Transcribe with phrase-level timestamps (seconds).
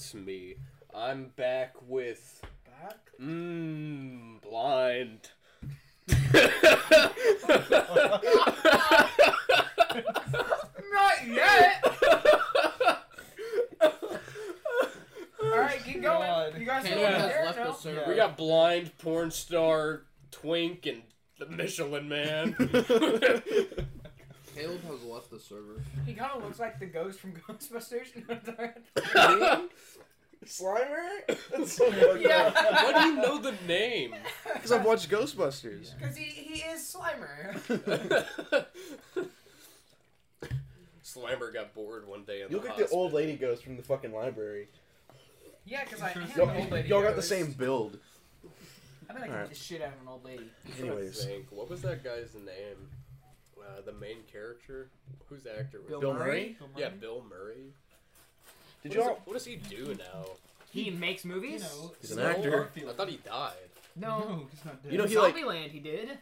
[0.00, 0.54] it's me.
[0.94, 2.96] I'm back with Back?
[3.20, 5.28] mmm blind.
[10.90, 11.84] Not yet!
[15.42, 16.58] Alright, keep going.
[16.58, 17.64] You guys Caleb are has there left now?
[17.66, 18.04] the server.
[18.08, 21.02] We got blind porn star Twink and
[21.38, 22.56] the Michelin Man.
[24.54, 25.82] Caleb has left the server.
[26.06, 28.08] He kind of looks like the ghost from Ghostbusters.
[30.46, 31.26] Slimer?
[31.50, 32.52] That's so fucked Yeah.
[32.54, 32.54] up.
[32.54, 34.14] Why do you know the name?
[34.54, 35.96] Because I've watched Ghostbusters.
[35.98, 37.60] Because he, he is Slimer.
[41.04, 43.02] Slimer got bored one day in You the look like the hospital.
[43.04, 44.68] old lady ghost from the fucking library.
[45.66, 46.88] Yeah, because I am Y'all, an old lady.
[46.88, 47.28] y'all got the ghost.
[47.28, 47.98] same build.
[49.08, 49.40] I bet I Alright.
[49.42, 50.44] can the shit out of an old lady.
[50.66, 51.24] I'm trying to Anyways.
[51.24, 51.46] think.
[51.50, 52.88] what was that guy's name?
[53.66, 54.90] Uh, the main character.
[55.28, 55.88] Whose actor was?
[55.88, 56.00] Bill, it?
[56.00, 56.56] Bill Murray?
[56.76, 57.72] Yeah, Bill Murray.
[58.82, 59.14] Did What, y'all?
[59.14, 60.24] does, what does he do now?
[60.72, 61.64] He makes movies?
[62.00, 62.70] He's an actor.
[62.88, 63.52] I thought he died.
[63.96, 64.46] No.
[64.50, 64.92] he's not dead.
[64.92, 66.18] You know he like Zombieland he did.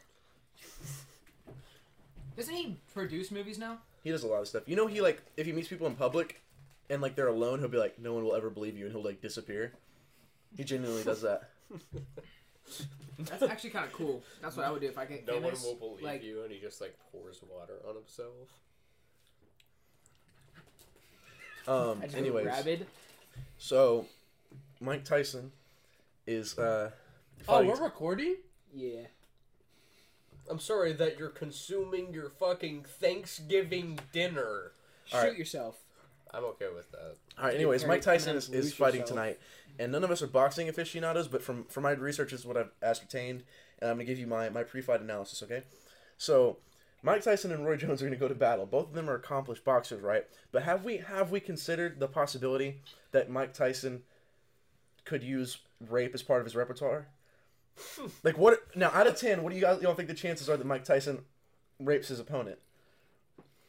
[2.36, 3.78] Doesn't he produce movies now?
[4.04, 4.62] he does a lot of stuff.
[4.66, 6.40] You know he like if he meets people in public
[6.88, 9.04] and like they're alone, he'll be like, "No one will ever believe you," and he'll
[9.04, 9.72] like disappear.
[10.56, 11.50] He genuinely does that.
[13.18, 14.22] That's actually kind of cool.
[14.40, 15.64] That's what I would do if I get No famous.
[15.64, 18.32] one will believe like, you, and he just like pours water on himself.
[21.66, 21.98] Um.
[22.00, 22.86] I just go Anyways, rabid.
[23.58, 24.06] so
[24.80, 25.52] Mike Tyson
[26.26, 26.90] is uh.
[27.48, 28.36] Oh, fighting- we're recording.
[28.74, 29.02] Yeah.
[30.50, 34.72] I'm sorry that you're consuming your fucking Thanksgiving dinner.
[35.04, 35.36] Shoot All right.
[35.36, 35.76] yourself.
[36.32, 37.16] I'm okay with that.
[37.38, 37.54] All right.
[37.54, 39.18] Anyways, Mike Tyson is, is fighting yourself.
[39.18, 39.40] tonight,
[39.78, 41.28] and none of us are boxing aficionados.
[41.28, 43.44] But from from my research is what I've ascertained,
[43.80, 45.42] and I'm gonna give you my my pre-fight analysis.
[45.42, 45.62] Okay,
[46.16, 46.58] so
[47.02, 48.66] Mike Tyson and Roy Jones are gonna go to battle.
[48.66, 50.26] Both of them are accomplished boxers, right?
[50.52, 52.82] But have we have we considered the possibility
[53.12, 54.02] that Mike Tyson
[55.04, 55.58] could use
[55.88, 57.08] rape as part of his repertoire?
[58.24, 58.60] like what?
[58.76, 60.84] Now, out of ten, what do you guys y'all think the chances are that Mike
[60.84, 61.20] Tyson
[61.78, 62.58] rapes his opponent?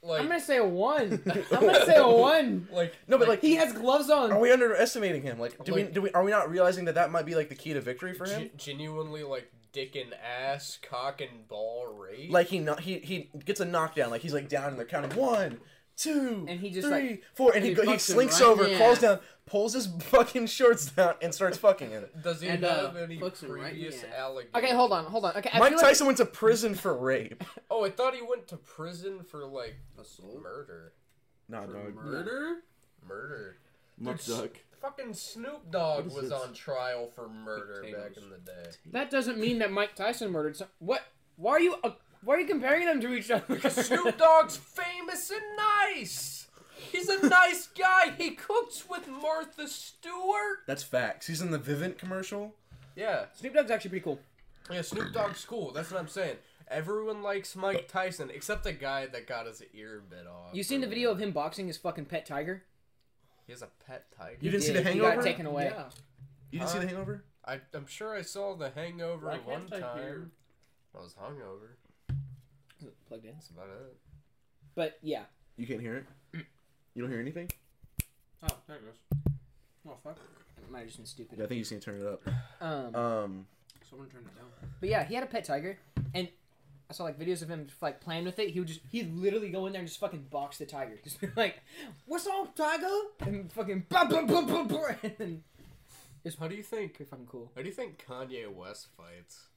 [0.02, 1.22] Like, I'm gonna say a one.
[1.52, 2.68] I'm gonna say a one.
[2.72, 4.32] like, No, but like, He has gloves on.
[4.32, 5.40] are we underestimating him?
[5.40, 7.56] Like, do we do we are we not realizing that that might be like the
[7.56, 8.50] key to victory for him?
[8.50, 12.32] ge- genuinely like dick and ass, cock and ball rape.
[12.32, 14.10] Like he no- he he gets a knockdown.
[14.10, 15.60] Like he's like down and they're counting one,
[16.02, 18.78] two, And he just, three, like- four, and he he he slinks right over, in
[18.78, 22.22] crawls down, pulls his fucking shorts down, and starts fucking it.
[22.24, 24.10] Does he And, have uh, any fucks him right in the previous ass.
[24.18, 24.56] allegations?
[24.56, 25.36] Okay, hold on, hold on.
[25.38, 27.44] Okay, I Mike feel like- Tyson went to prison for rape.
[27.72, 30.42] Oh, I thought he went to prison for like Assault?
[30.42, 30.94] murder.
[31.48, 31.94] Nah, For dog.
[31.96, 32.56] murder?
[33.08, 33.58] Murder.
[33.98, 34.52] Muck duck.
[34.82, 36.32] Fucking Snoop Dogg was this?
[36.32, 38.02] on trial for murder Potatoes.
[38.16, 38.70] back in the day.
[38.92, 40.68] That doesn't mean that Mike Tyson murdered some.
[40.80, 41.02] What?
[41.36, 41.76] Why are you?
[41.84, 41.92] Uh,
[42.24, 43.60] why are you comparing them to each other?
[43.70, 46.48] Snoop Dogg's famous and nice.
[46.92, 48.14] He's a nice guy.
[48.18, 50.60] He cooks with Martha Stewart.
[50.68, 51.28] That's facts.
[51.28, 52.56] He's in the Vivint commercial.
[52.96, 54.20] Yeah, Snoop Dogg's actually pretty cool.
[54.72, 54.82] yeah.
[54.82, 55.72] Snoop Dogg's cool.
[55.72, 56.38] That's what I'm saying.
[56.70, 60.54] Everyone likes Mike Tyson except the guy that got his ear bit off.
[60.54, 62.64] You seen the video of him boxing his fucking pet tiger?
[63.48, 64.38] He has a pet tiger.
[64.40, 65.16] You didn't see Yeah, the He Hangover?
[65.16, 65.72] got taken away.
[65.74, 65.84] Yeah.
[66.52, 67.24] You didn't see the Hangover?
[67.46, 70.10] I, I'm sure I saw The Hangover Why one can't I hear?
[70.14, 70.32] time.
[70.96, 71.70] I was hungover.
[73.08, 73.34] Plugged in.
[73.34, 73.96] That's about it.
[74.76, 75.24] But yeah,
[75.58, 76.06] You can't hear it.
[76.96, 77.50] You don't hear anything?
[78.44, 79.20] Oh, there it goes.
[79.88, 80.18] Oh fuck!
[80.58, 81.38] it might have just been stupid.
[81.38, 82.22] Yeah, I think you just need to turn it up.
[82.62, 83.48] Um, Um,
[83.90, 84.48] Someone turned it down.
[84.80, 85.78] but yeah, he had a pet tiger,
[86.14, 86.28] and
[86.90, 88.50] I saw like videos of him like playing with it.
[88.50, 91.22] He would just he'd literally go in there and just fucking box the tiger, just
[91.22, 91.60] be like,
[92.06, 92.88] "What's up, tiger?"
[93.22, 95.44] and fucking bah, bah, bah, bah, bah, and then
[96.40, 96.96] How do you think?
[96.96, 97.52] pretty fucking cool.
[97.56, 99.49] How do you think Kanye West fights?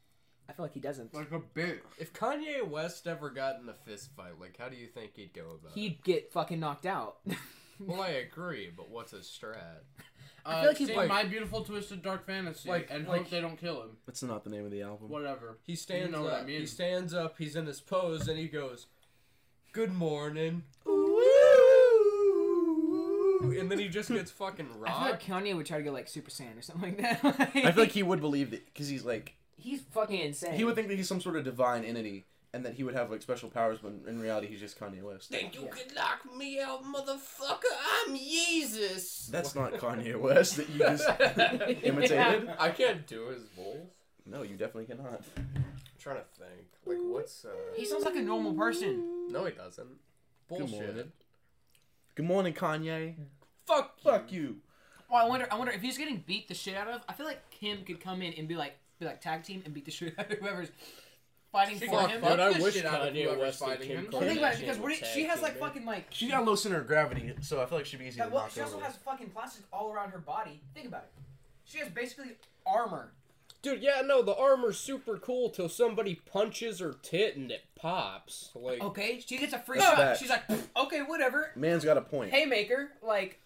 [0.52, 1.14] I feel like he doesn't.
[1.14, 1.78] Like a bitch.
[1.98, 5.32] If Kanye West ever got in a fist fight, like how do you think he'd
[5.32, 5.80] go about it?
[5.80, 7.16] He'd get fucking knocked out.
[7.84, 9.56] Well, I agree, but what's his strat?
[10.46, 13.30] Uh, feel like he's see like- My Beautiful Twisted Dark Fantasy, Like- and like- hope
[13.30, 13.96] they don't kill him.
[14.06, 15.08] that's not the name of the album.
[15.08, 15.58] Whatever.
[15.64, 16.42] He stands know what up.
[16.42, 16.60] I mean.
[16.60, 17.38] He stands up.
[17.38, 18.86] He's in his pose, and he goes,
[19.72, 20.62] "Good morning."
[23.42, 24.86] And then he just gets fucking robbed.
[24.88, 25.28] I feel rocked.
[25.28, 27.50] like Kanye would try to go like Super Saiyan or something like that.
[27.56, 30.54] I feel like he would believe it because he's like he's fucking insane.
[30.54, 33.10] he would think that he's some sort of divine entity and that he would have
[33.10, 35.30] like special powers when in reality he's just Kanye West.
[35.30, 35.68] Then you Yeah.
[35.70, 37.62] could knock me out, motherfucker?
[38.06, 39.26] I'm Jesus.
[39.32, 41.08] That's not Kanye West that you just
[41.84, 42.50] imitated.
[42.58, 43.76] I can't do his voice.
[44.26, 45.22] No, you definitely cannot.
[45.36, 45.54] I'm
[45.98, 46.68] trying to think.
[46.86, 47.48] Like, what's uh?
[47.76, 49.28] He sounds like a normal person.
[49.30, 49.88] No, he doesn't.
[50.48, 50.70] Bullshit.
[50.70, 51.12] morning.
[52.14, 53.14] Good morning, Kanye.
[53.66, 53.98] Fuck.
[54.00, 54.58] Fuck you.
[55.10, 55.48] Well, I wonder.
[55.50, 57.00] I wonder if he's getting beat the shit out of.
[57.08, 59.72] I feel like Kim could come in and be like, be like tag team and
[59.74, 60.68] beat the shit out of whoever's
[61.52, 62.20] fighting She for got him.
[62.20, 62.32] fucked.
[62.32, 64.08] Dude, I the wish shit out of Kanye whoever's West and fighting Kim him.
[64.12, 66.06] Well, think about it because what were it, she has like fucking like.
[66.10, 68.24] She's got a low center of gravity, so I feel like she'd be easy Yeah,
[68.26, 68.84] to well, knock she also over.
[68.84, 70.60] has fucking plastic all around her body.
[70.74, 71.22] Think about it.
[71.64, 72.32] She has basically
[72.66, 73.12] armor.
[73.62, 78.50] Dude, yeah, no, the armor's super cool till somebody punches her tit and it pops.
[78.56, 79.98] Like, Okay, she gets a free That's shot.
[79.98, 80.18] facts.
[80.18, 81.52] She's like, "Pfft, okay, whatever.
[81.54, 82.32] Man's got a point.
[82.32, 83.38] Haymaker, like,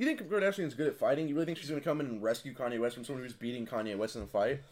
[0.00, 1.28] You think Kim Kardashian's good at fighting?
[1.28, 3.66] You really think she's gonna come in and rescue Kanye West from someone who's beating
[3.66, 4.62] Kanye West in a fight?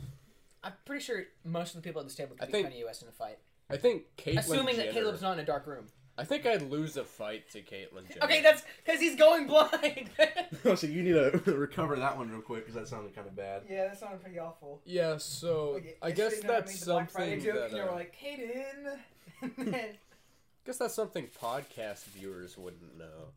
[0.64, 2.86] I'm pretty sure most of the people at this table I could beat think- Kanye
[2.86, 3.38] West in a fight.
[3.69, 5.84] I think Caitlyn Assuming that Caleb's not in a dark room.
[6.16, 8.25] I think I'd lose a fight to Caitlyn Jenner.
[8.25, 10.08] Okay, that's because he's going blind.
[10.64, 13.36] Oh, so you need to recover that one real quick because that sounded kind of
[13.36, 13.64] bad.
[13.69, 14.81] yeah, that sounded pretty awful.
[14.86, 17.54] Yeah, so Like, I yesterday, guess you I that's made the Black Friday something joke,
[17.56, 17.64] that.
[17.69, 18.98] and you were uh, like, Kaden.
[19.58, 19.98] And then-
[20.64, 23.32] guess that's something podcast viewers wouldn't know.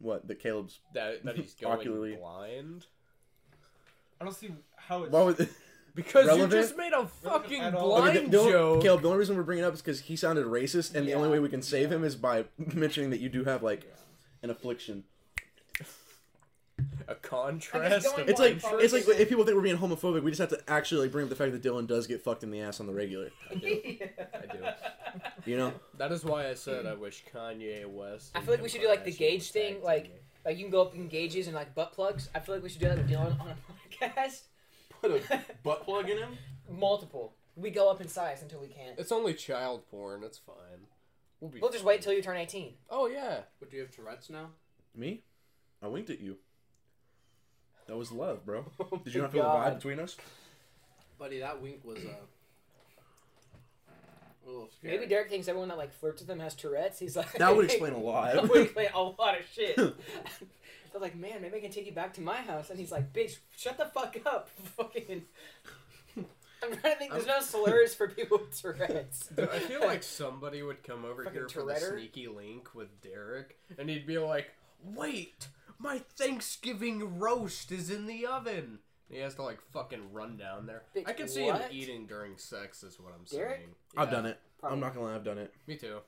[0.00, 0.26] What?
[0.26, 0.80] That Caleb's.
[0.94, 2.16] That that he's going Ocularly.
[2.16, 2.86] blind.
[4.20, 5.12] I don't see how it's.
[5.12, 5.48] Why would?
[5.92, 6.52] Because Relevant?
[6.52, 8.82] you just made a fucking at blind Okay, the, the only- joke.
[8.82, 11.14] Caleb, the only reason we're bringing it up is because he sounded racist, and the
[11.14, 12.44] only way we can save him is by
[12.74, 13.92] mentioning that you do have like
[14.44, 15.02] an affliction.
[17.10, 18.06] A contrast.
[18.06, 20.40] going of It's like blind it's like if people think we're being homophobic, we just
[20.40, 22.60] have to actually like bring up the fact that Dylan does get fucked in the
[22.60, 23.30] ass on the regular.
[23.50, 23.66] I do.
[24.34, 24.58] I do.
[25.46, 25.72] You know?
[25.98, 28.30] That is why I said I wish Kanye West.
[28.34, 30.18] I feel like we should do, like, the gauge thing, like- teaming.
[30.44, 32.30] Like you can go up in gauges and like butt plugs.
[32.34, 34.42] I feel like we should do that with Dylan on a podcast.
[35.02, 36.38] Put a butt plug in him.
[36.70, 37.34] Multiple.
[37.56, 38.98] We go up in size until we can't.
[38.98, 40.22] It's only child porn.
[40.24, 40.86] It's fine.
[41.40, 41.60] We'll be.
[41.60, 42.72] We'll just wait till you turn 18.
[42.88, 43.40] Oh yeah.
[43.58, 44.50] But do you have Tourette's now?
[44.94, 45.22] Me?
[45.82, 46.38] I winked at you.
[47.90, 48.64] That was love, bro.
[48.80, 50.16] Oh Did you not feel the vibe between us?
[51.18, 52.10] Buddy, that wink was, uh...
[54.46, 54.96] A little scary.
[54.96, 57.00] Maybe Derek thinks everyone that like flirts with him has Tourette's.
[57.00, 58.32] He's like That would explain a lot.
[58.34, 59.74] that would explain a lot of shit.
[59.76, 63.12] They're like, man, maybe I can take you back to my house, and he's like,
[63.12, 65.22] bitch, shut the fuck up, fucking.
[66.16, 67.12] I'm trying to think.
[67.12, 69.30] There's no slurs for people with Tourette's.
[69.36, 71.92] I feel like somebody would come over Fucking here for the Touretter?
[71.94, 74.50] sneaky link with Derek, and he'd be like,
[74.84, 75.48] "Wait,
[75.80, 78.78] my Thanksgiving roast is in the oven."
[79.10, 80.82] He has to like fucking run down there.
[80.94, 81.62] Bitch, I can see what?
[81.62, 83.56] him eating during sex, is what I'm Derek?
[83.56, 83.68] saying.
[83.96, 84.38] I've Yeah, done it.
[84.60, 84.74] Probably.
[84.74, 85.52] I'm not gonna lie, I've done it.
[85.66, 85.98] Me too.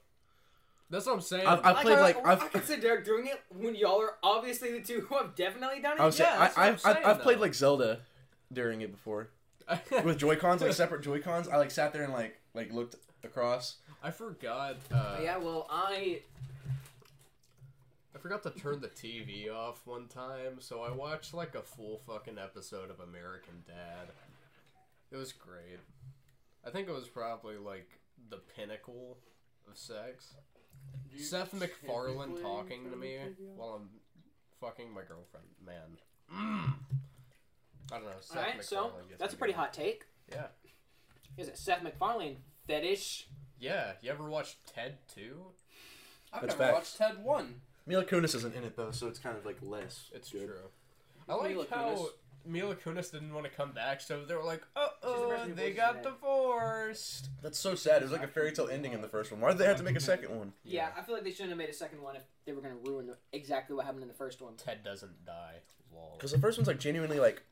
[0.89, 1.47] That's what I'm saying.
[1.47, 4.01] I've, I've played I, like I, I've I could see Derek doing it when y'all
[4.01, 6.01] are obviously the two who have definitely done it.
[6.01, 7.41] I was saying, Yeah, I, that's what I'm I've, I've, saying, I've played though.
[7.43, 8.01] like Zelda
[8.53, 9.31] during it before
[10.05, 11.49] with Joy Cons, like separate Joy Cons.
[11.49, 13.77] I like sat there and like like looked across.
[14.03, 14.77] I forgot.
[14.93, 16.21] Uh, yeah, well, I
[18.15, 22.01] I forgot to turn the TV off one time, so I watched like a full
[22.07, 24.09] fucking episode of American Dad.
[25.11, 25.81] It was great.
[26.67, 27.89] I think it was probably like
[28.29, 29.19] the pinnacle
[29.71, 30.35] of sex.
[31.11, 33.57] You Seth MacFarlane talking to me the TV on?
[33.57, 33.89] while I'm
[34.61, 35.47] fucking my girlfriend.
[35.65, 35.99] Man.
[36.33, 36.75] Mm.
[37.93, 38.11] I don't know.
[38.21, 38.65] Seth all right.
[38.65, 39.65] So MacFarlane gets that's a pretty going.
[39.65, 40.05] hot take.
[40.31, 40.47] Yeah.
[41.37, 42.37] Is it Seth MacFarlane
[42.67, 43.27] fetish?
[43.59, 43.93] Yeah.
[44.03, 45.35] You ever watched Ted 2?
[46.33, 46.99] I've That's never facts.
[46.99, 47.55] watched Ted 1.
[47.87, 50.11] Mila Kunis isn't in it though, so it's kind of like less.
[50.15, 50.47] It's good.
[50.47, 50.57] true.
[51.29, 52.07] I like Mila how Kunis?
[52.45, 55.53] Mila Kunis didn't want to come back, so they were like, "Uh She's the oh,
[55.55, 56.03] they got it.
[56.03, 58.03] divorced." That's so sad.
[58.03, 59.41] It was like a fairy tale ending in the first one.
[59.41, 60.53] Why did they have to make a second one?
[60.65, 60.89] Yeah.
[60.97, 62.91] I feel like they shouldn't have made a second one if they were going to
[62.91, 64.55] ruin exactly what happened in the first one.
[64.57, 65.57] Ted doesn't die.
[65.95, 66.15] Lol.
[66.17, 67.43] Because the first one's like genuinely like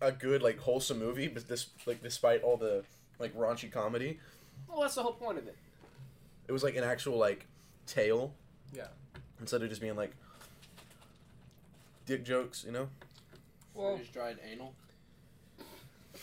[0.00, 2.84] a good like wholesome movie, but this like despite all the
[3.20, 4.18] like raunchy comedy,
[4.68, 5.56] Well, that's the whole point of it.
[6.48, 7.46] it was like an actual like
[7.86, 8.34] tale.
[8.74, 8.88] Yeah.
[9.42, 10.12] Instead of just being like
[12.06, 12.88] dick jokes, you know.
[13.74, 14.72] Well, Freeze dried anal.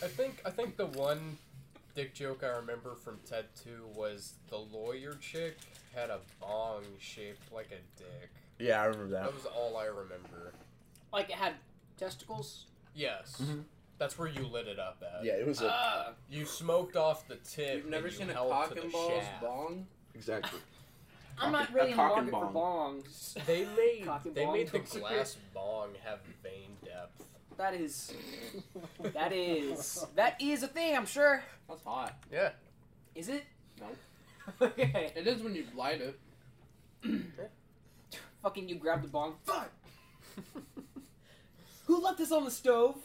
[0.02, 1.36] I think I think the one
[1.94, 5.58] dick joke I remember from Ted 2 was the lawyer chick
[5.94, 8.30] had a bong shaped like a dick.
[8.58, 9.24] Yeah, I remember that.
[9.24, 10.54] That was all I remember.
[11.12, 11.52] Like it had
[11.98, 12.64] testicles.
[12.94, 13.36] Yes.
[13.42, 13.64] Mhm.
[13.98, 15.24] That's where you lit it up at.
[15.24, 16.12] Yeah, it was a Ah.
[16.30, 17.76] You smoked off the tip.
[17.76, 19.42] You've never and you seen a held cock to and balls shaft.
[19.42, 19.86] bong?
[20.14, 20.58] exactly.
[21.40, 23.36] I'm not really a in the cock and market for bongs.
[23.46, 27.24] They made Cock and they bong made the glass bong have vein depth.
[27.56, 28.14] That is,
[29.12, 30.96] that is, that is a thing.
[30.96, 31.42] I'm sure.
[31.68, 32.16] That's hot.
[32.32, 32.50] Yeah.
[33.14, 33.44] Is it?
[33.78, 34.66] No.
[34.66, 35.12] okay.
[35.14, 36.18] It is when you light it.
[38.42, 39.34] Fucking you grab the bong.
[39.44, 39.70] Fuck.
[41.86, 42.96] Who left this on the stove?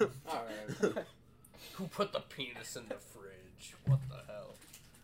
[0.00, 1.06] Alright.
[1.74, 3.74] Who put the penis in the fridge?
[3.86, 4.51] What the hell?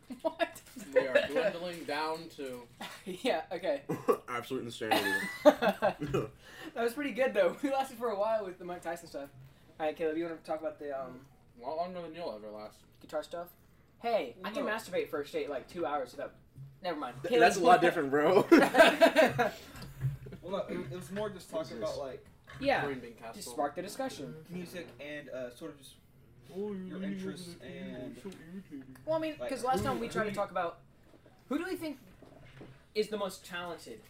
[0.22, 0.60] What?
[0.94, 2.62] we are dwindling down to.
[3.22, 3.42] yeah.
[3.52, 3.82] Okay.
[4.28, 5.10] Absolute insanity.
[5.44, 6.36] that
[6.76, 7.56] was pretty good though.
[7.62, 9.28] We lasted for a while with the Mike Tyson stuff.
[9.78, 11.20] All right, Caleb, you want to talk about the um,
[11.62, 12.78] A lot longer than you'll ever last.
[13.00, 13.48] guitar stuff?
[14.00, 14.70] Hey, I can No.
[14.72, 16.32] masturbate first date like two hours without.
[16.82, 17.16] Never mind.
[17.28, 18.46] That's a lot different, bro.
[20.42, 22.24] Well, no, it, it was more just talking about like
[22.60, 22.84] yeah.
[22.86, 23.34] Green bean castle.
[23.34, 24.34] Just spark the discussion.
[24.48, 25.92] music and uh, sort of just
[26.56, 28.16] your interests and
[29.06, 30.78] Well, I mean, because last time we tried who to talk about
[31.48, 31.98] who do we think
[32.94, 34.00] is the most talented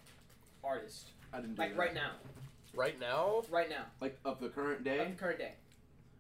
[0.64, 1.78] artist, I didn't do like that.
[1.78, 2.11] right now,
[2.75, 4.99] Right now, right now, Like of the current day?
[4.99, 5.11] of day.
[5.12, 5.52] the current day,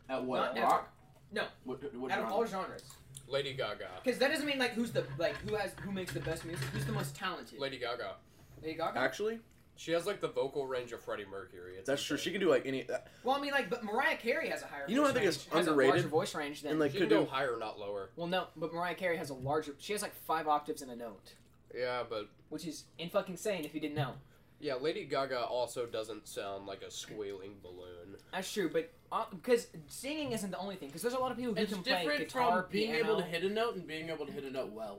[0.08, 0.38] At what?
[0.38, 0.66] Not ever.
[0.66, 0.92] Rock?
[1.32, 1.44] No.
[1.64, 2.34] What, what out of genre?
[2.36, 2.82] all genres.
[3.28, 3.88] Lady Gaga.
[4.02, 6.64] Because that doesn't mean like who's the like who has who makes the best music,
[6.72, 7.58] who's the most talented.
[7.58, 8.14] Lady Gaga.
[8.62, 8.98] Lady Gaga.
[8.98, 9.38] Actually,
[9.78, 11.76] She has like the vocal range of Freddie Mercury.
[11.78, 12.16] It's that's true.
[12.16, 12.90] She can do like any.
[12.90, 14.84] uh, Well, I mean, like, but Mariah Carey has a higher.
[14.88, 15.90] You know what I think is range, has underrated?
[15.90, 16.72] A larger voice range than.
[16.72, 17.30] And like She could can go do.
[17.30, 18.10] higher, not lower.
[18.16, 19.76] well, no, but Mariah Carey has a larger.
[19.78, 21.32] She has like five octaves in a note,
[21.72, 24.14] Yeah, but which is in fucking insane if you didn't know.
[24.58, 28.16] yeah, Lady Gaga also doesn't sound like a squealing balloon.
[28.32, 28.90] That's true, but
[29.30, 30.88] because singing isn't the only thing.
[30.88, 33.04] Because there's a lot of people who It's can play different guitar, from being piano.
[33.12, 34.98] able to hit a note and being able to hit a note well.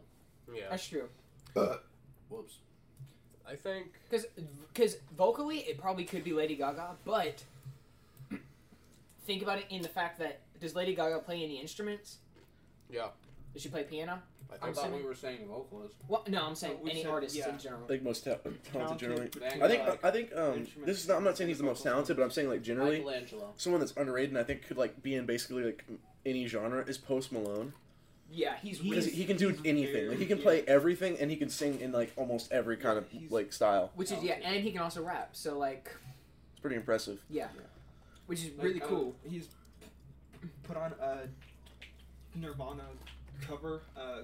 [0.55, 1.09] Yeah, That's true.
[2.29, 2.59] Whoops.
[3.49, 4.25] I think Because
[4.73, 7.43] because vocally it probably could be Lady Gaga, but
[9.25, 12.17] think about it in the fact that does Lady Gaga play any instruments?
[12.89, 13.07] Yeah.
[13.53, 14.19] Does she play piano?
[14.51, 15.95] I I think thought assuming- we were saying vocalist.
[16.07, 17.49] Well, no, I'm saying No, any said- artist yeah.
[17.49, 17.83] in general.
[17.87, 18.35] Like most ta-
[18.71, 19.27] talented generally.
[19.27, 21.63] between, I think like, I think um this is not I'm not saying he's the
[21.63, 23.03] most talented, but I'm saying like generally
[23.57, 25.85] someone that's underrated and I think could like be in basically like
[26.25, 27.73] any genre is Post Malone
[28.31, 30.07] Yeah, he's because really, he can do anything.
[30.09, 32.97] Like he can very- play everything and he can sing in like almost every kind
[32.97, 33.91] of He's- like style.
[33.95, 35.29] which is yeah, and he can also rap.
[35.35, 35.89] So like,
[36.51, 37.19] It's pretty impressive.
[37.29, 37.47] yeah,
[38.27, 39.15] which is like, really cool.
[39.27, 39.47] he's
[40.63, 41.21] put on a
[42.37, 42.83] Nirvana
[43.41, 44.19] cover uh,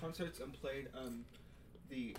[0.00, 1.24] concerts and played um,
[1.88, 2.14] the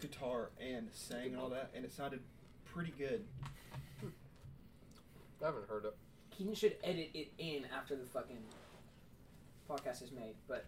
[0.00, 2.20] guitar and sang and all that, and it sounded
[2.64, 3.24] pretty good.
[5.42, 5.94] I haven't heard it.
[6.36, 8.38] Keaton should edit it in after the fucking
[9.68, 10.34] podcast is made.
[10.48, 10.66] But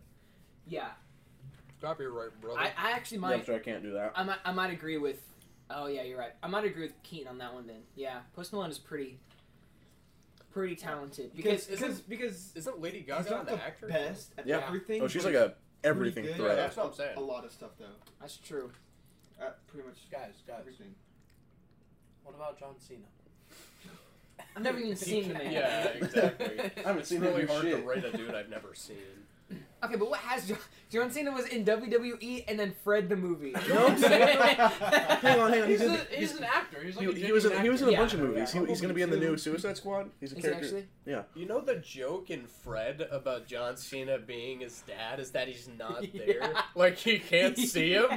[0.67, 0.89] yeah,
[1.81, 2.59] Copyright, brother.
[2.59, 4.13] I, I actually Yeah, might I'm sure I can't do that.
[4.17, 5.21] I might I might agree with.
[5.71, 6.33] Oh yeah, you're right.
[6.43, 7.83] I might agree with Keaton on that one then.
[7.95, 9.19] Yeah, Post Malone is pretty,
[10.51, 13.87] pretty talented because because isn't- because Isn't Lady Gaga not an the actor?
[13.87, 14.63] best at Yeah.
[14.67, 15.03] everything.
[15.03, 16.53] Oh, she's like a everything pretty threat.
[16.53, 17.17] at That's what I'm saying.
[17.17, 17.87] A lot of stuff though.
[18.21, 18.73] that's true.
[19.41, 20.57] At pretty much Guys, guys.
[20.61, 20.95] everything.
[22.25, 23.01] What about John Cena?
[24.57, 25.53] I've never even seen the man.
[25.53, 26.61] Yeah, exactly.
[26.61, 27.81] I haven't It's seen him really do hard shit.
[27.81, 28.97] to rate a dude I've never seen.
[29.85, 30.59] Okay, but what has John,
[30.91, 33.55] John Cena was in WWE and then Fred the movie.
[33.67, 34.39] You know what I'm saying?
[34.39, 35.69] hang on, hang on.
[35.69, 36.83] He's, He's, in, a, he's an actor.
[36.83, 37.99] He's like he, a he was in, he was in a Yeah.
[38.01, 38.53] bunch of movies.
[38.55, 38.61] Yeah.
[38.63, 40.11] He, he's gonna be in the new Suicide Squad.
[40.21, 40.67] He's a Is he character.
[40.67, 41.25] actually?
[41.35, 45.69] You know the joke in Fred about John Cena being his dad is that he's
[45.79, 46.23] not Yeah.
[46.27, 46.53] there.
[46.75, 48.09] Like he can't see him.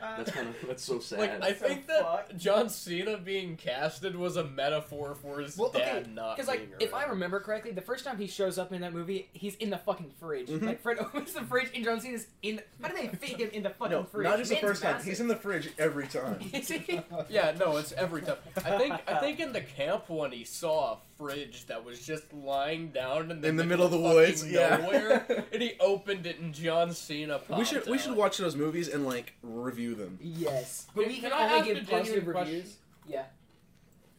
[0.00, 1.18] That's kind of that's so sad.
[1.18, 2.36] Like I So think that fucked.
[2.38, 6.78] John Cena being casted was a metaphor for his Well, okay, dad not Because like,
[6.78, 9.56] being if I remember correctly, the first time he shows up in that movie, he's
[9.56, 10.48] in the fucking fridge.
[10.48, 10.62] Mhm.
[10.64, 12.60] Like Fred opens the fridge and John Cena's in.
[12.82, 14.24] How do they fit him in the fucking no, fridge?
[14.24, 14.92] not just the Man's first time.
[14.92, 15.08] massive.
[15.08, 16.38] He's in the fridge every time.
[16.52, 17.00] Is he?
[17.28, 18.36] Yeah, no, it's every time.
[18.64, 22.32] I think I think in the camp one he saw a fridge that was just
[22.32, 24.76] lying down in the, In the middle of the fucking woods, yeah.
[24.76, 28.00] nowhere, and he opened it and John Cena popped we should we out.
[28.00, 30.18] should watch those movies and like review them.
[30.22, 32.54] Yes, but Can- we can can, I only ask a give positive genuine question?
[32.54, 32.76] reviews.
[33.06, 33.24] Yeah,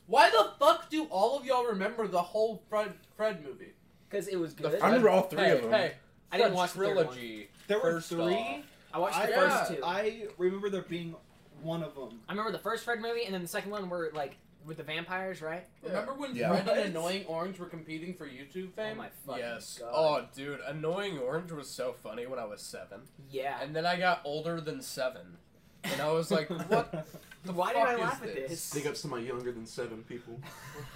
[0.07, 3.73] Why the fuck do all of y'all remember the whole Fred Fred movie?
[4.09, 4.81] because it was The good.
[4.81, 5.71] I remember all three hey, of them.
[5.71, 5.93] Hey,
[6.31, 7.49] I didn't Fred watch the third trilogy.
[7.67, 8.33] There were First three.
[8.35, 8.63] off.
[8.93, 9.83] I watched the I, first two.
[9.83, 11.15] I, I remember there being
[11.61, 12.21] one of them.
[12.27, 14.83] I remember the first Fred movie, and then the second one were like with the
[14.83, 15.65] vampires, right?
[15.83, 16.49] Remember when Yeah.
[16.61, 18.97] Fred and Annoying Orange were competing for YouTube Oh fame?
[18.97, 19.79] my fucking Yes.
[19.79, 19.91] god.
[19.93, 23.57] Oh, dude, Annoying Orange was so funny when I was seven, yeah.
[23.61, 25.37] and then I got older than seven,
[25.83, 27.05] and I was like, "What
[27.45, 28.73] the Why did fuck I is laugh at this?" this?
[28.73, 30.39] Big ups to my younger than seven people.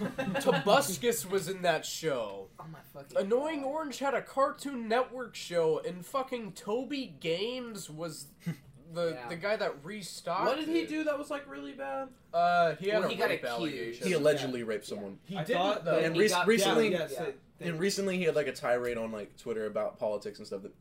[0.40, 2.48] Tobuscus was in that show.
[2.58, 3.16] Oh my fucking.
[3.18, 3.68] Annoying god.
[3.68, 8.54] Orange had a Cartoon Network show, and fucking Toby Games was the
[9.20, 9.28] Yeah.
[9.28, 10.44] the guy that restocked.
[10.46, 10.88] What did he it.
[10.88, 12.08] do that was like really bad?
[12.32, 13.44] Uh, he had Well, a he rape accused.
[13.52, 14.06] allegation.
[14.06, 15.18] He allegedly raped someone.
[15.24, 15.92] He I didn't thought though.
[15.96, 17.24] that- And he rec- got- recently, yeah, yes, yeah.
[17.58, 20.62] they- and recently he had like a tirade on like Twitter about politics and stuff
[20.62, 20.72] that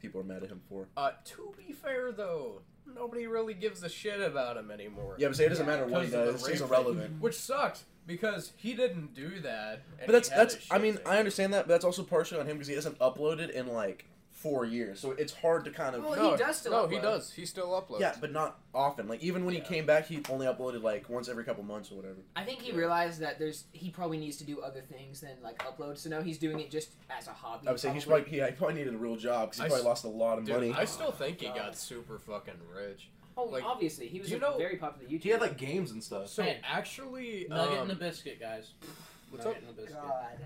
[0.00, 0.88] people are mad at him for.
[0.96, 2.60] Uh, to be fair though,
[2.94, 5.16] nobody really gives a shit about him anymore.
[5.18, 6.46] Yeah, but say it doesn't matter what he because of the does.
[6.48, 7.20] He's irrelevant.
[7.20, 9.82] Which sucks because he didn't do that.
[9.98, 10.54] and But that's had that's.
[10.56, 11.10] his I shit mean, taken.
[11.10, 14.06] I understand that, but that's also partially on him because he hasn't uploaded in like
[14.42, 16.04] four years, so it's hard to kind of.
[16.04, 17.32] Well, no, he does still No, he does.
[17.32, 18.00] He still uploads.
[18.00, 19.08] Yeah, but not often.
[19.08, 21.96] Like even when he came back, he only uploaded like once every couple months or
[21.96, 22.16] whatever.
[22.36, 25.58] I think he realized that there's he probably needs to do other things than like
[25.58, 25.98] upload.
[25.98, 27.66] So now he's doing it just as a hobby.
[27.66, 28.22] I would say he's probably.
[28.22, 30.08] probably yeah, he probably needed a real job because he I probably s- lost a
[30.08, 30.72] lot of Dude, money.
[30.76, 33.08] I still think he got super fucking rich.
[33.36, 35.22] Oh, like, obviously he was you a know- very popular YouTuber.
[35.22, 36.28] He had like games and stuff.
[36.28, 38.72] So Hey, actually, Nugget um, and a biscuit, guys.
[39.30, 39.68] what's Nugget up?
[39.70, 40.02] and a biscuit.
[40.02, 40.38] God.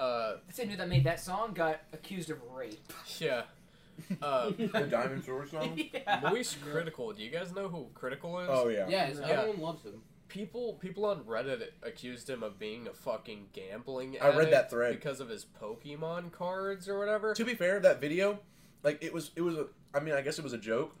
[0.00, 2.92] Uh, The same dude that made that song got accused of rape.
[3.18, 3.42] yeah.
[4.22, 5.78] Uh, the Diamond Sword song.
[5.92, 6.20] yeah.
[6.22, 7.12] Moist Critical.
[7.12, 8.48] Do you guys know who Critical is?
[8.50, 8.86] Oh yeah.
[8.88, 9.28] Yes, Yeah.
[9.28, 10.00] everyone loves him.
[10.28, 14.16] people people on Reddit accused him of being a fucking gambling.
[14.18, 14.92] I read that addict thread.
[14.94, 17.34] because of his Pokemon cards or whatever.
[17.34, 18.38] To be fair, that video,
[18.82, 19.66] like it was, it was a.
[19.92, 20.96] I mean, I guess it was a joke,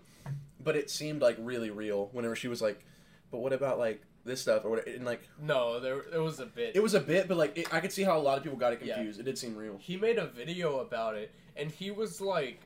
[0.62, 2.10] but it seemed like really real.
[2.12, 2.84] Whenever she was like,
[3.30, 4.86] "But what about like this stuff?" or what?
[4.86, 6.74] And like, No, there it was a bit.
[6.76, 8.58] it was a bit, but like, it, I could see how a lot of people
[8.58, 8.94] got it Yeah.
[8.96, 9.20] confused.
[9.20, 9.78] It did seem real.
[9.78, 12.60] he made a video about it, and he was like,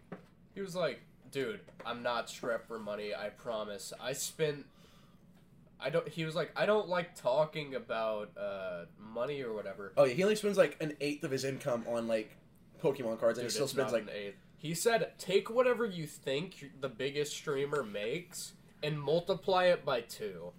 [0.54, 3.14] he was like, dude, I'm not strapped for money.
[3.14, 3.92] I promise.
[4.00, 4.66] I spent.
[5.80, 6.06] I don't.
[6.08, 9.92] He was like, I don't like talking about uh, money or whatever.
[9.96, 12.30] Oh yeah, he only spends like an eighth of his income on like
[12.82, 14.36] Pokemon cards, and he still spends like an eighth.
[14.56, 20.52] He said, take whatever you think the biggest streamer makes and multiply it by two.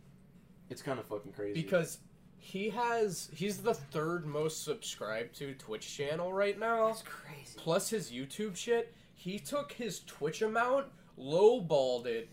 [0.69, 1.61] It's kind of fucking crazy.
[1.61, 1.99] Because
[2.37, 6.87] he has, he's the third most subscribed to Twitch channel right now.
[6.87, 7.57] That's crazy.
[7.57, 8.93] Plus his YouTube shit.
[9.13, 10.87] He took his Twitch amount,
[11.19, 12.29] lowballed it,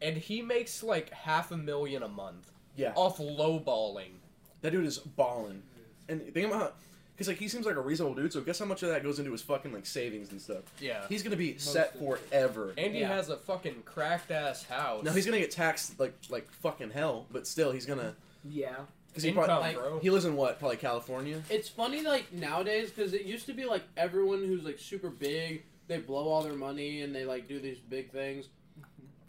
[0.00, 4.20] and he makes like half a million a month yeah, off lowballing.
[4.62, 5.62] that dude is balling.
[6.08, 6.76] And think about,
[7.16, 8.32] because like he seems like a reasonable dude.
[8.32, 10.64] So guess how much of that goes into his fucking like savings and stuff.
[10.80, 11.06] Yeah.
[11.08, 12.74] He's gonna be set forever.
[12.76, 13.08] And he Yeah.
[13.08, 15.02] has a fucking cracked ass house.
[15.04, 18.14] Now he's gonna get taxed like like fucking hell, but still he's gonna.
[18.44, 18.74] Yeah.
[19.14, 19.98] Cause he, income, probably, like- bro.
[20.00, 20.58] he lives in what?
[20.58, 21.42] Probably California.
[21.48, 25.62] It's funny like nowadays because it used to be like everyone who's like super big,
[25.88, 28.48] they blow all their money and they like do these big things,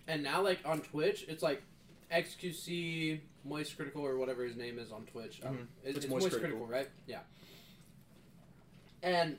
[0.09, 1.61] and now like on Twitch, it's like
[2.11, 5.39] XQC Moist Critical or whatever his name is on Twitch.
[5.45, 5.61] Um, Mhm.
[5.61, 6.65] it- It's it's, Moist Moist, Critical.
[6.65, 6.67] Critical.
[6.67, 6.89] right?
[7.05, 7.19] Yeah.
[9.03, 9.37] And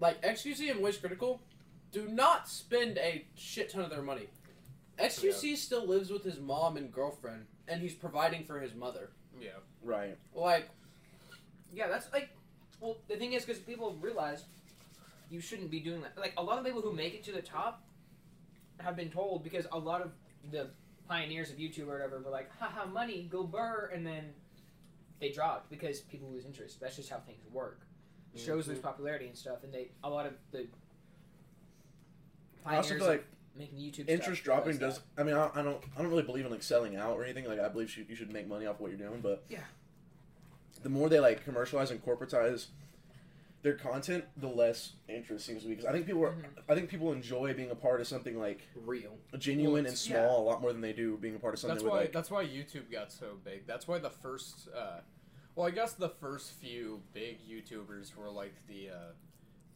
[0.00, 1.40] like XQC and Moist Critical
[1.92, 4.28] do not spend a shit ton of their money.
[4.98, 9.10] XQC still lives with his mom and girlfriend, and he's providing for his mother.
[9.40, 9.50] yeah.
[9.82, 10.16] Right.
[10.34, 10.68] Like,
[11.72, 12.30] Yeah, that's like,
[12.80, 14.44] well, the thing is, because people realize
[15.30, 16.18] you shouldn't be doing that.
[16.18, 17.82] Like, a lot of people who make it to the top
[18.80, 20.10] have been told because a lot of
[20.50, 20.70] the
[21.08, 24.32] pioneers of YouTube or whatever were like, haha, money, go burr, and then
[25.20, 26.80] they dropped because people lose interest.
[26.80, 27.80] That's just how things work.
[28.36, 30.66] Shows lose popularity and stuff, and they, a lot of the
[32.66, 35.00] I also pioneers feel like making YouTube interest stuff dropping realize does.
[35.16, 35.82] I mean, I, I don't.
[35.96, 37.46] I don't really believe in like selling out or anything.
[37.46, 39.60] Like, I believe you, you should make money off what you're doing, but Yeah.
[40.82, 42.66] The more they like commercialize and corporatize
[43.62, 45.74] their content, the less interest seems to be.
[45.74, 46.32] Because I think people are.
[46.32, 46.44] Mhm.
[46.68, 49.18] I think people enjoy being a part of something like real.
[49.38, 51.60] genuine Well, and it's- small a lot more than they do being a part of
[51.60, 52.12] something That's with why like.
[52.12, 53.66] that's why YouTube got so big.
[53.66, 55.00] That's why the first uh
[55.58, 59.12] well, I guess the first few big YouTubers were like the uh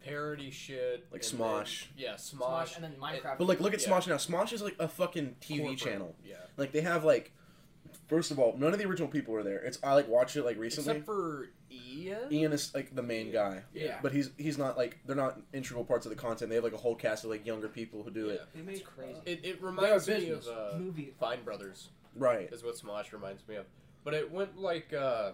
[0.05, 1.87] parody shit Like Smosh.
[1.87, 2.75] then- yeah, Smosh, Smosh.
[2.77, 3.39] and then Minecraft.
[3.39, 3.89] But like, look at Yeah.
[3.93, 4.17] Smosh now.
[4.17, 6.17] Smosh is like a fucking TV corporate, channel.
[6.25, 6.37] Yeah.
[6.57, 7.33] Like they have like.
[8.09, 9.59] First of all, none of the original people are there.
[9.59, 10.93] It's I like watched it like recently.
[10.93, 12.33] Except for Ian.
[12.33, 13.99] Ian is like the main guy, Yeah.
[14.03, 16.49] but he's he's not like they're not integral parts of the content.
[16.49, 18.41] They have like a whole cast of like younger people who do it.
[18.55, 18.63] Yeah.
[18.67, 19.21] That's crazy.
[19.27, 21.13] It, it reminds me of uh, Movie.
[21.21, 21.91] Fine Brothers.
[22.17, 22.51] Right.
[22.53, 23.67] Is what Smosh reminds me of.
[24.05, 25.33] But it went like uh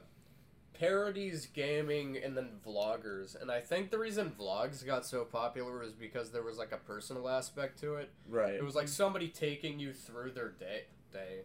[0.78, 3.40] parodies, gaming, and then vloggers.
[3.40, 6.76] And I think the reason vlogs got so popular was because there was like a
[6.76, 8.10] personal aspect to it.
[8.28, 8.54] Right.
[8.54, 10.84] It was like somebody taking you through their day.
[11.12, 11.40] Day,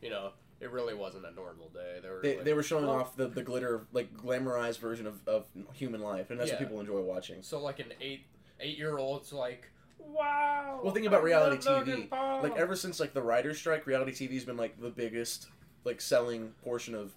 [0.00, 1.98] you know, it really wasn't a normal day.
[2.02, 5.06] They were They, like, they were showing well, off the, the glitter, like glamorized version
[5.06, 7.42] of, of human life, and that's what people enjoy watching.
[7.42, 8.24] So like an eight
[8.60, 10.80] eight year old's like, wow.
[10.82, 12.10] Well, think about I reality TV.
[12.42, 15.48] Like ever since like the writer's strike, reality TV's been like the biggest
[15.84, 17.12] like selling portion of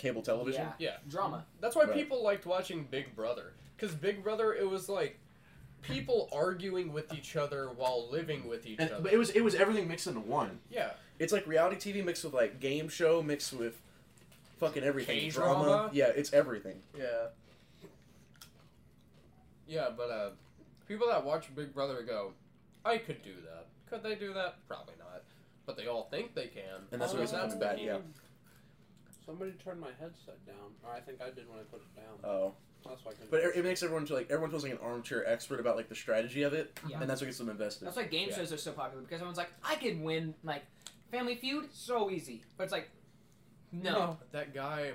[0.00, 0.62] cable television.
[0.78, 0.90] Yeah.
[0.90, 1.44] yeah, Drama.
[1.60, 1.94] that's why Right.
[1.94, 3.52] people liked watching Big Brother.
[3.76, 5.18] Because Big Brother, it was like
[5.82, 9.02] people arguing with each other while living with each And, other.
[9.02, 10.60] but it was it was everything mixed into one.
[10.70, 13.80] yeah, It's like reality TV mixed with like game show mixed with
[14.58, 15.20] fucking everything.
[15.20, 15.64] K-drama?
[15.64, 15.90] Drama.
[15.92, 16.82] Yeah, it's everything.
[16.98, 17.28] yeah,
[19.66, 19.88] yeah.
[19.96, 20.30] But uh,
[20.88, 22.32] people that watch Big Brother go,
[22.84, 23.66] I could do that.
[23.88, 24.56] Could they do that?
[24.68, 25.22] Probably not.
[25.66, 26.62] But they all think they can.
[26.92, 27.78] And that's Oh, what it's that's coming back.
[27.80, 27.98] Yeah.
[29.30, 32.28] Somebody turned my headset down, or I think I did when I put it down.
[32.28, 32.52] Oh,
[32.84, 33.30] That's why I couldn't.
[33.30, 35.88] but it, it makes everyone feel like everyone feels like an armchair expert about like
[35.88, 37.00] the strategy of it, Yeah.
[37.00, 37.84] and that's what gets them invested.
[37.86, 38.36] That's why game Yeah.
[38.38, 40.64] shows are so popular because everyone's like, I could win like
[41.12, 42.42] Family Feud, so easy.
[42.56, 42.90] But it's like,
[43.70, 44.18] no.
[44.32, 44.92] That guy,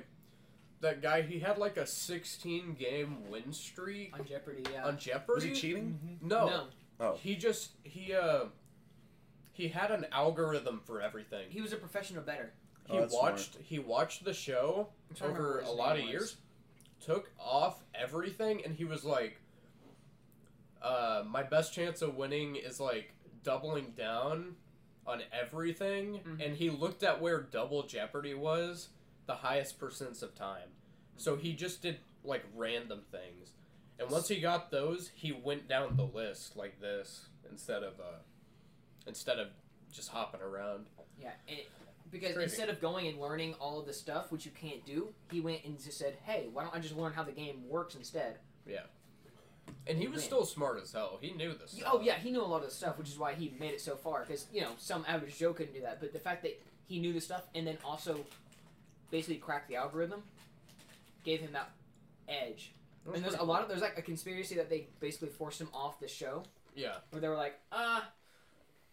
[0.82, 4.86] that guy, he had like a 16 game win streak On Jeopardy, yeah.
[4.86, 5.34] on Jeopardy.
[5.36, 6.20] Was he cheating?
[6.22, 6.48] No.
[6.48, 6.64] No.
[7.00, 7.14] Oh.
[7.16, 8.46] He just he uh
[9.54, 11.46] he had an algorithm for everything.
[11.50, 12.52] He was a professional better.
[12.88, 15.98] He Oh, that's watched he watched the show I'm trying to remember over a lot
[15.98, 16.12] of was.
[16.12, 16.38] years,
[17.02, 19.40] took off everything, and he was like,
[20.82, 24.56] uh, "My best chance of winning is like doubling down
[25.08, 26.46] on everything." Mhm.
[26.46, 28.90] And he looked at where Double Jeopardy was,
[29.26, 30.70] the highest percents of time.
[31.18, 33.54] So he just did like random things,
[34.00, 38.20] and once he got those, he went down the list like this instead of uh,
[39.08, 39.50] instead of
[39.92, 40.88] just hopping around.
[41.18, 41.32] Yeah.
[41.48, 41.70] It,
[42.16, 42.44] Because Crazy.
[42.52, 45.66] instead of going and learning all of the stuff which you can't do, he went
[45.66, 48.84] and just said, "Hey, why don't I just learn how the game works instead?" Yeah.
[49.88, 51.18] And he was still smart as hell.
[51.20, 51.78] He knew this.
[51.86, 53.82] Oh yeah, he knew a lot of the stuff, which is why he made it
[53.82, 54.22] so far.
[54.22, 57.12] Because you know, some average Joe couldn't do that, but the fact that he knew
[57.12, 58.20] the stuff and then also
[59.12, 60.24] basically cracked the algorithm
[61.26, 61.70] gave him that
[62.30, 62.72] edge.
[63.14, 66.00] And there's a lot of there's like a conspiracy that they basically forced him off
[66.00, 66.44] the show,
[66.76, 66.96] Yeah.
[67.12, 68.02] where they were like, uh,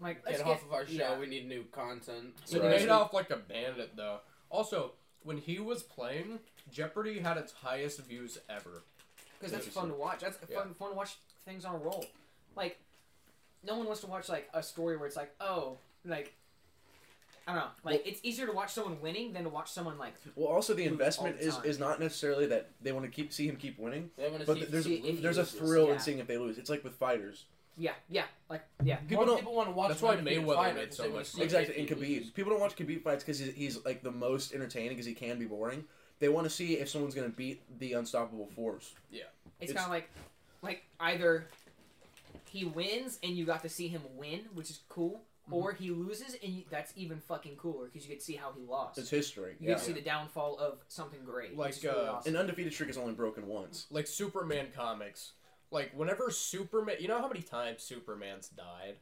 [0.02, 0.92] like Get get off of our show.
[0.92, 1.18] yeah.
[1.18, 2.34] We need new content.
[2.44, 4.18] So He they made off like a bandit though.
[4.50, 8.82] Also, when he was playing, Jeopardy had its highest views ever.
[9.38, 10.20] because that's fun to watch.
[10.20, 10.58] That's Yeah.
[10.58, 12.04] fun fun to watch things on a roll.
[12.54, 12.78] Like,
[13.64, 16.34] no one wants to watch like a story where it's like, oh, like.
[17.44, 17.70] I don't know.
[17.82, 20.84] Like it's easier to watch someone winning than to watch someone like Well, also the
[20.84, 24.10] investment the is, is not necessarily that they want to keep see him keep winning,
[24.16, 24.64] They want to but see.
[24.66, 25.94] there's see if he there's a thrill yeah.
[25.94, 26.56] in seeing if they lose.
[26.56, 27.46] It's like with fighters.
[27.78, 29.88] Yeah yeah like yeah People More don't people want to watch.
[29.88, 31.44] That's why Mayweather fighter made 'cause so they wanna much see money.
[31.44, 34.10] Exactly, if in he Khabib, people don't watch Khabib fights because he's, he's like the
[34.10, 35.84] most entertaining because he can be boring.
[36.18, 38.94] They want to see if someone's gonna beat the unstoppable force.
[39.10, 39.22] it's,
[39.60, 40.08] It's- kind of like
[40.62, 41.48] like either
[42.50, 46.36] he wins and you got to see him win which is cool or he loses
[46.42, 49.10] and you, that's even fucking cooler because you get to see how he lost It's
[49.10, 49.56] history.
[49.58, 49.74] you Yeah.
[49.74, 52.34] get to see the downfall of something great Like, which is really uh, awesome.
[52.34, 53.86] An undefeated streak is only broken once.
[53.90, 55.32] Like Superman comics.
[55.72, 58.96] Like whenever Superman, you know how many times Superman's died?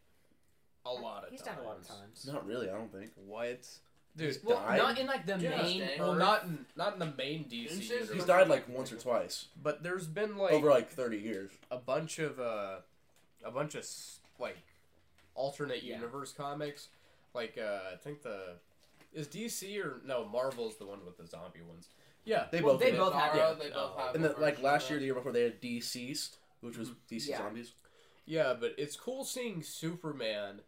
[0.87, 1.57] A lot of he's times.
[1.59, 3.11] died a lot of times Not really, I don't think.
[3.27, 3.69] What?
[4.17, 4.79] Dude, well died?
[4.79, 5.99] not in like the Yeah, main Stan.
[6.01, 8.97] well, not in not in the main DC Didn't universe, He's died like once or
[8.97, 11.51] twice but there's been like over like thirty years.
[11.71, 12.77] a bunch of uh,
[13.45, 14.57] a bunch of s- like
[15.35, 15.97] alternate Yeah.
[15.97, 16.89] universe comics.
[17.35, 18.55] Like uh, I think the
[19.13, 21.89] is DC or no Marvel's the one with the zombie ones.
[22.25, 22.83] Yeah, They Well, both.
[22.83, 22.99] they did.
[23.01, 23.55] both have- Zara, yeah.
[23.65, 24.15] They both have.
[24.15, 27.39] And the, like last year, the year before, they had DCeased, which was DC Yeah.
[27.39, 27.73] Zombies.
[28.27, 30.61] Yeah, but it's cool seeing Superman.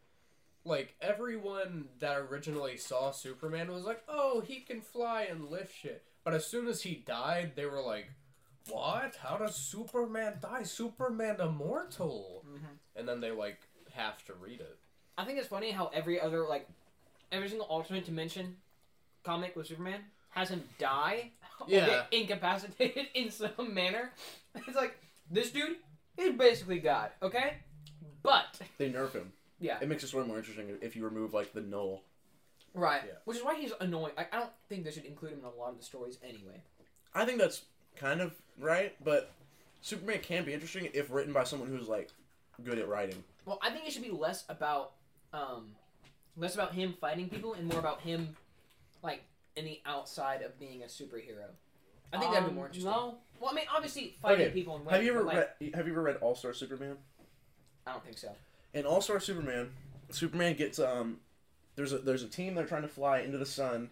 [0.64, 6.04] Like everyone that originally saw Superman was like, "Oh, he can fly and lift shit."
[6.24, 8.10] But as soon as he died, they were like,
[8.68, 9.16] "What?
[9.16, 10.62] How does Superman die?
[10.62, 12.78] Superman immortal?" Mhm.
[12.96, 13.60] And then they like
[13.92, 14.78] have to read it.
[15.18, 16.68] I think it's funny how every other like
[17.32, 18.56] every single alternate dimension
[19.24, 24.12] comic with Superman has him die or get incapacitated in some manner.
[24.54, 24.96] It's like
[25.32, 25.76] this dude
[26.18, 27.54] is basically God, okay?
[28.22, 29.32] But They nerf him.
[29.58, 32.02] yeah, It makes the story more interesting if you remove like the null.
[32.74, 33.02] right.
[33.06, 33.14] Yeah.
[33.24, 34.12] Which is why he's annoying.
[34.16, 36.62] I, I don't think they should include him in a lot of the stories anyway.
[37.14, 37.62] I think that's
[37.96, 39.30] kind of right, but
[39.80, 42.10] Superman can be interesting if written by someone who's like
[42.64, 43.22] good at writing.
[43.44, 44.92] Well, I think it should be less about
[45.32, 45.72] um
[46.36, 48.36] less about him fighting people and more about him
[49.02, 49.22] like
[49.56, 51.48] in the outside of being a superhero.
[52.12, 52.90] I think that'd be Um, more interesting.
[52.90, 55.74] No, Well, I mean, obviously fighting Okay, people and Have you ever but, like, read?
[55.74, 56.96] Have you ever read All Star Superman?
[57.86, 58.32] I don't think so.
[58.74, 59.70] In All Star Superman,
[60.10, 61.20] Superman gets um,
[61.74, 63.90] there's a there's a team they're trying to fly into the sun,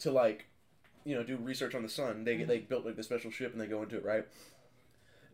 [0.00, 0.46] to like,
[1.04, 2.24] you know, do research on the sun.
[2.24, 4.26] They get they built like the special ship and they go into it right.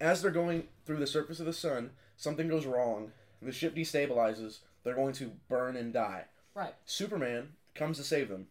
[0.00, 3.12] As they're going through the surface of the sun, something goes wrong.
[3.42, 4.58] The ship destabilizes.
[4.84, 6.24] They're going to burn and die.
[6.54, 6.74] Right.
[6.84, 8.48] Superman comes to save them.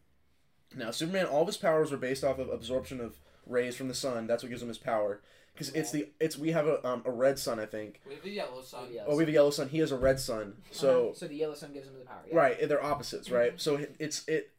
[0.75, 3.15] Now, Superman, all of his powers are based off of absorption of
[3.47, 4.27] rays from the sun.
[4.27, 5.21] That's what gives him his power.
[5.53, 8.01] Because it's the it's we have a um, a red sun, I think.
[8.07, 8.87] we have a yellow sun.
[8.91, 9.03] Yeah.
[9.05, 9.69] Oh, we have a yellow sun.
[9.69, 10.53] He has a red sun.
[10.71, 11.13] So Uh-huh.
[11.13, 12.21] so the yellow sun gives him the power.
[12.27, 12.35] Yeah.
[12.35, 13.59] right, they're opposites, right?
[13.61, 14.49] So it- it's it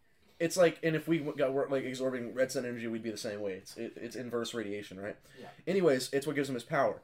[0.41, 3.17] it's like, and if we got were, like absorbing red sun energy, we'd be the
[3.17, 3.53] same way.
[3.55, 5.17] It's it, it's inverse radiation, right?
[5.41, 5.47] Yeah.
[5.67, 7.01] Anyways, it's what gives him his power.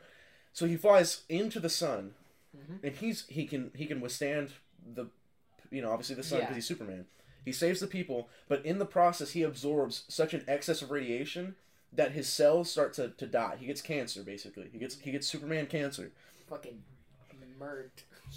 [0.53, 2.15] So he flies into the sun,
[2.57, 2.79] Mhm.
[2.85, 4.53] and he's he can he can withstand
[4.95, 5.07] the,
[5.71, 6.55] you know, obviously the sun because Yeah.
[6.57, 7.07] he's Superman.
[7.45, 11.57] He saves the people, but in the process, he absorbs such an excess of radiation
[11.93, 13.57] that his cells start to, to die.
[13.59, 14.69] He gets cancer, basically.
[14.73, 16.13] He gets he gets Superman cancer.
[16.49, 16.83] Fucking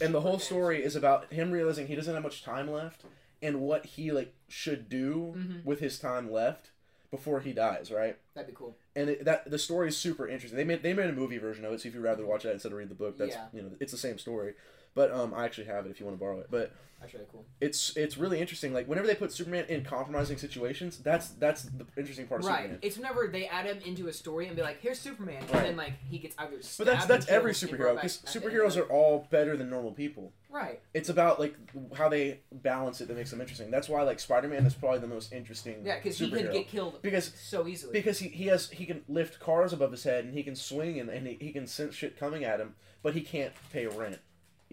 [0.02, 3.04] and the whole story is about him realizing he doesn't have much time left
[3.42, 5.64] and what he like should do Mhm.
[5.66, 6.72] with his time left
[7.12, 8.76] before he dies right That'd be cool.
[8.96, 11.64] and it, that the story is super interesting they made they made a movie version
[11.64, 13.46] of it so if you'd rather watch that instead of read the book that's Yeah.
[13.54, 14.56] you know it's the same story
[14.96, 17.26] but um i actually have it if you want to borrow it but That's really
[17.32, 17.46] cool.
[17.60, 21.86] it's it's really interesting like whenever they put superman in compromising situations that's that's the
[21.98, 22.58] interesting part of Right.
[22.62, 25.52] superman It's whenever they add him into a story and be like, "Here's Superman," and
[25.54, 25.64] Right.
[25.64, 26.56] then like he gets either.
[26.58, 28.78] but stabbed that's that's and every killed and superhero back because at the end superheroes
[28.78, 30.80] are all better than normal people right.
[30.94, 31.56] it's about like
[31.96, 33.70] how they balance it that makes them interesting.
[33.72, 35.84] That's why like Spider Man is probably the most interesting.
[35.86, 36.42] Yeah, because he superhero.
[36.44, 37.92] could get killed because so easily.
[37.94, 41.00] because he, he has he can lift cars above his head and he can swing
[41.00, 44.20] and, and he, he can sense shit coming at him, but he can't pay rent.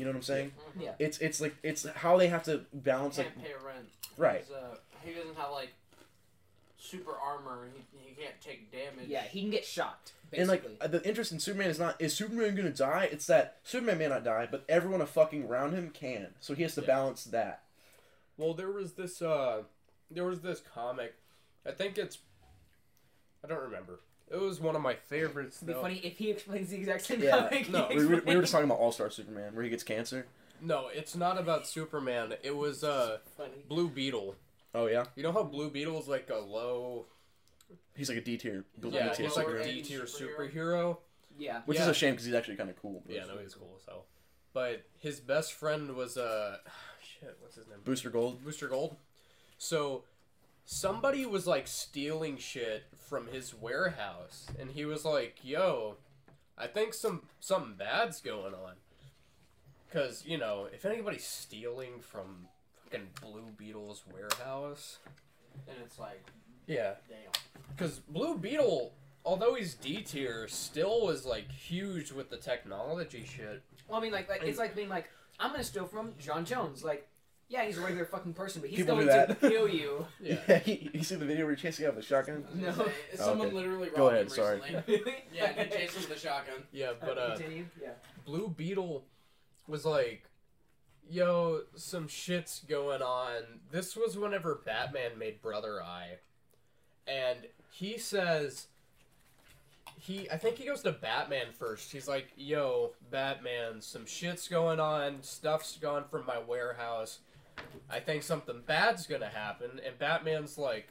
[0.01, 0.53] You know what I'm saying?
[0.79, 0.93] Yeah.
[0.99, 3.87] It's it's like it's how they have to balance Can't like pay rent.
[4.17, 4.45] right.
[4.51, 5.75] Uh, he doesn't have like
[6.79, 7.69] super armor.
[7.75, 9.09] He, he can't take damage.
[9.09, 10.13] yeah, he can get shot.
[10.31, 10.71] Basically.
[10.71, 13.11] And like the interest in Superman is not is Superman gonna die?
[13.13, 16.29] It's that Superman may not die, but everyone fucking around him can.
[16.41, 16.87] So he has to Yeah.
[16.87, 17.63] balance that.
[18.39, 19.65] Well, there was this uh
[20.11, 21.15] there was this comic.
[21.67, 22.17] I think it's.
[23.45, 24.01] I don't remember.
[24.31, 25.57] It was one of my favorites.
[25.59, 25.83] It'd be though.
[25.83, 27.69] funny if he explains the exact same Yeah, comic.
[27.71, 30.27] no, We were, we were just talking about All Star Superman, where he gets cancer.
[30.63, 32.35] No, it's not about Superman.
[32.43, 33.65] It was uh funny.
[33.69, 34.37] Blue Beetle.
[34.75, 37.07] Oh yeah, You know how Blue Beetle's like a low.
[37.97, 38.65] he's like a D tier.
[38.83, 39.85] Yeah, D tier he's like a superhero.
[39.85, 40.53] Tier superhero.
[40.55, 40.97] superhero.
[41.39, 41.63] Yeah.
[41.65, 43.03] which is a shame because he's actually kind of cool.
[43.09, 44.05] Yeah, no, he's cool as hell.
[44.53, 46.59] But his best friend was uh
[47.21, 47.37] shit.
[47.41, 47.79] What's his name?
[47.85, 48.45] Booster Gold.
[48.45, 48.97] Booster Gold.
[49.59, 50.05] So
[50.71, 55.97] somebody was like stealing shit from his warehouse, and he was like, "Yo,
[56.57, 58.75] I think some something bad's going on."
[59.93, 62.47] Cause you know, if anybody's stealing from
[62.85, 64.99] fucking Blue Beetle's warehouse,
[65.67, 66.23] And it's like,
[66.69, 66.95] yeah,
[67.77, 68.93] because Blue Beetle,
[69.25, 73.63] although he's D tier, still was like huge with the technology shit.
[73.89, 76.85] Well, I mean, like, like it's like being like, I'm gonna steal from John Jones.
[76.85, 77.09] Like,
[77.51, 79.41] yeah, he's a regular fucking person, but he's People going do to that.
[79.41, 80.07] kill you.
[80.21, 80.39] Yeah.
[80.49, 82.45] Yeah, he, you see the video where he's chasing out with a shotgun?
[82.55, 82.73] No.
[83.15, 83.57] Someone Okay.
[83.57, 84.61] literally robbed Go him ahead, sorry.
[84.61, 85.03] recently.
[85.35, 86.63] Yeah, he chased him with a shotgun.
[86.73, 87.67] Yeah, but uh, continue.
[87.83, 87.91] Yeah.
[88.25, 89.05] Blue Beetle
[89.67, 90.23] was like,
[91.11, 93.43] yo, some shit's going on.
[93.73, 96.19] This was whenever Batman made Brother Eye.
[97.09, 97.39] And
[97.73, 98.67] he says,
[99.99, 101.91] he, I think he goes to Batman first.
[101.93, 105.23] He's like, yo, Batman, some shit's going on.
[105.23, 107.19] Stuff's gone from my warehouse.
[107.91, 109.81] I think something bad's gonna happen.
[109.85, 110.89] And Batman's like,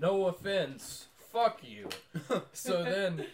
[0.00, 1.06] no offense.
[1.32, 1.88] Fuck you.
[2.52, 3.24] so then,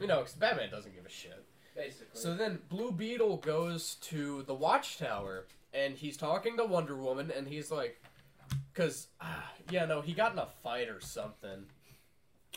[0.00, 1.44] you know, 'cause Batman doesn't give a shit.
[1.74, 2.06] Basically.
[2.20, 7.46] So then Blue Beetle goes to the Watchtower and he's talking to Wonder Woman and
[7.48, 8.02] he's like,
[8.72, 11.66] because, ah, yeah, no, he got in a fight or something.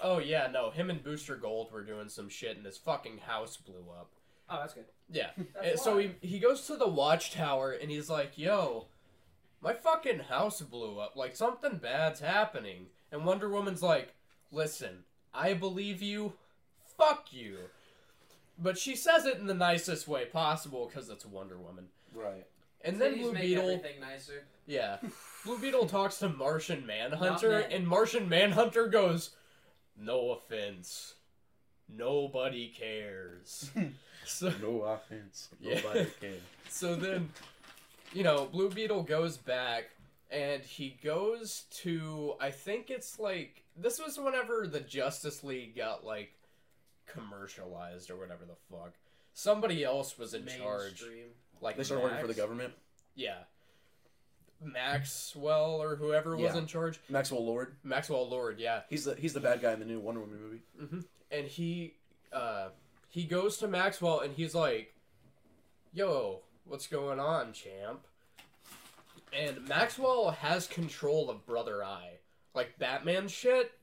[0.01, 3.57] Oh, yeah, no, him and Booster Gold were doing some shit and his fucking house
[3.57, 4.11] blew up.
[4.49, 4.85] oh, that's good.
[5.11, 5.31] Yeah.
[5.61, 8.87] That's so he, he goes to the Watchtower and he's like, yo,
[9.61, 11.15] my fucking house blew up.
[11.15, 12.87] Like, something bad's happening.
[13.11, 14.13] And Wonder Woman's like,
[14.51, 16.33] listen, I believe you.
[16.97, 17.57] Fuck you.
[18.61, 21.85] But she says it in the nicest way possible because it's Wonder Woman.
[22.13, 22.45] Right.
[22.81, 24.43] And then Blue make Beetle, everything nicer.
[24.65, 24.97] yeah,
[25.45, 27.71] Blue Beetle talks to Martian Manhunter, men.
[27.71, 29.31] and Martian Manhunter goes,
[29.97, 31.15] "No offense,
[31.89, 33.69] nobody cares."
[34.25, 35.49] so, No offense.
[35.59, 35.81] Yeah.
[35.81, 36.33] Nobody can.
[36.69, 37.29] so then,
[38.13, 39.85] you know, Blue Beetle goes back
[40.31, 46.05] and he goes to I think it's like this was whenever the Justice League got
[46.05, 46.31] like
[47.07, 48.93] commercialized or whatever the fuck.
[49.33, 51.01] Somebody else was in charge.
[51.01, 51.25] Mainstream.
[51.61, 52.73] Like They started working for the government.
[53.15, 53.37] Yeah.
[54.61, 56.57] Maxwell or whoever was Yeah.
[56.59, 56.99] in charge.
[57.09, 57.75] Maxwell Lord.
[57.83, 58.81] Maxwell Lord, yeah.
[58.89, 60.39] He's the he's the bad guy in the new Wonder Woman
[60.79, 61.05] movie.
[61.31, 61.95] and he
[62.33, 62.69] uh
[63.09, 64.93] he goes to Maxwell and he's like,
[65.93, 68.05] "Yo, what's going on, champ?"
[69.31, 72.19] And Maxwell has control of Brother Eye,
[72.53, 73.73] like Batman shit,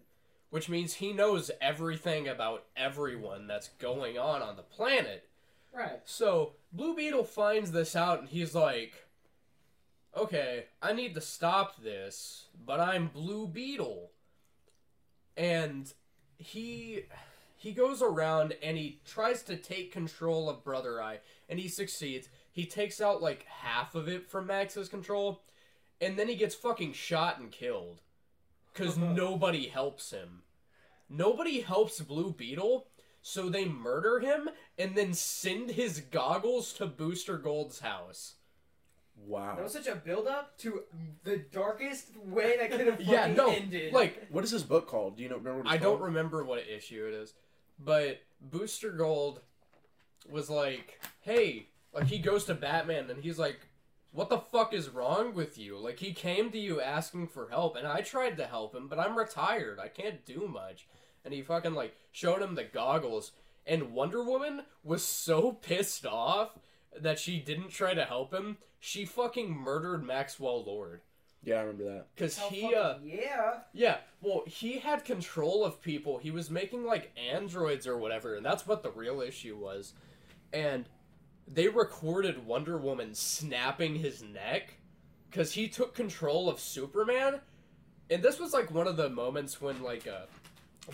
[0.51, 5.29] which means he knows everything about everyone that's going on on the planet.
[5.72, 6.01] Right.
[6.05, 9.07] So Blue Beetle finds this out and he's like,
[10.16, 14.11] okay, I need to stop this, but I'm Blue Beetle.
[15.37, 15.92] And
[16.38, 17.05] he
[17.57, 21.18] he goes around and he tries to take control of Brother Eye
[21.49, 22.29] and he succeeds.
[22.56, 25.42] He takes out like half of it from Max's control
[26.00, 28.00] and then he gets fucking shot and killed
[28.72, 30.42] cuz nobody helps him.
[31.10, 32.86] Nobody helps Blue Beetle,
[33.20, 38.36] so they murder him and then send his goggles to Booster Gold's house.
[39.26, 39.54] Wow.
[39.56, 40.84] That was such a build up to
[41.24, 43.92] the darkest way that could have fucking Yeah, no, ended.
[43.92, 45.18] like What is this book called?
[45.18, 45.36] Do you know?
[45.36, 47.34] Remember what it's I don't remember what issue it is,
[47.78, 49.42] but Booster Gold
[50.28, 53.59] was like, "Hey," like he goes to Batman and he's like,
[54.12, 57.74] "What the fuck is wrong with you?" Like he came to you asking for help,
[57.76, 59.78] and I tried to help him, but I'm retired.
[59.80, 60.87] I can't do much.
[61.24, 63.32] And he fucking like showed him the goggles,
[63.66, 66.59] and Wonder Woman was so pissed off
[67.00, 68.59] that she didn't try to help him.
[68.78, 71.00] She fucking murdered Maxwell Lord
[71.42, 72.06] Yeah, I remember that.
[72.14, 73.54] because Hell he uh yeah.
[73.72, 76.18] yeah, well, he had control of people.
[76.18, 79.94] He was making like androids or whatever, and that's what the real issue was.
[80.52, 80.88] And
[81.46, 84.74] they recorded Wonder Woman snapping his neck
[85.30, 87.40] because he took control of Superman.
[88.11, 90.26] And this was like one of the moments when like uh,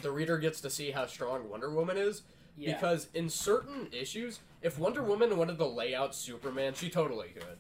[0.01, 2.23] the reader gets to see how strong Wonder Woman is.
[2.57, 2.75] Yeah.
[2.75, 7.59] Because in certain issues, if Wonder Woman wanted to lay out Superman, she totally could.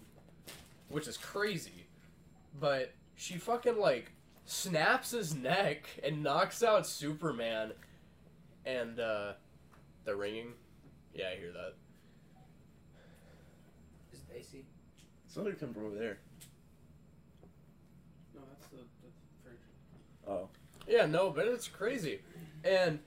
[0.88, 1.86] Which is crazy.
[2.58, 4.12] But she fucking like
[4.44, 7.72] snaps his neck and knocks out Superman.
[8.66, 9.32] And uh
[10.04, 10.52] the ringing.
[11.14, 11.74] Yeah, I hear that.
[14.12, 14.64] Is it AC?
[15.32, 16.18] Somebody come from over there.
[18.34, 19.08] No, that's the, the
[19.42, 19.56] fridge.
[20.28, 20.48] Oh.
[20.86, 22.20] Yeah, no, but it's crazy.
[22.64, 22.98] And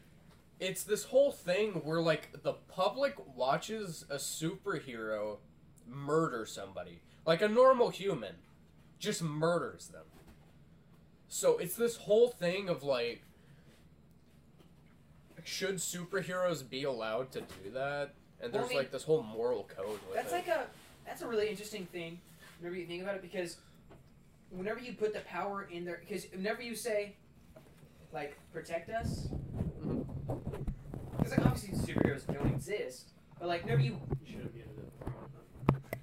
[0.60, 5.38] it's this whole thing where like the public watches a superhero
[5.88, 7.02] murder somebody.
[7.28, 8.34] Like a normal human
[8.98, 10.06] just murders them.
[11.28, 13.22] So it's this whole thing of like
[15.44, 18.16] should superheroes be allowed to do that?
[18.42, 20.38] And Well, I there's mean, like this whole moral code with That's it.
[20.38, 20.66] like a
[21.06, 22.20] that's a really interesting thing.
[22.60, 23.58] Whenever you think about it, because
[24.50, 27.16] whenever you put the power in there, because whenever you say,
[28.14, 29.28] like, protect us,
[29.84, 30.06] Mhm.
[31.18, 35.98] because like obviously superheroes don't exist, but like whenever you You should have muted it.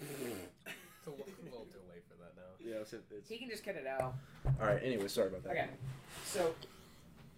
[0.00, 2.42] It's a little, little too late for that now.
[2.60, 3.28] Yeah, it's, it's...
[3.28, 4.14] he can just cut it out.
[4.60, 4.80] All right.
[4.82, 5.50] Anyway, sorry about that.
[5.52, 5.68] Okay,
[6.24, 6.54] so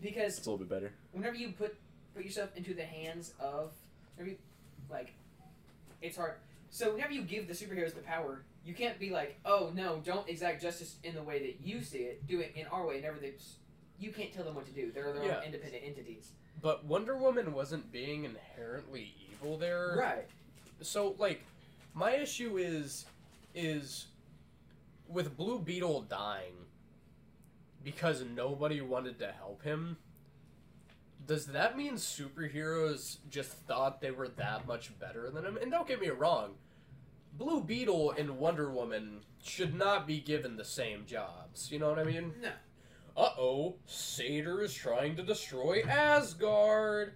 [0.02, 0.92] because It's a little bit better.
[1.12, 1.76] whenever you put
[2.14, 3.72] put yourself into the hands of
[4.16, 4.38] whenever you,
[4.90, 5.12] like
[6.02, 6.35] it's hard
[6.76, 10.28] so whenever you give the superheroes the power you can't be like oh no don't
[10.28, 12.26] exact justice in the way that you see it.
[12.26, 13.00] Do it in our way.
[13.00, 13.16] Never
[13.98, 14.92] you can't tell them what to do.
[14.92, 15.38] They're their Yeah.
[15.38, 16.32] own independent entities.
[16.60, 19.96] But Wonder Woman wasn't being inherently evil there.
[19.98, 20.26] right.
[20.82, 21.42] So like
[21.94, 23.06] my issue is
[23.54, 24.08] is
[25.08, 26.52] with blue beetle dying
[27.82, 29.96] because nobody wanted to help him
[31.26, 35.56] does that mean superheroes just thought they were that much better than him?
[35.60, 36.50] And don't get me wrong
[37.38, 41.99] blue beetle and wonder woman should not be given the same jobs you know what
[41.99, 42.51] i mean no
[43.16, 47.12] uh-oh Surtur is trying to destroy asgard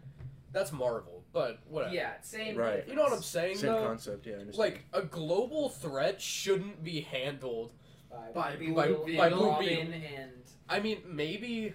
[0.52, 2.86] that's marvel but whatever yeah same Right.
[2.88, 4.26] you know what i'm saying Same though concept.
[4.26, 4.34] Yeah.
[4.34, 4.58] I understand.
[4.58, 7.72] like a global threat shouldn't be handled
[8.10, 9.92] by, By Blue by- Beetle by and Blue Robin Beetle.
[10.18, 10.30] and
[10.68, 11.74] i mean maybe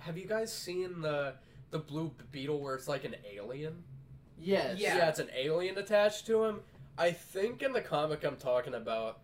[0.00, 1.34] have you guys seen the
[1.70, 3.82] the blue beetle where it's like an alien
[4.40, 4.78] Yes.
[4.78, 4.96] Yeah.
[4.96, 5.08] Yeah.
[5.08, 6.60] it's an alien attached to him
[6.98, 9.20] i think in the comic i'm talking about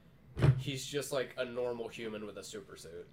[0.59, 3.07] he's just like a normal human with a super suit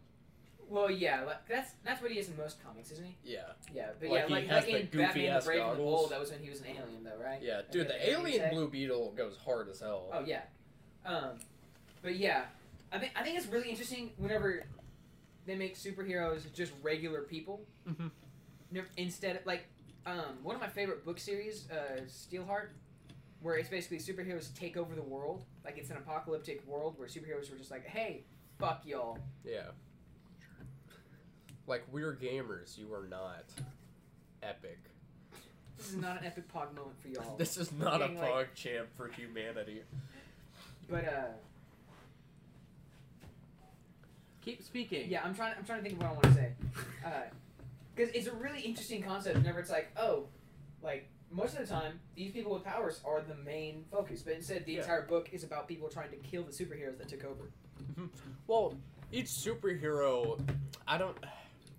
[0.69, 3.39] well yeah like, that's that's what he is in most comics isn't he yeah
[3.73, 5.61] yeah but Like, yeah he like, has like the in goofy Batman ass the Brave
[5.61, 5.99] and the goggles.
[6.01, 8.09] Bold that was when he was an alien though right yeah Like, dude the the
[8.11, 8.51] alien tech.
[8.51, 10.41] blue beetle goes hard as hell Oh yeah,
[11.05, 11.39] um,
[12.01, 12.43] but yeah,
[12.91, 14.65] I think I think it's really interesting whenever
[15.45, 17.61] they make superheroes just regular people.
[17.87, 18.11] Mhm.
[18.71, 19.63] Nev- Instead, like
[20.05, 22.69] um, one of my favorite book series, uh, Steelheart,
[23.41, 25.43] where it's basically superheroes take over the world.
[25.63, 28.23] Like it's an apocalyptic world where superheroes were just like, "Hey,
[28.59, 29.61] fuck y'all." yeah
[31.67, 33.43] like we're gamers you are not
[34.41, 34.79] epic
[35.77, 37.35] This is not an epic pog moment for y'all.
[37.37, 39.81] This is not a Being like- pog champ for humanity.
[40.89, 41.21] But uh,
[44.43, 45.09] Keep speaking.
[45.09, 45.53] Yeah, I'm trying.
[45.57, 46.51] I'm trying to think of what I want to say,
[47.93, 49.35] because it's a really interesting concept.
[49.35, 50.23] Whenever it's like, oh,
[50.81, 54.65] like most of the time, these people with powers are the main focus, but instead,
[54.65, 54.81] the Yeah.
[54.81, 57.49] entire book is about people trying to kill the superheroes that took over.
[58.47, 58.75] Well,
[59.11, 60.39] each superhero,
[60.87, 61.17] I don't,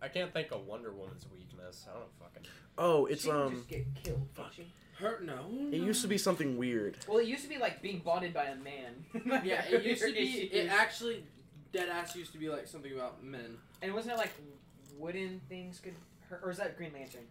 [0.03, 1.87] I can't think of Wonder Woman's weakness.
[1.91, 2.49] I don't fucking.
[2.77, 3.55] oh, it's she um.
[3.55, 4.29] just get killed.
[4.37, 4.67] Can't she?
[4.99, 5.47] Hurt no.
[5.73, 6.99] It used to be something weird.
[7.09, 9.05] Well, it used to be like being bonded by a man.
[9.45, 10.51] Yeah, it used to be.
[10.53, 11.25] It actually,
[11.73, 13.57] dead ass used to be like something about men.
[13.81, 14.33] and wasn't it like
[14.99, 15.95] wooden things could
[16.29, 17.23] hurt, or is that Green Lantern?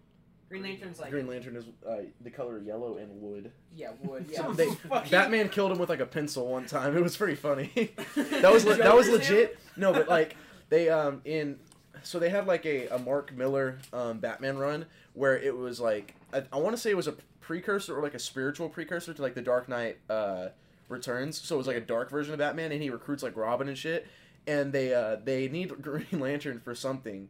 [0.49, 3.51] Green Lantern's like Green Lantern is uh, the color yellow and wood.
[3.75, 4.25] yeah wood.
[4.31, 6.95] Yeah, they- Fucking- Batman killed him with like a pencil one time.
[6.95, 7.69] It was pretty funny.
[8.15, 9.59] that was le- that was Joker's legit.
[9.75, 10.35] No, but like
[10.69, 11.59] they um in
[12.03, 16.15] so they had like a, a Mark Miller um Batman run where it was like
[16.33, 19.21] I, I want to say it was a precursor or like a spiritual precursor to
[19.21, 20.49] like the Dark Knight uh
[20.89, 21.37] Returns.
[21.41, 23.77] So it was like a dark version of Batman and he recruits like Robin and
[23.77, 24.07] shit.
[24.47, 27.27] And they uh they need Green Lantern for something.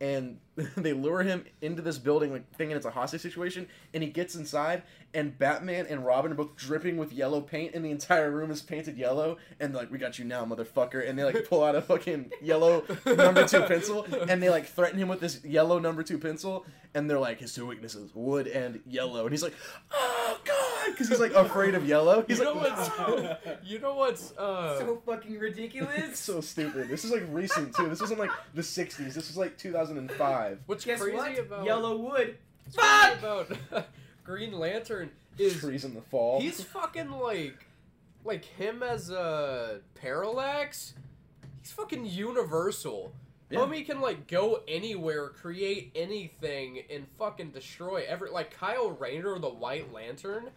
[0.00, 0.38] And
[0.76, 3.68] they lure him into this building, like thinking it's a hostage situation.
[3.92, 4.82] And he gets inside,
[5.14, 8.62] and Batman and Robin are both dripping with yellow paint, and the entire room is
[8.62, 9.36] painted yellow.
[9.58, 12.84] And like, "We got you now, motherfucker!" And they like pull out a fucking yellow
[13.06, 16.64] number two pencil, and they like threaten him with this yellow number two pencil.
[16.94, 19.54] And they're like, "His two weaknesses: wood and yellow." And he's like,
[19.92, 22.24] "Oh God," because he's like afraid of yellow.
[22.26, 26.18] He's you like, know what's, you know what's, uh, so fucking It's ridiculous.
[26.18, 26.88] so stupid.
[26.88, 27.88] This is like recent too.
[27.88, 29.14] This wasn't like the '60s.
[29.14, 30.60] This was like 2005.
[30.66, 31.38] what's Guess crazy what?
[31.38, 32.36] about Yellow wood.
[32.64, 33.18] what's crazy
[33.70, 33.86] about
[34.24, 36.40] Green Lantern is Trees in the fall.
[36.40, 37.66] he's fucking like,
[38.24, 40.94] like him as a parallax.
[41.62, 43.12] He's fucking universal.
[43.50, 43.58] Yeah.
[43.60, 49.48] Homie can like go anywhere, create anything, and fucking destroy every like Kyle Rayner, the
[49.48, 50.50] White Lantern.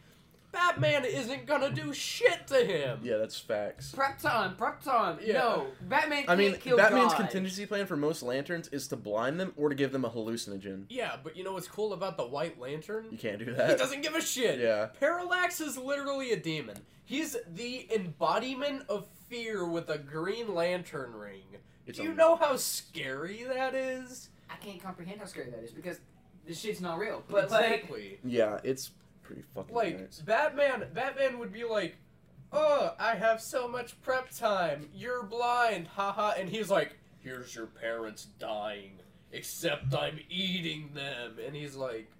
[0.54, 3.00] Batman isn't gonna do shit to him.
[3.04, 3.92] Yeah, that's facts.
[3.92, 5.18] Prep time, prep time.
[5.22, 5.34] Yeah.
[5.34, 7.22] No, Batman I can't mean, kill Batman's God.
[7.22, 10.86] contingency plan for most lanterns is to blind them or to give them a hallucinogen.
[10.90, 13.08] Yeah, but you know what's cool about the White Lantern?
[13.12, 13.72] You can't do that.
[13.72, 14.60] He doesn't give a shit.
[14.60, 14.88] Yeah.
[15.00, 16.78] Parallax is literally a demon.
[17.04, 21.42] He's the embodiment of fear with a Green Lantern ring.
[21.88, 24.30] It's Do you a- know how scary that is?
[24.50, 26.00] I can't comprehend how scary that is because
[26.48, 27.24] this shit's not real.
[27.28, 28.20] But like.
[28.24, 28.92] Yeah, it's
[29.24, 30.20] pretty fucking Like nuts.
[30.20, 31.96] Batman, Batman would be like,
[32.52, 34.90] "Oh, I have so much prep time.
[34.94, 39.00] You're blind, haha," and he's like, "Here's your parents dying,
[39.32, 42.12] except I'm eating them," and he's like,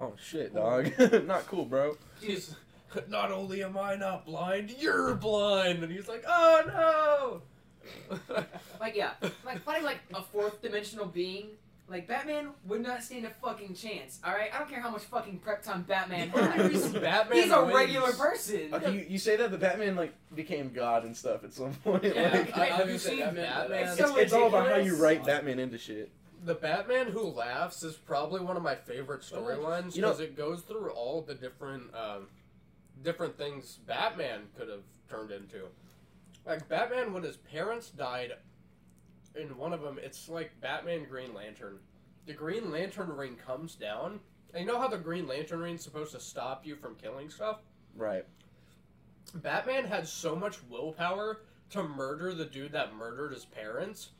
[0.00, 0.92] Oh shit, dog.
[1.26, 1.96] Not cool, bro.
[2.20, 2.54] "He's
[3.08, 7.42] not only am I not blind, you're blind," and he's like, "Oh
[8.10, 8.18] no."
[8.80, 9.12] like yeah,
[9.44, 11.50] like fighting like a fourth dimensional being.
[11.88, 14.18] Like Batman would not stand a fucking chance.
[14.24, 16.92] All right, I don't care how much fucking prep time Batman The only has.
[16.92, 18.74] Batman He's a wins- regular person.
[18.74, 22.02] Okay, you, you say that the Batman like became God and stuff at some point.
[22.02, 23.82] Yeah, like, I- I have you seen Batman- Batman?
[23.88, 26.10] It's it's, so it's all about how you write Batman into shit.
[26.44, 30.36] The Batman Who Laughs is probably one of my favorite storylines You know- because it
[30.36, 32.26] goes through all the different um,
[33.04, 35.66] different things Batman could have turned into.
[36.44, 38.32] Like Batman, when his parents died,
[39.36, 41.78] in one of them, it's like Batman Green Lantern.
[42.26, 44.20] The Green Lantern ring comes down,
[44.52, 47.60] and you know how the Green Lantern ring's supposed to stop you from killing stuff.
[47.94, 48.24] Right.
[49.34, 54.10] Batman had so much willpower to murder the dude that murdered his parents.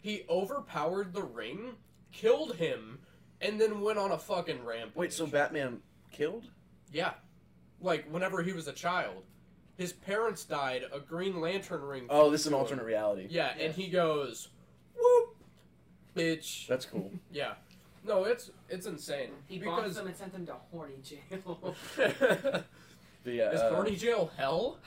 [0.00, 1.74] He overpowered the ring,
[2.12, 3.00] killed him,
[3.40, 4.96] and then went on a fucking rampage.
[4.96, 5.80] Wait, so Batman
[6.10, 6.46] killed?
[6.92, 7.12] yeah,
[7.80, 9.24] like whenever he was a child,
[9.78, 10.82] his parents died.
[10.92, 12.06] A Green Lantern ring.
[12.10, 12.88] Oh, this is an flew alternate him.
[12.88, 13.26] reality.
[13.30, 14.48] Yeah, and he goes,
[14.94, 15.36] "Whoop,
[16.14, 17.10] bitch." That's cool.
[17.32, 17.54] Yeah,
[18.04, 21.74] no, it's it's insane He bombed because them and sent them to horny jail.
[23.24, 24.78] But yeah, is uh, horny jail hell?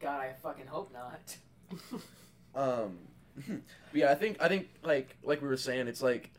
[0.00, 1.36] God, I fucking hope not.
[2.54, 2.96] Um,
[3.36, 3.60] but
[3.92, 6.30] yeah, I think I think like like we were saying, it's like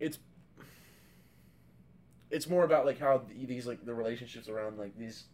[0.00, 0.18] it's
[2.30, 5.24] it's more about like how these like the relationships around like these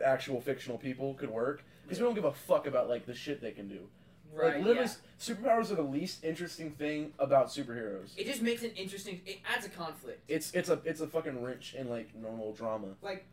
[0.00, 3.40] actual fictional people could work because we don't give a fuck about like the shit
[3.40, 3.88] they can do.
[4.32, 4.56] Right.
[4.56, 4.94] like literally, yeah.
[5.18, 8.16] superpowers are the least interesting thing about superheroes.
[8.16, 9.20] It just makes an interesting.
[9.26, 10.22] It adds a conflict.
[10.28, 12.88] It's it's a it's a fucking wrench in like normal drama.
[13.02, 13.24] Like,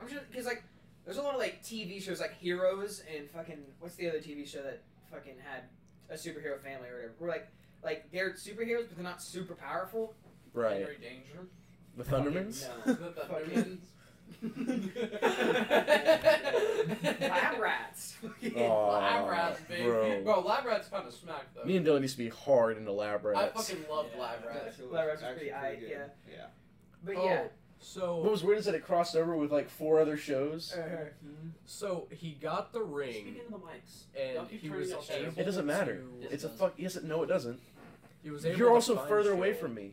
[0.00, 0.62] I'm sure because like
[1.04, 4.46] there's a lot of like TV shows like Heroes and fucking what's the other TV
[4.46, 5.62] show that fucking had
[6.10, 7.14] a superhero family or whatever.
[7.18, 7.48] Where like
[7.82, 10.14] like they're superheroes but they're not super powerful.
[10.52, 10.80] Right.
[10.80, 11.48] Henry Danger.
[11.96, 12.66] The Thundermans.
[12.86, 12.92] No.
[12.92, 13.78] The Thundermans.
[17.20, 18.16] Lab rats.
[18.56, 19.84] Aw, Lab rats, baby.
[19.84, 20.22] bro.
[20.22, 21.64] Bro, lab rats kind of smack though.
[21.64, 23.38] Me and Dylan used to be hard into lab rats.
[23.38, 24.78] I fucking loved Yeah, lab rats.
[24.90, 25.90] Lab rats are actually pretty aight, good.
[25.90, 26.06] yeah.
[26.30, 26.46] Yeah.
[27.04, 27.42] But Oh, yeah.
[27.80, 30.72] So What was weird is that it crossed over with like four other shows.
[30.72, 31.06] Uh,
[31.66, 33.12] so he got the ring.
[33.26, 35.96] Speaking of the mics, and he was able It doesn't matter.
[35.96, 36.72] to- Yes, It's it a fuck.
[36.78, 37.60] Yes, no, it doesn't.
[38.22, 39.92] he was able You're also further away from me.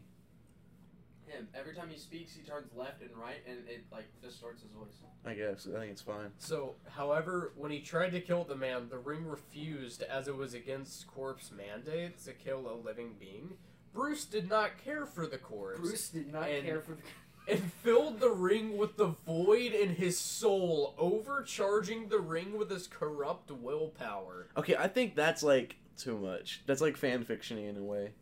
[1.32, 1.48] Him.
[1.58, 4.94] Every time he speaks, he turns left and right, and it like distorts his voice.
[5.26, 5.68] I guess.
[5.74, 6.32] I think it's fine.
[6.38, 10.54] So, however, when he tried to kill the man, the ring refused as it was
[10.54, 13.54] against corpse mandates to kill a living being.
[13.94, 17.02] Bruce did not care for the corpse Bruce did not And- care for the.
[17.48, 22.88] and filled the ring with the void in his soul, overcharging the ring with his
[22.88, 24.48] corrupt willpower.
[24.58, 26.62] Okay, I think that's like too much.
[26.66, 28.14] That's like fan fictiony in a way.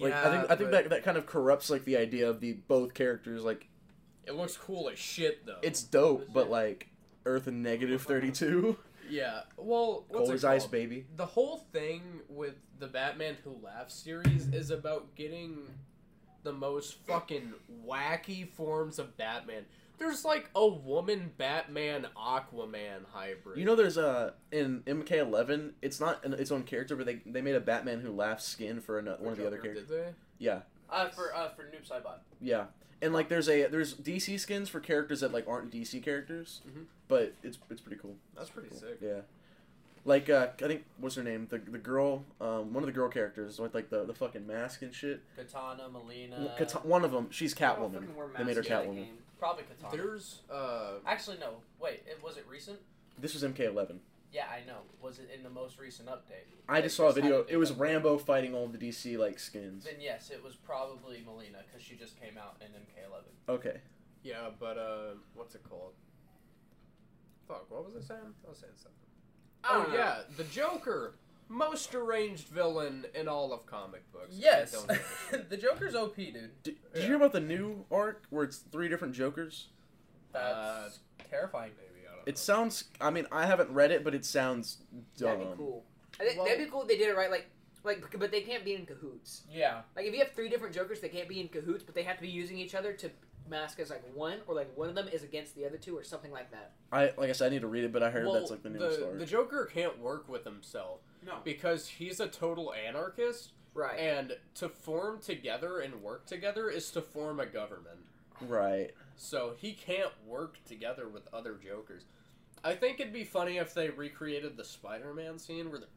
[0.00, 2.40] Like I think I but think that that kind of corrupts like the idea of
[2.40, 3.44] the both characters.
[3.44, 3.68] Like
[4.26, 5.58] it looks cool as shit though.
[5.62, 6.88] it's dope, but like
[7.26, 8.76] Earth and negative thirty two.
[9.08, 9.40] yeah.
[9.56, 11.06] Well, what's Cold it as ice, baby.
[11.16, 15.68] the whole thing with the Batman Who Laughs series is about getting
[16.42, 17.54] the most fucking
[17.86, 19.64] wacky forms of Batman.
[19.98, 23.58] There's like a woman Batman Aquaman hybrid.
[23.58, 25.72] You know, there's a in MK11.
[25.82, 28.80] It's not an, its own character, but they they made a Batman who laughs skin
[28.80, 29.88] for ano- one of the other characters.
[29.88, 30.08] Did they?
[30.38, 32.18] Yeah, Uh, for uh, for Noob Saibot.
[32.40, 32.64] yeah.
[33.02, 36.84] And like there's a there's DC skins for characters that like aren't DC characters, Mhm.
[37.08, 38.16] but it's it's pretty cool.
[38.36, 38.78] That's pretty Cool.
[38.78, 38.98] sick.
[39.00, 39.20] Yeah.
[40.06, 41.46] Like uh, I think what's her name?
[41.50, 44.82] The the girl, um, one of the girl characters with like the, the fucking mask
[44.82, 45.20] and shit.
[45.38, 46.56] Kitana, Mileena.
[46.58, 47.92] Kata- one of them, she's Catwoman.
[47.94, 49.06] fucking They made her masks in Catwoman.
[49.34, 49.38] Game.
[49.38, 49.92] Probably Kitana.
[49.92, 51.54] There's uh Actually, no.
[51.80, 52.78] Wait, it, was it recent?
[53.18, 53.98] This was MK11.
[54.32, 54.78] Yeah, I know.
[55.00, 56.46] Was it in the most recent update?
[56.68, 57.44] I They just saw a video.
[57.48, 57.78] It was that.
[57.78, 59.84] Rambo fighting all the DC like skins.
[59.84, 63.54] Then yes, it was probably Mileena because she just came out in MK11.
[63.54, 63.80] Okay.
[64.24, 65.92] yeah, but uh what's it called?
[67.46, 68.34] Fuck, what was I saying?
[68.44, 68.90] I was saying something.
[69.62, 71.14] I Oh yeah, the Joker.
[71.54, 74.34] Most deranged villain in all of comic books.
[74.36, 76.32] Yes, Don't give a the Joker's OP, dude.
[76.34, 77.00] Did, did Yeah.
[77.00, 79.68] you hear about the new arc where it's three different Jokers?
[80.32, 80.90] That's Uh,
[81.30, 81.70] terrifying.
[81.76, 82.36] Maybe I don't It know.
[82.36, 82.84] sounds.
[83.00, 84.78] I mean, I haven't read it, but it sounds
[85.16, 85.38] dumb.
[85.38, 85.84] That'd be cool.
[86.18, 87.30] I think- Well- that'd be cool if they did it right.
[87.30, 87.46] Like,
[87.84, 89.42] like, but they can't be in cahoots.
[89.48, 92.02] Yeah, Like, if you have three different Jokers, they can't be in cahoots, but they
[92.02, 93.10] have to be using each other to
[93.48, 96.02] mask as like one, or like one of them is against the other two, or
[96.02, 96.72] something like that.
[96.90, 98.62] I like I said, I need to read it, but I heard well, that's like
[98.62, 99.18] the newest the, arc.
[99.18, 101.38] the Joker can't work with himself No.
[101.44, 103.98] because he's a total anarchist, Right.
[103.98, 107.98] and to form together and work together is to form a government.
[108.40, 108.90] right.
[109.16, 112.02] So he can't work together with other Jokers.
[112.64, 115.88] I think it'd be funny if they recreated the Spider-Man scene where they're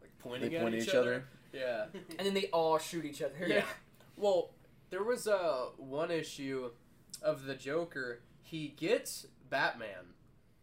[0.00, 1.14] like pointing, They at, point each, each other.
[1.14, 1.24] other.
[1.52, 1.86] Yeah.
[2.18, 3.46] and then they all shoot each other.
[3.46, 3.64] Yeah.
[4.16, 4.50] Well,
[4.90, 6.70] there was uh, one issue
[7.20, 8.20] of the Joker.
[8.44, 10.14] He gets Batman,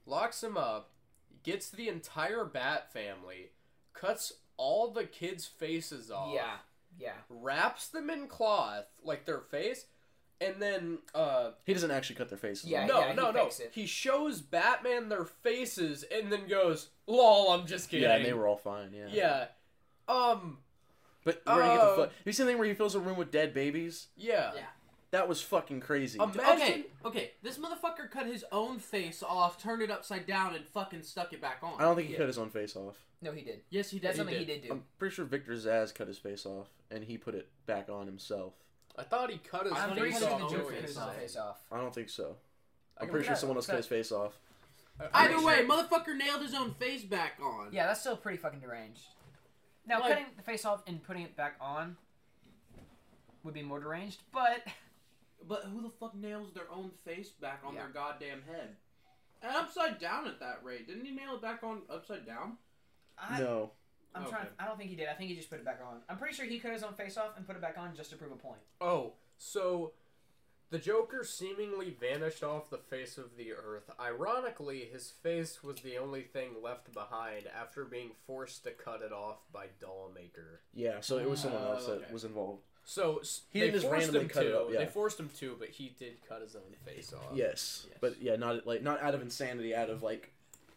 [0.05, 0.91] locks him up,
[1.43, 3.51] gets the entire Bat family,
[3.93, 6.57] cuts all the kids' faces off, Yeah.
[6.99, 7.13] Yeah.
[7.29, 9.85] wraps them in cloth, like their face,
[10.39, 12.69] and then uh, He doesn't actually cut their faces.
[12.69, 12.87] Yeah, off.
[12.89, 13.43] no, he no, no.
[13.45, 13.71] fakes it.
[13.73, 18.33] He shows Batman their faces and then goes, "Lol, I'm just kidding." yeah, and they
[18.33, 18.91] were all fine.
[18.93, 19.07] Yeah.
[19.11, 19.45] Yeah.
[20.07, 20.57] Um.
[21.23, 22.09] But we're gonna get the Uh, fuck.
[22.09, 24.07] Have you seen the thing where he fills a room with dead babies?
[24.15, 24.51] Yeah.
[24.55, 24.61] Yeah.
[25.11, 26.17] That was fucking crazy.
[26.19, 27.31] Um, Okay, okay.
[27.43, 31.41] This motherfucker cut his own face off, turned it upside down, and fucking stuck it
[31.41, 31.73] back on.
[31.79, 32.19] I don't think he Yeah.
[32.19, 32.95] cut his own face off.
[33.21, 33.61] No, he did.
[33.69, 34.07] Yes, he did.
[34.07, 34.47] That's He something did.
[34.47, 34.71] he did do.
[34.71, 38.05] I'm pretty sure Victor Zsasz cut his face off, and he put it back on
[38.07, 38.53] himself.
[38.97, 40.51] I thought he cut his I'm I'm pretty face pretty sure sure off.
[40.51, 41.61] the Joker Joker cut his own face off.
[41.71, 42.37] I don't think so.
[42.97, 44.39] I I'm pretty sure someone else cut his face off.
[45.13, 47.69] Either way, motherfucker nailed his own face back on.
[47.73, 49.07] Yeah, that's still pretty fucking deranged.
[49.85, 51.97] Now, Like- cutting the face off and putting it back on
[53.43, 54.63] would be more deranged, but
[55.47, 57.81] But who the fuck nails their own face back on Yeah.
[57.83, 58.75] their goddamn head?
[59.41, 60.87] And upside down at that rate.
[60.87, 62.57] Didn't he nail it back on upside down?
[63.17, 63.71] I, no.
[64.13, 64.45] I'm trying.
[64.45, 65.07] To, I don't think he did.
[65.07, 66.01] I think he just put it back on.
[66.09, 68.09] I'm pretty sure he cut his own face off and put it back on just
[68.11, 68.59] to prove a point.
[68.81, 69.93] Oh, so
[70.69, 73.89] the Joker seemingly vanished off the face of the earth.
[73.99, 79.11] Ironically, his face was the only thing left behind after being forced to cut it
[79.11, 80.59] off by Dollmaker.
[80.73, 82.13] Yeah, so it was someone else Oh, that okay.
[82.13, 82.63] was involved.
[82.83, 83.21] So
[83.51, 84.49] He they didn't just forced randomly him cut to.
[84.49, 84.79] it up, yeah.
[84.79, 87.35] They forced him to, but he did cut his own face off.
[87.35, 87.85] Yes.
[87.87, 87.97] Yes.
[88.01, 90.31] but yeah, not like not out of insanity, out of like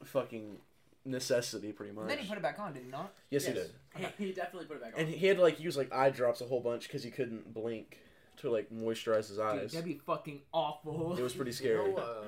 [0.05, 0.59] fucking
[1.07, 2.03] necessity, pretty much.
[2.03, 3.13] And then he put it back on, did he not?
[3.31, 3.71] yes, he did.
[4.19, 5.01] He, he definitely put it back on.
[5.01, 7.55] And he had to like use like eye drops a whole bunch because he couldn't
[7.55, 7.99] blink
[8.39, 9.71] to like moisturize his Dude, eyes.
[9.73, 11.17] that'd be fucking awful.
[11.17, 11.93] It was pretty You scary.
[11.93, 12.25] know, uh,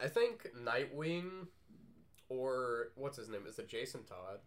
[0.00, 1.46] I think Nightwing,
[2.28, 3.42] or what's his name?
[3.48, 4.38] Is it Jason Todd?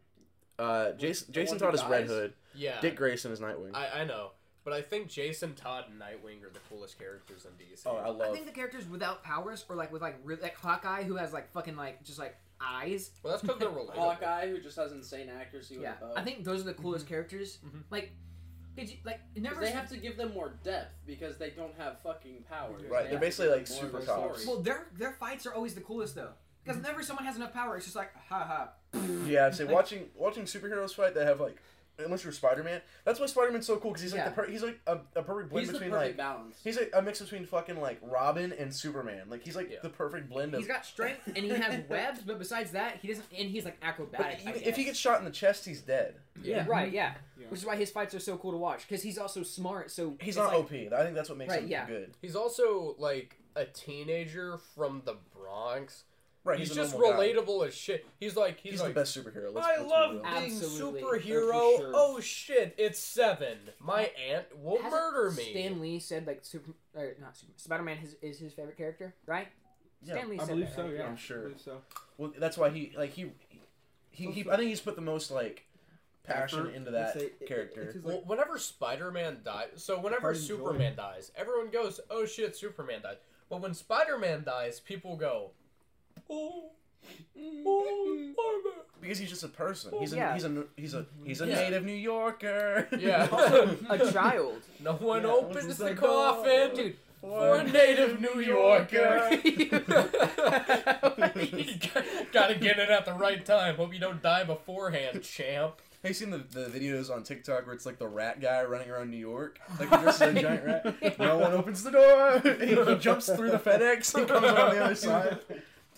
[0.60, 2.08] Uh, Jason Jason one who Todd is Red?
[2.08, 2.34] Hood.
[2.54, 2.80] Yeah.
[2.82, 3.74] Dick Grayson is Nightwing.
[3.74, 4.32] I, I know,
[4.64, 7.82] but I think Jason Todd and Nightwing are the coolest characters in DC.
[7.86, 8.22] oh, I love.
[8.22, 8.34] I love.
[8.34, 11.52] think the characters without powers, or like with like re- like Hawkeye, who has like
[11.52, 13.12] fucking like just like eyes.
[13.24, 13.95] well, that's because they're relatable.
[13.95, 16.14] Hawkeye, who just has insane accuracy with Yeah, a bow.
[16.16, 17.58] I think those are the coolest characters.
[17.66, 17.84] Mhm.
[17.89, 18.12] Like,
[18.76, 19.60] did you like never?
[19.62, 22.84] they have to give them more depth because they don't have fucking powers.
[22.89, 24.45] Right, They they're basically like super of a cops.
[24.45, 26.34] Well, their their fights are always the coolest though,
[26.64, 28.43] because whenever someone has enough power, it's just like ha
[28.93, 28.99] ha.
[29.26, 31.57] Yeah, I'd say Like- watching watching superheroes fight that have like
[32.03, 32.82] unless you're Spider Man.
[33.05, 34.30] That's why Spider Man's so cool because he's like Yeah.
[34.30, 36.55] the per- he's like a, a perfect blend He's the between perfect like balance.
[36.64, 39.30] he's like a mix between fucking like Robin and Superman.
[39.30, 39.80] Like he's like Yeah.
[39.84, 40.59] the perfect blend of.
[40.62, 43.26] He's got strength and he has webs, but besides that, he doesn't.
[43.38, 44.39] And he's like acrobatic.
[44.47, 46.16] I even if he gets shot in the chest, he's dead.
[46.41, 47.14] yeah, right, yeah.
[47.39, 47.47] Yeah.
[47.49, 49.91] Which is why his fights are so cool to watch because he's also smart.
[49.91, 50.72] So He's not like, OP.
[50.72, 51.86] I think that's what makes Right, him yeah.
[51.86, 52.14] good.
[52.22, 56.03] He's also like a teenager from the Bronx.
[56.43, 57.33] Right, he's, he's, just normal guy.
[57.33, 58.03] relatable as shit.
[58.19, 59.53] He's like he's, He's, like the best superhero.
[59.53, 60.21] Let's, I let's be love real.
[60.23, 61.01] being Absolutely.
[61.01, 61.51] superhero.
[61.53, 61.91] Oh, sure.
[61.93, 63.57] Oh shit, it's seven.
[63.79, 65.51] My aunt will Hasn't murder me.
[65.51, 69.13] Stan Lee said like super, or not super, Spider Man is, is his favorite character,
[69.27, 69.49] right?
[70.03, 70.83] Yeah, Stan Lee I said believe that, so.
[70.85, 70.93] right?
[70.95, 71.39] Yeah, I'm sure.
[71.39, 71.77] I believe so.
[72.17, 73.31] Well, that's why he like he
[74.09, 75.67] he, he I think he's put the most like
[76.23, 77.81] passion Effort, into that say, it- character.
[77.83, 80.43] it's his, Well, like, whenever Spider-Man dies, so whenever Heart and.
[80.45, 83.17] Superman dies, everyone goes, "Oh shit, Superman died."
[83.47, 85.51] But when Spider-Man dies, people go,
[86.32, 86.71] "Oh,
[87.65, 89.91] oh, Spider-Man." because he's just a person.
[89.99, 90.34] He's a Yeah.
[90.34, 91.55] he's a he's a he's a Yeah.
[91.55, 92.88] native New Yorker.
[92.97, 93.27] Yeah.
[93.32, 96.95] Also, a child, No one Yeah, opens opens the the coffin oh, dude.
[97.19, 99.29] for a native New Yorker.
[102.32, 103.75] Gotta get it at the right time.
[103.75, 105.75] Hope you don't die beforehand, champ.
[106.03, 108.89] Have you seen the, the videos on TikTok where it's like the rat guy running
[108.89, 109.59] around New York?
[109.79, 110.95] Like this is a giant rat.
[111.19, 112.39] No one opens the door.
[112.59, 115.38] he, he jumps through the FedEx and comes on the other side.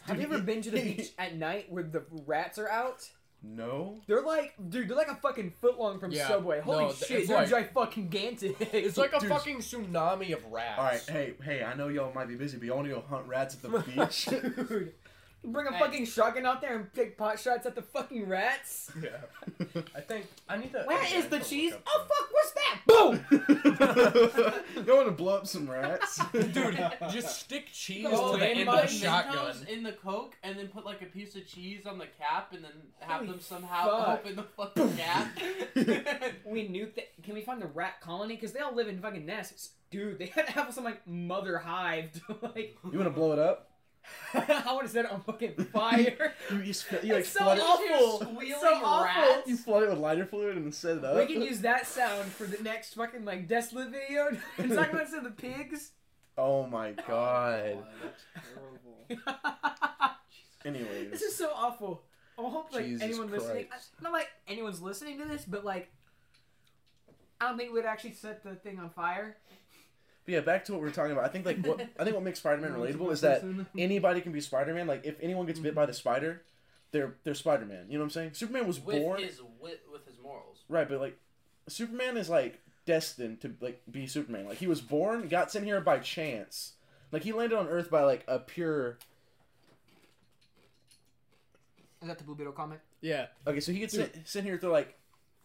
[0.08, 3.10] Have you ever been to the beach at night where the rats are out?
[3.46, 4.00] No.
[4.08, 6.62] They're like, dude, they're like a fucking foot long from Yeah, Subway.
[6.62, 8.56] Holy no, th- shit, it's they're like- fucking gigantic.
[8.74, 9.30] It's like a Dude.
[9.30, 10.80] fucking tsunami of rats.
[10.80, 11.02] All right.
[11.10, 11.62] Hey, hey.
[11.64, 13.80] I know y'all might be busy, but y'all want to go hunt rats at the
[13.96, 14.26] beach?
[14.26, 14.94] dude.
[15.46, 15.80] Bring a Hey.
[15.80, 18.90] fucking shotgun out there and take pot shots at the fucking rats.
[19.02, 19.10] Yeah.
[19.96, 20.84] I think I need to.
[20.86, 21.74] Where I is the cheese?
[21.86, 22.80] Oh some- fuck, what's that?
[22.88, 24.86] Boom!
[24.88, 26.20] you want to blow up some rats?
[26.32, 26.78] Dude,
[27.12, 29.56] just stick cheese Oh, to the and end put of the shotgun.
[29.68, 32.64] In the Coke, and then put like a piece of cheese on the cap, and
[32.64, 34.20] then have Holy them somehow fuck.
[34.26, 35.28] open the fucking cap.
[36.46, 37.04] we nuke the.
[37.24, 38.36] Can we find the rat colony?
[38.36, 39.72] Because they all live in fucking nests.
[39.92, 42.78] dude, they had to have some like mother hive to like.
[42.92, 43.70] You want to blow it up?
[44.34, 46.34] I want to set it on fucking fire.
[46.52, 47.64] You, you, sp- you like so flood it.
[47.64, 48.20] awful.
[48.22, 49.06] Squealing so awful.
[49.06, 49.48] rats.
[49.48, 51.16] You flood it with lighter fluid and set it up.
[51.18, 54.38] We can use that sound for the next fucking like Desolate video.
[54.58, 55.92] it's not gonna say the pigs.
[56.38, 57.78] Oh my oh god.
[58.04, 58.24] That's
[58.56, 60.16] terrible.
[60.66, 62.04] Anyways, this is so awful.
[62.38, 63.90] I hope like Jesus anyone listening, Christ.
[64.02, 65.92] not like anyone's listening to this, but like,
[67.40, 69.38] I don't think we'd actually set the thing on fire.
[70.26, 71.26] But yeah, back to what we were talking about.
[71.26, 73.44] I think like what I think what makes Spider-Man relatable is that
[73.78, 74.88] anybody can be Spider-Man.
[74.88, 76.42] Like if anyone gets bit by the spider,
[76.92, 77.88] they're they're Spider-Man.
[77.90, 78.34] You know what I'm saying?
[78.34, 80.60] Superman was With born his with, with his morals.
[80.70, 81.18] right, but like
[81.68, 84.46] Superman is like destined to like be Superman.
[84.48, 86.74] Like he was born, got sent here by chance.
[87.12, 88.98] Like he landed on Earth by like a pure.
[92.02, 92.80] Is that the Blue Beetle comic?
[93.02, 93.28] Yeah.
[93.48, 94.98] Okay, so he gets sent, sent here through like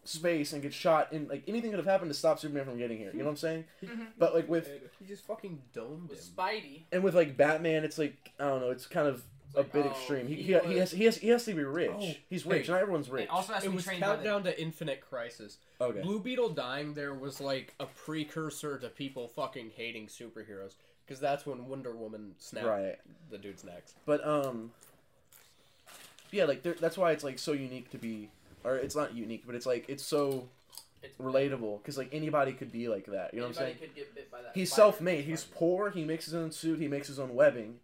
[0.09, 2.97] space and get shot, and like anything could have happened to stop Superman from getting
[2.97, 3.11] here.
[3.13, 3.65] You know what I'm saying?
[4.17, 6.33] But like with He just fucking domed With him.
[6.35, 6.81] Spidey.
[6.91, 8.71] and with like Batman, it's like I don't know.
[8.71, 9.23] It's kind of
[9.55, 10.27] a like, bit oh, extreme.
[10.27, 11.91] He, he he, he has he has he has to be rich.
[11.93, 12.49] Oh, He's hey.
[12.49, 12.69] rich.
[12.69, 13.29] Not everyone's rich.
[13.29, 15.57] Also has to It be was trained by the- countdown to Infinite Crisis.
[15.81, 16.01] okay.
[16.01, 20.73] Blue Beetle dying there was like a precursor to people fucking hating superheroes
[21.05, 22.99] because that's when Wonder Woman snapped Right.
[23.31, 23.95] the dude's necks.
[24.05, 24.71] But um,
[26.31, 28.29] yeah, like that's why it's like so unique to be,
[28.63, 30.47] or it's not unique, but it's like it's so
[31.01, 33.33] It's relatable because like anybody could be like that.
[33.33, 33.77] You know what I'm saying?
[33.79, 35.23] could get bit by that He's self-made.
[35.25, 35.89] He's poor.
[35.91, 36.79] He makes his own suit.
[36.79, 37.79] He makes his own webbing.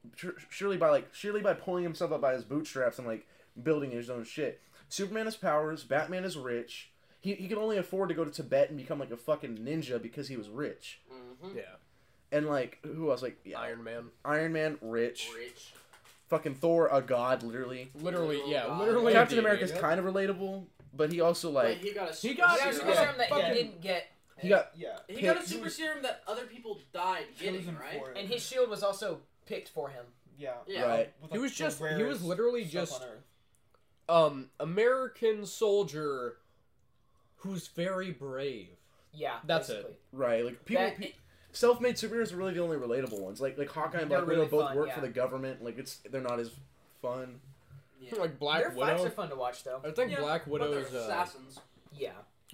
[0.50, 3.26] Surely by like surely by pulling himself up by his bootstraps and like
[3.64, 4.60] building his own shit.
[4.90, 5.84] Superman has powers.
[5.84, 6.90] Batman is rich.
[7.22, 10.00] He, he can only afford to go to Tibet and become like a fucking ninja
[10.00, 11.00] because he was rich.
[11.12, 11.56] Mhm.
[11.56, 11.62] Yeah.
[12.32, 13.22] And like who else?
[13.24, 14.10] Like yeah, Iron Man.
[14.26, 15.30] Iron Man, rich.
[15.36, 15.74] Rich.
[16.30, 17.92] Fucking Thor, a god, literally.
[17.96, 18.80] Literally, yeah, God.
[18.80, 19.14] literally.
[19.14, 19.48] Captain deity.
[19.48, 22.58] America's kind of relatable, but he also Like, like he got a he super got-
[22.58, 22.76] Yeah, serum.
[22.76, 22.96] super Yeah.
[23.02, 24.08] serum that Fucking- he didn't get,
[24.40, 24.98] he got Yeah.
[25.08, 28.02] He got a super was- serum that other people died getting, right?
[28.16, 30.06] and his shield was also picked for him.
[30.38, 30.56] Yeah.
[30.66, 30.86] Yeah.
[30.88, 31.14] Right.
[31.22, 33.04] With, He like, was just- he was literally just-
[34.10, 36.38] um American soldier
[37.38, 38.70] who's very brave.
[39.14, 40.00] Yeah, That's it.
[40.12, 40.44] right.
[40.44, 41.14] Like people, That- pe-
[41.56, 43.40] self-made superheroes are really the only relatable ones.
[43.42, 44.96] Like like Hawkeye and They're Black really Widow both fun, work yeah.
[44.96, 45.64] for the government.
[45.64, 46.52] Like it's they're not as
[47.02, 47.40] fun.
[48.00, 48.16] Yeah.
[48.20, 49.06] Like Black Their fights Widow.
[49.06, 49.82] are fun to watch, though.
[49.84, 51.60] I think Yeah, Black But they're Widow's uh, assassins.
[51.98, 52.12] Yeah,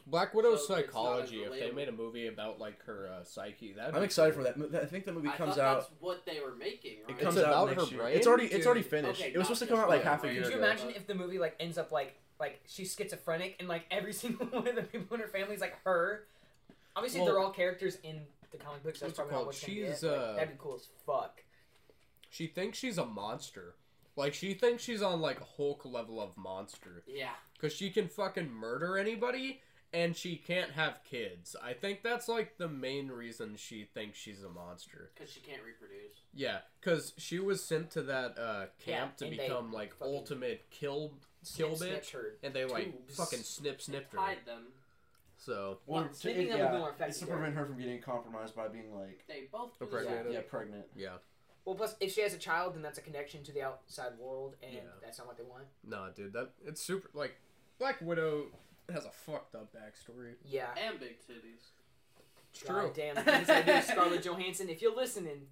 [0.08, 1.44] Black Widow's So it's not as psychology.
[1.44, 4.56] If they made a movie about like her uh, psyche, that I'm excited for that.
[4.58, 5.80] mo- I think the movie I comes out.
[5.82, 7.10] that's what they were making, right?
[7.10, 8.02] It It's comes about out her next year.
[8.02, 8.16] brain?
[8.18, 9.20] It's already it's already finished.
[9.22, 10.34] Okay, it was supposed to come out like just half a brain.
[10.36, 10.66] year Could you ago.
[10.68, 14.46] imagine if the movie like ends up like like she's schizophrenic and like every single
[14.48, 16.24] one of the people in her family is like her?
[16.96, 18.22] Obviously, Well- they're all characters in
[18.52, 19.00] the comic books.
[19.00, 19.56] That's What's probably called?
[19.56, 21.44] She's, uh, that'd be cool as fuck.
[22.30, 23.76] She thinks she's a monster.
[24.16, 27.30] Like she thinks she's on like Hulk level of monster Yeah.
[27.54, 29.62] because she can fucking murder anybody
[29.94, 31.56] and she can't have kids.
[31.62, 35.12] I think that's like the main reason she thinks she's a monster.
[35.16, 36.16] Because she can't reproduce.
[36.34, 41.14] Yeah, because she was sent to that uh, camp Yeah, to become like ultimate kill
[41.58, 43.16] kill Snip, bitch, and they like tubes.
[43.18, 44.18] fucking snip They snipped her.
[44.18, 44.68] tied them.
[45.44, 47.36] So Well, to- snipping it- them would be more effective It's to there.
[47.36, 50.24] prevent her from getting compromised by being like They both do A the pregnant.
[50.26, 50.34] thing.
[50.34, 50.86] yeah pregnant.
[50.96, 51.18] yeah,
[51.66, 54.56] Well, plus if she has a child, then that's a connection to the outside world,
[54.62, 54.82] and Yeah.
[55.02, 55.66] that's not what they want.
[55.84, 57.36] nah, dude, that it's super like
[57.80, 58.52] Black Widow
[58.92, 60.36] has a fucked up backstory.
[60.44, 60.74] Yeah.
[60.78, 61.70] And big titties.
[62.52, 62.92] It's God true.
[62.96, 63.16] damn.
[63.16, 64.70] The things I do, Scarlett Johansson.
[64.70, 65.48] If you're listening,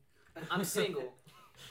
[0.52, 1.14] I'm single.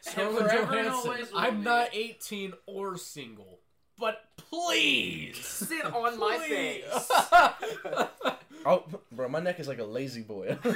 [0.00, 0.92] Scarlett forever and Johansson.
[0.92, 1.64] always will I'm be.
[1.64, 3.58] not 18 or single,
[3.98, 4.20] but
[4.50, 7.10] please Sit on my face.
[8.68, 8.82] Oh,
[9.12, 10.58] bro, my neck is like a lazy boy.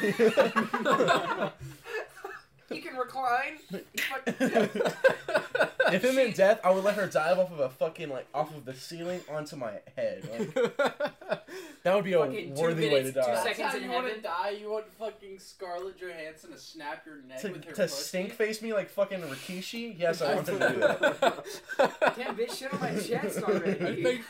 [2.70, 3.58] You can recline.
[5.92, 8.54] if it meant death, I would let her dive off of a fucking like off
[8.56, 10.28] of the ceiling onto my head.
[10.30, 10.54] Like,
[11.82, 13.26] that would be a Fucking two worthy way to minutes, two die.
[13.34, 14.22] That's seconds how in you want to heaven.
[14.24, 14.50] die.
[14.60, 18.02] You want fucking Scarlett Johansson to snap your neck To, with her to pussy.
[18.04, 19.98] stink face me like fucking Rikishi?
[19.98, 21.44] Yes, I want to do that.
[22.16, 24.02] Damn, bitch, shit on my chest I already.
[24.02, 24.22] think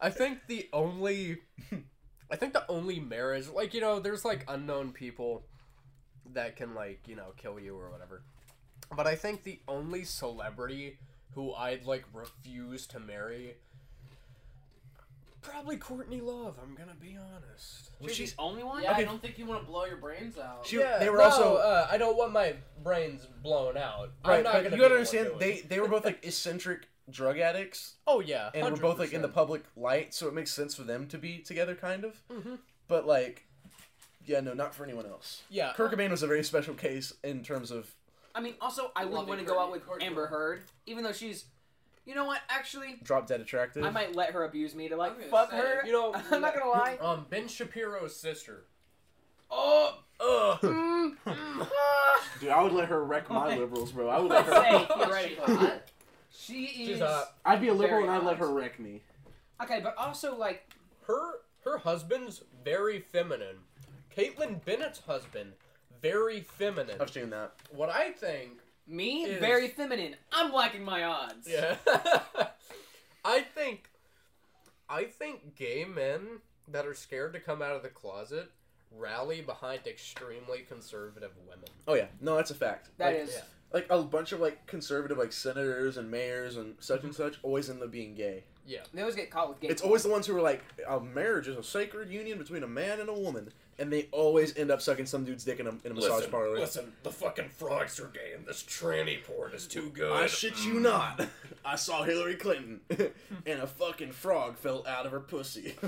[0.00, 1.38] I think the only
[2.30, 5.44] I think the only marriage like you know there's like unknown people
[6.32, 8.22] that can like you know kill you or whatever
[8.96, 10.98] but I think the only celebrity
[11.34, 13.56] who I'd like refuse to marry
[15.40, 18.82] probably Courtney Love I'm gonna be honest Was She's the only one?
[18.82, 19.02] Yeah, Okay.
[19.02, 20.66] I don't think you want to blow your brains out.
[20.66, 24.52] She- they were also- uh, I don't want my brains blown out Right, I'm not
[24.54, 28.50] but gonna you gotta understand they they were both like eccentric drug addicts, oh yeah
[28.54, 31.18] and we're both like in the public light, so it makes sense for them to
[31.18, 32.22] be together, kind of.
[32.30, 32.58] Mhm.
[32.86, 33.44] But like,
[34.24, 35.42] yeah, no, not for anyone else.
[35.50, 37.92] yeah Kurt Cobain was a very special case in terms of
[38.34, 41.12] I mean, also, I wouldn't want to go out with Courtney Amber Heard, even though
[41.12, 41.44] she's.
[42.04, 42.40] You know what?
[42.48, 43.84] Actually, drop dead attractive.
[43.84, 45.86] I might let her abuse me to like fuck say, her.
[45.86, 46.98] you know I'm not gonna lie.
[47.00, 48.64] um Ben Shapiro's sister
[49.48, 50.60] Oh, Ugh.
[50.62, 51.68] Mm, mm.
[52.40, 54.08] Dude, I would let her wreck my liberals, bro.
[54.08, 54.52] I would let her.
[54.52, 55.54] Say, theoretically.
[55.56, 55.82] Hot.
[56.30, 57.34] She is She's hot.
[57.44, 59.02] I'd be a liberal Very and I'd let her wreck me.
[59.62, 60.72] okay, but also like
[61.06, 63.58] her her husband's very feminine.
[64.16, 65.52] Kaitlin Bennett's husband,
[66.02, 66.96] very feminine.
[67.00, 67.52] I've seen that.
[67.70, 70.16] What I think, me, Is- very feminine.
[70.32, 71.48] I'm lacking my odds.
[71.48, 71.76] yeah,
[73.24, 73.88] I think,
[74.88, 78.50] I think gay men that are scared to come out of the closet
[78.94, 81.68] rally behind extremely conservative women.
[81.88, 82.90] Oh yeah, no, that's a fact.
[82.98, 83.30] That like, is.
[83.34, 83.42] yeah.
[83.72, 87.22] like a bunch of like conservative like senators and mayors and such and mm-hmm.
[87.22, 88.44] such always end up being gay.
[88.66, 88.80] Yeah.
[88.92, 89.68] They always get caught with gay.
[89.68, 92.68] It's always the ones who are like, a marriage is a sacred union between a
[92.68, 95.70] man and a woman, and they always end up sucking some dude's dick in a,
[95.84, 96.56] in a massage parlor.
[96.56, 100.12] listen, the fucking frogs are gay, and this tranny porn is too good.
[100.12, 101.26] I shit you not.
[101.64, 102.80] I saw Hillary Clinton,
[103.44, 105.74] and a fucking frog fell out of her pussy.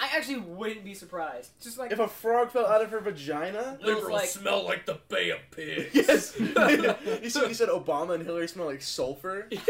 [0.00, 1.50] I actually wouldn't be surprised.
[1.60, 4.98] Just like if a frog fell out of her vagina, Liberals like- smell like the
[5.08, 5.94] Bay of Pigs.
[5.94, 6.38] yes.
[6.38, 9.48] you said you said Obama and Hillary smell like sulfur.
[9.50, 9.60] he's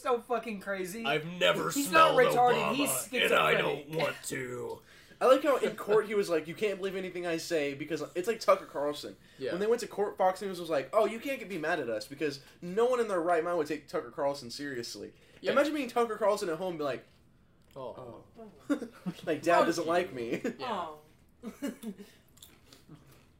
[0.00, 1.04] so fucking crazy.
[1.04, 4.80] I've never He's not smelled retarded, Obama, he's and I don't want to.
[5.20, 8.02] I like how in court he was like, "You can't believe anything I say," because
[8.16, 9.14] it's like Tucker Carlson.
[9.38, 9.52] Yeah.
[9.52, 11.78] When they went to court, Fox News was like, "Oh, you can't get be mad
[11.78, 15.52] at us because no one in their right mind would take Tucker Carlson seriously." Yeah.
[15.52, 17.04] Imagine being Tucker Carlson at home, and be like,
[17.76, 18.22] Oh.
[18.68, 18.78] "Oh,
[19.26, 20.86] like Dad doesn't like me." Yeah.
[21.44, 21.70] Oh.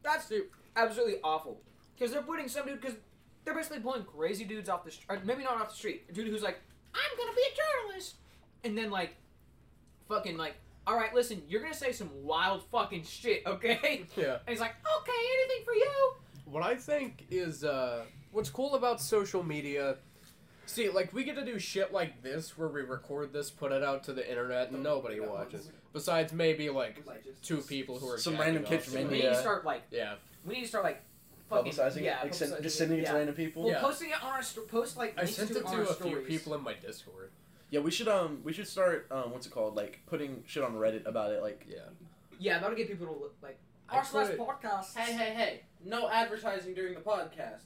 [0.02, 0.32] That's
[0.74, 1.60] absolutely awful.
[1.94, 2.96] Because they're putting some dude, because
[3.44, 5.06] they're basically pulling crazy dudes off the street.
[5.08, 6.04] Or maybe not off the street.
[6.08, 6.60] A dude who's like,
[6.94, 8.16] I'm gonna be a journalist.
[8.64, 9.16] And then, like,
[10.08, 10.54] fucking, like,
[10.88, 14.04] alright, listen, you're gonna say some wild fucking shit, okay?
[14.16, 14.34] Yeah.
[14.34, 16.12] And he's like, okay, anything for you.
[16.44, 19.96] What I think is uh, what's cool about social media.
[20.66, 23.82] See, like we get to do shit like this where we record this, put it
[23.82, 25.70] out to the internet, and nobody watches.
[25.92, 27.02] Besides maybe like
[27.42, 29.16] two people who are Some random off kid from somebody.
[29.16, 30.14] We need to start, like, Yeah.
[30.44, 31.02] we need to start, like,
[31.56, 31.72] fucking.
[31.72, 33.12] Publicizing yeah, it, like send, publicizing just sending it yeah.
[33.12, 33.62] to random people.
[33.62, 33.80] Well, Yeah.
[33.80, 35.86] posting it on our sto- post like I links sent to it to our a
[35.86, 36.26] few stories.
[36.26, 37.30] people in my Discord.
[37.70, 40.74] Yeah, we should um we should start um what's it called like putting shit on
[40.74, 41.78] Reddit about it like Yeah.
[42.38, 43.58] Yeah, that'll get people to look, like.
[43.88, 44.96] Our slash podcast.
[44.96, 45.62] Hey, hey, hey!
[45.84, 47.60] No advertising during the podcast.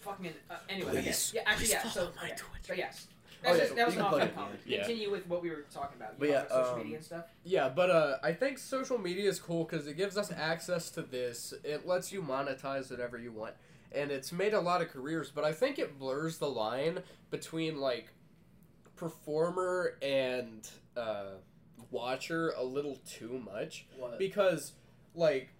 [0.00, 0.90] fucking uh, anyway.
[0.92, 1.32] Please, yes.
[1.34, 1.82] Yeah, actually, yeah.
[1.88, 2.34] So, my okay.
[2.36, 2.62] Twitch.
[2.68, 3.08] but yes,
[3.46, 4.60] Oh, That's yeah, that was an can off it comment.
[4.66, 4.78] Yeah.
[4.78, 6.18] Continue with what we were talking about.
[6.18, 7.24] But know, yeah, like social um, media and stuff.
[7.44, 11.02] Yeah, but uh, I think social media is cool because it gives us access to
[11.02, 11.52] this.
[11.62, 13.54] It lets you monetize whatever you want,
[13.92, 15.30] and it's made a lot of careers.
[15.30, 18.08] But I think it blurs the line between like
[18.96, 21.34] performer and uh,
[21.90, 24.18] watcher a little too much What?
[24.18, 24.72] because
[25.14, 25.50] like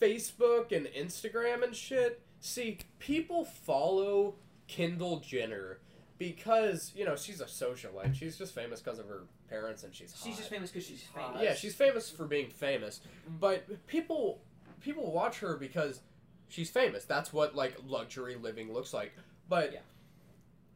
[0.00, 2.20] Facebook and Instagram and shit.
[2.40, 4.34] See, people follow
[4.68, 5.78] Kendall Jenner
[6.18, 8.14] because you know she's a socialite.
[8.14, 10.26] She's just famous because of her parents and she's hot.
[10.26, 11.34] She's just famous because she's Hot.
[11.34, 11.42] famous.
[11.42, 13.36] Yeah, she's famous for being famous, mm-hmm.
[13.38, 14.40] but people
[14.80, 16.00] people watch her because
[16.48, 17.04] she's famous.
[17.04, 19.14] That's what like luxury living looks like.
[19.48, 19.80] But Yeah.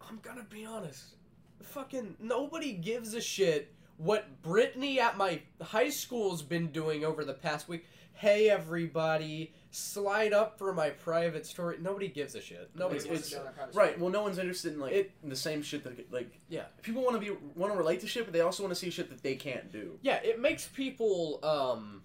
[0.09, 1.17] I'm gonna be honest,
[1.63, 7.35] fucking nobody gives a shit what Brittany at my high school's been doing over the
[7.35, 7.85] past week.
[8.15, 11.77] Hey everybody, slide up for my private story.
[11.81, 12.71] Nobody gives a shit.
[12.75, 13.75] Nobody It's- gives it's- a shit.
[13.75, 13.99] Right.
[13.99, 16.67] Well, no one's interested in like It- in the same shit that like Yeah.
[16.83, 18.91] people want to be want to relate to shit, but they also want to see
[18.91, 19.99] shit that they can't do.
[20.03, 22.03] Yeah, it makes people um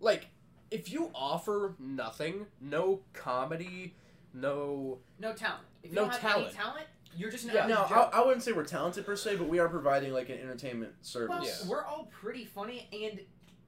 [0.00, 0.26] like
[0.70, 3.94] if you offer nothing, no comedy,
[4.34, 5.64] no No talent.
[5.82, 6.46] If you No don't have talent.
[6.48, 6.86] any talent,
[7.16, 7.66] you're just an Yeah.
[7.66, 10.38] No, I, I wouldn't say we're talented per se, but we are providing like an
[10.38, 11.28] entertainment service.
[11.30, 11.68] Well, Yeah.
[11.70, 13.20] we're all pretty funny and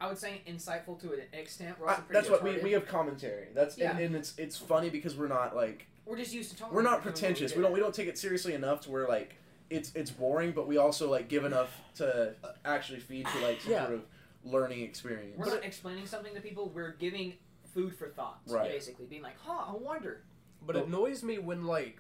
[0.05, 1.79] I would say insightful to an extent.
[1.81, 3.49] We're I- also pretty that's what we, we have commentary.
[3.55, 4.05] That's and, Yeah.
[4.05, 6.75] and it's it's funny because we're not like We're just used to talking.
[6.75, 7.53] we're not about doing what pretentious.
[7.53, 7.59] do.
[7.59, 9.37] We don't we don't take it seriously enough to where like
[9.71, 12.35] it's it's boring, but we also like give enough to
[12.67, 13.87] actually feed to like some Yeah.
[13.87, 14.03] sort of
[14.45, 15.39] learning experience.
[15.39, 16.69] We're not explaining something to people.
[16.69, 17.35] We're giving
[17.73, 18.41] food for thought.
[18.47, 18.71] Right.
[18.71, 20.23] Basically, being like, "Huh, I wonder."
[20.67, 21.99] but it annoys me when like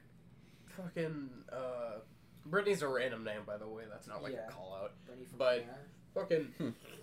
[0.68, 1.98] fucking uh
[2.46, 4.48] Brittany's a random name by the way, that's not like Yeah.
[4.48, 4.92] a call out.
[5.06, 5.78] Brittany from But- Canada.
[6.14, 7.02] Fucking It's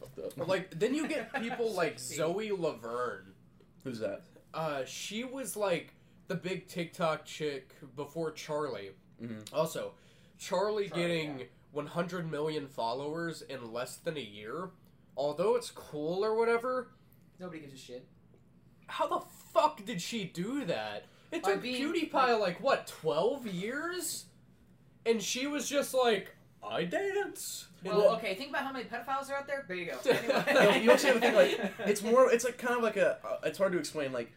[0.00, 0.48] fucked up.
[0.48, 3.34] like then you get people like Zoe Laverne.
[3.84, 4.22] Who's that?
[4.54, 5.94] Uh she was like
[6.28, 8.90] the big TikTok chick before Charlie.
[9.22, 9.52] Mhm.
[9.52, 9.92] Also,
[10.38, 11.44] Charlie, Charlie, getting yeah.
[11.72, 14.70] 100 million followers in less than a year,
[15.16, 16.92] although it's cool or whatever,
[17.38, 18.06] Nobody gives a shit.
[18.86, 21.04] how the fuck did she do that?
[21.32, 24.26] It took being- PewDiePie like what, 12 years?
[25.06, 27.66] And she was just like, I dance.
[27.84, 28.34] Well, Well- okay.
[28.34, 29.64] Think about how many pedophiles are out there.
[29.66, 29.98] There you go.
[30.04, 30.10] you,
[30.46, 30.82] Anyway.
[30.82, 32.30] you also have to think like it's more.
[32.32, 33.18] It's like kind of like a.
[33.24, 34.12] Uh, it's hard to explain.
[34.12, 34.30] Like,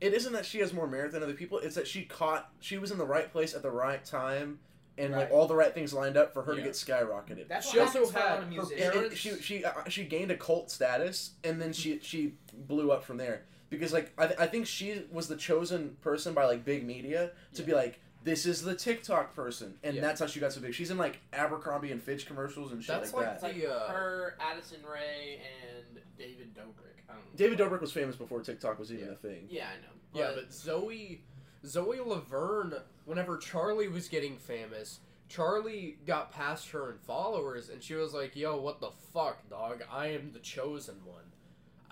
[0.00, 1.58] it isn't that she has more merit than other people.
[1.58, 2.50] It's that she caught.
[2.60, 4.58] She was in the right place at the right time,
[4.98, 5.20] and Right.
[5.20, 7.48] like all the right things lined up for her to get skyrocketed.
[7.48, 8.72] That's She what also happens a lot had her musicians.
[8.72, 12.34] And- and parents- she she uh, she gained a cult status, and then she she
[12.52, 16.34] blew up from there because like I, th- I think she was the chosen person
[16.34, 20.02] by like big media to be like this is the TikTok person, and Yeah.
[20.02, 20.74] that's how she got so big.
[20.74, 23.52] She's in like Abercrombie and Fitch commercials and shit That's like, like It's that.
[23.52, 27.04] like The, uh, her, Addison Rae, and David Dobrik.
[27.08, 27.30] I don't know.
[27.36, 29.12] David Dobrik was famous before TikTok was even Yeah.
[29.12, 29.46] a thing.
[29.48, 29.92] Yeah, I know.
[30.12, 31.22] Yeah, but Zoe,
[31.64, 32.74] Zoe Laverne,
[33.04, 34.98] whenever Charlie was getting famous,
[35.28, 39.84] Charlie got past her in followers, and she was like, "Yo, what the fuck, dog?
[39.88, 41.30] I am the chosen one.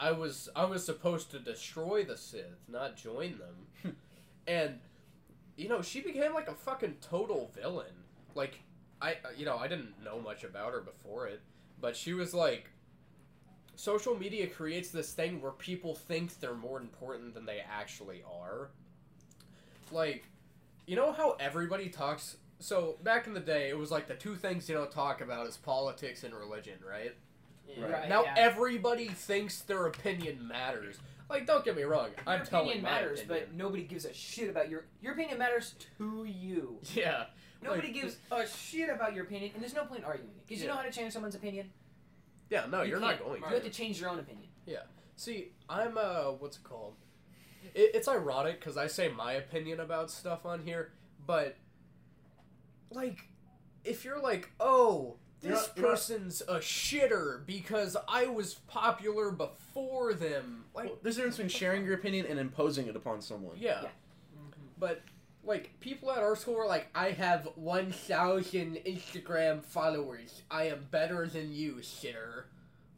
[0.01, 3.97] I was I was supposed to destroy the Sith, not join them."
[4.49, 4.81] and
[5.57, 7.93] you know, she became like a fucking total villain.
[8.35, 8.61] Like
[9.01, 11.41] I, you know, I didn't know much about her before it,
[11.81, 12.71] but she was like
[13.77, 18.71] social media creates this thing where people think they're more important than they actually are.
[19.93, 20.25] Like,
[20.87, 22.37] you know how everybody talks.
[22.61, 25.47] So back in the day, it was like the two things you don't talk about
[25.47, 27.15] is politics and religion, right?
[27.69, 27.85] Yeah.
[27.85, 28.05] Right.
[28.05, 28.35] Uh, now yeah.
[28.37, 30.99] everybody thinks their opinion matters.
[31.31, 33.47] Like, don't get me wrong, Your I'm telling matters, opinion.
[33.51, 36.79] but nobody gives a shit about your your opinion matters to you.
[36.95, 37.25] yeah,
[37.63, 40.61] Nobody Like, gives a shit about your opinion, and there's no point arguing it because
[40.63, 41.71] you know how to change someone's opinion.
[42.51, 43.41] yeah, no, You you're not going.
[43.43, 43.55] You to.
[43.55, 44.49] have to change your own opinion.
[44.67, 44.83] Yeah.
[45.17, 46.95] See, I'm uh, what's it called?
[47.75, 50.93] It, it's ironic because I say my opinion about stuff on here,
[51.27, 51.57] but
[52.91, 53.29] like,
[53.85, 58.55] if you're like, oh, You're this not- you're not- person's a shitter because I was
[58.55, 62.97] popular before them, like, Well, there's a difference between sharing your opinion and imposing it
[62.97, 63.57] upon someone.
[63.57, 63.83] yeah.
[63.83, 63.89] Yeah.
[63.89, 64.61] Mm-hmm.
[64.79, 65.03] But
[65.45, 70.43] like people at our school are like, I have one thousand Instagram followers.
[70.51, 72.45] I am better than you, shitter.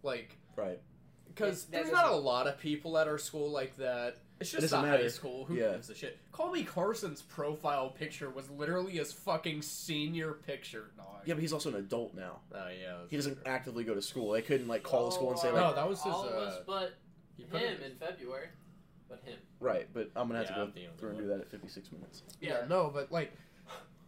[0.05, 0.81] Like, Right.
[1.27, 4.19] because That- that there's not a lot of people at our school like that.
[4.39, 5.03] It's just doesn't a matter.
[5.03, 5.47] high school.
[5.47, 5.73] Who Yeah.
[5.73, 6.19] gives a shit?
[6.33, 11.23] Call Me Carson's profile picture was literally his fucking senior picture, dog.
[11.25, 12.41] Yeah, but he's also an adult now.
[12.55, 12.99] Oh yeah.
[13.09, 13.43] He doesn't true.
[13.47, 14.33] actively go to school.
[14.33, 16.29] They couldn't like call the school and say Oh, like, No, that was his, all
[16.29, 16.95] of uh, us but
[17.37, 18.49] He put him in February.
[19.09, 19.39] But him.
[19.61, 19.89] right.
[19.93, 21.25] But I'm gonna have Yeah, to go through and one.
[21.29, 22.23] do that at 56 minutes.
[22.41, 23.33] Yeah, no, but like,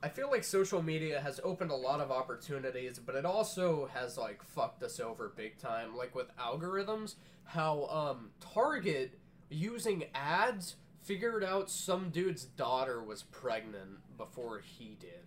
[0.03, 4.19] I feel like social media has opened a lot of opportunities, but it also has
[4.19, 5.97] like fucked us over big time.
[5.97, 7.15] Like with algorithms,
[7.45, 9.19] how um Target
[9.51, 15.25] using ads figured out some dude's daughter was pregnant before he did.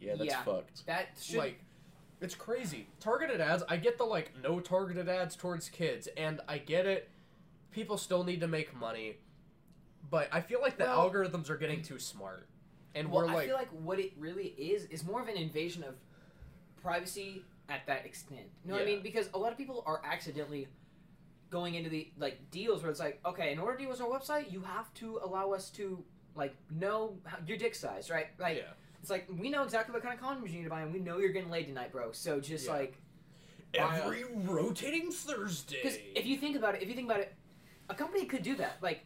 [0.00, 0.42] Yeah, that's Yeah.
[0.42, 0.86] fucked.
[0.86, 1.60] That should Like,
[2.20, 2.86] it's crazy.
[3.00, 3.62] Targeted ads.
[3.68, 7.10] I get the like no targeted ads towards kids, and I get it.
[7.70, 9.18] People still need to make money,
[10.10, 12.48] but I feel like the Well- algorithms are getting too smart,
[12.94, 15.36] and well, we're like, I feel like what it really is is more of an
[15.36, 15.96] invasion of
[16.80, 18.48] privacy at that extent.
[18.64, 19.02] You know what I mean?
[19.02, 20.68] Because a lot of people are accidentally
[21.50, 24.52] going into the like deals where it's like, okay, in order to use our website,
[24.52, 26.02] you have to allow us to
[26.34, 28.28] like know how, your dick size, right?
[28.38, 28.62] Like yeah.
[29.00, 31.00] it's like we know exactly what kind of condoms you need to buy, and we
[31.00, 32.12] know you're getting laid tonight, bro.
[32.12, 32.72] So just Yeah.
[32.72, 32.98] like
[33.74, 35.78] Every uh, rotating Thursday.
[35.82, 37.34] Because if you think about it, if you think about it,
[37.90, 38.78] a company could do that.
[38.80, 39.04] Like,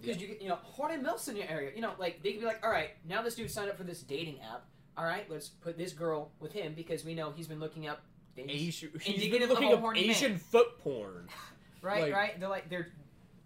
[0.00, 2.46] because you you know Hornet Mills in your area, you know, like they could be
[2.46, 4.64] like, all right, now this dude signed up for this dating app.
[4.96, 8.02] All right, let's put this girl with him because we know he's been looking up
[8.34, 8.50] things.
[8.50, 10.38] Asian, he's been looking up Asian man.
[10.38, 11.28] foot porn.
[11.86, 12.40] right, like- right.
[12.40, 12.88] They're like they're,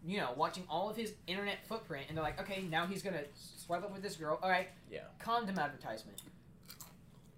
[0.04, 3.22] you know, watching all of his internet footprint, and they're like, okay, now he's gonna
[3.34, 4.38] swipe up with this girl.
[4.42, 5.00] All right, Yeah.
[5.18, 6.22] condom advertisement.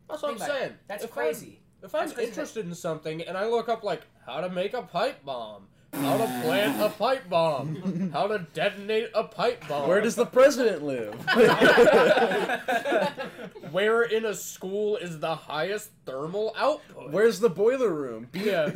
[0.09, 0.53] That's what I'm about it.
[0.53, 0.73] saying.
[0.89, 1.61] That's If crazy.
[1.83, 4.83] I'm, if I'm interested in something and I look up like how to make a
[4.83, 10.01] pipe bomb, how to plant a pipe bomb, how to detonate a pipe bomb, Where
[10.01, 11.14] does the president live?
[13.72, 17.12] where in a school is the highest thermal output?
[17.12, 18.28] Where's the boiler room?
[18.32, 18.66] Yeah.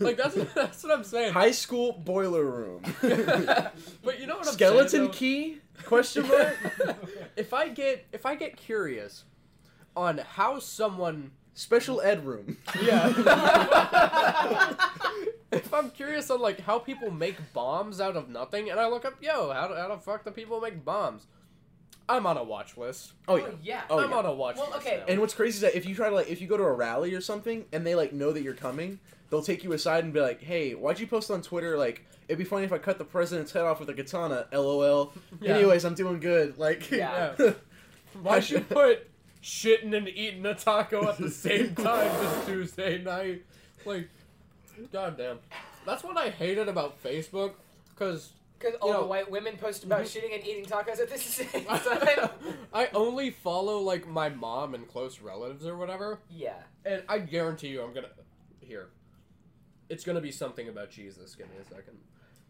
[0.00, 1.32] like that's that's what I'm saying.
[1.32, 2.82] high school boiler room.
[3.00, 5.10] but you know what I'm Skeleton saying, though?
[5.10, 5.58] key?
[5.84, 6.56] Question mark.
[7.36, 9.24] if I get if I get curious
[9.96, 12.56] on how someone Special ed room.
[12.82, 13.12] yeah
[15.54, 19.04] if I'm curious on like how people make bombs out of nothing and I look
[19.04, 21.26] up yo how do, how the fuck do people make bombs
[22.08, 23.46] I'm on a watch list Oh, oh yeah.
[23.62, 23.80] yeah.
[23.88, 24.16] Oh, I'm yeah.
[24.16, 25.04] on a watch Well, list okay, now.
[25.08, 26.72] And what's crazy is that if you try to like if you go to a
[26.72, 28.98] rally or something and they like know that you're coming,
[29.30, 32.36] they'll take you aside and be like, "Hey, why'd you post on Twitter like it'd
[32.38, 35.14] be funny if I cut the president's head off with a katana?" LOL.
[35.40, 35.54] Yeah.
[35.56, 36.58] Anyways, I'm doing good.
[36.58, 37.34] Like Yeah.
[38.22, 39.08] why'd you put
[39.42, 43.44] shitting and eating a taco at the same time this Tuesday night
[43.86, 44.08] like
[44.92, 45.38] goddamn
[45.86, 47.52] that's what I hated about Facebook
[47.90, 51.18] because Because all know- the white women post about shitting and eating tacos at the
[51.18, 52.30] same time.
[52.72, 56.54] I only follow like my mom and close relatives or whatever, yeah.
[56.84, 58.08] and I guarantee you, I'm gonna
[58.60, 58.88] here.
[59.90, 61.34] It's gonna be something about Jesus.
[61.34, 61.98] Give me a second.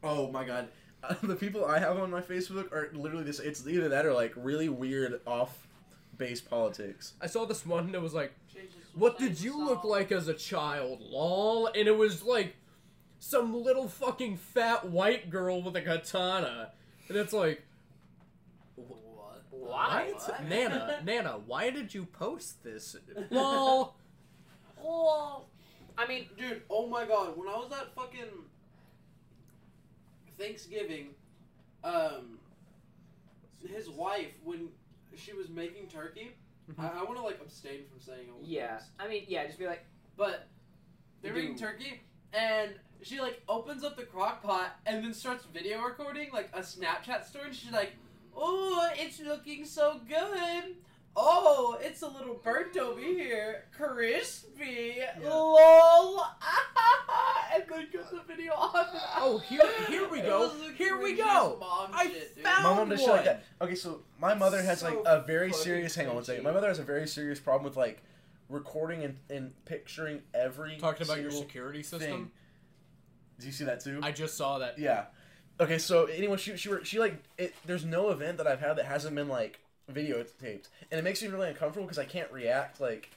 [0.02, 0.68] Oh my god.
[1.02, 3.40] Uh, the people I have on my Facebook are literally this.
[3.40, 5.66] It's either that or like really weird off
[6.16, 7.14] base politics.
[7.20, 10.28] I saw this one that was like, Jesus "What did saying you look like as
[10.28, 12.56] a child?" Lol, and it was like
[13.18, 16.72] some little fucking fat white girl with a katana,
[17.08, 17.62] and it's like,
[18.76, 19.42] What?
[19.50, 20.12] Why?
[20.12, 20.44] what?
[20.48, 22.96] Nana, Nana, why did you post this?
[23.30, 23.96] Lol.
[24.86, 25.44] Oh.
[25.96, 28.28] I mean, Dude, oh my god, when I was at fucking
[30.38, 31.14] Thanksgiving,
[31.82, 32.38] um,
[33.66, 34.68] his wife, when
[35.16, 36.36] she was making turkey,
[36.70, 36.80] Mm-hmm.
[36.80, 38.80] I, I want to like abstain from saying all yeah.
[38.98, 39.46] I mean, yeah.
[39.46, 39.84] Just be like,
[40.16, 40.48] But
[41.22, 42.02] they're eating turkey,
[42.32, 42.70] and
[43.02, 47.26] she like opens up the crock pot and then starts video recording like a Snapchat
[47.26, 47.46] story.
[47.46, 47.92] And she's like,
[48.34, 50.76] "Oh, it's looking so good.
[51.16, 54.96] Oh, it's a little burnt over here, crispy.
[55.22, 56.24] Lol."
[57.54, 58.74] and then cut the video off.
[58.74, 60.50] and Oh, here, here we go.
[60.76, 61.56] Here we go.
[61.60, 62.44] Mom I shit, dude.
[62.44, 63.44] found My mom does shit like that.
[63.60, 65.94] Okay, so my mother has like a very serious.
[65.94, 66.42] Hang on one second.
[66.42, 68.02] My mother has a very serious problem with like
[68.48, 70.76] recording and, and picturing every.
[70.78, 72.00] Talking about your single security thing.
[72.00, 72.32] system.
[73.38, 74.00] Did you see that too?
[74.02, 74.78] I just saw that.
[74.78, 75.04] Yeah.
[75.60, 77.54] Okay, so anyway, she she were- she like it.
[77.64, 79.60] There's no event that I've had that hasn't been like
[79.92, 83.10] videotaped, and it makes me really uncomfortable because I can't react like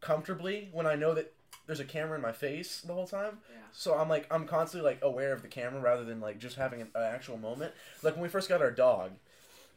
[0.00, 1.32] comfortably when I know that
[1.66, 3.38] there's a camera in my face the whole time.
[3.50, 3.62] Yeah.
[3.72, 6.82] So I'm like I'm constantly like aware of the camera rather than like just having
[6.82, 7.72] an, an actual moment.
[8.02, 9.12] Like when we first got our dog,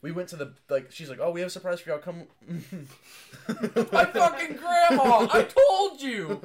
[0.01, 1.99] we went to the like she's like, oh, we have a surprise for y'all.
[1.99, 2.23] Come.
[3.91, 5.27] My fucking grandma!
[5.31, 6.41] I told you!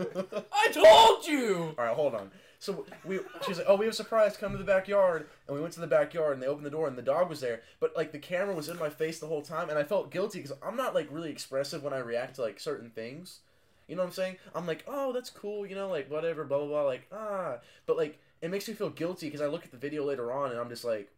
[0.52, 1.74] I told you!
[1.78, 2.30] All right, hold on.
[2.62, 4.36] So we, she's like, "Oh, we have a surprise.
[4.36, 6.86] Come to the backyard." And we went to the backyard, and they opened the door,
[6.86, 7.62] and the dog was there.
[7.80, 10.38] But like the camera was in my face the whole time, and I felt guilty
[10.38, 13.40] because I'm not like really expressive when I react to like certain things.
[13.88, 14.36] You know what I'm saying?
[14.54, 17.56] I'm like, "Oh, that's cool," you know, like whatever, blah blah blah, like ah.
[17.84, 20.52] But like it makes me feel guilty because I look at the video later on,
[20.52, 21.10] and I'm just like,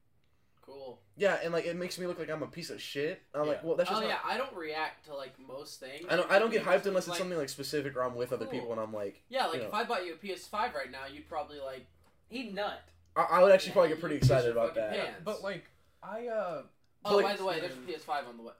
[0.66, 0.98] Cool.
[1.16, 3.22] yeah, and like it makes me look like I'm a piece of shit.
[3.34, 4.08] And I'm like, well, that's just oh not.
[4.10, 6.06] yeah, I don't react to like most things.
[6.08, 6.30] I don't.
[6.30, 8.72] I don't get hyped unless it's like- something like specific or I'm with other people,
[8.72, 9.74] and I'm like, Yeah, like you if.
[9.74, 11.86] I bought you a PS5 right now, you'd probably like.
[12.28, 12.80] he'd nut.
[13.16, 14.90] I, I would actually Yeah, probably get pretty excited about that.
[14.92, 15.20] pants.
[15.24, 15.64] But like,
[16.02, 16.62] I uh,
[17.04, 17.76] Oh, like- by the way, there's a
[18.10, 18.52] PS5 on the way.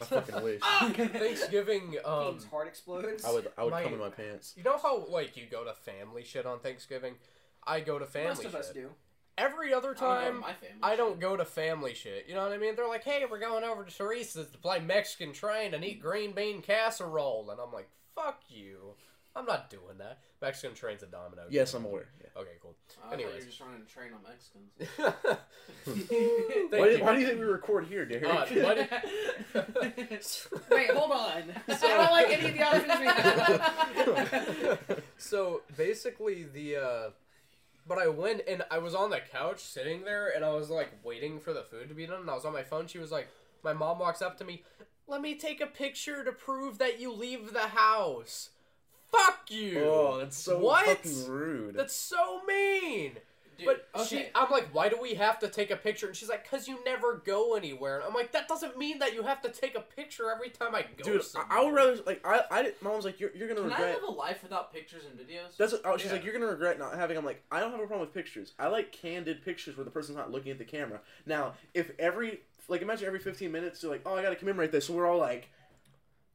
[0.00, 0.60] I fucking wish.
[1.12, 1.96] Thanksgiving.
[2.04, 3.24] Um, King's heart explodes.
[3.24, 3.48] I would.
[3.56, 4.54] I would My- come in my pants.
[4.56, 7.14] you know how like you go to family shit on Thanksgiving?
[7.64, 8.60] I go to family Most of shit.
[8.60, 8.90] us do.
[9.38, 10.54] Every other I don't time, my.
[10.82, 12.26] I don't go to family shit.
[12.28, 12.76] You know what I mean?
[12.76, 16.32] They're like, "Hey, we're going over to Teresa's to play Mexican Train and eat green
[16.32, 18.94] bean casserole," and I'm like, "Fuck you!
[19.34, 21.44] I'm not doing that." Mexican Train's a domino.
[21.48, 22.08] Yes, I'm aware.
[22.20, 22.40] Yeah.
[22.42, 22.74] Okay, cool.
[22.90, 23.34] I thought Anyways.
[23.36, 24.70] you're just running a train on Mexicans.
[26.70, 26.98] Why, you.
[26.98, 28.24] do- why do you think we record here, Derek?
[28.26, 28.88] Uh, why
[30.76, 31.42] Wait, hold on.
[31.68, 35.02] I don't like any of the options we have.
[35.16, 37.10] so basically the uh
[37.86, 40.90] but I went and I was on the couch sitting there and I was like
[41.04, 42.86] waiting for the food to be done and I was on my phone.
[42.86, 43.28] She was like
[43.64, 44.62] my mom walks up to me,
[45.06, 48.50] "Let me take a picture to prove that you leave the house."
[49.10, 49.84] Fuck you.
[49.84, 50.86] oh, that's so What?
[50.86, 51.74] fucking rude.
[51.76, 53.18] That's so mean.
[53.58, 54.06] Dude, But okay.
[54.08, 56.06] she, I'm like, why do we have to take a picture?
[56.06, 57.96] And she's like, cause you never go anywhere.
[57.98, 60.74] And I'm like, that doesn't mean that you have to take a picture every time
[60.74, 61.04] I go.
[61.04, 61.58] Dude, I, somewhere.
[61.58, 62.42] I would rather like I.
[62.50, 65.02] I did- Mom's like you're, you're gonna regret Can I live a life without pictures
[65.04, 65.56] and videos?
[65.58, 66.12] That's what, oh, she's Yeah.
[66.12, 67.16] like you're gonna regret not having.
[67.16, 68.52] I'm like I don't have a problem with pictures.
[68.58, 71.00] I like candid pictures where the person's not looking at the camera.
[71.26, 74.86] Now, if every like imagine every 15 minutes you're like, oh, I gotta commemorate this,
[74.86, 75.48] so we're all like,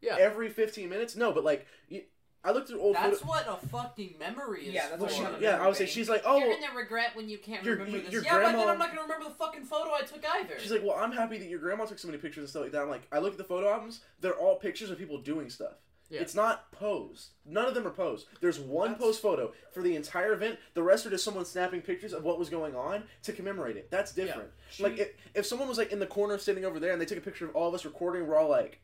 [0.02, 0.18] Yeah.
[0.20, 1.16] every 15 minutes.
[1.16, 2.04] No, but like you,
[2.48, 3.28] I looked through old That's photos.
[3.28, 4.74] what a fucking memory is.
[4.74, 7.10] Yeah, that's what she, I'm yeah, I would say she's like, oh, You're gonna regret
[7.14, 8.14] when you can't Your- remember your- this.
[8.14, 10.58] your yeah, but then I'm not gonna remember the fucking photo I took either.
[10.58, 12.72] She's like, well, I'm happy that your grandma took so many pictures and stuff like
[12.72, 12.82] that.
[12.82, 15.74] I'm like, I look at the photo albums; they're all pictures of people doing stuff.
[16.10, 16.22] Yeah.
[16.22, 17.32] It's not posed.
[17.46, 18.28] None of them are posed.
[18.40, 20.58] There's one That's- post photo for the entire event.
[20.74, 23.92] The rest are just someone snapping pictures of what was going on to commemorate it.
[23.92, 24.50] That's different.
[24.80, 27.18] like if, if someone was like in the corner sitting over there and they took
[27.18, 28.80] a picture of all of us recording, we're all like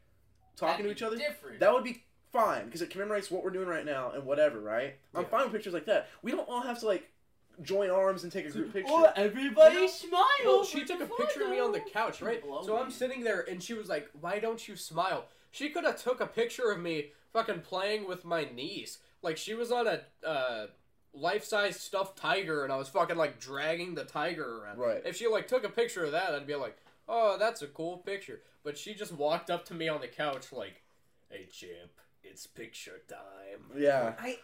[0.58, 1.16] talking to That'd each other.
[1.18, 1.62] Different.
[1.62, 2.04] That would be
[2.34, 4.96] fine because it commemorates what we're doing right now and whatever, right?
[5.16, 6.10] I'm fine with pictures like that.
[6.24, 7.10] We don't all have to like
[7.62, 8.92] join arms and take a group picture.
[8.92, 9.88] Oh, everybody No.
[9.88, 10.22] smile.
[10.44, 12.44] Well, she took a picture of me on the couch, right?
[12.64, 16.02] So I'm sitting there, and she was like, "Why don't you smile?" She could have
[16.02, 18.98] took a picture of me fucking playing with my niece.
[19.22, 20.68] Like she was on a uh,
[21.14, 24.80] life-size stuffed tiger, and I was fucking like dragging the tiger around.
[24.80, 25.02] Right.
[25.06, 26.78] If she like took a picture of that, I'd be like,
[27.08, 30.52] "Oh, that's a cool picture." But she just walked up to me on the couch
[30.52, 30.82] like,
[31.30, 31.92] "Hey, champ,
[32.24, 34.14] it's picture time." Yeah.
[34.20, 34.40] I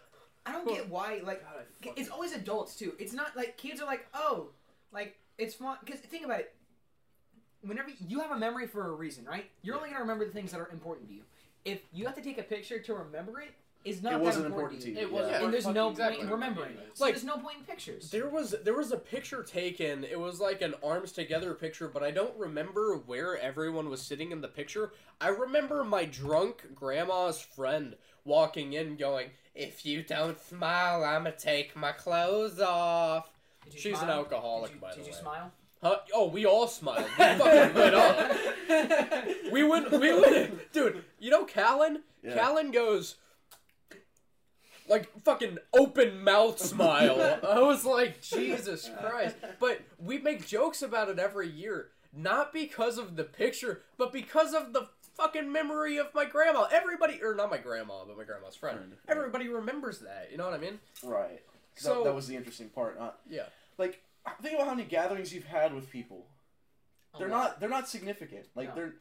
[0.45, 2.93] I don't get why like God, fucking- it's always adults too.
[2.99, 4.49] It's not like kids are like oh
[4.91, 6.55] like it's fun because think about it.
[7.61, 9.49] Whenever you have a memory for a reason, right?
[9.61, 11.23] You're only gonna remember the things that are important to you.
[11.65, 13.51] If you have to take a picture to remember it,
[13.85, 14.97] is not It that wasn't important, important to you.
[15.07, 15.13] It yeah.
[15.13, 15.31] wasn't.
[15.37, 15.43] Yeah.
[15.45, 16.17] and there's no Exactly.
[16.17, 16.77] point in remembering.
[16.93, 18.11] So Like- there's no point in pictures.
[18.11, 20.03] There was there was a picture taken.
[20.03, 24.31] It was like an arms together picture, but I don't remember where everyone was sitting
[24.31, 24.91] in the picture.
[25.21, 31.75] I remember my drunk grandma's friend walking in, going, "If you don't smile, I'ma take
[31.75, 33.31] my clothes off."
[33.63, 35.03] Did you She's an alcoholic, you, by the way.
[35.03, 35.21] did the you way.
[35.21, 35.51] smile?
[35.81, 35.99] Huh?
[36.13, 37.05] Oh, we all smiled.
[37.17, 38.31] We fucking lit up.
[39.51, 39.89] We went.
[39.91, 40.71] We went.
[40.73, 42.03] Dude, you know Callan?
[42.21, 42.35] Yeah.
[42.35, 43.15] Callan goes.
[44.89, 47.39] Like fucking open mouth smile.
[47.47, 49.35] I was like, Jesus Christ.
[49.59, 51.89] But we make jokes about it every year.
[52.11, 56.67] Not because of the picture, but because of the fucking memory of my grandma.
[56.71, 58.77] Everybody, or not my grandma, but my grandma's friend.
[58.77, 59.15] Friend, right.
[59.17, 60.29] Everybody remembers that.
[60.31, 60.79] You know what I mean?
[61.03, 61.41] Right.
[61.75, 62.97] So- that, that was the interesting part.
[62.99, 63.43] Uh, Yeah.
[63.77, 64.01] like
[64.41, 66.25] think about how many gatherings you've had with people.
[67.17, 67.59] They're not.
[67.59, 68.45] They're not significant.
[68.55, 68.75] Like No.
[68.75, 68.93] they're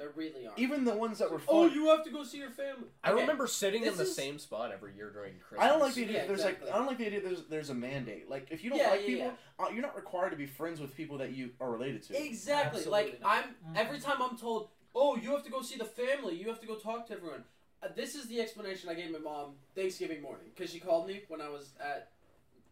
[0.00, 0.54] They really are.
[0.56, 1.54] even the ones that were fun.
[1.54, 2.88] oh, you have to go see your family.
[3.04, 3.20] I Okay.
[3.20, 5.60] remember sitting in the is- same spot every year during Christmas.
[5.60, 6.20] I don't like the idea.
[6.22, 6.66] Yeah, there's exactly.
[6.68, 7.20] like I don't like the idea.
[7.20, 8.30] There's there's a mandate.
[8.30, 10.80] Like if you don't Yeah, like yeah, people, Uh, you're not required to be friends
[10.80, 12.16] with people that you are related to.
[12.16, 12.78] Exactly.
[12.80, 13.44] Absolutely Like not.
[13.44, 16.34] I'm every time I'm told, "Oh, you have to go see the family.
[16.34, 17.44] You have to go talk to everyone."
[17.82, 21.24] Uh, this is the explanation I gave my mom Thanksgiving morning because she called me
[21.28, 22.10] when I was at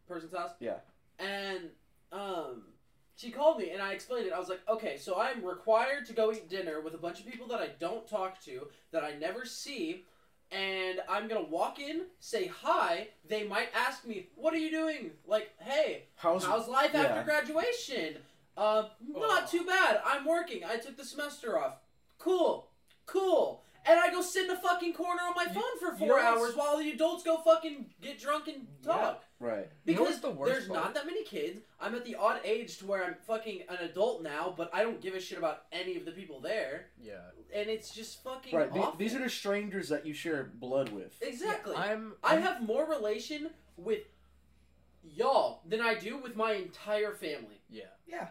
[0.06, 0.52] person's house.
[0.60, 0.78] Yeah.
[1.18, 1.70] And
[2.10, 2.62] um,
[3.18, 4.32] she called me and I explained it.
[4.32, 7.26] I was like, "Okay, so I'm required to go eat dinner with a bunch of
[7.26, 10.04] people that I don't talk to, that I never see."
[10.50, 13.08] And I'm gonna walk in, say hi.
[13.28, 17.02] They might ask me, "What are you doing?" Like, "Hey, How's, How's life yeah.
[17.02, 18.24] after graduation?
[18.56, 19.46] Uh, not Oh.
[19.46, 20.00] too bad.
[20.04, 20.64] I'm working.
[20.64, 21.76] I took the semester off.
[22.18, 22.70] Cool,
[23.06, 23.62] cool.
[23.84, 26.18] And I go sit in a fucking corner on my You- phone for you four
[26.18, 29.24] know hours while the adults go fucking get drunk and talk.
[29.40, 29.68] Right?
[29.84, 30.80] You know Because the worst there's part?
[30.84, 31.60] not that many kids.
[31.80, 35.00] I'm at the odd age to where I'm fucking an adult now, but I don't
[35.00, 37.20] give a shit about any of the people there, Yeah.
[37.54, 38.72] and it's just fucking Right.
[38.72, 38.98] the- awful.
[38.98, 41.16] these are the strangers that you share blood with.
[41.22, 41.74] exactly.
[41.76, 42.16] I'm.
[42.22, 44.04] I I'm- have more relation with
[45.04, 47.60] y'all than I do with my entire family.
[47.70, 47.84] Yeah.
[48.06, 48.28] Yeah.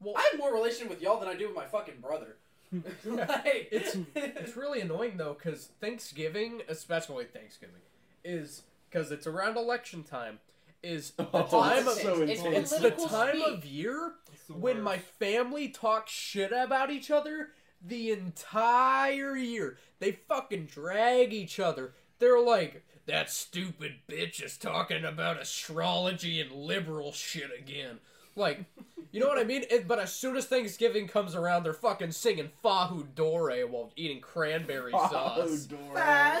[0.00, 2.36] Well, I have more relation with y'all than I do with my fucking brother.
[3.04, 7.82] like, It's it's really annoying though, because Thanksgiving, especially Thanksgiving,
[8.24, 8.62] is
[8.92, 10.38] because it's around election time.
[10.82, 12.72] Is the Oh, time it's of so it's intense.
[12.72, 13.46] it's the time speak.
[13.58, 17.50] of year It's when my family talks shit about each other
[17.84, 19.78] the entire year.
[20.00, 21.94] They fucking drag each other.
[22.18, 27.98] They're like, that stupid bitch is talking about astrology and liberal shit again.
[28.34, 28.64] Like,
[29.10, 29.64] you know what I mean?
[29.70, 34.20] It, but as soon as Thanksgiving comes around, they're fucking singing Fahu Dore while eating
[34.20, 35.66] cranberry sauce.
[35.66, 36.40] Dora.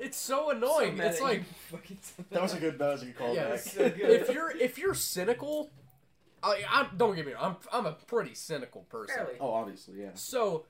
[0.00, 0.96] It's so annoying.
[0.96, 2.78] So it's like you fucking said That was a good.
[2.78, 3.34] That was a good callback.
[3.34, 3.56] Yeah.
[3.56, 4.00] So good.
[4.00, 5.70] if you're if you're cynical,
[6.42, 7.56] I, I don't get me wrong.
[7.72, 9.16] I'm I'm a pretty cynical person.
[9.16, 9.34] Fairly.
[9.40, 10.10] Oh, obviously, yeah.
[10.14, 10.64] So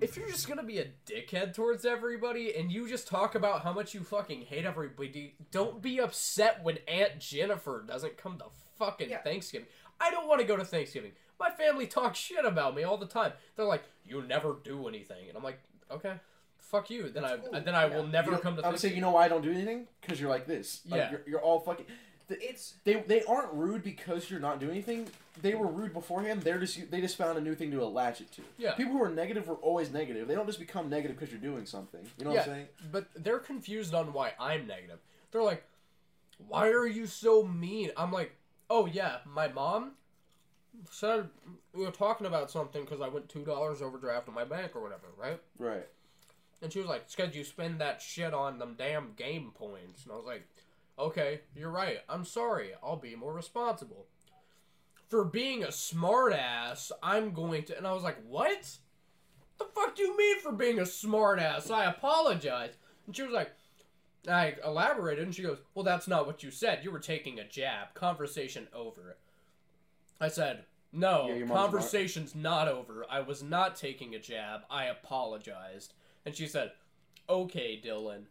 [0.00, 3.72] if you're just gonna be a dickhead towards everybody and you just talk about how
[3.72, 8.46] much you fucking hate everybody, don't be upset when Aunt Jennifer doesn't come to
[8.78, 9.22] fucking Yeah.
[9.22, 9.68] Thanksgiving.
[10.00, 11.12] I don't want to go to Thanksgiving.
[11.40, 13.32] My family talks shit about me all the time.
[13.56, 16.14] They're like, "You never do anything," and I'm like, "Okay,
[16.70, 17.52] fuck you." Then I cool.
[17.52, 17.96] then I Yeah.
[17.96, 18.96] will never You know, come to I would say, Thanksgiving.
[18.96, 19.86] you know why I don't do anything?
[20.00, 20.80] Because you're like this.
[20.86, 21.10] Like, Yeah.
[21.10, 21.86] You're, you're all fucking.
[22.30, 25.08] It's They they aren't rude because you're not doing anything.
[25.42, 26.40] They were rude beforehand.
[26.42, 28.42] They're just they just found a new thing to latch it to.
[28.56, 28.72] Yeah.
[28.74, 30.26] People who are negative were always negative.
[30.26, 32.00] They don't just become negative because you're doing something.
[32.18, 32.68] You know what I'm saying?
[32.90, 35.00] But they're confused on why I'm negative.
[35.32, 35.64] They're like,
[36.48, 38.32] "Why are you so mean?" I'm like,
[38.70, 39.92] "Oh yeah, my mom
[40.90, 41.28] said
[41.74, 44.80] we were talking about something because I went two dollars overdraft on my bank or
[44.80, 45.86] whatever, right?" Right.
[46.64, 50.04] And she was like, "It's because you spend that shit on them damn game points."
[50.04, 50.48] And I was like,
[50.98, 51.98] "Okay, you're right.
[52.08, 52.70] I'm sorry.
[52.82, 54.06] I'll be more responsible."
[55.08, 57.76] For being a smartass, I'm going to.
[57.76, 58.78] And I was like, "What?
[59.58, 61.70] The fuck do you mean for being a smartass?
[61.70, 63.52] I apologize." And she was like,
[64.26, 66.82] I elaborated, and she goes, "Well, that's not what you said.
[66.82, 67.92] You were taking a jab.
[67.92, 69.18] Conversation over."
[70.18, 73.04] I said, "No, Yeah, conversation's not over.
[73.10, 74.62] I was not taking a jab.
[74.70, 75.92] I apologized."
[76.26, 76.72] And she said,
[77.28, 78.24] "Okay, Dylan.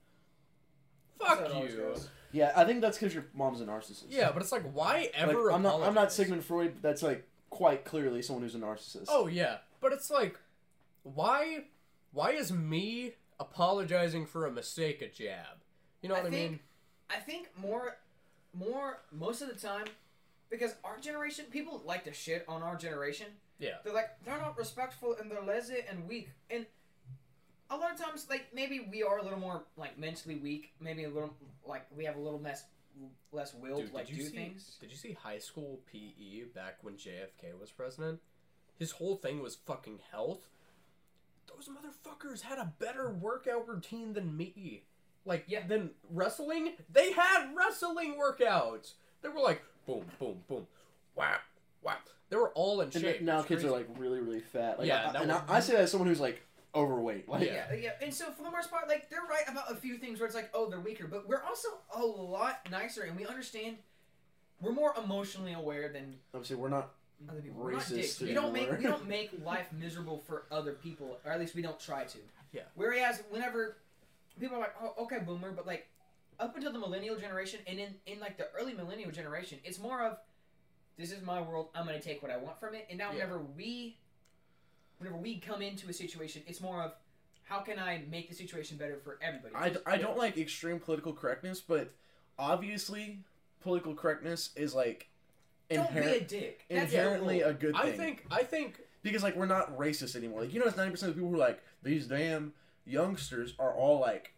[1.19, 1.95] Fuck how it always you."
[2.31, 4.05] Yeah, I think that's because your mom's a narcissist.
[4.09, 5.51] Yeah, but it's like, why Like, ever?
[5.51, 5.75] I'm not.
[5.75, 6.13] I'm not apologize?
[6.15, 6.73] Sigmund Freud.
[6.75, 9.05] But that's like quite clearly someone who's a narcissist.
[9.09, 10.39] Oh yeah, but it's like,
[11.03, 11.65] why?
[12.11, 15.57] Why is me apologizing for a mistake a jab?
[16.01, 16.59] You know I what I, think- mean?
[17.09, 17.97] I think more,
[18.53, 19.85] more most of the time,
[20.49, 23.27] because our generation, people like to shit on our generation.
[23.59, 23.75] Yeah.
[23.83, 26.29] They're like they're not respectful and they're lazy and weak.
[26.49, 26.65] And
[27.75, 30.73] a lot of times, like maybe we are a little more like mentally weak.
[30.79, 31.33] Maybe a little
[31.65, 32.65] like we have a little less
[33.31, 34.35] less will Dude, to like did you do see?
[34.35, 34.77] things.
[34.79, 38.19] Did you see high school PE back when JFK was president?
[38.77, 40.49] His whole thing was fucking health.
[41.47, 44.83] those motherfuckers had a better workout routine than me.
[45.25, 45.67] Like, Yeah.
[45.67, 46.73] than wrestling.
[46.91, 48.93] They had wrestling workouts.
[49.21, 50.67] They were like, boom, boom, boom,
[51.15, 51.41] whap,
[51.81, 52.07] whap.
[52.29, 53.21] They were all in And shape.
[53.21, 54.79] now It's kids are like really, really fat.
[54.79, 56.41] Like, Yeah, I, that and I, I say that as someone who's like
[56.75, 57.27] overweight.
[57.29, 57.65] Like, Yeah.
[57.71, 57.91] Yeah, yeah.
[58.01, 60.35] And so for the most part, like they're right about a few things where it's
[60.35, 63.77] like, oh, they're weaker, but we're also a lot nicer, and we understand.
[64.61, 66.91] We're more emotionally aware than obviously we're not.
[67.29, 67.61] other people.
[67.63, 68.21] We're not Racist dicks.
[68.21, 71.61] We don't make we don't make life miserable for other people, or at least we
[71.61, 72.17] don't try to.
[72.53, 72.61] Yeah.
[72.75, 73.77] Whereas whenever
[74.39, 75.87] people are like, oh, okay, boomer, but like
[76.39, 80.01] up until the millennial generation, and in in like the early millennial generation, it's more
[80.01, 80.17] of
[80.97, 81.69] this is my world.
[81.75, 82.85] I'm gonna take what I want from it.
[82.89, 83.15] And now Yeah.
[83.15, 83.97] whenever we
[85.03, 86.93] whenever we come into a situation, it's more of
[87.43, 89.53] how can I make the situation better for everybody?
[89.55, 91.93] I, I don't like extreme political correctness, but
[92.39, 93.19] obviously
[93.61, 95.09] political correctness is like
[95.69, 96.65] Don't be a dick.
[96.69, 97.49] That's inherently rule.
[97.49, 97.85] a good thing.
[97.85, 100.41] I think, I think, because like we're not racist anymore.
[100.41, 102.53] Like you know, it's ninety percent of people who are like these damn
[102.85, 104.33] youngsters are all like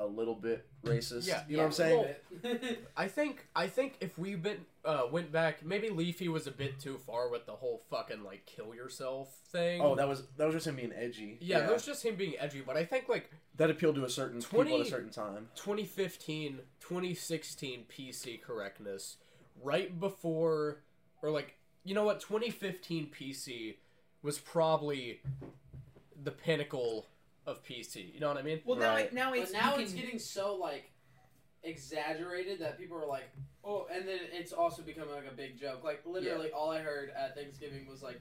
[0.00, 1.28] a little bit racist.
[1.28, 1.42] Yeah.
[1.46, 2.06] you know what I'm saying?
[2.42, 2.54] Well,
[2.96, 6.80] I think, I think if we been uh, went back, maybe Leafy was a bit
[6.80, 9.80] too far with the whole fucking like kill yourself thing.
[9.82, 11.36] oh, that was that was just him being edgy.
[11.40, 12.62] yeah, that was just him being edgy.
[12.66, 15.48] But I think like that appealed to a certain people at a certain time.
[15.54, 19.18] 2015, 2016 PC correctness,
[19.62, 20.82] right before,
[21.22, 23.76] or like, you know what, 2015 PC
[24.22, 25.20] was probably
[26.22, 27.06] the pinnacle
[27.50, 28.14] of PC.
[28.14, 28.60] You know what I mean?
[28.64, 29.12] Well, Right.
[29.12, 30.90] now, now But it's now it's can- getting so like
[31.62, 33.28] exaggerated that people are like,
[33.64, 35.84] oh, and then it's also becoming like a big joke.
[35.84, 38.20] Like literally, all I heard at Thanksgiving was like,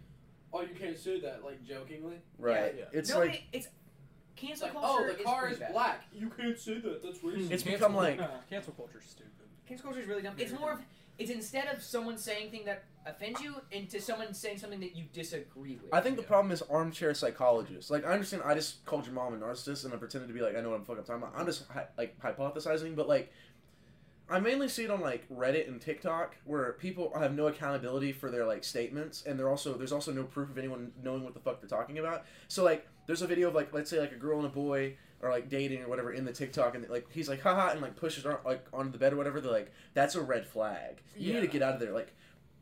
[0.51, 2.15] "Oh, you can't say that," like jokingly.
[2.37, 2.75] Right.
[2.77, 2.85] Yeah.
[2.91, 3.75] It's Nobody, like it's It's
[4.35, 5.09] cancel like, culture.
[5.11, 6.03] oh, the car pretty is black.
[6.13, 7.01] You can't say that.
[7.03, 7.51] That's racist.
[7.51, 9.31] it's Cancel become like Cancel culture's stupid.
[9.67, 10.35] Cancel culture is really dumb.
[10.37, 10.79] It's more of
[11.19, 15.05] it's instead of someone saying thing that offends you, into someone saying something that you
[15.13, 15.93] disagree with.
[15.93, 16.27] I think the Yeah.
[16.27, 17.91] problem is armchair psychologists.
[17.91, 20.41] Like I understand, I just called your mom a narcissist and I pretended to be
[20.41, 21.33] like I know what I'm fucking talking about.
[21.37, 23.31] I'm just hy- like hypothesizing, but like
[24.31, 28.29] I mainly see it on like Reddit and TikTok where people have no accountability for
[28.29, 31.39] their like statements, and they're also there's also no proof of anyone knowing what the
[31.39, 32.25] fuck they're talking about.
[32.47, 34.95] So like there's a video of like let's say like a girl and a boy
[35.21, 37.95] are like dating or whatever in the TikTok, and like he's like haha and like
[37.95, 39.41] pushes her like onto the bed or whatever.
[39.41, 41.01] They're like that's a red flag.
[41.17, 41.91] You need to get out of there.
[41.91, 42.13] Like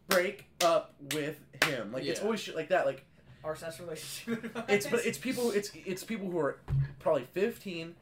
[0.08, 1.92] break up with him.
[1.92, 2.86] Like it's always shit like that.
[2.86, 3.06] Like
[3.44, 4.52] our sex relationship.
[4.68, 6.60] it's but it's people it's it's people who are
[7.00, 7.96] probably 15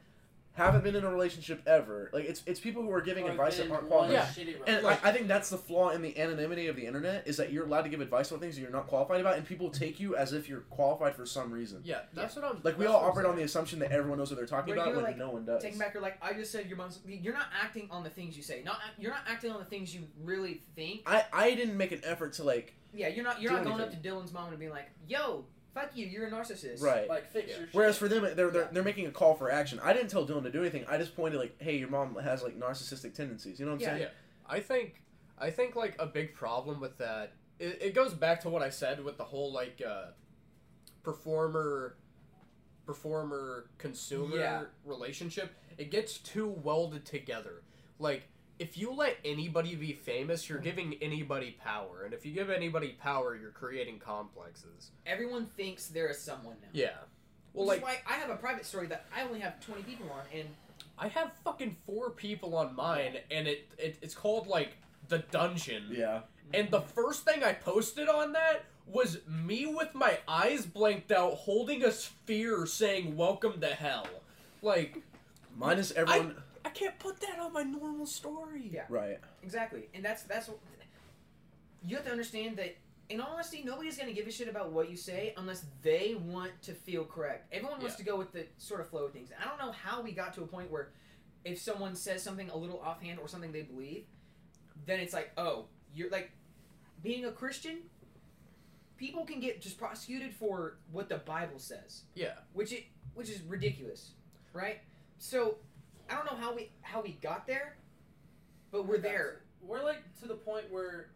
[0.56, 3.58] haven't been in a relationship ever like it's it's people who are giving Or advice
[3.58, 4.26] that aren't qualified Yeah.
[4.66, 5.04] and relationship.
[5.04, 7.66] I, I think that's the flaw in the anonymity of the internet is that you're
[7.66, 10.16] allowed to give advice on things that you're not qualified about and people take you
[10.16, 12.60] as if you're qualified for some reason Yeah, that's what I'm.
[12.64, 14.74] like we all what I'm operate on the assumption that everyone knows what they're talking
[14.74, 16.66] Where about you're, when like, no one does Taking back, you're like I just said
[16.68, 16.98] your mom's.
[17.06, 18.62] You're not acting on the things you say.
[18.64, 21.02] Not you're not acting on the things you really think.
[21.06, 23.42] I, I didn't make an effort to like Yeah, you're not.
[23.42, 25.44] You're not going up to Dylan's mom and being like, "Yo,
[25.80, 26.06] fuck you.
[26.06, 27.58] You're a narcissist." right like fix Yeah.
[27.58, 27.68] your.
[27.72, 28.00] Whereas shit.
[28.00, 28.68] for them, they're, they're Yeah.
[28.72, 29.78] they're making a call for action.
[29.82, 30.84] I didn't tell Dylan to do anything.
[30.88, 33.80] I just pointed like, "Hey, your mom has like narcissistic tendencies." You know what I'm
[33.82, 33.86] Yeah.
[33.88, 34.02] saying?
[34.02, 34.08] Yeah.
[34.48, 35.02] I think
[35.38, 38.70] I think like a big problem with that it, it goes back to what I
[38.70, 40.06] said with the whole like uh
[41.02, 41.96] performer
[42.86, 44.64] performer consumer Yeah.
[44.84, 45.50] relationship.
[45.78, 47.62] It gets too welded together.
[47.98, 48.28] Like
[48.58, 52.02] if you let anybody be famous, you're giving anybody power.
[52.04, 54.90] And if you give anybody power, you're creating complexes.
[55.06, 56.68] Everyone thinks there is someone now.
[56.72, 56.88] Yeah.
[57.52, 59.82] Well, Which like is why I have a private story that I only have 20
[59.82, 60.48] people on, and
[60.98, 64.76] I have fucking four people on mine, and it, it it's called like
[65.08, 65.84] the dungeon.
[65.90, 66.20] Yeah.
[66.54, 71.34] And the first thing I posted on that was me with my eyes blanked out
[71.34, 74.06] holding a sphere saying welcome to hell.
[74.62, 75.02] Like
[75.56, 76.36] minus everyone.
[76.38, 76.40] I
[76.70, 78.68] can't put that on my normal story.
[78.72, 78.84] Yeah.
[78.88, 79.18] Right.
[79.42, 80.58] Exactly, and that's that's what
[81.84, 82.76] you have to understand that.
[83.08, 86.50] In all honesty, nobody's gonna give a shit about what you say unless they want
[86.62, 87.46] to feel correct.
[87.52, 87.98] Everyone wants Yeah.
[87.98, 89.30] to go with the sort of flow of things.
[89.40, 90.90] I don't know how we got to a point where,
[91.44, 94.06] if someone says something a little offhand or something they believe,
[94.86, 96.32] then it's like, oh, you're like,
[97.00, 97.82] being a Christian.
[98.96, 102.32] People can get just prosecuted for what the Bible says Yeah.
[102.54, 102.84] which it
[103.14, 104.14] which is ridiculous,
[104.52, 104.80] right?
[105.18, 105.58] So
[106.10, 107.76] I don't know how we how we got there,
[108.70, 109.42] but we're there.
[109.62, 111.10] We're like to the point where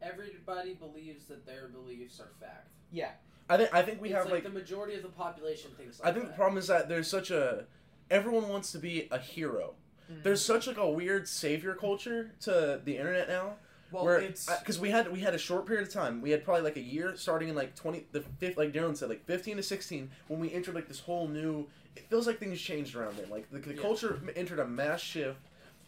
[0.00, 2.68] everybody believes that their beliefs are fact.
[2.90, 3.10] Yeah,
[3.48, 6.00] I think I think we it's have like, like the majority of the population thinks.
[6.00, 7.64] Like I think the problem is that there's such a
[8.10, 9.74] everyone wants to be a hero.
[10.10, 10.22] Mm-hmm.
[10.22, 13.54] There's such like a weird savior culture to the internet now.
[13.90, 16.22] Well, where it's because we had we had a short period of time.
[16.22, 19.10] We had probably like a year starting in like twenty the fifth like Darren said
[19.10, 21.68] like fifteen to sixteen when we entered like this whole new.
[21.96, 23.28] It feels like things changed around then.
[23.30, 23.82] Like the, the Yeah.
[23.82, 25.38] culture entered a mass shift.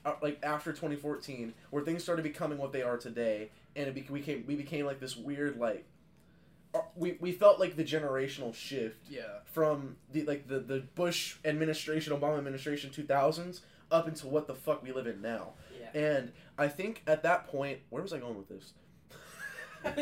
[0.07, 4.45] Uh, like after 2014, where things started becoming what they are today, and it became
[4.47, 5.87] we became like this weird like
[6.75, 9.23] uh, we we felt like the generational shift Yeah.
[9.53, 14.55] from the like the the Bush administration, Obama administration, two thousands up into what the
[14.55, 15.55] fuck we live in now.
[15.81, 15.99] Yeah.
[15.99, 18.75] And I think at that point, where was I going with this?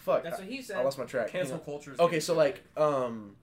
[0.00, 0.76] Fuck, That's I, what he said.
[0.76, 0.84] I said.
[0.84, 1.28] lost my track.
[1.28, 1.64] Cancel Hang on.
[1.64, 1.92] culture.
[1.92, 3.36] is Okay, so like um,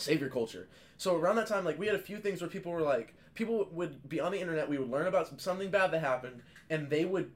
[0.00, 0.68] savior culture.
[0.96, 3.68] So around that time, like we had a few things where people were like, people
[3.72, 4.68] would be on the internet.
[4.68, 7.30] We would learn about something bad that happened, and they would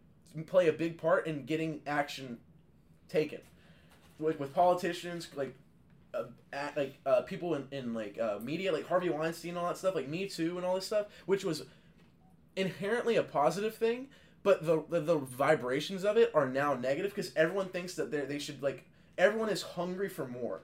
[0.47, 2.39] play a big part in getting action
[3.09, 3.41] taken.
[4.19, 5.55] With, with politicians, like
[6.15, 9.69] uh, at, like uh, people in, in like uh, media, like Harvey Weinstein, and all
[9.69, 11.65] that stuff, like Me Too, and all this stuff, which was
[12.57, 14.09] inherently a positive thing.
[14.43, 18.21] But the, the the vibrations of it are now negative because everyone thinks that they
[18.21, 18.85] they should like
[19.17, 20.61] everyone is hungry for more.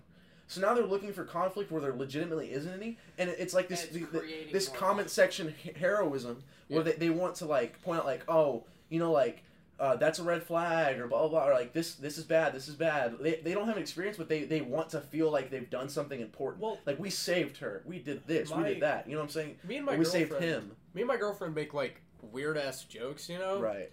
[0.51, 3.85] So now they're looking for conflict where there legitimately isn't any, and it's like this
[3.85, 8.01] it's the- the- this more comment section heroism where they, they want to like point
[8.01, 9.45] out like oh you know like
[9.79, 12.53] uh, that's a red flag or blah blah blah or like this this is bad
[12.53, 13.17] this is bad.
[13.21, 15.89] They, they don't have an experience but they, they want to feel like they've done
[15.89, 16.63] something important.
[16.63, 17.83] Well- like we saved her.
[17.87, 18.51] We did this.
[18.51, 19.07] We did that.
[19.07, 19.57] You know what I'm saying?
[19.63, 20.73] me and my we saved him.
[20.95, 22.03] Me and my girlfriend make like
[22.33, 23.61] weird ass jokes, you know?
[23.61, 23.91] right.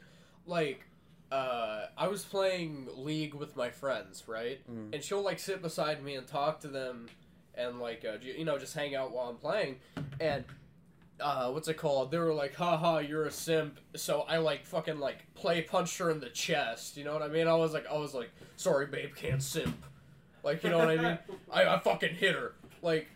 [0.47, 0.85] Like,
[1.31, 4.59] uh, I was playing League with my friends, right?
[4.69, 4.93] Mhm.
[4.93, 7.07] And she'll like sit beside me and talk to them,
[7.55, 9.77] and like, uh, you know, just hang out while I'm playing.
[10.19, 10.45] And
[11.19, 12.11] uh, what's it called?
[12.11, 13.79] They were like, haha, you're a simp.
[13.95, 16.95] So I like fucking like play punched her in the chest.
[16.97, 17.47] You know what I mean?
[17.47, 19.75] I was like, I was like, sorry, babe, can't simp.
[20.43, 21.17] Like, you know what I mean?
[21.51, 22.53] I, I fucking hit her.
[22.81, 23.07] Like,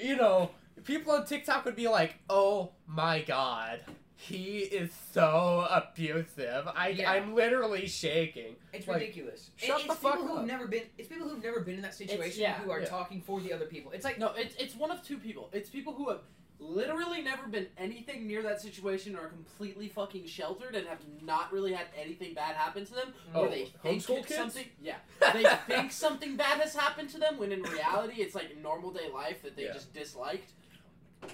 [0.00, 0.50] you know,
[0.84, 3.80] people on TikTok would be like, oh my god.
[4.28, 6.68] He is so abusive.
[6.76, 7.10] I, Yeah.
[7.10, 8.54] I'm literally shaking.
[8.72, 9.50] It's Like, ridiculous.
[9.56, 10.84] shut And the it's people fuck who've never been.
[10.96, 12.86] It's people who've never been in that situation yeah, who are yeah.
[12.86, 13.90] talking for the other people.
[13.92, 15.48] It's like No, it's it's one of two people.
[15.52, 16.20] It's people who have
[16.60, 21.52] literally never been anything near that situation or are completely fucking sheltered and have not
[21.52, 23.08] really had anything bad happen to them.
[23.08, 23.30] Mm.
[23.34, 24.36] Oh, or they think homeschool kids?
[24.36, 24.98] something yeah.
[25.32, 29.08] They think something bad has happened to them when in reality it's like normal day
[29.12, 29.72] life that they Yeah.
[29.72, 30.52] just disliked.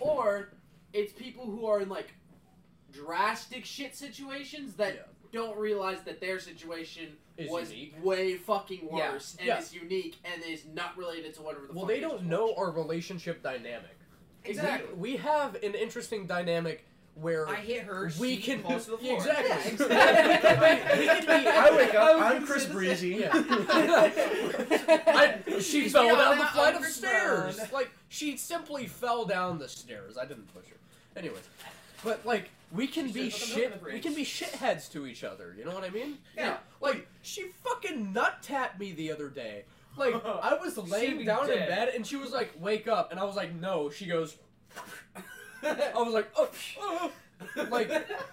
[0.01, 0.55] Or
[0.95, 2.09] it's people who are in like
[2.93, 5.01] drastic shit situations that Yeah.
[5.33, 7.95] don't realize that their situation Is was unique.
[8.03, 9.13] way fucking Yeah.
[9.13, 9.59] worse and Yeah.
[9.59, 12.47] is unique and is not related to whatever the Well, fuck they they don't know
[12.47, 12.59] watched.
[12.59, 13.97] our relationship dynamic.
[14.45, 14.95] exactly.
[14.95, 16.85] We, we have an interesting dynamic
[17.15, 18.11] where I hit her.
[18.21, 19.17] we she can falls to the floor.
[19.17, 19.87] exactly.
[19.89, 20.99] Yeah, exactly.
[21.01, 21.49] we can be.
[21.49, 23.33] I wake up I'm Chris Breezy Yeah.
[25.07, 27.61] I, she She's fell down the flight of stairs.
[27.73, 30.17] Like she simply fell down the stairs.
[30.17, 30.77] I didn't push her.
[31.17, 31.43] Anyways,
[32.05, 33.95] but like we can be said, "Put the milk in shit.
[33.95, 35.55] We can be shitheads to each other.
[35.57, 36.19] You know what I mean?
[36.37, 36.59] Yeah.
[36.81, 39.65] Like she fucking nut tapped me the other day.
[39.97, 43.25] Like I was laying down in bed and she was like, "Wake up!" and I
[43.25, 44.37] was like, "No." She goes.
[45.63, 46.51] I was like, "Oh."
[46.81, 47.13] oh."
[47.71, 47.91] Like,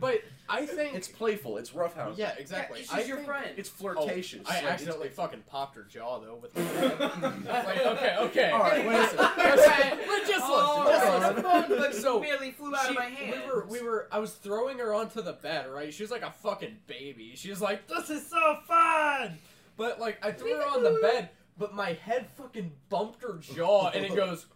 [0.00, 2.80] but I think it's playful it's roughhouse yeah, exactly.
[2.80, 3.50] Yeah, she's I your think- friend.
[3.56, 6.54] it's flirtatious Oh, I Like, it's- accidentally fucking popped her jaw though with.
[7.44, 8.50] My like, okay, okay.
[8.50, 9.18] All right, wait a listen.
[9.18, 9.56] second.
[9.56, 9.98] listen.
[10.06, 11.20] But just oh, listen.
[11.20, 11.68] Just the listen.
[11.70, 13.42] phone like, So, barely flew out She- of my hand.
[13.46, 14.08] We were, we were.
[14.12, 15.92] I was throwing her onto the bed, right?
[15.92, 17.32] She was like a fucking baby.
[17.36, 19.38] She was like, "This is so fun,"
[19.76, 23.90] but like I threw her on the bed, but my head fucking bumped her jaw,
[23.90, 24.46] and it goes.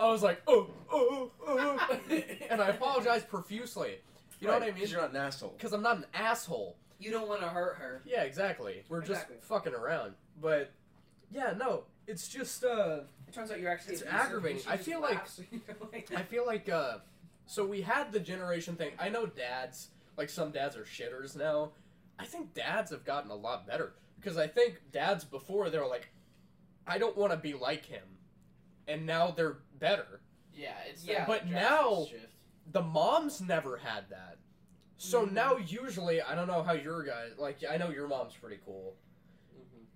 [0.00, 1.98] I was like, oh, oh, oh,
[2.50, 3.98] and I apologized profusely.
[4.40, 4.76] You know what I mean?
[4.80, 6.76] 'cause you're not an asshole Because I'm not an asshole.
[7.00, 8.02] You don't want to hurt her.
[8.04, 8.84] Yeah, exactly.
[8.88, 9.36] We're Exactly.
[9.36, 10.14] just fucking around.
[10.40, 10.70] But
[11.30, 13.94] yeah, no, it's just uh It turns out you're actually.
[13.94, 14.56] It's abusive, aggravating.
[14.58, 15.40] and she I just feel like- laughs.
[15.92, 16.98] Like- I feel like uh
[17.46, 18.92] so we had the generation thing.
[18.98, 21.72] I know dads, like some dads are shitters now.
[22.18, 25.86] I think dads have gotten a lot better because I think dads before they were
[25.86, 26.08] like
[26.86, 28.02] I don't want to be like him.
[28.88, 30.20] And now they're better.
[30.52, 32.34] Yeah, it's Yeah, but now- shift.
[32.72, 34.38] The moms never had that.
[34.96, 35.32] So Mhm.
[35.32, 38.96] now usually I don't know how your guys like I know your mom's pretty cool.
[39.56, 39.86] Mhm.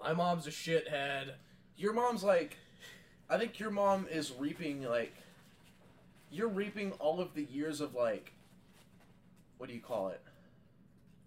[0.00, 1.36] My mom's a shithead.
[1.76, 2.56] your mom's like
[3.30, 5.14] i think your mom is reaping like
[6.28, 8.32] you're reaping all of the years of like
[9.58, 10.20] what do you call it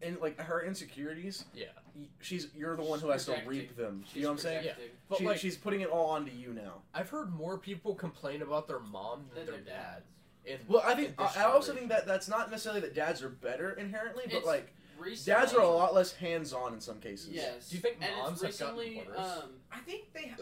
[0.02, 1.68] and like her insecurities Yeah.
[1.96, 4.38] Y- she's you're the one who has to reap them She's you know what i'm
[4.40, 4.72] saying Yeah.
[5.10, 8.42] But She- like she's putting it all onto you now I've heard more people complain
[8.42, 10.04] about their mom than Than their their dad.
[10.46, 13.72] In, well i think I, also think that that's not necessarily that dads are better
[13.74, 17.70] inherently but It's like Recently, dads are a lot less hands-on in some cases Yes.
[17.70, 19.18] Do you think and moms it's have gotten recently, worse?
[19.44, 20.28] um, I think they.
[20.28, 20.40] Have,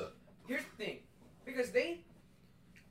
[0.47, 0.97] here's the thing,
[1.45, 2.01] because they,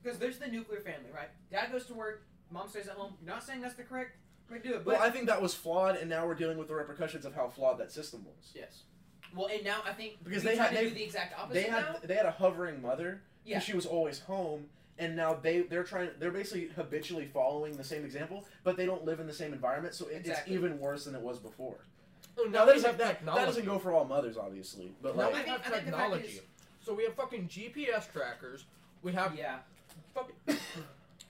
[0.03, 1.29] because there's the nuclear family, right?
[1.51, 3.13] Dad goes to work, mom stays at home.
[3.23, 4.17] Not saying that's the correct
[4.51, 6.57] way to do it, but well i think that was flawed and now we're dealing
[6.57, 8.83] with the repercussions of how flawed that system was yes.
[9.35, 11.53] well, and now I think Because we they had- to they- do the exact opposite
[11.53, 11.95] they had now.
[12.03, 13.55] they had a hovering mother Yeah.
[13.57, 14.65] because she was always home
[14.97, 19.05] and now they they're trying they're basically habitually following the same example but they don't
[19.05, 20.53] live in the same environment so it, Exactly.
[20.53, 21.77] it's even worse than it was before
[22.37, 25.23] Oh, Now we that doesn't that, that doesn't go for all mothers, obviously, but Now
[25.29, 26.23] like we have think technology.
[26.27, 26.41] is-
[26.79, 28.63] So we have fucking GPS trackers.
[29.03, 29.59] We have Yeah.
[30.13, 30.35] fucking.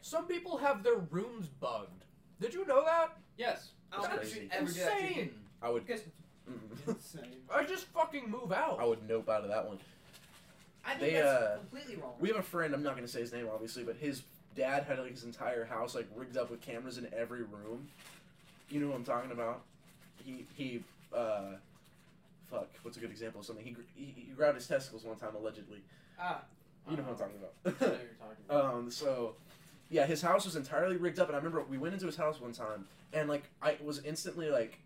[0.02, 2.04] Some people have their rooms bugged.
[2.42, 3.18] Did you know that?
[3.38, 3.70] Yes.
[3.92, 4.40] I That's think you crazy.
[4.42, 5.10] should ever do that to your.
[5.12, 5.32] Insane.
[5.62, 6.02] I would Because
[6.88, 7.36] Insane.
[7.54, 8.80] I just fucking move out.
[8.80, 9.78] I would nope out of that one.
[10.86, 12.14] I think They, that's uh, completely wrong.
[12.20, 12.74] We have a friend.
[12.74, 14.24] I'm not gonna say his name, obviously, but his
[14.56, 17.88] dad had like his entire house like rigged up with cameras in every room.
[18.70, 19.62] You know what I'm talking about?
[20.24, 20.84] He he.
[21.14, 21.54] uh
[22.50, 22.68] Fuck.
[22.82, 23.64] What's a good example of something?
[23.64, 25.82] He gr- he, he grabbed his testicles one time allegedly.
[26.20, 26.42] ah,
[26.90, 27.82] You know what I'm talking I know about.
[27.82, 28.76] what you're talking about.
[28.76, 29.36] Um, so,
[29.90, 32.40] yeah, his house was entirely rigged up, and I remember we went into his house
[32.40, 34.80] one time, and like I was instantly like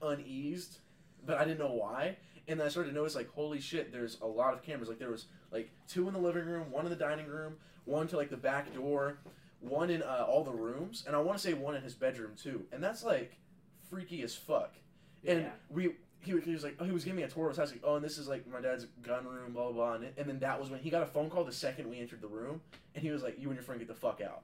[0.00, 0.78] uneased,
[1.26, 2.16] but I didn't know why.
[2.48, 4.88] And then I started to notice like, holy shit, there's a lot of cameras.
[4.88, 7.54] Like there was like two in the living room, one in the dining room,
[7.84, 9.18] one to like the back door,
[9.60, 12.32] one in uh, all the rooms, and I want to say one in his bedroom
[12.40, 12.64] too.
[12.72, 13.36] And that's like
[13.88, 14.74] freaky as fuck.
[15.26, 15.50] And Yeah.
[15.70, 15.94] we.
[16.24, 17.70] He, was- he was like, oh, he was giving me a tour of his house,
[17.72, 20.28] like, oh, and this is like my dad's gun room, blah blah blah, and, and
[20.28, 22.60] then that was when he got a phone call the second we entered the room,
[22.94, 24.42] and he was like, "You and your friend get the fuck out."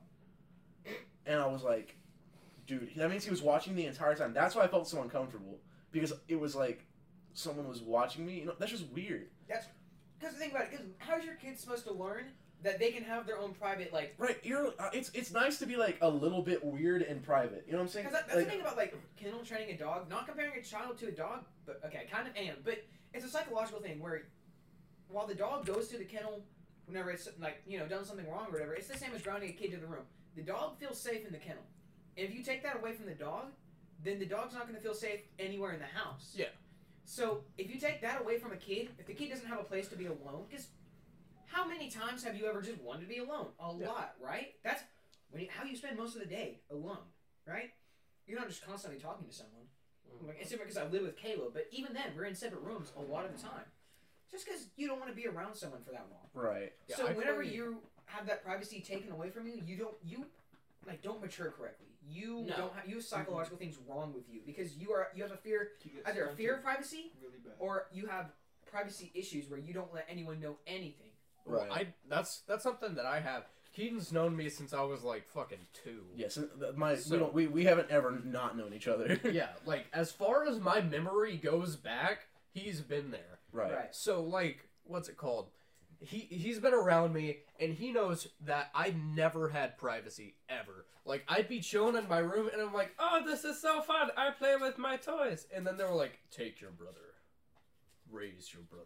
[1.26, 1.96] And I was like,
[2.66, 5.58] "Dude, that means he was watching the entire time." That's why I felt so uncomfortable
[5.92, 6.84] because it was like
[7.34, 8.40] someone was watching me.
[8.40, 9.28] You know, that's just weird.
[9.48, 9.66] That's
[10.18, 12.24] because the thing about it is, how's your kid supposed to learn
[12.62, 14.14] that they can have their own private like?
[14.18, 14.38] Right?
[14.42, 14.68] You're.
[14.78, 17.64] Uh, it's it's nice to be like a little bit weird and private.
[17.66, 18.06] You know what I'm saying?
[18.06, 20.08] Because that, that's Like, the thing about like kennel training a dog.
[20.10, 22.56] Not comparing a child to a dog, but okay, I kind of am.
[22.64, 24.22] But it's a psychological thing where
[25.08, 26.42] while the dog goes to the kennel
[26.86, 29.50] whenever it's like you know done something wrong or whatever, it's the same as grounding
[29.50, 30.04] a kid to the room.
[30.34, 31.62] The dog feels safe in the kennel.
[32.16, 33.46] and If you take that away from the dog,
[34.04, 36.34] then the dog's not going to feel safe anywhere in the house.
[36.34, 36.46] Yeah.
[37.04, 39.64] So if you take that away from a kid, if the kid doesn't have a
[39.64, 40.68] place to be alone, because
[41.50, 43.48] how many times have you ever just wanted to be alone?
[43.58, 43.88] A Yeah.
[43.88, 44.54] lot, right?
[44.62, 44.82] That's
[45.30, 47.04] when you, how you spend most of the day alone,
[47.46, 47.70] right?
[48.26, 49.64] You're not just constantly talking to someone.
[50.08, 50.28] Mm-hmm.
[50.28, 52.92] Like, it's different because I live with Caleb, but even then, we're in separate rooms
[52.96, 53.64] a lot of the time.
[54.30, 56.28] Just because you don't want to be around someone for that long.
[56.44, 56.72] right.
[56.88, 59.96] Yeah, so I whenever play- you have that privacy taken away from you, you don't
[60.02, 60.26] you
[60.86, 61.86] like don't mature correctly.
[62.06, 62.56] You No.
[62.56, 63.64] don't have you have psychological mm-hmm.
[63.64, 65.72] things wrong with you because you are you have a fear
[66.06, 67.54] either a fear of privacy really bad.
[67.58, 68.32] or you have
[68.70, 71.07] privacy issues where you don't let anyone know anything.
[71.48, 71.72] Well, Right.
[71.72, 73.44] I that's that's something that I have.
[73.74, 76.02] Keaton's known me since I was like fucking two.
[76.16, 76.36] Yes.
[76.36, 79.18] and th- uh, My So- we don't we, we haven't ever not known each other.
[79.30, 83.38] yeah, like as far as my memory goes back, he's been there.
[83.52, 83.72] right.
[83.72, 83.94] Right.
[83.94, 85.48] So like, what's it called?
[86.00, 90.86] He he's been around me, and he knows that I never had privacy ever.
[91.04, 94.10] Like I'd be chilling in my room, and I'm like, "Oh, this is so fun!
[94.16, 97.14] I play with my toys." And then they were like, "Take your brother,
[98.10, 98.84] raise your brother."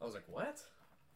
[0.00, 0.60] I was like, "What?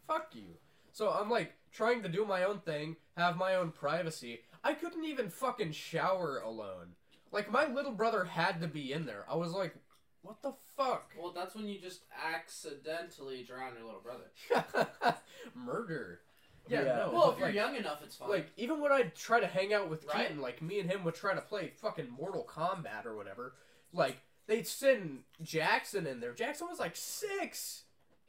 [0.07, 0.57] Fuck you!"
[0.93, 4.41] So I'm like trying to do my own thing, have my own privacy.
[4.65, 6.95] I couldn't even fucking shower alone.
[7.33, 9.25] Like my little brother had to be in there.
[9.29, 9.75] I was like,
[10.23, 15.17] "What the fuck?" Well, that's when you just accidentally drown your little brother.
[15.55, 16.21] Murder.
[16.69, 16.97] Yeah, Yeah.
[16.97, 17.11] no.
[17.13, 18.29] well, if you're like, young enough, it's fine.
[18.29, 20.29] like even when I'd try to hang out with Right.
[20.29, 23.55] Keaton, like me and him would try to play fucking Mortal Kombat or whatever.
[23.93, 26.33] Like they'd send Jackson in there.
[26.35, 27.82] Jackson was like six.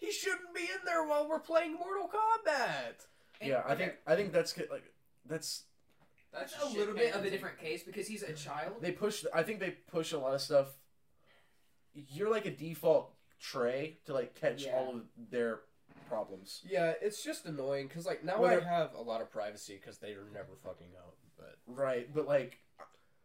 [0.04, 3.06] He shouldn't be in there while we're playing Mortal Kombat.
[3.40, 3.64] And- Yeah.
[3.66, 4.84] I okay, think I think that's like
[5.26, 5.64] that's
[6.34, 8.82] that's just a shit little bit of a different case because he's a child.
[8.82, 9.24] they push.
[9.34, 10.68] I think they push a lot of stuff.
[11.94, 14.74] You're like a default tray to like catch Yeah.
[14.76, 15.62] all of their
[16.10, 16.62] problems.
[16.68, 20.00] Yeah, it's just annoying because like now Whether- I have a lot of privacy because
[20.00, 21.16] they are never fucking out.
[21.38, 22.60] But Right, but like,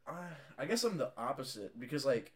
[0.06, 2.32] I, I guess I'm the opposite because like,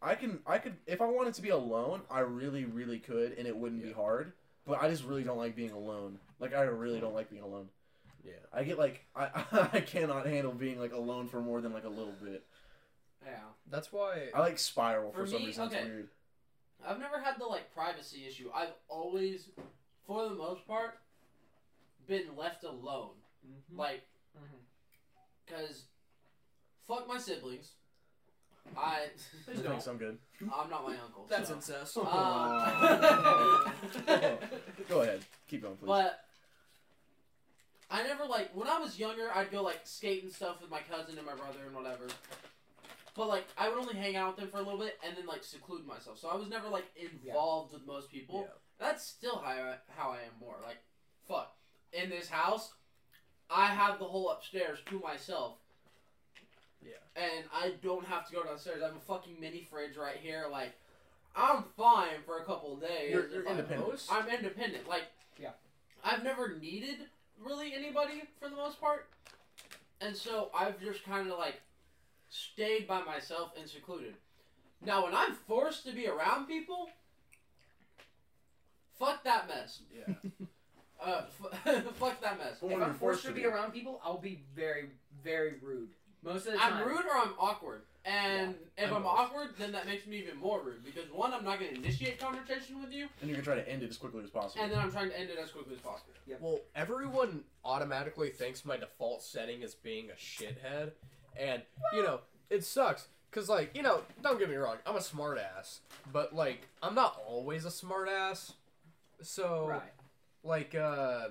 [0.00, 3.46] I can I could if I wanted to be alone, I really really could, and
[3.46, 4.32] it wouldn't be hard.
[4.66, 6.18] But I just really don't like being alone.
[6.38, 7.68] Like I really don't like being alone.
[8.24, 9.28] yeah, I get like I
[9.72, 12.44] I cannot handle being like alone for more than like a little bit.
[13.24, 13.32] yeah.
[13.70, 14.28] that's why.
[14.34, 15.64] I like spiral for, For some me, reason.
[15.64, 15.78] okay.
[15.78, 16.08] It's weird.
[16.86, 18.50] I've never had the like privacy issue.
[18.54, 19.48] I've always,
[20.06, 20.98] for the most part,
[22.06, 23.16] been left alone.
[23.44, 23.78] Mm-hmm.
[23.78, 24.02] Like,
[25.48, 25.84] cause
[26.86, 27.72] fuck my siblings.
[28.76, 29.06] I
[29.44, 29.86] Please don't.
[29.86, 30.18] I'm good.
[30.42, 31.26] I'm not my uncle.
[31.28, 31.54] That's so.
[31.54, 31.98] incest.
[31.98, 33.70] Uh,
[34.88, 35.20] Go ahead.
[35.48, 35.86] Keep going, please.
[35.86, 36.20] But
[37.90, 39.30] I never like when I was younger.
[39.34, 42.06] I'd go like skate and stuff with my cousin and my brother and whatever.
[43.16, 45.26] But like I would only hang out with them for a little bit and then
[45.26, 46.18] like seclude myself.
[46.18, 48.42] So I was never like involved with most people.
[48.42, 48.52] Yeah.
[48.78, 50.56] That's still how I, how I am more.
[50.64, 50.78] Like
[51.26, 51.56] fuck
[51.92, 52.72] in this house,
[53.50, 55.56] I have the whole upstairs to myself.
[56.84, 56.92] Yeah.
[57.16, 58.82] And I don't have to go downstairs.
[58.82, 60.46] I have a fucking mini fridge right here.
[60.50, 60.72] Like
[61.36, 63.12] I'm fine for a couple of days.
[63.12, 64.06] You're- you're if I- independent.
[64.10, 64.88] I'm independent.
[64.88, 65.04] Like
[65.38, 65.52] Yeah.
[66.04, 66.98] I've never needed
[67.38, 69.08] really anybody for the most part.
[70.00, 71.60] And so I've just kind of like
[72.30, 74.14] stayed by myself and secluded.
[74.80, 76.88] Now, when I'm forced to be around people,
[78.98, 79.80] fuck that mess.
[79.94, 80.14] Yeah.
[81.00, 81.22] Uh,
[81.64, 82.60] f- fuck that mess.
[82.60, 83.46] Well, If I'm you're forced to to be be.
[83.46, 84.90] around people, I'll be very,
[85.22, 85.90] very rude.
[86.22, 86.74] Most of the time.
[86.74, 87.82] I'm rude or I'm awkward.
[88.04, 91.44] And if I'm I'm awkward, then that makes me even more rude because one, I'm
[91.44, 93.90] not going to initiate conversation with you, And you're going to try to end it
[93.90, 94.62] as quickly as possible.
[94.62, 96.12] and then I'm trying to end it as quickly as possible.
[96.40, 100.92] Well, everyone automatically thinks my default setting is being a shithead,
[101.38, 101.62] and
[101.92, 102.20] you know
[102.50, 103.08] it sucks.
[103.30, 105.80] Cause like you know, don't get me wrong, I'm a smart ass,
[106.12, 108.54] but like I'm not always a smart ass.
[109.20, 109.92] So Right.
[110.42, 111.28] like uh,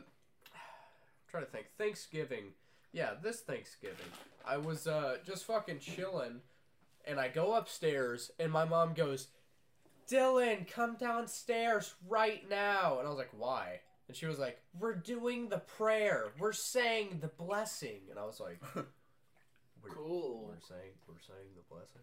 [1.32, 1.68] try to think.
[1.78, 2.54] Thanksgiving,
[2.94, 4.12] yeah, this Thanksgiving,
[4.46, 6.42] I was uh just fucking chilling,
[7.06, 9.28] and I go upstairs, and my mom goes,
[10.10, 14.96] "Dylan, come downstairs right now," and I was like, "Why?" And she was like, "We're
[14.96, 16.32] doing the prayer.
[16.40, 20.46] We're saying the blessing." And I was like, we're, Cool.
[20.48, 22.02] We're saying we're saying the blessing.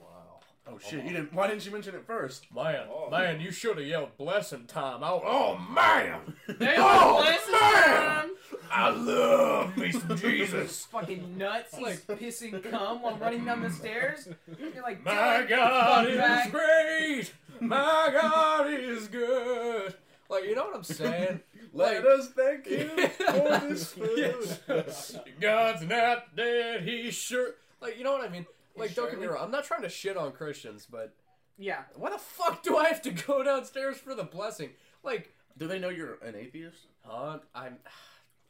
[0.00, 0.40] Wow.
[0.70, 1.04] Oh shit!
[1.04, 1.32] You didn't.
[1.32, 2.46] Why didn't you mention it first?
[2.54, 3.08] Man, Oh.
[3.10, 5.02] man, you should have yelled blessing time.
[5.02, 8.30] I, oh, oh man, Oh, blessing man!
[8.70, 10.84] I love me some Jesus.
[10.86, 11.74] fucking nuts.
[11.74, 14.28] He's Like- pissing cum while running down the stairs.
[14.58, 17.32] You're like, My God fuck is back." great.
[17.60, 19.94] My God is good.
[20.30, 21.40] Like you know what I'm saying?
[21.72, 24.58] Let Like- us thank you for this food.
[24.68, 25.16] Yes.
[25.40, 26.82] God's not dead.
[26.82, 27.54] He's sure.
[27.80, 28.46] Like you know what I mean?
[28.78, 29.44] Like don't get me wrong.
[29.44, 31.14] I'm not trying to shit on Christians, but
[31.56, 31.82] Yeah.
[31.96, 34.70] why the fuck do I have to go downstairs for the blessing?
[35.02, 36.86] Like, Do they know you're an atheist?
[37.04, 37.38] huh?
[37.54, 37.76] I'm.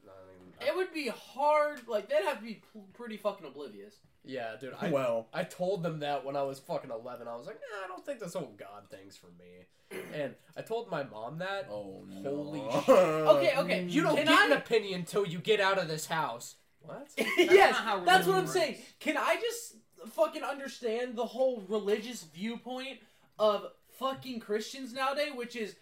[0.06, 1.86] I mean, It would be hard.
[1.86, 3.94] Like they'd have to be p- pretty fucking oblivious.
[4.24, 4.74] yeah, dude.
[4.80, 7.28] I well, I told them that when I was fucking 11.
[7.28, 10.00] I was like, nah, I don't think this whole God thing's for me.
[10.14, 11.68] And I told my mom that.
[11.70, 12.30] oh no.
[12.36, 12.88] Holy shit.
[12.88, 13.84] Okay, okay.
[13.84, 13.90] Mm.
[13.90, 16.56] You don't Can get I- an opinion until you get out of this house.
[16.80, 17.08] What?
[17.36, 18.76] yes, not how that's what I'm religion saying.
[19.00, 19.76] Can I just
[20.08, 22.98] fucking understand the whole religious viewpoint
[23.38, 23.66] of
[23.98, 25.76] fucking Christians nowadays, which is,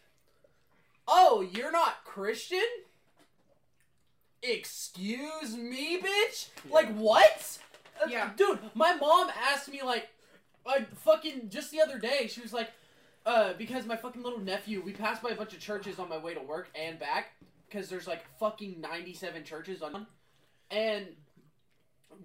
[1.09, 2.63] oh, you're not Christian?
[4.43, 6.49] Excuse me, bitch?
[6.71, 7.59] Like, what?
[8.03, 8.31] Uh, Yeah.
[8.37, 10.09] Dude, my mom asked me, like,
[10.67, 12.71] I fucking, just the other day, she was like,
[13.25, 16.19] uh, because my fucking little nephew, we passed by a bunch of churches on my
[16.19, 17.33] way to work and back,
[17.69, 20.07] because there's like fucking 97 churches on,
[20.71, 21.07] and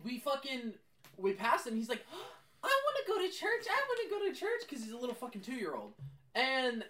[0.03, 0.73] we fucking,
[1.21, 1.75] we passed him.
[1.75, 2.05] he's like,
[2.63, 4.97] I want to go to church, I want to go to church, because he's a
[4.97, 5.93] little fucking two year old.
[6.35, 6.83] And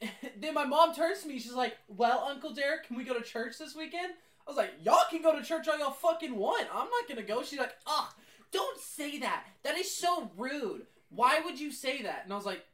[0.40, 3.22] then my mom turns to me, she's like, Well, Uncle Derek, can we go to
[3.22, 4.12] church this weekend?
[4.46, 6.66] I was like, Y'all can go to church all y'all fucking want.
[6.72, 7.42] I'm not gonna go.
[7.42, 8.08] She's like, Ugh,
[8.52, 9.44] don't say that.
[9.62, 10.86] That is so rude.
[11.10, 12.22] Why would you say that?
[12.24, 12.64] And I was like,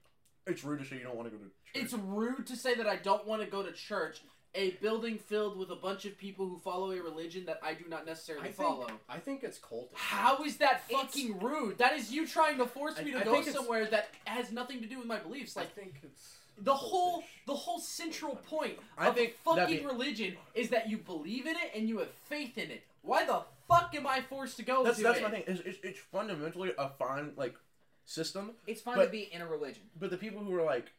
[0.47, 1.53] It's rude to say you don't want to go to church.
[1.75, 4.23] It's rude to say that I don't want to go to church,
[4.55, 7.85] a building filled with a bunch of people who follow a religion that I do
[7.89, 8.87] not necessarily I think, follow.
[9.09, 9.95] I think it's cultic.
[9.95, 11.79] How is that It's- fucking rude?
[11.79, 14.81] That is you trying to force me I- to I go somewhere that has nothing
[14.81, 15.57] to do with my beliefs.
[15.57, 19.79] I Like think it's the whole the whole central point I of think that'd fucking
[19.81, 22.83] be- religion is that you believe in it and you have faith in it.
[23.03, 25.23] Why the fuck am I forced to go That's to that's it?
[25.23, 25.45] my thing.
[25.47, 27.55] It's, it's, it's fundamentally a fine like
[28.05, 29.85] system, It's fine But- to be in a religion.
[29.99, 30.91] but the people who are like,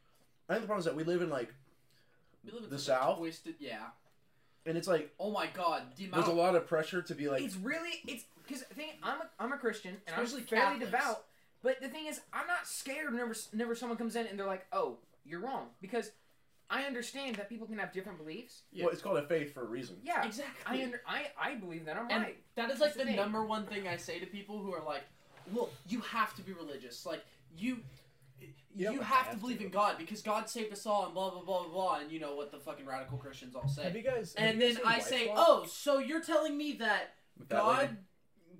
[0.48, 1.54] I think the problem is that we live in like,
[2.46, 3.18] We live in The South?
[3.18, 3.88] twisted, yeah.
[4.66, 7.42] and it's like Oh my god, the there's a lot of pressure to be like.
[7.44, 10.66] it's really it's because the thing I'm a, I'm a Christian and Especially I'm fairly
[10.80, 10.92] Catholics.
[10.92, 11.24] devout.
[11.64, 14.66] But the thing is, I'm not scared whenever whenever someone comes in and they're like,
[14.74, 16.10] "Oh, you're wrong," because
[16.72, 18.64] I understand that people can have different beliefs.
[18.76, 19.98] Well, it's called a faith for a reason.
[20.04, 20.80] Yeah, exactly.
[20.80, 22.38] I under I I believe that I'm And right.
[22.56, 24.84] that is like That's the the number one thing I say to people who are
[24.84, 25.04] like,
[25.54, 27.06] "Look, you have to be religious.
[27.06, 27.24] Like
[27.56, 27.78] you,
[28.76, 29.66] you, don't have, have to believe to.
[29.66, 32.20] in God because God saved us all, and blah blah blah blah blah." And you
[32.20, 33.84] know what the fucking radical Christians all say.
[33.84, 34.34] Have you guys?
[34.38, 35.40] have and you then I say, Swamp?
[35.42, 37.14] "Oh, so you're telling me that
[37.50, 37.94] that God, lady.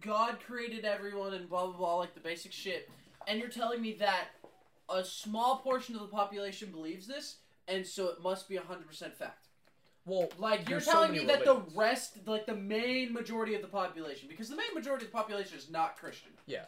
[0.02, 2.90] God created everyone and blah blah blah, like the basic shit,
[3.28, 4.28] and you're telling me that
[4.90, 9.16] a small portion of the population believes this, and so it must be hundred percent
[9.16, 9.48] fact."
[10.06, 11.74] well, Like you're There's so telling many me that religions.
[11.74, 15.18] the rest, like the main majority of the population, because the main majority of the
[15.18, 16.32] population is not Christian.
[16.48, 16.66] Yeah.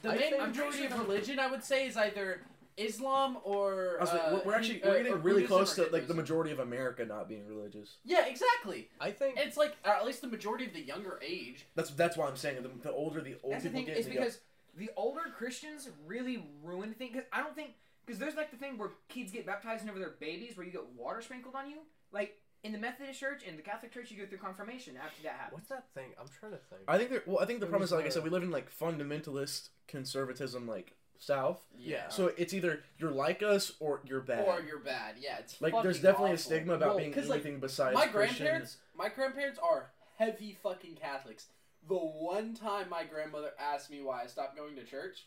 [0.00, 2.40] The I main majority of religion, I would say, is either
[2.76, 3.96] Islam or.
[3.98, 6.08] I was like, uh, we're, we're actually we're uh, getting or really close to like
[6.08, 7.98] the majority of America not being religious.
[8.04, 8.88] Yeah, exactly.
[9.00, 11.66] I think It's like, at least the majority of the younger age.
[11.74, 13.98] That's that's why I'm saying the, the older the old That's the people thing get,
[13.98, 14.40] is the- because
[14.76, 17.12] the older Christians really ruin things.
[17.12, 17.70] Because I don't think
[18.04, 20.86] because there's like the thing where kids get baptized whenever they're babies, where you get
[20.96, 21.78] water sprinkled on you.
[22.12, 25.32] Like in the Methodist Church and the Catholic Church, you go through confirmation after that
[25.32, 25.52] happens.
[25.52, 26.10] what's that thing?
[26.20, 26.82] I'm trying to think.
[26.88, 28.42] I think that well, I think the It problem is like I said, we live
[28.42, 31.60] in like fundamentalist conservatism, like South.
[31.76, 32.08] Yeah.
[32.08, 34.46] So it's either you're like us or you're bad.
[34.46, 35.16] Or you're bad.
[35.18, 38.06] Yeah, it's like there's definitely a stigma about Well, being 'cause, like, anything besides my
[38.06, 38.36] Christian.
[38.38, 41.48] grandparents my grandparents are heavy fucking catholics
[41.88, 45.26] the one time my grandmother asked me why i stopped going to church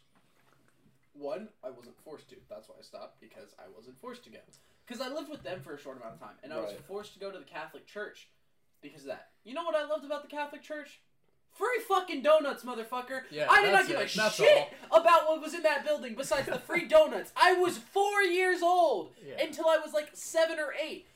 [1.19, 2.35] one, I wasn't forced to.
[2.49, 4.39] That's why I stopped because I wasn't forced to go.
[4.85, 7.13] Because I lived with them for a short amount of time, and I was forced
[7.13, 8.29] to go to the Catholic Church
[8.81, 9.31] because of that.
[9.43, 11.01] You know what I loved about the Catholic Church?
[11.57, 13.21] Free fucking donuts, motherfucker.
[13.31, 14.17] Yeah, I did not that's give a.
[14.17, 17.31] That's shit about what was in that building besides the free donuts.
[17.35, 19.43] I was four years old Yeah.
[19.43, 21.07] until I was like seven or eight.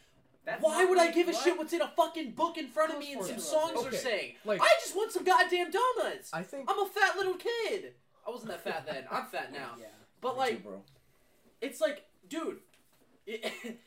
[0.44, 1.44] That's Why not would I give a what?
[1.44, 3.88] shit what's in a fucking book in front of me and some songs not.
[3.94, 4.34] are saying?
[4.44, 6.32] like- I just want some goddamn donuts.
[6.34, 7.94] I think I'm a fat little kid.
[8.26, 9.06] I wasn't that fat then.
[9.12, 9.72] I'm fat now.
[9.80, 9.86] Yeah.
[10.20, 10.82] But like, too, bro.
[11.62, 12.58] it's like, dude,
[13.28, 13.52] it,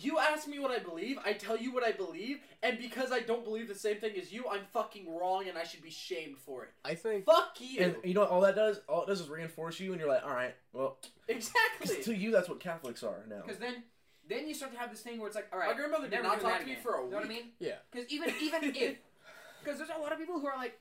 [0.00, 3.20] you ask me what I believe, I tell you what I believe, and because I
[3.20, 6.38] don't believe the same thing as you, I'm fucking wrong and I should be shamed
[6.38, 6.70] for it.
[6.84, 7.80] I think Fuck you.
[7.80, 8.80] And you know what all that does?
[8.88, 10.98] All it does is reinforce you, and you're like, alright, well.
[11.28, 12.02] exactly.
[12.02, 13.42] to you that's what Catholics are now.
[13.44, 13.82] Because then,
[14.28, 16.12] then you start to have this thing where it's like, all right, My grandmother did
[16.12, 17.50] never not doing talk to me for a You know what I mean?
[17.58, 17.76] Yeah.
[17.90, 18.96] Because even even if,
[19.62, 20.78] because there's a lot of people who are like,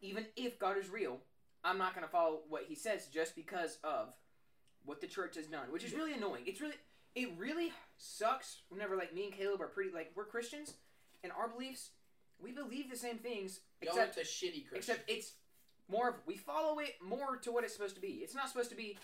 [0.00, 1.18] even if God is real,
[1.64, 4.14] I'm not gonna follow what He says just because of
[4.84, 6.42] what the church has done, which is really annoying.
[6.46, 6.74] It's really,
[7.14, 10.74] it really sucks whenever like me and Caleb are pretty like we're Christians,
[11.22, 11.90] and our beliefs,
[12.42, 14.76] we believe the same things, Y'all except the shitty Christian.
[14.96, 15.32] Except it's
[15.88, 18.20] more of we follow it more to what it's supposed to be.
[18.22, 18.96] It's not supposed to be,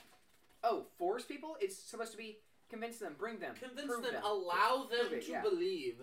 [0.65, 1.57] oh, force people.
[1.61, 2.39] It's supposed to be
[2.71, 4.23] convince them, bring them, convince prove them, them.
[4.25, 5.43] allow them Prove it, to yeah.
[5.43, 5.97] believe.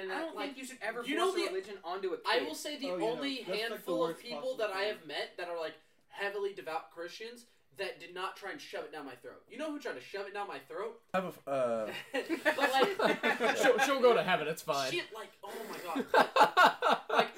[0.00, 2.08] And I don't like, think you should ever you force know a the- religion onto
[2.12, 2.26] a kid.
[2.26, 3.04] I will say the Oh, yeah.
[3.06, 5.74] only That's, like, the handful of people that I have met that are like
[6.08, 7.46] heavily devout Christians
[7.78, 9.42] that did not try and shove it down my throat.
[9.50, 10.98] You know who tried to shove it down my throat?
[11.12, 11.90] I have a, uh,
[12.44, 14.48] but like, she'll, she'll go to heaven.
[14.48, 14.90] It's fine.
[14.90, 16.98] shit, like, oh my god.
[17.10, 17.28] like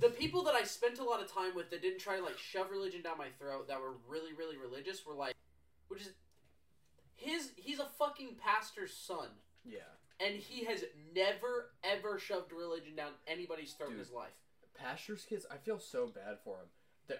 [0.00, 2.38] the people that I spent a lot of time with that didn't try to like
[2.38, 5.34] shove religion down my throat that were really really religious were like,
[5.88, 6.10] which is
[7.14, 9.28] his he's a fucking pastor's son.
[9.64, 9.78] yeah.
[10.20, 10.84] And he has
[11.14, 14.32] never ever shoved religion down anybody's throat in his life.
[14.78, 16.66] Pastor's kids, I feel so bad for him.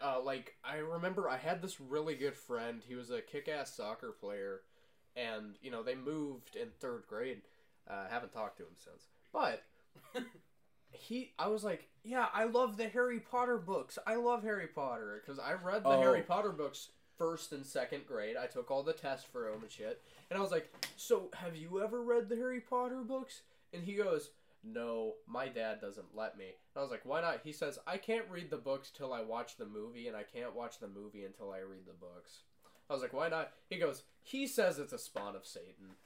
[0.03, 2.83] Uh, like I remember, I had this really good friend.
[2.87, 4.63] He was a kick-ass soccer player,
[5.17, 7.43] and you know they moved in third grade.
[7.89, 9.63] Uh, haven't talked to him since, but
[10.93, 13.99] he, I was like, yeah, I love the Harry Potter books.
[14.07, 16.01] I love Harry Potter because I read the Oh.
[16.01, 16.89] Harry Potter books
[17.19, 18.37] first and second grade.
[18.37, 20.01] I took all the tests for them and shit,
[20.31, 23.43] and I was like, so have you ever read the Harry Potter books?
[23.73, 24.31] And he goes,
[24.65, 26.45] no, my dad doesn't let me.
[26.47, 27.41] And I was like, why not?
[27.45, 30.55] He says, I can't read the books till I watch the movie, and I can't
[30.55, 32.41] watch the movie until I read the books.
[32.89, 33.53] I was like, why not?
[33.69, 35.97] He goes, he says it's a spawn of Satan.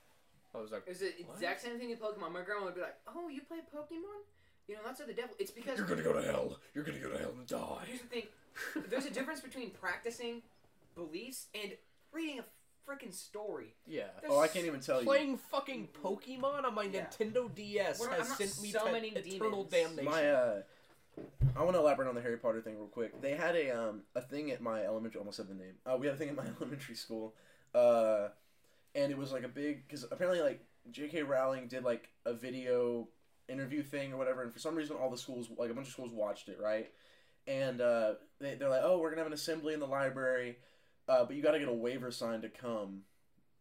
[0.55, 0.93] I was like, the
[1.27, 1.35] What?
[1.37, 2.33] exact same thing in Pokemon.
[2.33, 4.23] My grandma would be like, "Oh, you play Pokemon?
[4.67, 6.59] You know that's of the devil." It's because you're gonna go to hell.
[6.75, 7.85] You're gonna go to hell and die.
[7.87, 8.27] here's the thing:
[8.89, 10.41] there's a difference between practicing
[10.95, 11.73] beliefs and
[12.13, 12.45] reading a
[12.89, 13.75] freaking story.
[13.87, 14.05] Yeah.
[14.21, 15.07] There's oh, I can't even tell you.
[15.07, 17.07] Playing fucking Pokemon on my Yeah.
[17.07, 19.97] Nintendo DS We're not- has I'm sent me summoning to eternal demons.
[19.97, 20.05] damnation.
[20.05, 20.63] My uh,
[21.57, 23.21] I want to elaborate on the Harry Potter thing real quick.
[23.21, 25.19] They had a um a thing at my elementary.
[25.19, 25.75] Almost said the name.
[25.85, 27.35] Uh, we had a thing at my elementary school,
[27.75, 28.29] uh,
[28.95, 30.61] and it was like a big because apparently like
[30.91, 31.23] J.K.
[31.25, 33.09] Rowling did like a video
[33.49, 35.93] interview thing or whatever, and for some reason all the schools like a bunch of
[35.93, 36.91] schools watched it right,
[37.49, 40.57] and uh, they they're like, oh, we're gonna have an assembly in the library,
[41.09, 43.03] uh, but you got to get a waiver signed to come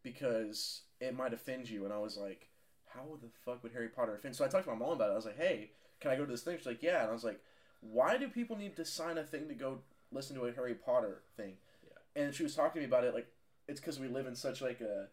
[0.03, 1.85] because it might offend you.
[1.85, 2.49] And I was like,
[2.93, 4.35] how the fuck would Harry Potter offend?
[4.35, 5.13] So I talked to my mom about it.
[5.13, 6.57] I was like, hey, can I go to this thing?
[6.57, 7.01] She's like, yeah.
[7.01, 7.39] And I was like,
[7.81, 9.79] why do people need to sign a thing to go
[10.11, 11.53] listen to a Harry Potter thing?
[11.83, 12.23] Yeah.
[12.23, 13.27] And she was talking to me about it like
[13.67, 15.07] it's because we live in such like a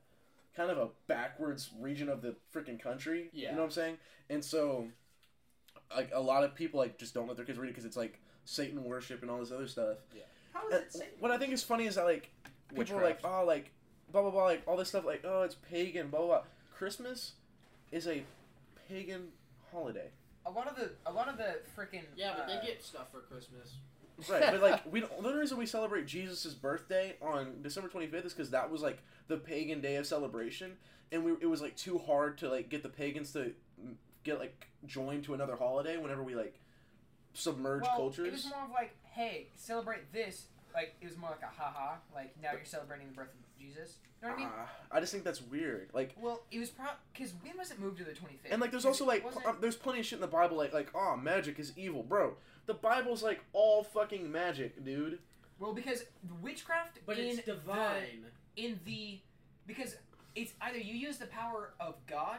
[0.57, 3.31] kind of a backwards region of the freaking country.
[3.33, 3.51] Yeah.
[3.51, 3.97] You know what I'm saying?
[4.31, 4.89] And so
[5.95, 7.97] like a lot of people like just don't let their kids read it because it's
[7.97, 9.99] like Satan worship and all this other stuff.
[10.55, 11.09] How is it safe?
[11.19, 12.31] what I think is funny is that like
[12.75, 13.71] people are like, oh, like
[14.11, 16.43] blah blah blah, like all this stuff, like oh, it's pagan, blah blah blah.
[16.75, 17.33] Christmas
[17.93, 18.23] is a
[18.89, 19.29] pagan
[19.73, 20.09] holiday,
[20.47, 23.11] A lot of the a lot of the freaking Yeah, but uh, they get stuff
[23.11, 23.75] for Christmas.
[24.29, 24.53] right?
[24.53, 28.27] but like we don't, the only reason we celebrate Jesus' birthday on December twenty fifth
[28.27, 28.99] is because that was like
[29.29, 30.73] the pagan day of celebration,
[31.13, 33.53] and we it was like too hard to like get the pagans to
[34.23, 36.59] get like joined to another holiday whenever we like
[37.35, 38.27] submerge well, cultures.
[38.27, 40.47] It was more of like, hey, celebrate this.
[40.75, 41.97] Like it was more like a haha.
[42.15, 43.97] Like now you're celebrating the birth of Jesus.
[44.21, 44.51] You know what I mean?
[44.59, 45.91] Ah, I just think that's weird.
[45.93, 48.51] Like Well, it was pro because we mustn't move to the 25th.
[48.51, 50.73] And like, there's also like, wasn't- um, there's plenty of shit in the Bible like,
[50.73, 52.35] like, oh, magic is evil, bro.
[52.67, 55.19] The Bible's like all fucking magic, dude.
[55.59, 56.05] well, because
[56.43, 58.25] witchcraft But in it's divine.
[58.57, 59.21] The, in the
[59.67, 59.97] because
[60.35, 62.39] it's either you use the power of God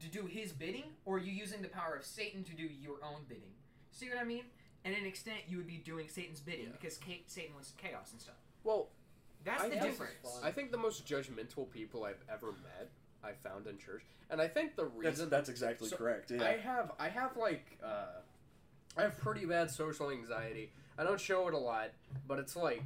[0.00, 3.20] to do His bidding, or you using the power of Satan to do your own
[3.28, 3.52] bidding.
[3.92, 4.44] See what I mean?
[4.84, 6.72] And in an extent, you would be doing Satan's bidding Yeah.
[6.72, 8.34] because Ca- Satan was chaos and stuff.
[8.64, 8.88] well,
[9.44, 10.40] That's I the difference.
[10.42, 12.90] I think the most judgmental people I've ever met
[13.24, 16.30] I found in church, and I think the That's reason that's exactly So, correct.
[16.30, 16.44] Yeah.
[16.44, 18.20] I have I have like uh,
[18.96, 20.72] I have pretty bad social anxiety.
[20.98, 21.90] I don't show it a lot,
[22.26, 22.82] but it's like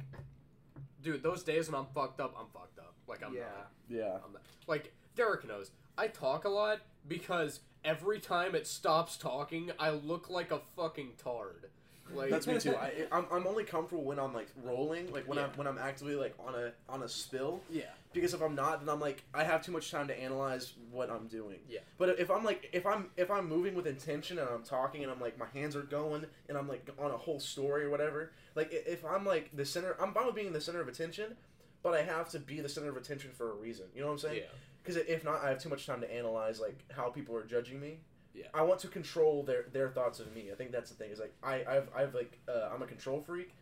[1.03, 2.93] dude, those days when I'm fucked up, I'm fucked up.
[3.07, 3.41] Like I'm yeah.
[3.41, 3.71] not.
[3.89, 4.17] Yeah.
[4.25, 4.41] I'm not.
[4.67, 10.29] Like Derek knows, I talk a lot because every time it stops talking, I look
[10.29, 11.69] like a fucking tard.
[12.13, 12.75] Like That's me too.
[12.81, 16.15] I, I'm, I'm only comfortable when I'm like rolling, like when I'm when I'm actively
[16.15, 17.61] like on a on a spill.
[17.69, 17.83] yeah.
[18.13, 21.11] Because if I'm not, then I'm like I have too much time to analyze what
[21.11, 21.57] I'm doing.
[21.69, 21.81] Yeah.
[21.99, 25.11] But if I'm like if I'm if I'm moving with intention and I'm talking and
[25.11, 28.31] I'm like my hands are going and I'm like on a whole story or whatever,
[28.55, 31.35] like i- if I'm like the center, I'm fine with being the center of attention,
[31.83, 33.85] but I have to be the center of attention for a reason.
[33.93, 34.37] You know what I'm saying?
[34.37, 34.49] Yeah.
[34.81, 37.79] Because if not, I have too much time to analyze like how people are judging
[37.79, 37.99] me.
[38.37, 38.45] Yeah.
[38.53, 40.51] I want to control their their thoughts of me.
[40.51, 41.09] I think that's the thing.
[41.11, 43.53] Is like I I've I've like uh, I'm a control freak,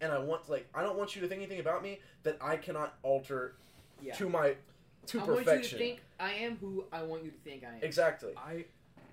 [0.00, 2.56] and I want like I don't want you to think anything about me that I
[2.56, 3.54] cannot alter
[4.02, 4.14] Yeah.
[4.16, 4.56] to my
[5.06, 5.78] to I want you to perfection.
[5.78, 7.82] think I am who I want you to think I am.
[7.82, 8.32] Exactly.
[8.36, 8.64] I,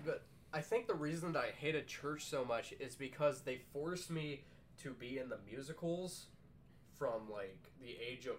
[0.03, 4.09] but I think the reason that I hated church so much is because they forced
[4.09, 4.41] me
[4.81, 6.25] to be in the musicals
[6.97, 8.37] from like the age of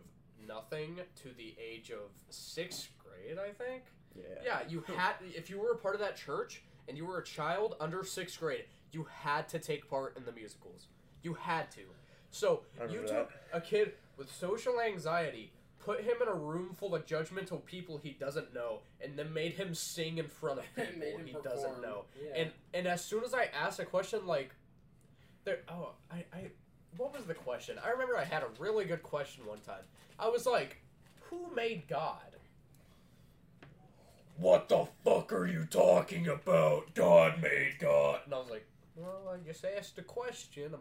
[0.48, 3.38] nothing to the age of sixth grade.
[3.38, 3.84] I think.
[4.14, 4.22] Yeah.
[4.44, 7.24] Yeah, you had if you were a part of that church and you were a
[7.24, 10.88] child under sixth grade, you had to take part in the musicals.
[11.22, 11.80] You had to.
[12.30, 16.94] So you remember took a kid with social anxiety, put him in a room full
[16.94, 21.18] of judgmental people he doesn't know, and then made him sing in front of people
[21.24, 21.44] he perform.
[21.44, 22.04] doesn't know.
[22.22, 22.42] Yeah.
[22.42, 24.50] And and as soon as I asked a question like,
[25.44, 26.50] there, oh, I, I,
[26.96, 27.78] what was the question?
[27.84, 29.84] I remember I had a really good question one time.
[30.18, 30.78] I was like,
[31.30, 32.33] who made God?
[34.36, 36.92] What the fuck are you talking about?
[36.94, 38.20] God made God.
[38.24, 38.66] And I was like,
[38.96, 40.70] well, I just asked a question.
[40.74, 40.80] I'm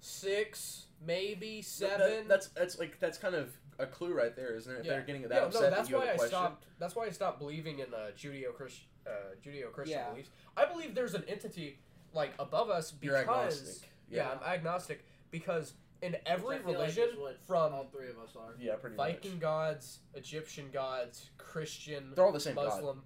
[0.00, 2.28] six, maybe That- seven.
[2.28, 4.84] that's that's like that's kind of a clue right there, isn't it?
[4.84, 4.92] Yeah.
[4.92, 6.36] they're getting that yeah, upset no, that that's you have why a I question.
[6.38, 6.64] stopped.
[6.78, 9.10] That's why I stopped believing in uh, Judeo Christian uh,
[9.44, 10.10] Judeo Christian Yeah.
[10.10, 10.30] beliefs.
[10.56, 11.78] I believe there's an entity
[12.12, 13.88] like above us You're because agnostic.
[14.08, 14.30] yeah, Yeah.
[14.46, 15.74] I'm agnostic because
[16.04, 18.54] in every Which I feel like religion what from all three of us are.
[18.60, 19.40] Yeah, pretty Viking much.
[19.40, 22.66] gods, Egyptian gods, Christian, They're all the same god.
[22.66, 23.02] Muslim,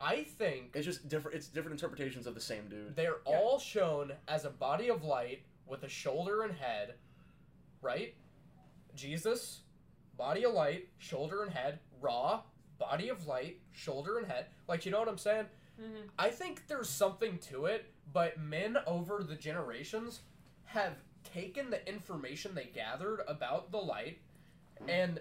[0.00, 1.36] I think It's just different.
[1.36, 2.96] It's different interpretations of the same dude.
[2.96, 3.38] they're Yeah.
[3.38, 6.94] all shown as a body of light with a shoulder and head,
[7.82, 8.14] right?
[8.94, 9.62] Jesus,
[10.16, 12.42] body of light, shoulder and head, Ra,
[12.78, 14.46] body of light, shoulder and head.
[14.68, 15.46] Like, you know what I'm saying?
[15.80, 16.08] Mhm.
[16.18, 20.22] I think there's something to it, but men over the generations
[20.64, 24.18] have taken the information they gathered about the light
[24.88, 25.20] and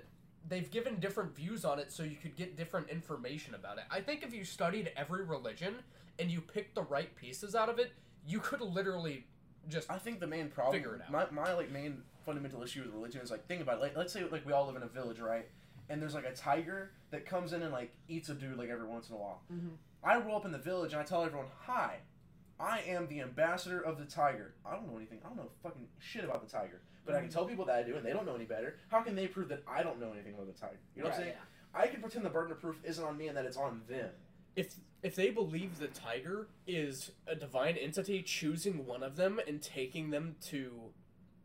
[0.49, 3.83] they've given different views on it so you could get different information about it.
[3.91, 5.75] I think if you studied every religion
[6.19, 7.91] and you picked the right pieces out of it,
[8.25, 9.25] you could literally
[9.69, 11.11] just I think the main problem, Figure it out.
[11.11, 13.81] my, my like main fundamental issue with religion is like think about it.
[13.81, 15.47] Like let's say like we all live in a village, right?
[15.89, 18.87] And there's like a tiger that comes in and like eats a dude like every
[18.87, 19.41] once in a while.
[19.53, 19.71] Mhm.
[20.03, 21.97] I roll up in the village and I tell everyone, "Hi,
[22.61, 24.53] I am the ambassador of the tiger.
[24.65, 25.19] I don't know anything.
[25.25, 27.33] I don't know fucking shit about the tiger, but I can mm-hmm.
[27.33, 28.75] tell people that I do, and they don't know any better.
[28.89, 30.77] How can they prove that I don't know anything about the tiger?
[30.95, 31.37] You know what I'm Right, saying?
[31.73, 34.09] I can pretend the burden of proof isn't on me and that it's on them.
[34.55, 39.61] if if they believe the tiger is a divine entity choosing one of them and
[39.61, 40.71] taking them to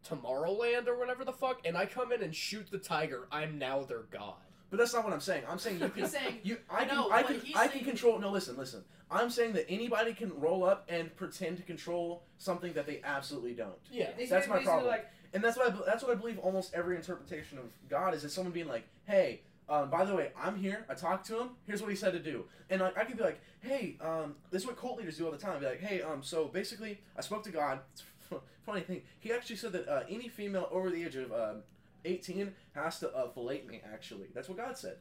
[0.06, 3.82] Tomorrowland or whatever the fuck, and I come in and shoot the tiger, I'm now
[3.82, 4.34] their god.
[4.70, 5.44] But that's not what I'm saying.
[5.48, 6.02] I'm saying you can.
[6.02, 8.18] He's saying You, I can, No, I can, he's I can control.
[8.18, 8.84] No, listen, listen.
[9.10, 13.55] I'm saying that anybody can roll up and pretend to control something that they absolutely
[13.55, 14.10] don't, Yeah.
[14.18, 14.88] They That's my problem.
[14.88, 16.38] Like, and that's what I, that's what I believe.
[16.38, 20.30] Almost every interpretation of God is that someone being like, "Hey, um, by the way,
[20.40, 20.86] I'm here.
[20.88, 21.51] I talked to him.
[21.66, 24.62] Here's what he said to do." And like, I could be like, "Hey, um, this
[24.62, 25.60] is what cult leaders do all the time.
[25.60, 27.80] Be like, hey, um, so basically, I spoke to God.
[27.93, 28.02] It's
[28.64, 29.02] funny thing.
[29.20, 31.62] He actually said that uh, any female over the age of um,
[32.06, 33.82] 18 has to uh, fillet me.
[33.92, 34.96] Actually, that's what God said.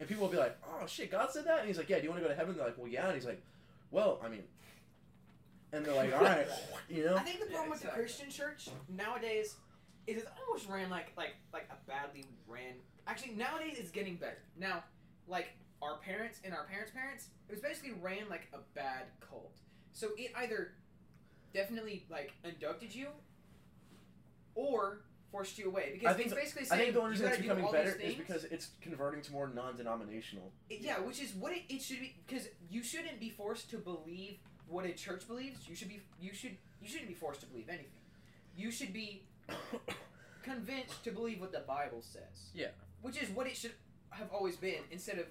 [0.00, 2.04] And people will be like, "Oh shit, God said that?" And he's like, "Yeah, do
[2.04, 3.42] you want to go to heaven?" They're like, "Well, yeah." And he's like,
[3.90, 4.42] "Well, I mean,"
[5.72, 6.46] and they're like, "All right,
[6.88, 8.02] you know." I think the problem with exactly.
[8.02, 9.54] the Christian church nowadays
[10.06, 12.74] is it's almost ran like like like a badly ran.
[13.06, 14.38] Actually, nowadays it's getting better.
[14.58, 14.84] Now,
[15.28, 15.52] like
[15.82, 19.56] our parents and our parents' parents, it was basically ran like a bad cult.
[19.92, 20.72] So it either
[21.54, 23.08] definitely like inducted you
[24.54, 25.00] or
[25.36, 27.28] forced you away because I think it's the- basically I saying think the only reason
[27.28, 30.50] it's becoming better is because it's converting to more non-denominational.
[30.70, 34.38] Yeah, which is what it, it should be because you shouldn't be forced to believe
[34.66, 35.68] what a church believes.
[35.68, 37.90] You should be you should you shouldn't be forced to believe anything.
[38.56, 39.22] You should be
[40.42, 42.50] convinced to believe what the Bible says.
[42.54, 42.68] Yeah.
[43.02, 43.72] Which is what it should
[44.10, 45.26] have always been instead of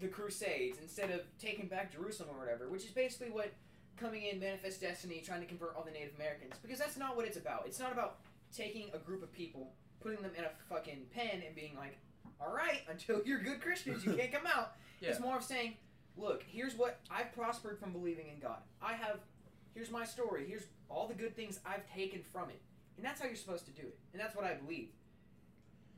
[0.00, 3.52] the Crusades, instead of taking back Jerusalem or whatever, which is basically what
[3.96, 7.26] coming in Manifest Destiny trying to convert all the Native Americans because that's not what
[7.26, 7.64] it's about.
[7.66, 8.16] It's not about
[8.54, 11.98] taking a group of people, putting them in a fucking pen and being like,
[12.40, 15.08] "All right, until you're good Christians, you can't come out." Yeah.
[15.12, 15.78] It's more of saying,
[16.18, 18.58] "Look, here's what I've prospered from believing in God.
[18.82, 19.16] I have
[19.74, 20.44] here's my story.
[20.46, 22.60] Here's all the good things I've taken from it."
[22.98, 23.98] And that's how you're supposed to do it.
[24.12, 24.90] And that's what I believe.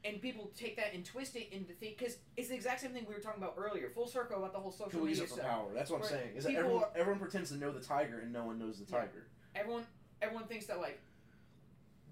[0.04, 3.04] and people take that and twist it into think because it's the exact same thing
[3.08, 3.88] we were talking about earlier.
[3.90, 5.46] Full circle about the whole social Who media it for stuff.
[5.46, 5.66] power.
[5.74, 6.36] That's what I'm saying.
[6.36, 8.78] Is that People everyone, are- everyone pretends to know the tiger and no one knows
[8.78, 8.98] the Yeah.
[9.00, 9.26] tiger.
[9.56, 9.84] Everyone,
[10.20, 11.00] everyone thinks that like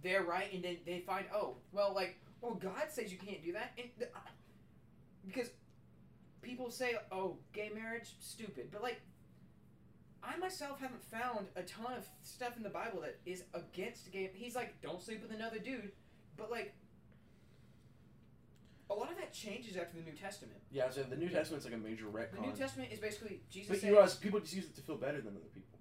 [0.03, 3.53] they're right, and then they find oh well like well God says you can't do
[3.53, 4.09] that, and the,
[5.27, 5.51] because
[6.43, 9.01] people say oh gay marriage stupid, but like.
[10.23, 14.31] I myself haven't found a ton of stuff in the Bible that is against gay.
[14.35, 15.93] He's like, don't sleep with another dude,
[16.37, 16.75] but like,
[18.91, 20.59] a lot of that changes after the New Testament.
[20.71, 22.35] Yeah, so the New Testament's like a major retcon.
[22.35, 24.83] The New Testament is basically Jesus But saying, you realize people just use it to
[24.83, 25.79] feel better than other people.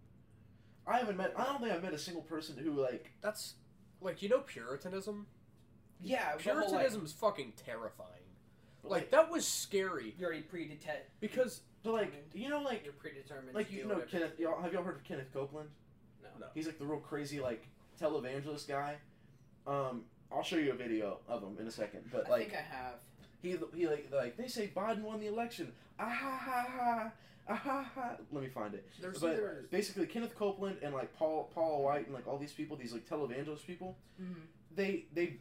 [0.87, 1.33] I haven't met.
[1.35, 3.11] I don't think I've met a single person who like.
[3.21, 3.55] That's
[4.01, 5.27] like you know Puritanism.
[6.01, 8.09] yeah, the whole, like, Puritanism is fucking terrifying.
[8.83, 11.05] Like, Like that was scary you're already pre-detected.
[11.19, 13.53] because but like you know, like You're predetermined.
[13.55, 14.39] like you know whatever Kenneth.
[14.39, 15.69] Y'all, have y'all heard of Kenneth Copeland?
[16.21, 16.29] No.
[16.39, 16.45] No.
[16.53, 17.67] He's like the real crazy like
[18.01, 18.95] televangelist guy.
[19.67, 22.01] Um, I'll show you a video of him in a second.
[22.11, 22.93] But I like think I have.
[23.41, 25.71] he he like like they say Biden won the election.
[25.99, 27.11] Ah ha ha ha.
[28.31, 28.87] Let me find it.
[29.01, 32.53] there's But either basically Kenneth Copeland and like Paul Paul White and like all these
[32.53, 34.41] people, these like televangelist people, Mm-hmm.
[34.75, 35.37] they they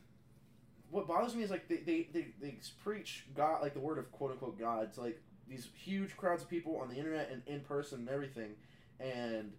[0.90, 4.10] what bothers me is like they, they, they, they preach God like the word of
[4.10, 7.60] quote unquote God to like these huge crowds of people on the internet and in
[7.60, 8.52] person and everything
[9.00, 9.52] and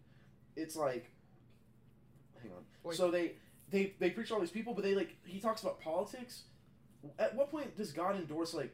[0.56, 1.12] it's like
[2.42, 2.64] hang on.
[2.84, 2.98] Wait.
[2.98, 3.34] So they
[3.70, 6.44] they they preach all these people but they like he talks about politics.
[7.20, 8.74] At what point does God endorse like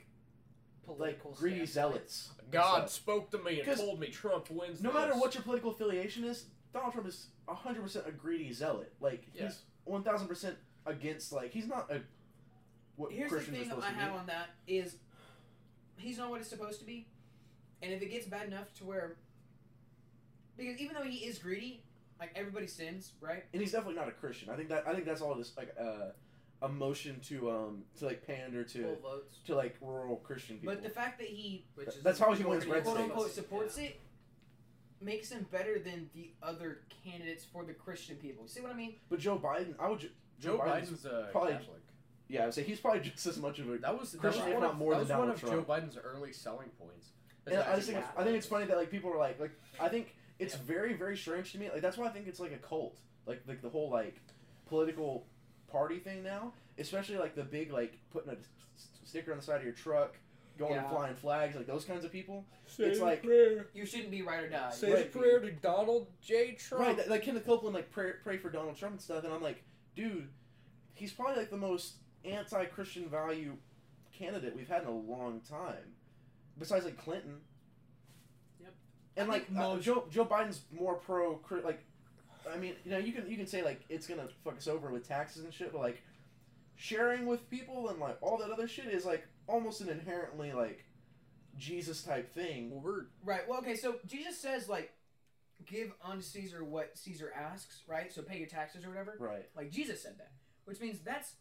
[0.87, 2.09] like Political greedy standpoint.
[2.09, 2.29] zealots?
[2.45, 2.89] And God stuff?
[2.91, 4.81] spoke to me and told me Trump wins.
[4.81, 4.99] No this.
[4.99, 8.93] matter what your political affiliation is, Donald Trump is hundred percent a greedy zealot.
[8.99, 9.43] Like Yeah.
[9.45, 10.55] he's one thousand percent
[10.85, 11.31] against.
[11.31, 12.01] Like he's not a
[12.95, 14.17] what Here's Christians the are thing supposed I to have be.
[14.19, 14.95] on that is
[15.97, 17.07] he's not what it's supposed to be,
[17.81, 19.17] and if it gets bad enough to where
[20.57, 21.83] because even though he is greedy,
[22.19, 23.43] like everybody sins, right?
[23.53, 24.49] And he's definitely not a Christian.
[24.49, 26.11] I think that I think that's all this like uh,
[26.61, 29.37] a motion to um to like pander to votes.
[29.45, 30.73] to like rural Christian people.
[30.73, 33.09] But the fact that he Which is That's the how he wins red quote states.
[33.09, 33.35] unquote votes.
[33.35, 33.85] supports Yeah.
[33.89, 33.99] it
[35.01, 38.47] makes him better than the other candidates for the Christian people.
[38.47, 38.95] See what I mean?
[39.09, 39.99] but Joe Biden, I would.
[39.99, 40.09] ju-
[40.39, 41.81] Joe Biden's- Biden's a probably- Catholic.
[42.27, 43.77] Yeah, I would say he's probably just as much of a.
[43.77, 45.35] That was that Christian, was if one not of, more that than was one Donald
[45.35, 45.67] of Trump.
[45.67, 47.09] Joe Biden's early selling points.
[47.45, 49.51] And I just think it's, I think it's funny that like people are like like
[49.79, 50.61] I think it's Yeah.
[50.63, 51.69] very very strange to me.
[51.69, 52.97] Like that's why I think it's like a cult.
[53.27, 54.19] Like like the whole like
[54.65, 55.27] political
[55.75, 58.47] party thing now, especially like the big like putting a s-
[58.77, 60.15] s- sticker on the side of your truck,
[60.57, 60.89] going and Yeah.
[60.89, 62.45] flying flags, like those kinds of people.
[62.65, 63.67] Say it's like- prayer.
[63.73, 64.71] You shouldn't be right or die.
[64.71, 65.05] Say You Right.
[65.07, 66.53] a prayer to Donald J.
[66.53, 66.85] Trump.
[66.85, 69.41] Right, that- like Kenneth Copeland like pray pray for Donald Trump and stuff, and I'm
[69.41, 69.63] like,
[69.95, 70.29] dude,
[70.93, 73.57] he's probably like the most anti-Christian value
[74.13, 75.93] candidate we've had in a long time,
[76.57, 77.41] besides like Clinton.
[78.61, 78.73] Yep.
[79.17, 81.83] And I like uh, most- Joe Joe Biden's more pro like,
[82.53, 84.89] I mean you know you can you can say like it's gonna fuck us over
[84.91, 86.01] with taxes and shit, but like
[86.75, 90.83] sharing with people and like all that other shit is like almost an inherently like
[91.57, 92.69] Jesus type thing.
[92.71, 93.47] Well, we're Right.
[93.47, 93.75] Well, okay.
[93.75, 94.91] So Jesus says like,
[95.65, 97.83] give unto Caesar what Caesar asks.
[97.87, 98.11] Right.
[98.11, 99.15] So pay your taxes or whatever.
[99.19, 99.45] Right.
[99.55, 100.31] Like Jesus said that,
[100.65, 101.33] which means that's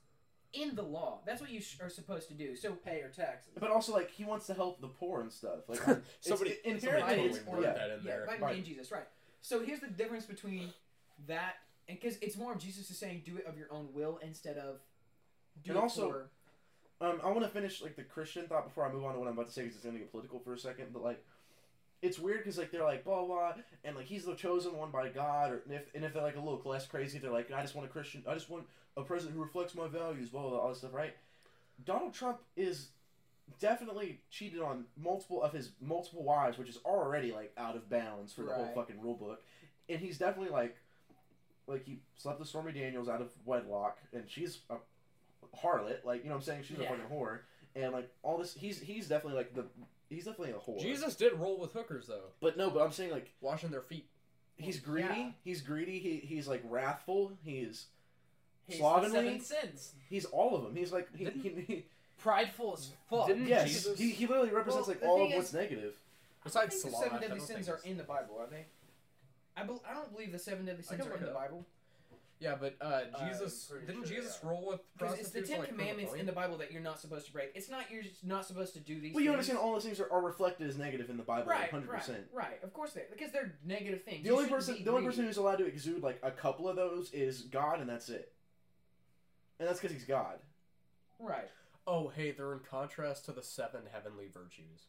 [0.53, 1.21] in the law.
[1.27, 2.55] That's what you sh- are supposed to do.
[2.55, 3.55] So Pay your taxes.
[3.59, 5.69] But also like he wants to help the poor and stuff.
[5.69, 7.73] Like it's- somebody, it- somebody inherently totally it's- worded yeah.
[7.73, 8.29] that in yeah, there.
[8.31, 8.65] Biden Right.
[8.65, 8.93] Jesus.
[8.93, 9.09] Right.
[9.41, 10.73] So here's the difference between
[11.27, 11.57] that
[11.89, 14.57] and because it's more of Jesus is saying do it of your own will instead
[14.57, 14.81] of
[15.63, 16.31] do And it also- for
[17.01, 19.27] Um, I want to finish like the Christian thought before I move on to what
[19.27, 20.93] I'm about to say because it's gonna get political for a second.
[20.93, 21.23] But like,
[22.03, 25.09] it's weird because like they're like blah blah, and like he's the chosen one by
[25.09, 27.61] God, or and if and if they're like a little less crazy, they're like I
[27.63, 30.51] just want a Christian, I just want a president who reflects my values, blah blah,
[30.51, 31.15] blah all this stuff, right?
[31.85, 32.91] Donald Trump is
[33.59, 38.33] definitely cheated on multiple of his multiple wives, which is already like out of bounds
[38.33, 39.43] for the whole fucking rule book,
[39.89, 40.77] and he's definitely like,
[41.67, 44.75] like he slept with Stormy Daniels out of wedlock, and she's a
[45.65, 46.85] harlot, like you know what I'm saying, she's Yeah.
[46.87, 47.41] a fucking whore,
[47.77, 49.65] and like all this, he's he's definitely like the
[50.09, 50.81] he's definitely a whore.
[50.81, 54.07] Jesus did roll with hookers though, but no, but I'm saying like washing their feet.
[54.57, 55.31] he's greedy, Yeah.
[55.43, 57.87] he's greedy, he he's like wrathful, he's
[58.67, 59.93] He's slovenly, seven sins.
[60.09, 60.75] he's all of them.
[60.75, 61.85] He's like he, he, he
[62.17, 63.27] Prideful as fuck.
[63.27, 65.95] Didn't yes, Jesus- he, he literally represents Well, like all thing of what's is- negative.
[66.41, 68.65] I Besides think the seven deadly sins are in the Bible, aren't they?
[69.57, 71.35] I, bel I don't believe the seven deadly sins can are in the up.
[71.35, 71.65] Bible
[72.41, 75.69] Yeah, but uh, Jesus didn't sure Jesus they roll with because it's the Ten like,
[75.69, 76.21] Commandments point?
[76.21, 77.53] in the Bible that you're not supposed to break.
[77.55, 79.15] It's not you're just not supposed to do these.
[79.15, 79.35] Well, you things.
[79.51, 82.01] understand all those things are, are reflected as negative in the Bible, Right, hundred right,
[82.01, 82.25] percent.
[82.33, 82.63] right.
[82.63, 84.23] Of course they because they're negative things.
[84.25, 85.07] The You only person, the only greedy.
[85.07, 88.33] person who's allowed to exude like a couple of those is God, and that's it.
[89.61, 90.39] And that's because he's God.
[91.21, 91.49] Right.
[91.87, 94.87] Oh, hey, they're in contrast to the seven heavenly virtues.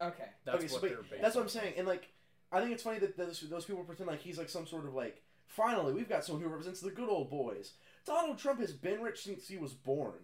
[0.00, 0.24] Okay.
[0.44, 1.22] That's okay, what wait, they're based.
[1.22, 2.08] that's what I'm saying, and like,
[2.52, 4.94] I think it's funny that those, those people pretend like he's like some sort of
[4.94, 5.22] like.
[5.48, 7.72] Finally, we've got someone who represents the good old boys.
[8.04, 10.14] Donald Trump has been rich since he was born.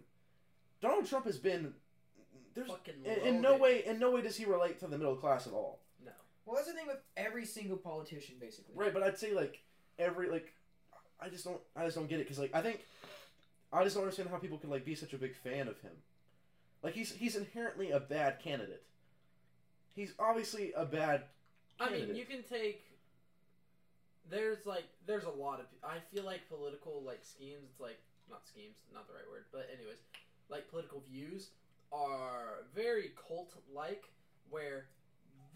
[0.81, 1.73] Donald Trump has been
[2.55, 5.15] there's Fucking in, in no way in no way does he relate to the middle
[5.15, 5.79] class at all.
[6.03, 6.11] No.
[6.45, 8.75] Well, that's the thing with every single politician, basically.
[8.75, 9.61] Right, but I'd say like
[9.97, 10.53] every like
[11.19, 12.81] I just don't I just don't get it because like I think
[13.71, 15.93] I just don't understand how people can like be such a big fan of him.
[16.83, 18.83] Like he's he's inherently a bad candidate.
[19.95, 21.23] He's obviously a bad.
[21.79, 22.83] I mean, you can take.
[24.29, 27.67] There's like there's a lot of I feel like political like schemes.
[27.71, 29.99] It's like not schemes, not the right word, but anyways,
[30.49, 31.49] like political views
[31.91, 34.05] are very cult like
[34.49, 34.85] where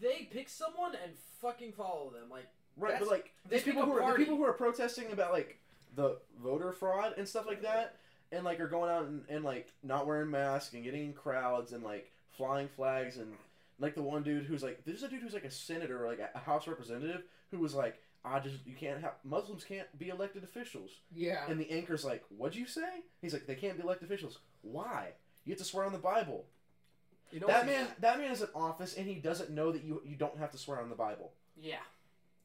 [0.00, 2.28] they pick someone and fucking follow them.
[2.30, 2.46] Like
[2.78, 5.58] Right, but like these people who are the people who are protesting about like
[5.96, 7.96] the voter fraud and stuff like that,
[8.30, 11.72] and like are going out and, and like not wearing masks and getting in crowds
[11.72, 13.32] and like flying flags and
[13.78, 16.20] like the one dude who's like there's a dude who's like a senator or like
[16.34, 20.44] a house representative who was like I just you can't have Muslims can't be elected
[20.44, 20.90] officials.
[21.14, 21.44] Yeah.
[21.48, 23.02] and the anchor's like what'd you say?
[23.20, 24.38] He's like they can't be elected officials.
[24.62, 25.12] Why?
[25.44, 26.44] You have to swear on the Bible.
[27.30, 30.02] You know that man that man is in office and he doesn't know that you
[30.04, 31.32] you don't have to swear on the Bible.
[31.60, 31.76] Yeah,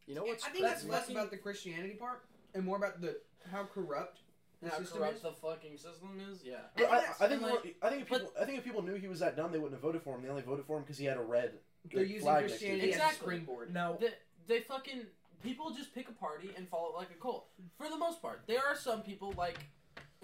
[0.07, 3.18] You know what's I think that's less about the Christianity part and more about the
[3.51, 4.23] how corrupt the
[4.72, 5.22] how system corrupt is.
[5.22, 6.44] the fucking system is.
[6.44, 8.64] Yeah, But I, I think and, more- I think if but- people I think if
[8.64, 10.23] people knew he was that dumb, they wouldn't have voted for him.
[10.23, 11.53] They only voted for him because he had a red
[11.91, 12.90] They're like, using flag next to Christianity it.
[12.90, 13.26] as a Exactly.
[13.26, 13.73] springboard.
[13.73, 14.10] now they,
[14.48, 15.02] they fucking
[15.44, 17.48] people just pick a party and follow it like a cult.
[17.77, 19.60] For the most part, there are some people like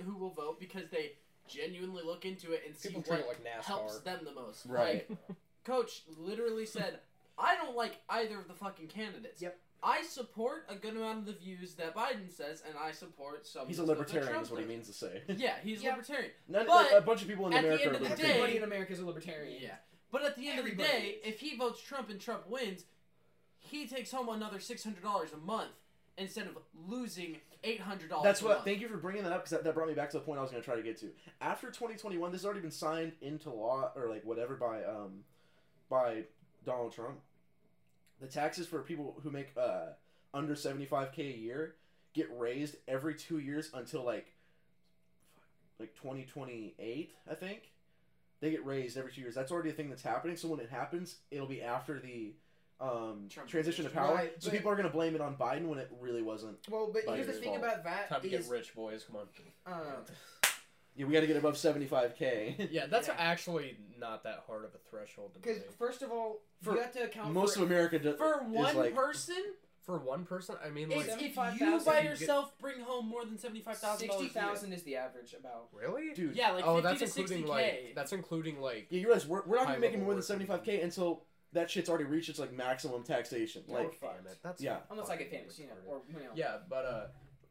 [0.03, 1.13] who will vote because they
[1.47, 3.65] genuinely look into it and see people treat what like NASCAR.
[3.65, 4.65] helps them the most.
[4.65, 5.09] Right.
[5.09, 5.19] Like,
[5.65, 6.99] Coach literally said,
[7.37, 9.59] "I don't like either of the fucking candidates." Yep.
[9.81, 13.67] I support a good amount of the views that Biden says, and I support some.
[13.67, 15.21] He's a of the stuff that libertarian, is what he means to say.
[15.37, 15.91] Yeah, he's Yeah.
[15.91, 16.31] libertarian.
[16.47, 18.03] None, But like, a bunch of people in at the America end are of the
[18.09, 18.33] libertarian.
[18.35, 19.61] day- Everybody in America is a libertarian.
[19.61, 19.75] Yeah.
[20.11, 21.33] But at the end of the day, is.
[21.35, 22.85] if he votes Trump and Trump wins,
[23.59, 25.71] he takes home another six hundred dollars a month
[26.17, 26.57] instead of
[26.87, 28.23] losing eight hundred dollars.
[28.23, 28.53] That's a what.
[28.55, 28.65] month.
[28.65, 30.39] Thank you for bringing that up because that, that brought me back to the point
[30.39, 31.11] I was going to try to get to.
[31.41, 35.23] After 2021, this has already been signed into law or like whatever by um
[35.89, 36.23] by
[36.65, 37.19] Donald Trump.
[38.19, 39.93] The taxes for people who make uh
[40.33, 41.75] under 75k a year
[42.13, 44.33] get raised every two years until like
[45.79, 47.71] like 2028, I think.
[48.41, 49.35] They get raised every two years.
[49.35, 50.35] That's already a thing that's happening.
[50.37, 52.33] So when it happens, it'll be after the
[52.81, 54.15] um, transition to power.
[54.15, 56.57] Right, so people are going to blame it on Biden when it really wasn't.
[56.69, 57.57] Well, but Biden's here's the thing fault.
[57.57, 59.03] about that Time to get rich, boys.
[59.05, 59.73] Come on.
[59.73, 59.95] uh,
[60.99, 62.67] Yeah, we got to get above 75k.
[62.71, 63.15] Yeah, that's Yeah.
[63.17, 66.91] actually not that hard of a threshold to because first of all, For you have
[66.91, 69.37] to account for Most for of America do, For is one like, person,
[69.81, 72.81] For one person, I mean, if, like, if you 75,000 by you get- yourself bring
[72.81, 75.69] home more than seventy five thousand sixty thousand is the average about.
[75.73, 76.13] really?
[76.13, 76.35] dude.
[76.35, 77.47] Yeah, like oh, 50 that's to including 60k.
[77.49, 80.13] like that's including like Yeah, you realize we're, we're not going to be making more
[80.13, 81.23] than 75k until
[81.53, 83.63] that shit's already reached its like maximum taxation.
[83.67, 84.79] Yeah, Like, we're damn it, that's Yeah.
[84.91, 86.31] Unless I get fucking famous, you know, or you know.
[86.35, 87.05] yeah, but uh,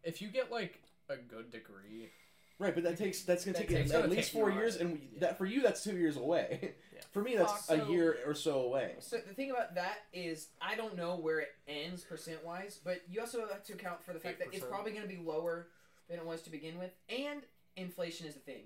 [0.05, 2.11] if you get like a good degree,
[2.59, 3.05] right, but that mm-hmm.
[3.05, 4.99] takes that's going to That take takes- at gonna least take four years, and we,
[5.15, 5.21] Yeah.
[5.21, 6.75] that for you that's two years away.
[6.99, 7.05] Yeah.
[7.13, 8.97] For me, that's Fuck, a year or so away.
[8.99, 13.03] So the thing about that is, I don't know where it ends percent wise, but
[13.09, 15.69] you also have to account for the fact that it's probably going to be lower
[16.09, 17.43] than it was to begin with, and
[17.77, 18.65] inflation is a thing,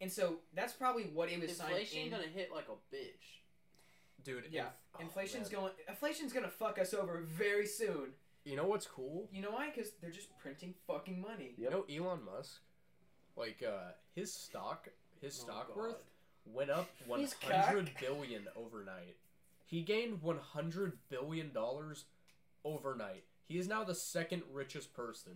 [0.00, 2.10] and so that's probably what it was signed Inflation in.
[2.10, 3.40] gonna hit like a bitch.
[4.24, 4.44] dude.
[4.50, 5.60] Yeah, inf- oh, inflation's man.
[5.60, 5.72] going.
[5.88, 8.12] Inflation's gonna fuck us over very soon.
[8.44, 9.28] You know what's cool?
[9.32, 9.70] You know why?
[9.74, 11.54] Because they're just printing fucking money.
[11.56, 12.60] You know Elon Musk,
[13.36, 14.88] like uh, his stock,
[15.20, 15.76] his Oh, stock God.
[15.76, 16.02] worth
[16.46, 18.00] went up one His hundred cock.
[18.00, 19.16] billion overnight.
[19.66, 22.04] He gained one hundred billion dollars
[22.64, 23.24] overnight.
[23.48, 25.32] He is now the second richest person.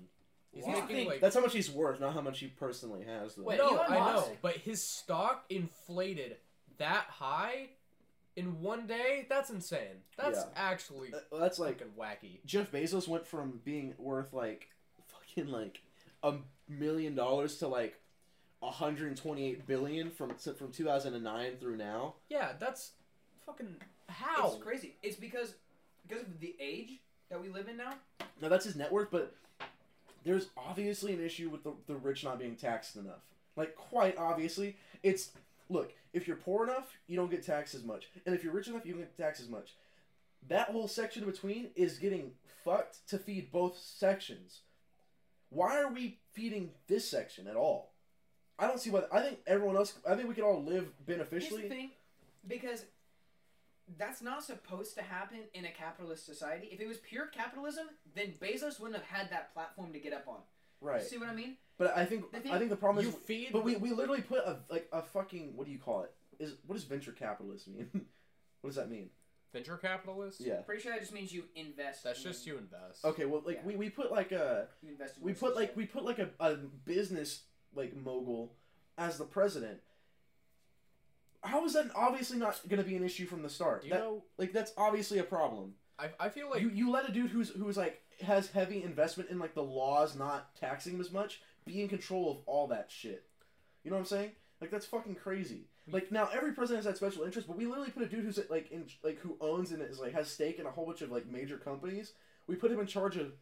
[0.53, 0.87] He's Wow.
[0.87, 3.35] making like That's how much he's worth, not how much he personally has.
[3.35, 3.45] Though.
[3.45, 6.37] Wait, no, Elon I know, but his stock inflated
[6.79, 7.71] that high
[8.37, 9.27] in one day.
[9.29, 10.03] That's insane.
[10.17, 10.49] That's Yeah.
[10.57, 12.45] actually Uh, that's like fucking wacky.
[12.47, 14.69] Jeff Bezos went from being worth like
[15.07, 15.83] fucking like
[16.23, 16.37] a
[16.69, 18.01] million dollars to like
[18.61, 22.15] 128 billion from from 2009 through now.
[22.29, 22.93] Yeah, that's
[23.47, 23.77] fucking
[24.09, 24.49] how.
[24.49, 24.97] It's crazy.
[25.03, 25.55] It's because
[26.07, 27.01] because of the age
[27.31, 27.95] that we live in now.
[28.41, 29.35] Now that's his net worth, but
[30.25, 33.23] there's obviously an issue with the, the rich not being taxed enough.
[33.57, 35.31] Like quite obviously, it's
[35.69, 38.69] look if you're poor enough, you don't get taxed as much, and if you're rich
[38.69, 39.75] enough, you don't get taxed as much.
[40.49, 42.33] That whole section in between is getting
[42.65, 44.61] fucked to feed both sections.
[45.51, 47.93] Why are we feeding this section at all?
[48.59, 49.03] I don't see why.
[49.13, 49.95] I think everyone else.
[50.09, 51.69] I think we can all live Here's the beneficially.
[51.69, 51.91] thing,
[52.47, 52.85] because
[53.97, 56.69] that's not supposed to happen in a capitalist society.
[56.73, 60.27] If it was pure capitalism, then Bezos wouldn't have had that platform to get up
[60.29, 60.39] on.
[60.81, 61.03] Right.
[61.03, 61.57] See what I mean?
[61.77, 64.23] But I think thing- I think the problem you is feed, But we, we literally
[64.23, 66.13] put a like a fucking what do you call it?
[66.39, 67.89] Is what does venture capitalist mean?
[68.61, 69.11] what does that mean?
[69.53, 70.41] Venture capitalists.
[70.41, 70.61] Yeah.
[70.63, 72.05] Pretty sure that just means you invest.
[72.05, 73.05] That's in- just you invest.
[73.05, 73.67] Okay, well like Yeah.
[73.67, 76.31] we, we put like a You invest in we put like we put like a,
[76.41, 77.43] a business
[77.75, 78.53] like mogul
[78.97, 79.81] as the president.
[81.45, 83.83] how is that obviously not going to be an issue from the start?
[83.83, 84.25] Do you That- know?
[84.37, 85.75] like that's obviously a problem.
[85.99, 89.31] I, I feel like you you let a dude who's who's like has heavy investment
[89.31, 92.91] in like the laws not taxing him as much be in control of all that
[92.91, 93.25] shit.
[93.85, 94.31] You know what I'm saying?
[94.61, 95.67] Like that's fucking crazy.
[95.91, 98.39] Like now every president has that special interest, but we literally put a dude who's
[98.51, 101.11] like in like who owns and is like has stake in a whole bunch of
[101.11, 102.13] like major companies.
[102.47, 103.33] We put him in charge of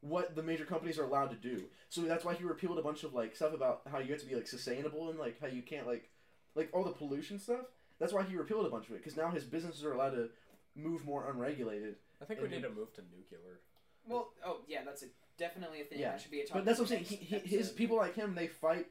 [0.00, 1.64] what the major companies are allowed to do.
[1.88, 4.26] So that's why he repealed a bunch of like stuff about how you have to
[4.26, 6.10] be like sustainable and like how you can't like
[6.54, 7.66] like all the pollution stuff.
[7.98, 10.30] That's why he repealed a bunch of it because now his businesses are allowed to
[10.74, 11.96] move more unregulated.
[12.20, 13.60] I think we need to move to nuclear.
[14.06, 15.06] Well, oh yeah, that's a,
[15.38, 16.00] definitely a thing.
[16.00, 16.12] Yeah.
[16.12, 16.54] That should be a topic.
[16.54, 17.04] But that's what I'm saying.
[17.04, 18.86] He, he, his people like him, they fight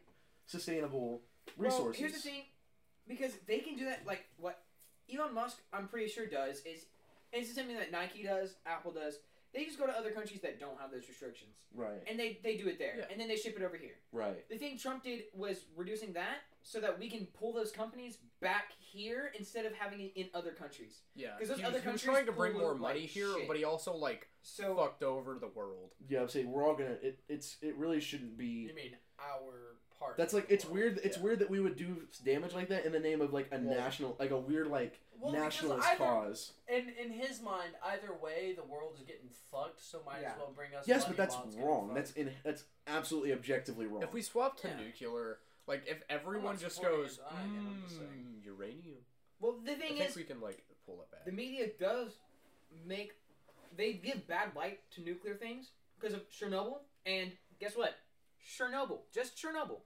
[0.46, 1.22] sustainable
[1.58, 1.84] resources.
[1.84, 2.44] Well, here's the thing,
[3.12, 4.02] because they can do that.
[4.06, 4.64] Like what
[5.14, 6.86] Elon Musk, I'm pretty sure does is,
[7.34, 9.20] and this is something that Nike does, Apple does.
[9.54, 12.56] They just go to other countries that don't have those restrictions, Right, and they they
[12.56, 13.06] do it there, Yeah.
[13.12, 13.96] and then they ship it over here.
[14.14, 14.48] right.
[14.50, 18.72] The thing Trump did was reducing that so that we can pull those companies back
[18.80, 21.02] here instead of having it in other countries.
[21.16, 23.10] Yeah, 'Cause those he, other was- he was countries trying to bring more money like
[23.10, 23.48] here, shit.
[23.50, 25.96] but he also like So fucked over the world.
[26.08, 26.98] Yeah, I'm saying we're all gonna.
[27.02, 28.46] It, it's it really shouldn't be.
[28.70, 29.71] You mean our
[30.02, 30.18] part?
[30.18, 31.00] That's like it's weird.
[31.04, 31.24] It's Yeah.
[31.24, 33.76] weird that we would do damage like that in the name of like a Well-
[33.78, 36.54] national, like a weird like Well, nationalist either- cause.
[36.68, 39.80] In in his mind, either way, the world is getting fucked.
[39.80, 40.34] So might Yeah.
[40.34, 40.88] as well bring us.
[40.88, 41.94] Yes, but that's while it's getting wrong.
[41.94, 42.34] That's in.
[42.44, 44.02] That's absolutely objectively wrong.
[44.04, 44.78] If we swap to Yeah.
[44.78, 48.10] nuclear, like if everyone just supporting goes, it, I am, I'm just saying.
[48.42, 49.06] "Mm, uranium.
[49.40, 51.24] well, the I thing think is, we can like pull it back.
[51.26, 52.18] the media does
[52.86, 53.14] make
[53.74, 57.96] they give bad light to nuclear things because of Chernobyl and guess what
[58.44, 59.82] Chernobyl just Chernobyl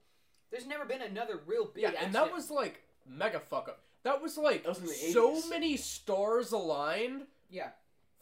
[0.50, 3.80] there's never been another real big yeah, and that was like mega fuck up.
[4.04, 5.50] That was like That was so 80s.
[5.50, 7.70] many stars aligned yeah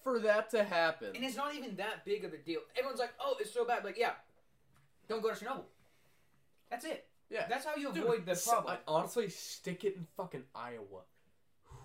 [0.02, 1.08] for that to happen.
[1.14, 3.84] and it's not even that big of a deal everyone's like oh it's so bad
[3.84, 4.12] like yeah
[5.08, 5.64] don't go to Chernobyl
[6.70, 7.46] that's it Yeah.
[7.48, 11.02] that's how you Dude, avoid the problem I- honestly, stick it in fucking Iowa.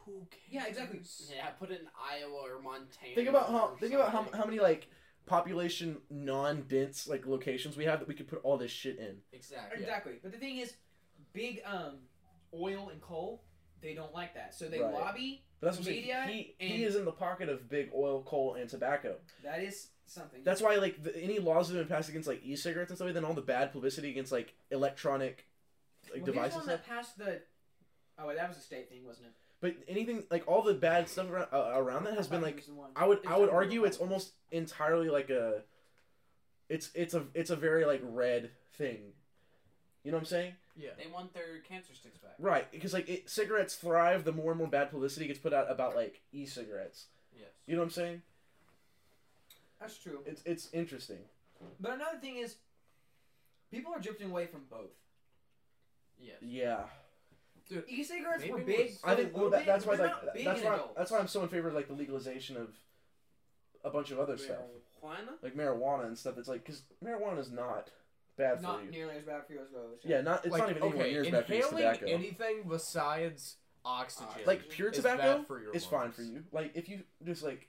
[0.05, 0.41] Who cares?
[0.49, 0.99] Yeah, exactly.
[1.35, 3.15] Yeah, put it in Iowa or Montana.
[3.15, 4.87] think about how think about how, how many like
[5.29, 9.17] population non-dense like locations we have that we could put all this shit in.
[9.31, 9.79] exactly.
[9.79, 10.73] exactly but the thing is
[11.33, 11.99] big um
[12.53, 13.43] oil and coal
[13.81, 14.93] they don't like that so they Right.
[14.93, 16.25] lobby But that's what I'm Media.
[16.27, 19.15] He and- he is in the pocket of big oil, coal, and tobacco.
[19.43, 22.41] that is something That's why like the, any laws that have been passed against like
[22.43, 25.45] e-cigarettes and stuff, then all the bad publicity against like electronic
[26.11, 26.53] like well, devices.
[26.53, 26.87] Here's and one stuff.
[26.87, 27.41] that passed the.
[28.17, 29.33] Oh, wait, that was a state thing, wasn't it?
[29.61, 32.65] But anything like all the bad stuff around, uh, around that has been like was
[32.67, 32.91] the one.
[32.95, 35.63] I would It's I would argue it's almost entirely like a
[36.69, 39.13] it's it's a it's a very like red thing.
[40.03, 40.53] You know what I'm saying?
[40.77, 40.91] Yeah.
[40.97, 42.35] They want their cancer sticks back.
[42.39, 45.69] Right, because like it, cigarettes thrive the more and more bad publicity gets put out
[45.69, 47.07] about like e-cigarettes.
[47.37, 47.49] Yes.
[47.67, 48.21] You know what I'm saying?
[49.81, 50.19] That's true.
[50.25, 51.19] It's it's interesting.
[51.79, 52.55] But another thing is,
[53.71, 54.95] people are drifting away from both.
[56.17, 56.37] Yes.
[56.41, 56.83] Yeah.
[57.87, 58.89] E-cigarettes were Vaping big.
[58.89, 60.93] was- for I a think well, that, that's why like big that's in why adults.
[60.97, 62.69] that's why I'm so in favor of like the legalization of
[63.83, 64.57] a bunch of other stuff
[65.03, 65.29] Marijuana?
[65.41, 66.37] like marijuana and stuff.
[66.37, 67.89] It's like because marijuana is not
[68.37, 68.85] bad not for you.
[68.85, 69.99] Not nearly as bad for you as those.
[70.03, 72.05] Yeah, not it's like, not even anywhere okay, near as bad for you as tobacco.
[72.07, 73.55] anything besides
[73.85, 74.41] oxygen.
[74.45, 76.43] like pure is tobacco bad for your is fine for you.
[76.51, 77.68] Like if you just like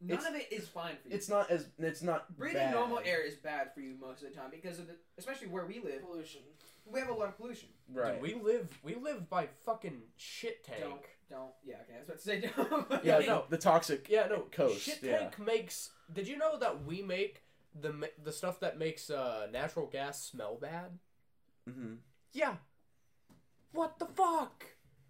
[0.00, 1.14] None it's- of it is fine for you.
[1.14, 2.74] it's not as it's not Breathing bad.
[2.74, 5.64] normal air is bad for you most of the time because of the, especially where
[5.64, 6.42] we live, Pollution.
[6.84, 7.68] we have a lot of pollution.
[7.92, 8.20] Right.
[8.22, 10.80] Dude, we live we live by fucking shit tank.
[10.80, 11.00] Don't,
[11.30, 11.50] don't.
[11.64, 11.94] Yeah, okay.
[11.96, 12.50] I was about to say
[12.94, 13.04] don't.
[13.04, 13.44] yeah, no.
[13.48, 14.40] the toxic Yeah, no.
[14.52, 14.80] coast.
[14.82, 15.18] Shit yeah.
[15.18, 15.90] tank makes.
[16.12, 17.42] Did you know that we make
[17.80, 20.98] the the stuff that makes uh, natural gas smell bad?
[21.68, 21.94] Mm-hmm.
[22.34, 22.56] Yeah.
[23.72, 24.64] What the fuck?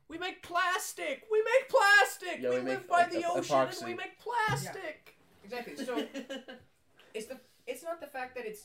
[0.08, 1.24] We make plastic.
[1.30, 2.40] We make plastic.
[2.42, 3.78] Yeah, we, we make, live by like, the ep- ocean epoxy.
[3.80, 5.16] and we make plastic.
[5.44, 5.84] exactly.
[5.84, 5.96] So
[7.14, 8.64] it's the it's not the fact that it's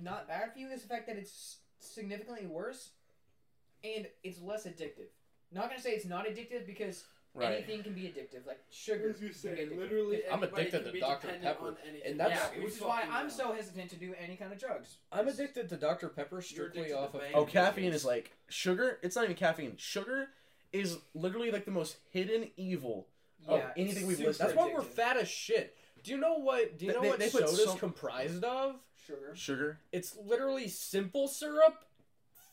[0.00, 0.68] not bad for you.
[0.70, 2.90] It's the fact that it's significantly worse,
[3.82, 5.08] and it's less addictive.
[5.50, 7.04] Not gonna say it's not addictive because
[7.34, 7.54] Right.
[7.54, 9.08] anything can be addictive, like sugar.
[9.08, 11.28] As you can say, literally I'm addicted to Dr.
[11.40, 13.32] Pepper, and that's- Yeah, which is why I'm know.
[13.32, 14.98] so hesitant to do any kind of drugs.
[15.10, 17.22] I'm addicted to Dr Pepper strictly off of.
[17.22, 17.30] vape.
[17.32, 18.98] Oh, caffeine is like sugar.
[19.02, 19.78] It's not even caffeine.
[19.78, 20.28] Sugar
[20.72, 23.08] is literally like the most hidden evil.
[23.48, 24.46] Oh, Yeah, anything we've super listed.
[24.46, 24.84] That's why we're addictive.
[24.84, 25.76] fat as shit.
[26.02, 26.78] Do you know what?
[26.78, 28.80] Do you They- know they- what they put soda's so- comprised of?
[29.06, 29.34] sugar.
[29.34, 29.80] Sugar.
[29.90, 31.84] It's literally simple syrup,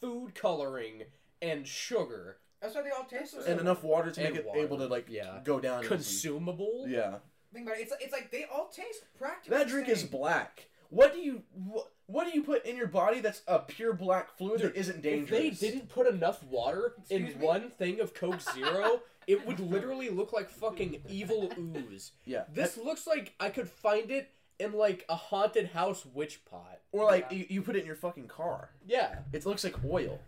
[0.01, 1.03] food coloring,
[1.41, 2.39] and sugar.
[2.59, 3.59] That's why they all taste the And same.
[3.59, 5.41] enough water to And make it water, able to like yeah.
[5.43, 5.79] go down.
[5.81, 5.89] easy.
[5.89, 6.85] Consumable.
[6.87, 7.19] Yeah.
[7.53, 7.83] Think about it.
[7.83, 9.57] It's it's like they all taste practically.
[9.57, 9.95] That the drink same.
[9.95, 10.67] is black.
[10.89, 14.35] What do you what, what do you put in your body that's a pure black
[14.37, 15.29] fluid Dude, that isn't dangerous?
[15.31, 15.59] If dangerous?
[15.59, 17.33] they didn't put enough water in me?
[17.39, 22.11] one thing of Coke Zero, it would literally look like fucking evil ooze.
[22.25, 22.43] yeah.
[22.53, 26.79] This looks like I could find it in like a haunted house witch pot.
[26.91, 27.37] or like Yeah.
[27.37, 28.71] you, you put it in your fucking car.
[28.85, 30.19] Yeah, It looks like oil.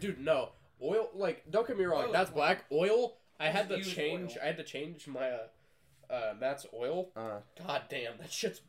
[0.00, 0.50] dude, no.
[0.82, 1.10] oil.
[1.14, 3.16] Like, don't get me wrong, Oil that's is black oil.
[3.38, 4.32] I had to change.
[4.32, 4.38] oil.
[4.42, 5.38] I had to change my uh,
[6.10, 7.10] uh Matt's oil.
[7.14, 8.60] Uh, God damn, that shit's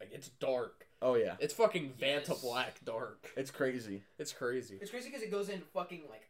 [0.00, 0.83] like it's dark.
[1.04, 2.40] Oh yeah, It's fucking Vanta Yes.
[2.40, 3.30] black dark.
[3.36, 4.02] it's crazy.
[4.18, 4.78] It's crazy.
[4.80, 6.22] It's crazy because it goes in fucking like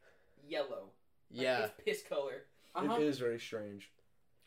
[0.46, 0.90] yellow.
[1.30, 1.64] Like, Yeah.
[1.64, 2.42] It's piss color.
[2.74, 2.96] Uh-huh.
[2.96, 3.88] It is very strange.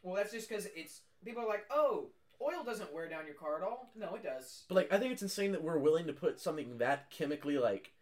[0.04, 2.08] Well, that's just because it's people are like, oh,
[2.42, 3.90] oil doesn't wear down your car at all.
[3.96, 4.64] No, it does.
[4.68, 7.94] But like, I think it's insane that we're willing to put something that chemically like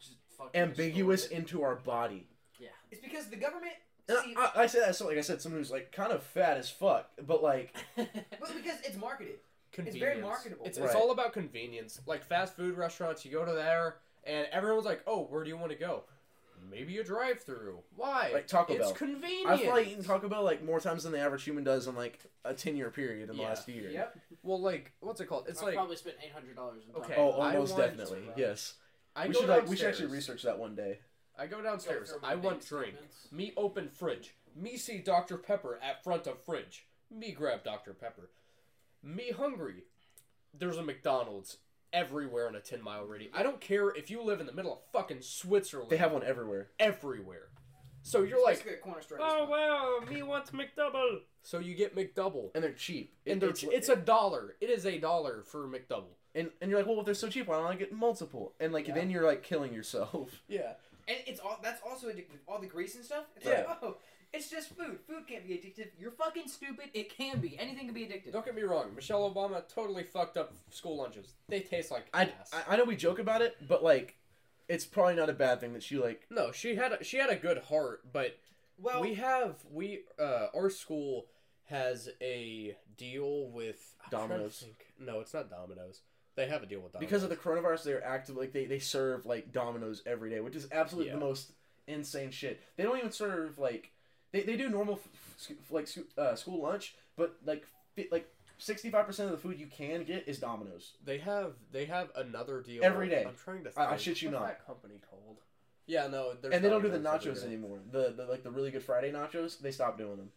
[0.00, 0.14] Just
[0.54, 2.26] ambiguous into our body.
[2.58, 3.74] Yeah, it's because the government.
[4.10, 6.56] See, I, I say that as like I said, someone who's like kind of fat
[6.56, 8.08] as fuck, but like but
[8.56, 9.36] because it's marketed.
[9.84, 10.12] Convenience.
[10.12, 10.66] very marketable.
[10.66, 10.86] It's, Right.
[10.86, 12.00] it's all about convenience.
[12.06, 15.56] Like fast food restaurants, you go to there, and everyone's like, "Oh, where do you
[15.56, 16.04] want to go?"
[16.70, 17.78] Maybe a drive-through.
[17.94, 18.30] Why?
[18.34, 18.90] Like Taco it's Bell.
[18.90, 19.48] It's convenient.
[19.48, 22.18] I've probably eaten Taco Bell like more times than the average human does in like
[22.44, 23.48] a ten year period in the Yeah.
[23.48, 23.88] last year.
[23.90, 24.18] Yep.
[24.42, 25.46] Well, like, what's it called?
[25.48, 26.82] It's I've like probably spent eight hundred dollars.
[26.88, 27.14] In Okay.
[27.16, 28.28] Oh, almost want- definitely.
[28.36, 28.74] Yes.
[29.14, 30.98] I we go should like we should actually research that one day.
[31.38, 32.12] I go downstairs.
[32.22, 32.96] I want drink.
[33.30, 34.34] Me open fridge.
[34.56, 35.38] Me see Dr.
[35.38, 36.86] Pepper at front of fridge.
[37.10, 37.94] Me grab Dr.
[37.94, 38.28] Pepper.
[39.02, 39.84] Me hungry.
[40.52, 41.58] There's a McDonald's
[41.92, 43.32] everywhere in a 10 mile radius.
[43.34, 45.90] I don't care if you live in the middle of fucking Switzerland.
[45.90, 46.68] They have one everywhere.
[46.78, 47.48] everywhere.
[48.02, 51.20] So you're like, a corner oh wow, me wants McDouble.
[51.42, 52.50] So you get McDouble.
[52.54, 53.14] And they're cheap.
[53.26, 54.56] And It- they're, it's, a dollar.
[54.60, 56.14] It is a dollar for McDouble.
[56.34, 58.54] and, and you're like, well, if they're so cheap, why don't I get multiple?
[58.60, 58.94] And like Yeah.
[58.94, 60.42] then you're like killing yourself.
[60.48, 60.72] Yeah.
[61.06, 62.38] And it's all that's also addictive.
[62.46, 63.24] All the grease and stuff.
[63.36, 63.64] It's Yeah.
[63.68, 63.96] like, oh,
[64.32, 64.98] it's just food.
[65.06, 65.88] Food can't be addictive.
[65.98, 66.90] You're fucking stupid.
[66.94, 67.58] It can be.
[67.58, 68.32] Anything can be addictive.
[68.32, 68.94] Don't get me wrong.
[68.94, 71.34] Michelle Obama totally fucked up school lunches.
[71.48, 72.52] They taste like I, ass.
[72.52, 74.16] I I know we joke about it, but like,
[74.68, 76.26] it's probably not a bad thing that she like.
[76.30, 78.38] no, she had a, she had a good heart, but
[78.78, 81.26] Well, we have we uh our school
[81.64, 84.60] has a deal with I'm Domino's.
[84.60, 84.86] think.
[84.98, 86.00] No, it's not Domino's.
[86.34, 88.36] They have a deal with Domino's Because of the coronavirus, they're active.
[88.36, 91.52] Like they, they serve like Domino's every day, which is absolutely the most
[91.86, 92.62] insane shit.
[92.76, 93.90] They don't even serve like
[94.32, 98.28] they, they do normal f- f- like uh, school lunch, but like fi- like
[98.58, 100.92] sixty five percent of the food you can get is Domino's.
[101.04, 103.24] They have they have another deal Every day.
[103.26, 103.72] I'm trying to.
[103.78, 104.48] I- I shit you What's not.
[104.48, 105.38] that company called?
[105.86, 107.78] Yeah, no, there's and they don't do the nachos anymore.
[107.90, 110.28] The, the like the really good Friday nachos, they stopped doing them.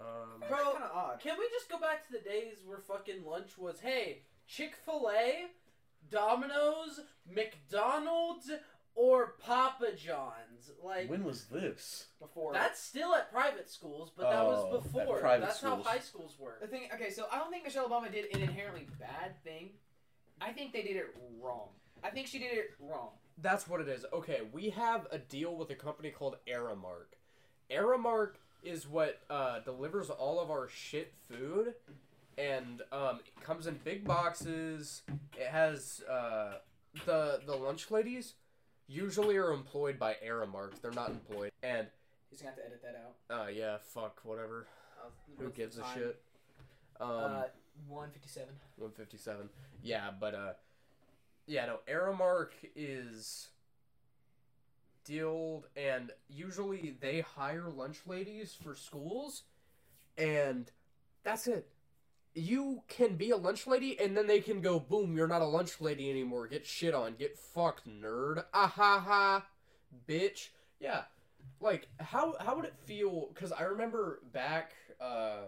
[0.00, 1.20] Um, Bro, kind of odd.
[1.20, 5.10] Can we just go back to the days where fucking lunch was, hey, Chick Fil
[5.16, 5.46] A,
[6.10, 8.50] Domino's, McDonald's,
[8.98, 10.72] or Papa John's?
[10.84, 12.06] Like when was this?
[12.20, 15.18] Before that's still at private schools, but that Oh, was at before.
[15.20, 15.84] private That's schools.
[15.86, 16.58] how high schools were.
[16.60, 16.88] the thing.
[16.94, 19.70] Okay, so I don't think Michelle Obama did an inherently bad thing.
[20.40, 21.68] I think they did it wrong.
[22.02, 23.10] I think she did it wrong.
[23.40, 24.04] That's what it is.
[24.12, 27.14] Okay, we have a deal with a company called Aramark.
[27.70, 28.34] Aramark
[28.64, 31.74] is what uh, delivers all of our shit food,
[32.36, 35.02] and um, it comes in big boxes.
[35.36, 36.54] It has uh,
[37.06, 38.34] the the lunch ladies
[38.88, 40.80] usually are employed by Aramark.
[40.80, 41.86] They're not employed, and
[42.30, 43.04] He's gonna have to edit that
[43.34, 43.40] out.
[43.44, 44.66] uh, yeah, fuck whatever.
[45.00, 45.08] Uh,
[45.38, 46.20] Who gives a shit?
[47.00, 47.42] Um, uh,
[47.88, 48.54] one fifty-seven.
[48.76, 49.48] 157.
[49.82, 50.52] Yeah, but uh
[51.46, 53.48] yeah, no, Aramark is
[55.04, 59.44] dealed and usually they hire lunch ladies for schools
[60.18, 60.70] and
[61.24, 61.68] that's it.
[62.38, 65.46] You can be a lunch lady and then they can go boom, you're not a
[65.46, 66.46] lunch lady anymore.
[66.46, 67.14] Get shit on.
[67.14, 68.44] Get fucked, nerd.
[68.54, 69.46] Ah ha ha.
[70.08, 70.48] Bitch.
[70.80, 71.02] Yeah.
[71.60, 75.46] Like how how would it feel cuz I remember back uh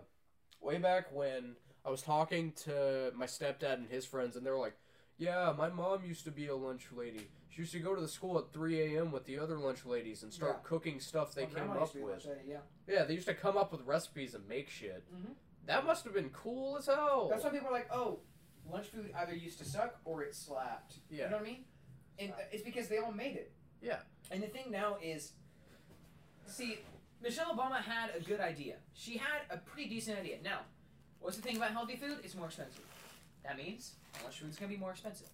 [0.61, 4.59] way back when I was talking to my stepdad and his friends, and they were
[4.59, 4.77] like,
[5.17, 7.31] "Yeah, my mom used to be a lunch lady.
[7.49, 9.11] She used to go to the school at 3 a.m.
[9.11, 10.69] with the other lunch ladies and start Yeah.
[10.69, 12.27] cooking stuff they came up to be a with.
[12.47, 12.61] Yeah.
[12.87, 15.03] Yeah, they used to come up with recipes and make shit.
[15.13, 15.35] Mhm.
[15.67, 17.29] That must have been cool as hell.
[17.31, 18.21] That's why people are like, oh,
[18.71, 20.95] lunch food either used to suck or it slapped.
[21.11, 21.25] Yeah.
[21.25, 21.65] You know what I mean?
[22.19, 23.53] And it's because they all made it.
[23.81, 23.99] Yeah.
[24.31, 25.33] And the thing now is,
[26.47, 26.79] see,
[27.23, 28.77] Michelle Obama had a good idea.
[28.95, 30.37] She had a pretty decent idea.
[30.43, 30.61] Now,
[31.21, 32.19] what's the thing about healthy food?
[32.23, 32.85] It's more expensive.
[33.45, 35.29] That means lunch food's gonna be more expensive.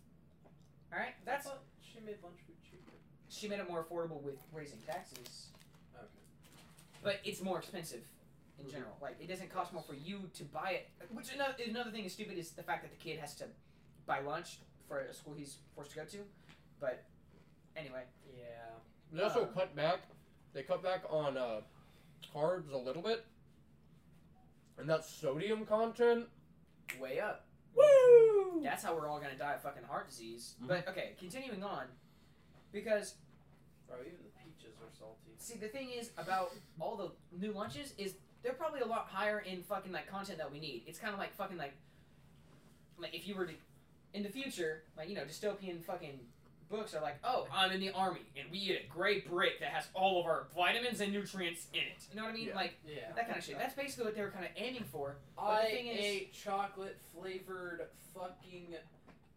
[0.92, 2.92] All right, that's I she made lunch food cheaper.
[3.28, 5.48] she made it more affordable with raising taxes,
[5.96, 6.06] Okay.
[7.02, 8.02] but it's more expensive
[8.62, 8.96] in general.
[9.00, 10.88] Like it doesn't cost more for you to buy it.
[11.10, 13.44] Which another another thing is stupid is the fact that the kid has to
[14.06, 14.58] buy lunch
[14.88, 16.18] for a school he's forced to go to.
[16.80, 17.04] But
[17.76, 18.02] anyway,
[18.36, 18.44] Yeah.
[19.12, 20.00] They also Um, cut back.
[20.52, 21.60] They cut back on uh,
[22.34, 23.24] carbs a little bit,
[24.78, 26.28] and that sodium content.
[27.00, 27.46] way up.
[27.74, 28.62] Woo!
[28.62, 30.54] That's how we're all gonna die of fucking heart disease.
[30.62, 30.68] Mhm.
[30.68, 31.88] But okay, continuing on,
[32.72, 33.16] because
[33.88, 35.34] Bro, even the peaches are salty.
[35.38, 38.16] see the thing is about all the new lunches is
[38.46, 40.84] they're probably a lot higher in fucking like content that we need.
[40.86, 41.72] It's kind of like fucking like
[42.96, 43.52] like if you were to
[44.14, 46.20] in the future like you know dystopian fucking
[46.70, 49.68] books are like, oh, I'm in the army and we eat a gray brick that
[49.70, 52.04] has all of our vitamins and nutrients in it.
[52.10, 52.48] You know what I mean?
[52.48, 52.54] Yeah.
[52.56, 53.12] Like Yeah.
[53.16, 53.56] that kind of shit.
[53.58, 55.16] That's basically what they were kind of aiming for.
[55.36, 57.82] But I the thing is- ate chocolate flavored
[58.14, 58.74] fucking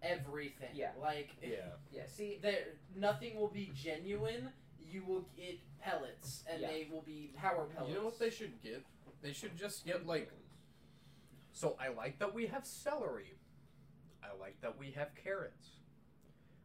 [0.03, 0.69] everything.
[0.73, 0.89] Yeah.
[1.01, 1.57] Like Yeah.
[1.91, 2.03] Yeah.
[2.07, 2.59] See, there
[2.95, 4.49] nothing will be genuine.
[4.91, 6.67] You will get pellets and Yeah.
[6.69, 7.91] they will be power pellets.
[7.91, 8.83] You know what they should get?
[9.21, 10.29] They should just get like.
[11.51, 13.35] So I like that we have celery.
[14.23, 15.69] I like that we have carrots.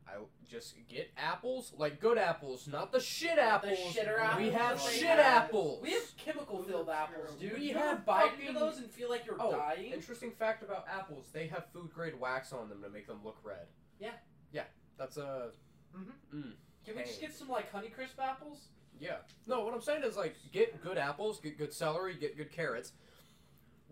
[0.06, 0.12] I
[0.47, 3.97] just get apples, like good apples, not the shit Not the apples.
[4.36, 5.44] We have that they shit have.
[5.44, 5.82] apples.
[5.82, 7.55] We have chemical filled apples, dude.
[7.59, 9.93] We you have ever bite into those and feel like you're Oh, dying?
[9.93, 13.39] Interesting fact about apples: they have food grade wax on them to make them look
[13.43, 13.66] red.
[13.98, 14.10] Yeah.
[14.52, 14.64] Yeah,
[14.98, 15.52] that's a.
[15.97, 16.12] Mhm.
[16.35, 16.52] Mm.
[16.85, 18.68] Can we just get some like Honeycrisp apples?
[19.01, 19.16] Yeah.
[19.47, 22.93] No, what I'm saying is like get good apples, get good celery, get good carrots.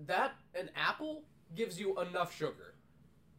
[0.06, 1.22] That an apple
[1.54, 2.74] gives you enough sugar.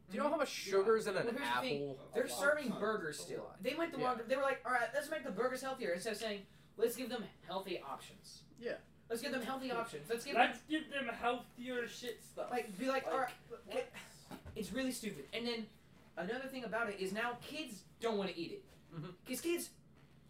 [0.10, 1.82] Do you know how much sugar's in an Well, here's the thing.
[1.82, 2.00] apple?
[2.14, 2.40] they're lot.
[2.40, 2.80] serving Tons.
[2.80, 3.52] burgers still.
[3.62, 4.06] They went the Yeah.
[4.06, 4.20] wrong.
[4.28, 6.46] They were like, all right, let's make the burgers healthier instead of saying,
[6.78, 8.44] let's give them healthy options.
[8.60, 8.74] Yeah.
[9.10, 10.10] Let's give them healthy options.
[10.10, 12.52] Let's give them Let's give them healthier shit stuff.
[12.52, 13.30] like be like, all right.
[13.68, 13.90] what?
[14.56, 15.26] It's really stupid.
[15.34, 15.66] And then
[16.18, 18.64] another thing about it is now kids don't want to eat it
[18.96, 19.14] Mhm.
[19.26, 19.70] because kids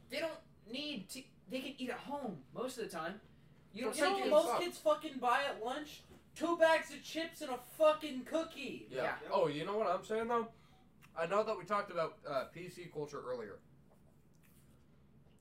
[0.10, 0.34] they don't
[0.72, 1.22] need to.
[1.50, 3.20] They can eat at home most of the time.
[3.74, 4.32] You don't You know what kids.
[4.32, 6.02] most kids fucking buy at lunch?
[6.36, 8.88] Two bags of chips and a fucking cookie.
[8.90, 9.04] Yeah.
[9.04, 9.14] Yeah.
[9.32, 10.48] Oh, you know what I'm saying though?
[11.18, 13.60] I know that we talked about uh, PC culture earlier.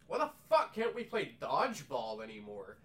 [0.06, 2.76] Why the fuck can't we play dodgeball anymore?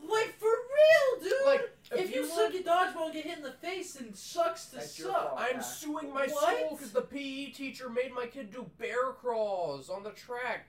[0.00, 1.32] Like for real, dude.
[1.46, 1.62] Like,
[1.92, 5.10] if, you, suck at dodgeball and get hit in the face, and sucks to suck.
[5.12, 5.34] fault.
[5.36, 5.60] I'm Yeah.
[5.62, 6.58] suing my What?
[6.58, 10.66] soul because the PE teacher made my kid do bear crawls on the track.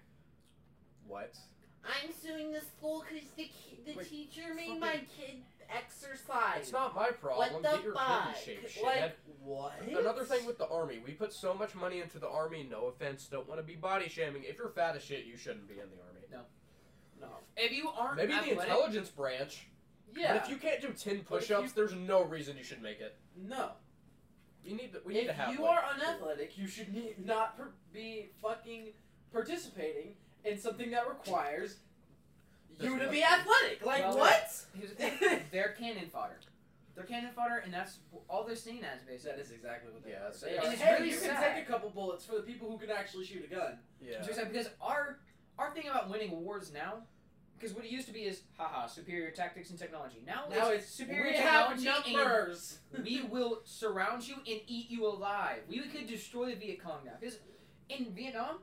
[1.08, 1.36] What?
[1.86, 6.60] I'm suing the school because the ki- the Wait, teacher made fucking- my kid exercise.
[6.60, 7.54] It's not my problem.
[7.54, 8.36] what the Get your fuck?
[8.36, 9.12] kid in shape, like shithead.
[9.42, 9.82] what?
[9.82, 12.68] Another thing with the army, we put so much money into the army.
[12.70, 14.44] No offense, don't want to be body shaming.
[14.44, 16.22] If you're fat as shit, you shouldn't be in the army.
[16.32, 16.42] no.
[17.20, 17.30] No.
[17.56, 19.68] If you aren't Maybe the intelligence branch.
[20.16, 20.34] Yeah.
[20.34, 23.16] But if you can't do ten push-ups, there's no reason you should make it.
[23.36, 23.72] no.
[24.64, 25.54] You need to, we need if to have.
[25.54, 28.92] you like, are unathletic, you should ne- not per- be fucking
[29.32, 30.16] participating
[30.48, 31.78] in something that requires
[32.80, 33.86] you to be athletic.
[33.86, 34.50] Like Well, what?
[34.78, 35.42] Here's the thing.
[35.52, 36.38] They're cannon fodder.
[36.96, 37.98] They're cannon fodder, and that's
[38.30, 39.32] all they're seen as, basically.
[39.38, 40.28] That is exactly what they Yeah, are.
[40.30, 40.72] it's- They it's are.
[40.74, 41.36] it's hey, really you sad.
[41.44, 43.78] can take a couple bullets for the people who can actually shoot a gun.
[44.02, 44.22] Yeah.
[44.22, 45.20] So it's like, because our
[45.60, 47.02] our thing about winning wars now,
[47.58, 50.22] because what it used to be is, haha, superior tactics and technology.
[50.26, 52.78] Now, Now it's, it's superior we have numbers.
[52.94, 55.62] and we will surround you and eat you alive.
[55.68, 57.14] We could destroy the Viet Cong now.
[57.20, 57.40] Because
[57.90, 58.60] in Vietnam,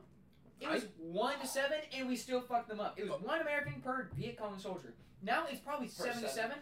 [0.61, 2.97] it was one to seven, and we still fucked them up.
[2.99, 4.93] It was one American per Viet Cong soldier.
[5.21, 6.33] Now it's probably seven to seven.
[6.51, 6.57] seven.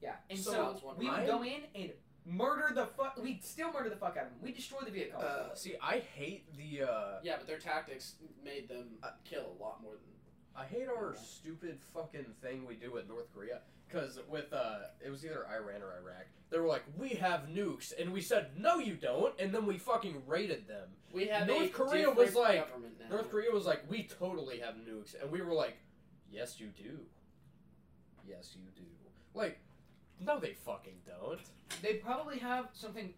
[0.00, 1.90] Yeah, and So, so, we would go in and
[2.24, 3.16] murder the fuck.
[3.20, 4.38] We'd still murder the fuck out of them.
[4.42, 5.22] We destroy the Viet Cong.
[5.22, 6.82] Uh, see, I hate the.
[6.88, 8.14] uh Yeah, but their tactics
[8.44, 8.86] made them
[9.24, 10.02] kill a lot more than.
[10.54, 11.20] I hate our Yeah.
[11.22, 13.60] stupid fucking thing we do with North Korea.
[13.88, 16.26] Because with, uh, it was either Iran or Iraq.
[16.50, 17.92] They were like, we have nukes.
[17.98, 19.38] And we said, no, you don't.
[19.38, 20.88] And then we fucking raided them.
[21.12, 22.68] We have North a Korea was like-
[23.10, 25.20] North Korea was like, we totally have nukes.
[25.20, 25.76] And we were like,
[26.30, 26.98] yes, you do.
[28.26, 28.82] Yes, you do.
[29.34, 29.58] Like,
[30.20, 31.40] no, they fucking don't.
[31.82, 33.12] they probably have something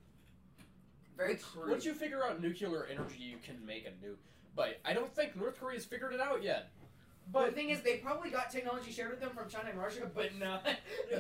[1.16, 1.70] very Once- crude.
[1.70, 4.16] Once you figure out nuclear energy, you can make a nuke.
[4.56, 6.70] But I don't think North Korea's figured it out yet.
[7.32, 10.10] But the thing is, they probably got technology shared with them from China and Russia,
[10.14, 10.64] but not,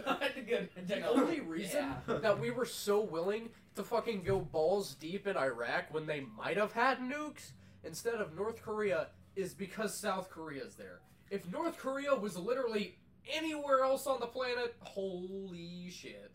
[0.06, 1.20] not the good The technology.
[1.20, 2.18] only reason Yeah.
[2.18, 6.56] that we were so willing to fucking go balls deep in Iraq when they might
[6.56, 7.52] have had nukes
[7.84, 11.00] instead of North Korea is because South Korea's there.
[11.30, 12.98] If North Korea was literally
[13.32, 16.32] anywhere else on the planet, holy shit.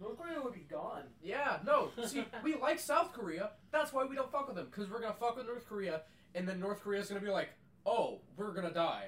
[0.00, 1.02] North Korea would be gone.
[1.22, 1.90] Yeah, no.
[2.06, 3.50] See, we like South Korea.
[3.72, 4.66] That's why we don't fuck with them.
[4.70, 6.02] Because we're going to fuck with North Korea,
[6.34, 7.48] and then North Korea's going to be like,
[7.86, 9.06] oh, we're going to die.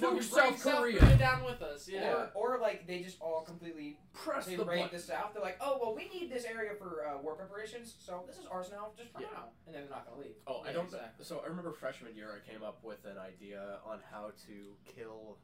[0.00, 1.16] Fucking Nuke bring South Korea.
[1.18, 1.86] down with us.
[1.86, 2.14] Yeah.
[2.34, 4.96] Or, or like they just all completely Press they the raid button.
[4.96, 5.32] the South.
[5.34, 8.46] They're like, oh well, we need this area for uh, war preparations, so this is
[8.50, 9.26] ours now, just for Yeah.
[9.34, 10.36] now, and then they're not gonna leave.
[10.46, 10.86] Oh, I don't.
[10.86, 11.22] exactly.
[11.26, 15.36] So I remember freshman year, I came up with an idea on how to kill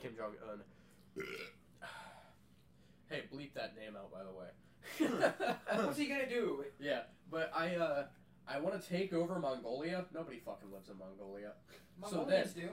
[0.00, 0.60] Kim Jong Un.
[3.08, 4.48] hey, bleep that name out, by the way.
[5.84, 6.64] What's he gonna do?
[6.80, 8.04] yeah, but I uh,
[8.46, 10.04] I want to take over Mongolia.
[10.14, 11.52] Nobody fucking lives in Mongolia.
[12.08, 12.68] So Mongolians do.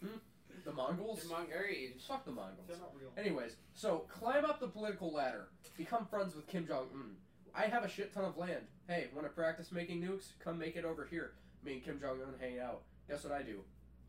[0.00, 0.16] Hmm?
[0.64, 1.22] The Mongols.
[1.22, 2.04] The Mongolians.
[2.06, 2.66] Fuck the Mongols.
[2.66, 3.12] They're not real.
[3.16, 5.48] Anyways, so climb up the political ladder.
[5.76, 7.16] Become friends with Kim Jong Un.
[7.54, 8.62] I have a shit ton of land.
[8.88, 10.32] Hey, want to practice making nukes?
[10.42, 11.32] Come make it over here.
[11.64, 12.82] Me and Kim Jong Un hang out.
[13.08, 13.60] Guess what I do?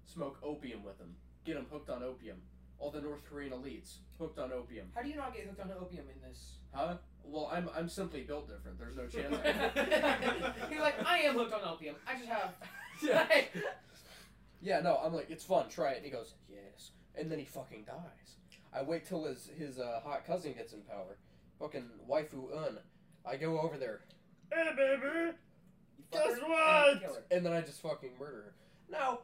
[0.06, 1.16] Smoke opium with him.
[1.46, 2.38] Get him hooked on opium.
[2.80, 4.88] All the North Korean elites hooked on opium.
[4.96, 6.56] How do you not get hooked on opium in this?
[6.72, 6.96] Huh?
[7.28, 8.80] Well, I'm I'm simply built different.
[8.80, 9.36] There's no chance.
[10.70, 11.96] He's like, I am hooked on opium.
[12.08, 12.54] I just have.
[13.04, 13.28] yeah.
[14.62, 15.70] yeah, no, I'm like, it's fun.
[15.70, 15.98] Try it.
[15.98, 16.92] And he goes, yes.
[17.16, 18.36] And then he fucking dies.
[18.74, 21.18] I wait till his his uh, hot cousin gets in power.
[21.60, 22.78] Fucking waifu un.
[23.26, 24.02] I go over there.
[24.52, 25.36] Hey, baby.
[26.12, 27.26] Guess what?
[27.32, 28.54] And then I just fucking murder her.
[28.90, 29.20] Now,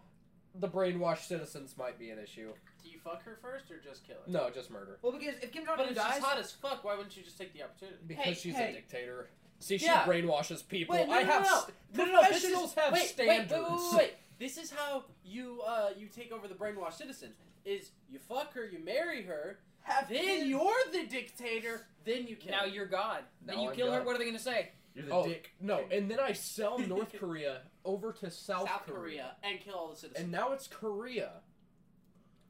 [0.55, 2.53] the brainwashed citizens might be an issue.
[2.83, 4.31] Do you fuck her first or just kill her?
[4.31, 4.97] No, just murder.
[5.01, 7.15] Well, because if Kim Jong But Un if dies, she's hot as fuck, why wouldn't
[7.15, 7.97] you just take the opportunity?
[8.07, 8.69] Because Hey, she's hey.
[8.71, 9.27] a dictator.
[9.59, 10.03] See, she Yeah.
[10.05, 10.95] brainwashes people.
[10.95, 13.07] Wait, no, I no, have no, st- no, no, no, this professionals is- have wait,
[13.09, 13.51] standards.
[13.51, 14.13] Wait, wait, wait, wait.
[14.39, 17.35] This is how you uh you take over the brainwashed citizens.
[17.63, 22.51] Is you fuck her, you marry her, Have then you're the dictator, then you kill.
[22.51, 22.67] now her.
[22.67, 23.23] you're God.
[23.45, 23.99] Then Now you I'm kill her.
[23.99, 24.05] God.
[24.07, 24.71] What are they gonna say?
[24.95, 25.51] You're the Oh dick.
[25.61, 25.85] no!
[25.91, 29.95] And then I sell North Korea over to South, South Korea and kill all the
[29.95, 30.23] citizens.
[30.23, 31.41] and now it's Korea.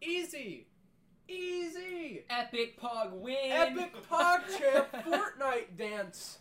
[0.01, 0.67] Easy,
[1.27, 2.23] easy.
[2.29, 3.35] Epic Pog win.
[3.51, 6.39] Epic Pog champ Fortnite dance.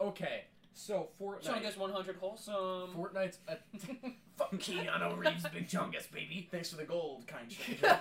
[0.00, 0.44] Okay,
[0.74, 1.44] so Fortnite.
[1.44, 2.90] Chungus 100 wholesome.
[2.96, 3.56] Fortnite's a
[4.36, 6.48] Fuck Keanu Reeves, Big Chungus, baby.
[6.50, 8.00] Thanks for the gold, kind stranger.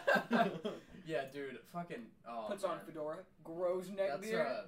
[1.05, 1.59] yeah, dude.
[1.73, 3.17] Fucking oh, Puts on fedora.
[3.43, 4.45] Grows neck beard.
[4.47, 4.61] uh.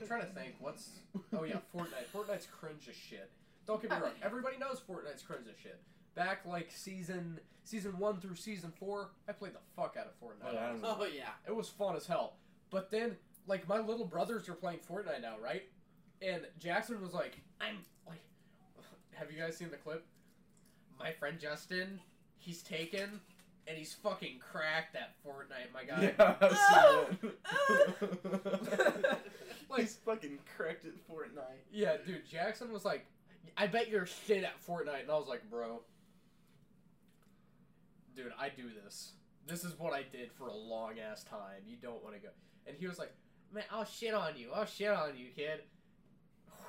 [0.00, 0.54] I'm trying to think.
[0.60, 0.90] What's
[1.36, 2.08] oh yeah, Fortnite.
[2.14, 3.30] Fortnite's cringe as shit.
[3.66, 4.12] Don't get me wrong.
[4.22, 5.78] Everybody knows Fortnite's cringe as shit.
[6.14, 10.48] Back like season season one through season four, I played the fuck out of Fortnite.
[10.48, 10.96] Oh, yeah, I don't know.
[11.00, 11.30] oh yeah.
[11.46, 12.34] It was fun as hell.
[12.70, 13.16] But then,
[13.46, 15.62] like, my little brothers are playing Fortnite now, right?
[16.22, 18.20] And Jackson was like, I'm like,
[19.14, 20.04] have you guys seen the clip?
[20.98, 22.00] My friend Justin,
[22.38, 23.20] he's taken,
[23.66, 26.12] and he's fucking cracked at Fortnite, my guy.
[26.18, 27.38] Yeah, I've seen oh, it.
[28.32, 29.16] Oh.
[29.70, 31.62] Like- He's fucking cracked at Fortnite.
[31.72, 33.06] Yeah, dude, Jackson was like,
[33.56, 35.02] I bet you're shit at Fortnite.
[35.02, 35.82] And I was like, bro,
[38.22, 39.12] dude, I do this.
[39.46, 41.62] This is what I did for a long ass time.
[41.66, 42.28] You don't want to go.
[42.66, 43.12] And he was like,
[43.52, 44.50] man, I'll shit on you.
[44.54, 45.60] I'll shit on you, kid.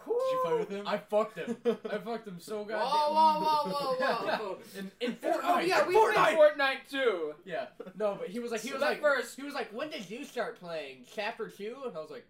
[0.03, 0.87] Did you fight with him?
[0.87, 1.55] I fucked him.
[1.65, 3.13] I fucked him so Whoa, goddamn.
[3.13, 4.57] whoa, whoa, whoa, whoa.
[4.79, 5.39] in, in Fortnite.
[5.43, 6.13] Oh yeah, we Fortnite.
[6.13, 7.33] played Fortnite too.
[7.45, 7.65] Yeah,
[7.99, 10.09] no, but he was like, he So was like, first- he was like, when did
[10.09, 11.05] you start playing?
[11.13, 11.75] Chapter two?
[11.85, 12.25] And I was like,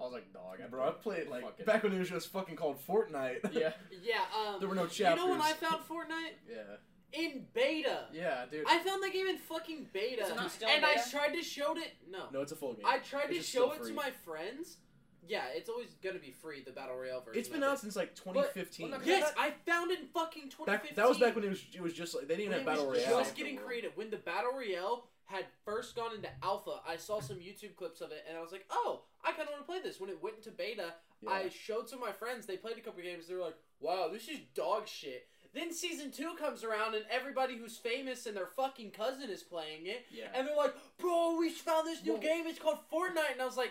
[0.00, 2.32] I was like, dog, I Bro, I played like fucking- back when it was just
[2.32, 3.52] fucking called Fortnite.
[3.52, 3.72] Yeah,
[4.02, 4.14] Yeah,
[4.48, 4.60] um.
[4.60, 5.22] There were no chapters.
[5.22, 6.36] You know when I found Fortnite?
[6.48, 6.76] yeah,
[7.16, 8.06] In beta.
[8.12, 8.64] yeah, dude.
[8.68, 10.22] I found that game in fucking beta.
[10.24, 11.92] Is it not still in and I tried to show it.
[12.10, 12.24] No.
[12.32, 12.84] No, it's a full game.
[12.86, 14.78] I tried It's to show still it to my friends.
[15.26, 17.40] Yeah, it's always gonna be free, the Battle Royale version.
[17.40, 17.80] It's been out it.
[17.80, 18.90] since like 2015.
[18.90, 20.66] well, no, Yes, I found it in fucking 2015.
[20.66, 22.66] Back, that was back when it was it was just like they didn't even have
[22.66, 23.20] battle was royale.
[23.20, 23.92] just getting creative.
[23.96, 28.10] When the Battle Royale had first gone into alpha, I saw some YouTube clips of
[28.12, 30.22] it, and I was like, "Oh, I kind of want to play this." When it
[30.22, 30.92] went into beta,
[31.22, 31.30] Yeah.
[31.30, 32.44] I showed some of my friends.
[32.44, 33.26] They played a couple games.
[33.26, 37.56] They were like, "Wow, this is dog shit." Then season two comes around, and everybody
[37.56, 40.26] who's famous and their fucking cousin is playing it, yeah.
[40.34, 42.46] and they're like, "Bro, we found this new Well- game.
[42.46, 43.70] It's called Fortnite." And I was like,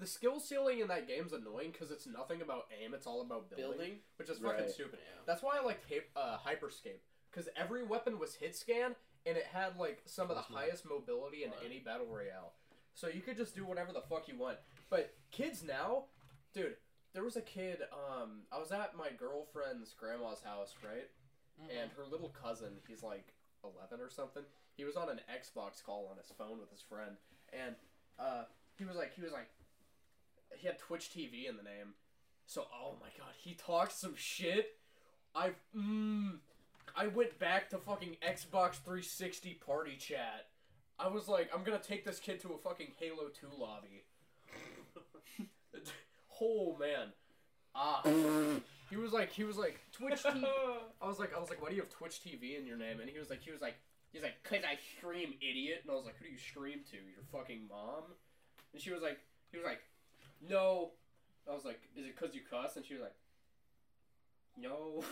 [0.00, 3.48] The skill ceiling in that game's annoying because it's nothing about aim; it's all about
[3.48, 4.70] building, "Building." which is fucking Right.
[4.70, 4.98] stupid.
[5.00, 5.20] Yeah.
[5.24, 6.98] That's why I liked Hy- uh, Hyperscape
[7.30, 11.44] because every weapon was hit scan and it had like some of the highest mobility
[11.44, 11.62] in Right.
[11.64, 12.54] any battle royale.
[12.94, 14.58] So you could just do whatever the fuck you want.
[14.90, 16.06] But kids now,
[16.52, 16.76] dude,
[17.14, 17.78] there was a kid.
[17.92, 21.08] Um, I was at my girlfriend's grandma's house, right?
[21.60, 23.32] and her little cousin he's like
[23.62, 24.42] 11 or something
[24.76, 27.16] he was on an xbox call on his phone with his friend
[27.52, 27.74] and
[28.18, 28.44] uh,
[28.78, 29.48] he was like he was like
[30.56, 31.94] he had twitch tv in the name
[32.46, 34.76] so oh my god he talked some shit
[35.34, 36.32] i mm,
[36.96, 40.46] i went back to fucking xbox 360 party chat
[40.98, 44.04] i was like i'm gonna take this kid to a fucking halo 2 lobby
[46.44, 47.08] oh man
[47.74, 48.02] ah
[48.90, 50.44] he was like he was like twitch tv
[51.04, 52.98] I was like, I was like, why do you have Twitch TV in your name?
[52.98, 53.74] And he was like, he was like,
[54.10, 55.80] he's like, cause I stream, idiot.
[55.82, 56.96] And I was like, who do you stream to?
[56.96, 58.04] Your fucking mom?
[58.72, 59.18] And she was like,
[59.50, 59.80] he was like,
[60.48, 60.92] no.
[61.50, 62.76] I was like, is it cause you cuss?
[62.76, 63.14] And she was like,
[64.58, 65.04] no.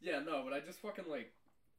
[0.00, 1.30] yeah, no, but I just fucking like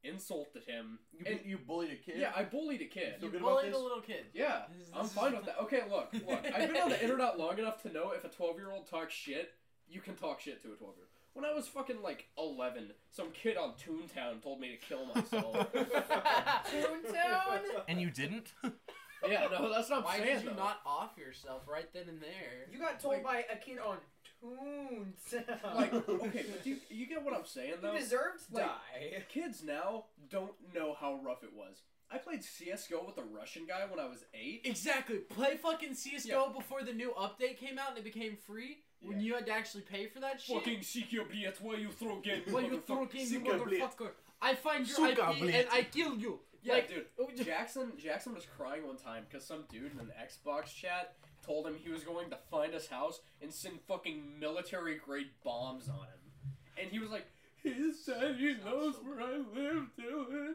[0.04, 0.98] insulted him.
[1.12, 2.16] You, And- you bullied a kid.
[2.18, 3.20] yeah, I bullied a kid.
[3.20, 4.26] Feel You bullied a little kid.
[4.34, 5.58] Yeah, This is- I'm this is- fine with that.
[5.62, 6.44] Okay, look, look.
[6.54, 9.14] I've been on the internet long enough to know if a 12 year old talks
[9.14, 9.52] shit,
[9.88, 11.10] you can talk shit to a 12 year old.
[11.32, 15.72] When I was fucking like 11, some kid on Toontown told me to kill myself.
[15.72, 17.60] Toontown.
[17.88, 18.52] And you didn't?
[19.28, 20.56] yeah, no, that's not Why saying did you though.
[20.56, 22.68] not off yourself right then and there?
[22.70, 23.98] You got told Like- by a kid on
[24.44, 25.74] Toontown.
[25.74, 27.96] Like, okay, do you, you get what I'm saying you though?
[27.96, 29.22] deserved to Like- die.
[29.28, 31.82] Kids now don't know how rough it was.
[32.10, 34.60] I played CSGO with a Russian guy when I was 8.
[34.64, 35.16] Exactly.
[35.18, 38.78] Play fucking CS:GO before the new update came out and it became free.
[39.02, 40.56] When you had to actually pay for that shit.
[40.56, 42.42] Fucking Sikyo Bliet, why you throw game?
[42.50, 43.82] Why you throw game, you Suka Blitz.
[43.84, 44.10] motherfucker?
[44.40, 45.56] I find your Suka IP Blitz.
[45.58, 46.38] and I kill you.
[46.62, 47.44] Yeah, like, dude.
[47.44, 51.14] Jackson Jackson was crying one time because some dude in an Xbox chat
[51.44, 55.88] told him he was going to find his house and send fucking military grade bombs
[55.88, 56.54] on him.
[56.80, 57.26] And he was like,
[57.62, 60.52] he said he Sounds knows so where I live, Dylan.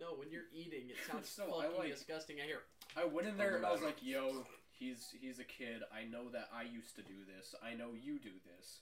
[0.00, 2.36] No, when you're eating, it sounds So I fucking like- disgusting.
[2.42, 2.60] I hear.
[2.96, 5.82] I went in there and I was like, yo, he's he's a kid.
[5.94, 7.54] I know that I used to do this.
[7.64, 8.80] I know you do this.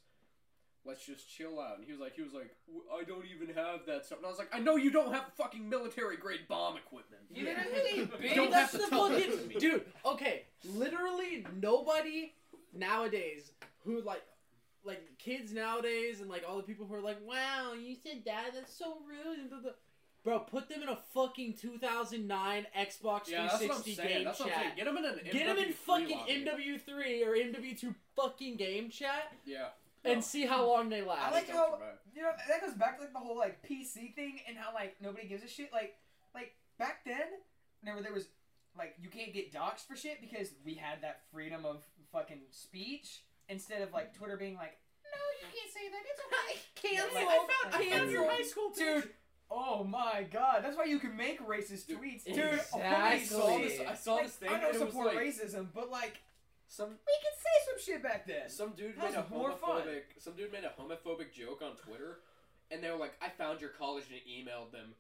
[0.87, 1.77] Let's just chill out.
[1.77, 4.19] And he was like, he was like, "W- I don't even have that stuff.
[4.19, 7.23] And I was like, I know you don't have fucking military grade bomb equipment.
[7.35, 9.55] You didn't really don't That's have to the tell that to fucking me.
[9.57, 9.85] dude.
[10.07, 12.33] Okay, literally nobody
[12.73, 13.53] nowadays
[13.85, 14.23] who like
[14.85, 18.53] like kids nowadays and like all the people who are like, wow, you said that.
[18.55, 19.39] That's so rude.
[19.39, 19.71] And blah, blah.
[20.23, 24.39] Bro, put them in a fucking 2009 Xbox Yeah, that's what I'm 360 game That's
[24.41, 24.69] what I'm saying.
[24.69, 24.77] chat.
[24.77, 26.19] Get him in an Get them in MW3 fucking.
[26.47, 29.69] MW3 or MW2 fucking game chat Yeah.
[30.05, 31.33] And see how long they last.
[31.33, 31.79] I like how
[32.15, 34.97] you know that goes back to like the whole like PC thing and how like
[35.01, 35.73] nobody gives a shit.
[35.73, 35.97] Like
[36.35, 37.27] like back then,
[37.81, 38.29] whenever there was
[38.77, 43.23] like you can't get doxxed for shit because we had that freedom of fucking speech
[43.49, 46.03] instead of like Twitter being like, no, you can't say that.
[46.11, 46.61] It's okay.
[46.97, 47.15] Cancel.
[47.15, 49.01] Like, I found, I found your high school picture.
[49.03, 49.11] Dude,
[49.51, 52.39] oh my god, that's why you can make racist tweets, dude.
[52.39, 52.81] Oh, exactly.
[52.83, 53.81] I saw this.
[53.89, 54.49] I saw Like, this thing.
[54.49, 56.21] I don't and was support like racism, but like
[56.71, 58.49] some we can say some shit back then.
[58.49, 59.83] some dude That made a was more fun.
[59.83, 60.03] homophobic.
[60.19, 62.21] Some dude made a homophobic joke on Twitter,
[62.71, 64.95] and they were like, "I found your college," and emailed them.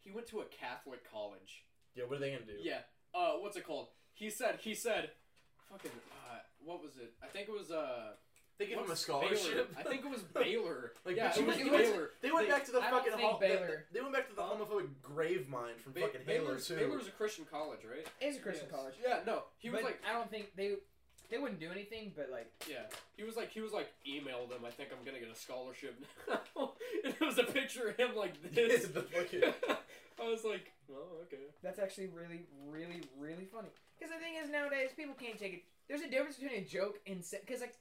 [0.00, 1.64] He went to a Catholic college.
[1.94, 2.58] Yeah, what are they gonna do?
[2.60, 2.80] Yeah.
[3.14, 3.88] Uh, what's it called?
[4.12, 4.58] He said.
[4.60, 5.10] He said.
[5.70, 5.90] Fucking.
[6.12, 7.14] Uh, what was it?
[7.22, 7.70] I think it was.
[7.70, 8.12] Uh.
[8.58, 9.52] They give him a scholarship.
[9.52, 9.66] Baylor?
[9.76, 10.92] I think it was Baylor.
[11.04, 12.10] Like, yeah, it was went- you Baylor.
[12.22, 14.14] They went They- back to the I don't fucking think hom- Baylor- They, they went
[14.14, 16.76] back to the homophobic grave mine from Ba- fucking Halo Baylor's, too.
[16.76, 18.06] Baylor's a Christian college, right?
[18.18, 18.94] It's a Christian college.
[19.02, 19.20] Yeah.
[19.26, 19.42] No.
[19.58, 20.00] He was but like.
[20.08, 20.76] I don't think they
[21.30, 22.82] they wouldn't do anything, but like Yeah,
[23.16, 24.64] he was like he was like emailed him.
[24.66, 25.98] I think I'm gonna get a scholarship
[26.28, 26.40] now.
[27.04, 28.86] and it was a picture of him like this.
[30.18, 31.52] I was like, oh okay.
[31.62, 33.68] that's actually really, really, really funny.
[33.98, 35.62] Because the thing is, nowadays people can't take it.
[35.88, 37.74] There's a difference between a joke and because like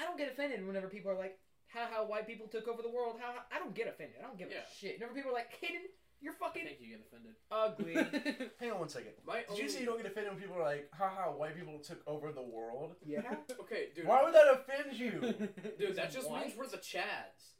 [0.00, 1.38] I don't get offended whenever people are like,
[1.68, 3.16] how how white people took over the world.
[3.20, 4.16] How, how I don't get offended.
[4.22, 4.64] I don't give Yeah.
[4.64, 4.94] a shit.
[4.98, 5.82] Whenever people are like, Hayden,
[6.22, 7.34] you're I fucking think you get offended.
[7.50, 8.48] ugly.
[8.60, 9.12] Hang on one second.
[9.26, 9.62] My Did only...
[9.62, 12.32] you say you don't get offended when people are like, haha, white people took over
[12.32, 12.94] the world?
[13.04, 13.22] yeah.
[13.60, 14.06] Okay, dude.
[14.06, 15.10] Why would that offend you?
[15.78, 16.46] Dude, that just White?
[16.46, 17.52] means we're the Chads.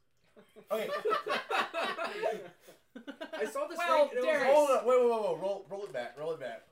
[0.70, 0.88] Okay,
[3.38, 4.18] I saw this Well, thing.
[4.18, 6.40] and it was hold on, wait, wait, wait, wait, roll, roll it back, roll it
[6.40, 6.62] back.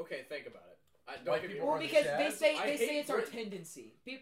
[0.00, 0.78] okay, think about it.
[1.08, 1.82] I, don't White get people Well, wrong.
[1.82, 2.32] the because they Chads?
[2.32, 3.94] say I they say hate it's our tendency.
[4.04, 4.20] Peop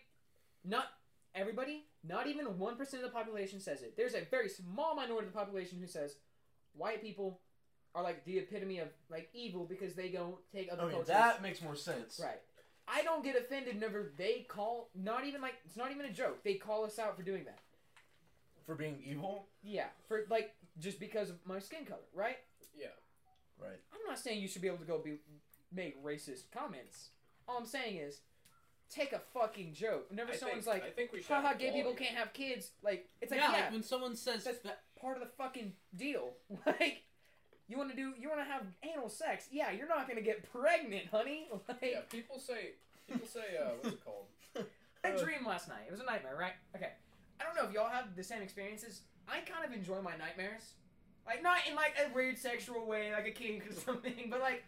[0.64, 0.86] not
[1.34, 3.96] everybody, not even one percent of the population says it.
[3.96, 6.16] There's a very small minority of the population who says
[6.76, 7.40] white people
[7.94, 11.08] are like the epitome of like evil because they don't take other Okay, cultures.
[11.08, 12.20] that makes more sense.
[12.22, 12.40] right.
[12.88, 14.90] I don't get offended whenever they call.
[14.94, 16.44] Not even like it's not even a joke.
[16.44, 17.58] They call us out for doing that.
[18.64, 19.46] For being evil?
[19.62, 22.36] Yeah, for like just because of my skin color, right?
[22.78, 22.88] Yeah.
[23.60, 23.78] Right.
[23.92, 25.18] I'm not saying you should be able to go be
[25.72, 27.08] make racist comments.
[27.48, 28.20] All I'm saying is
[28.90, 30.10] take a fucking joke.
[30.10, 31.28] Whenever I someone's think, like, I think we should.
[31.28, 32.70] haha, have gay people can't have kids.
[32.82, 34.82] Like, it's like, yeah, yeah, like when someone says that's that.
[35.06, 36.30] Part of the fucking deal.
[36.66, 37.04] Like,
[37.68, 39.46] you want to do, you want to have anal sex?
[39.52, 41.48] Yeah, you're not gonna get pregnant, honey.
[41.68, 42.74] Like, Yeah, people say.
[43.08, 43.56] People say.
[43.60, 44.26] Uh, what's it called?
[45.04, 45.84] I dreamed last night.
[45.86, 46.54] It was a nightmare, right?
[46.74, 46.90] Okay.
[47.40, 49.02] I don't know if y'all have the same experiences.
[49.28, 50.74] I kind of enjoy my nightmares.
[51.26, 54.64] Like not in like a weird sexual way, like a kink or something, but like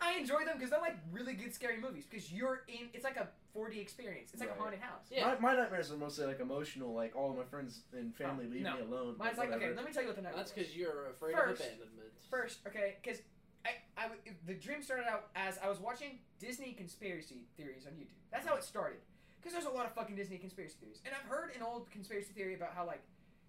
[0.00, 2.04] I enjoy them because they're like really good scary movies.
[2.08, 4.30] Because you're in, it's like a 4D experience.
[4.32, 4.58] It's like Right.
[4.58, 5.06] a haunted house.
[5.10, 5.34] Yeah.
[5.40, 8.52] My, my nightmares are mostly like emotional, like all of my friends and family Oh,
[8.52, 8.74] leave no.
[8.76, 9.16] me alone.
[9.18, 9.72] Mine's like okay.
[9.74, 10.36] Let me tell you what the nightmare.
[10.42, 12.12] That's because you're afraid First- of abandonment.
[12.30, 13.20] First, okay, because
[13.64, 17.92] I, I, w- the dream started out as I was watching Disney conspiracy theories on
[17.94, 18.18] YouTube.
[18.30, 18.98] That's how it started.
[19.40, 21.00] Because there's a lot of fucking Disney conspiracy theories.
[21.04, 23.02] And I've heard an old conspiracy theory about how, like,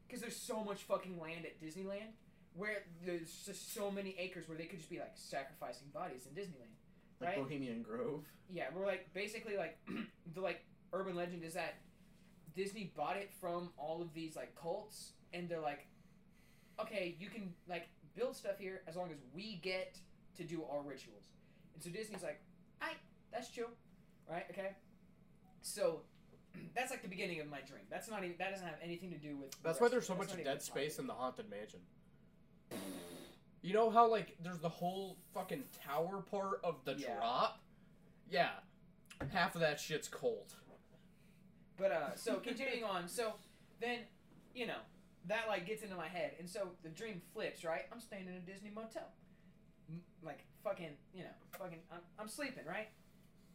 [0.07, 2.13] because there's so much fucking land at Disneyland,
[2.55, 6.33] where there's just so many acres where they could just be, like, sacrificing bodies in
[6.39, 6.76] Disneyland.
[7.19, 7.37] Like right?
[7.37, 8.23] Bohemian Grove.
[8.49, 9.77] Yeah, we're like, basically, like,
[10.33, 10.63] the, like,
[10.93, 11.75] urban legend is that
[12.55, 15.87] Disney bought it from all of these, like, cults, and they're like,
[16.79, 19.97] okay, you can, like, build stuff here as long as we get
[20.37, 21.25] to do our rituals.
[21.73, 22.41] And so Disney's like,
[22.81, 22.93] I
[23.31, 23.69] that's chill,
[24.29, 24.45] right?
[24.49, 24.71] Okay.
[25.61, 26.01] So
[26.75, 27.83] that's like the beginning of my dream.
[27.89, 29.51] That's not even that doesn't have anything to do with.
[29.63, 31.79] That's rest why there's so That's much dead space in the haunted mansion.
[33.67, 37.17] You know how like there's the whole fucking tower part of the Yeah.
[37.17, 37.59] drop?
[38.29, 38.51] Yeah.
[39.29, 40.53] Half of that shit's cold.
[41.75, 43.33] But uh, so continuing on, so
[43.81, 43.99] then,
[44.55, 44.79] you know,
[45.25, 47.65] that like gets into my head, and so the dream flips.
[47.65, 49.11] Right, I'm staying in a Disney motel,
[50.23, 52.87] like fucking, you know, fucking, I'm, I'm sleeping, right,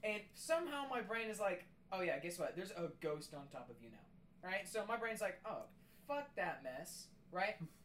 [0.04, 2.54] and somehow my brain is like, oh yeah, guess what?
[2.54, 4.68] There's a ghost on top of you now, right?
[4.68, 5.62] So my brain's like, oh,
[6.06, 7.56] fuck that mess, right?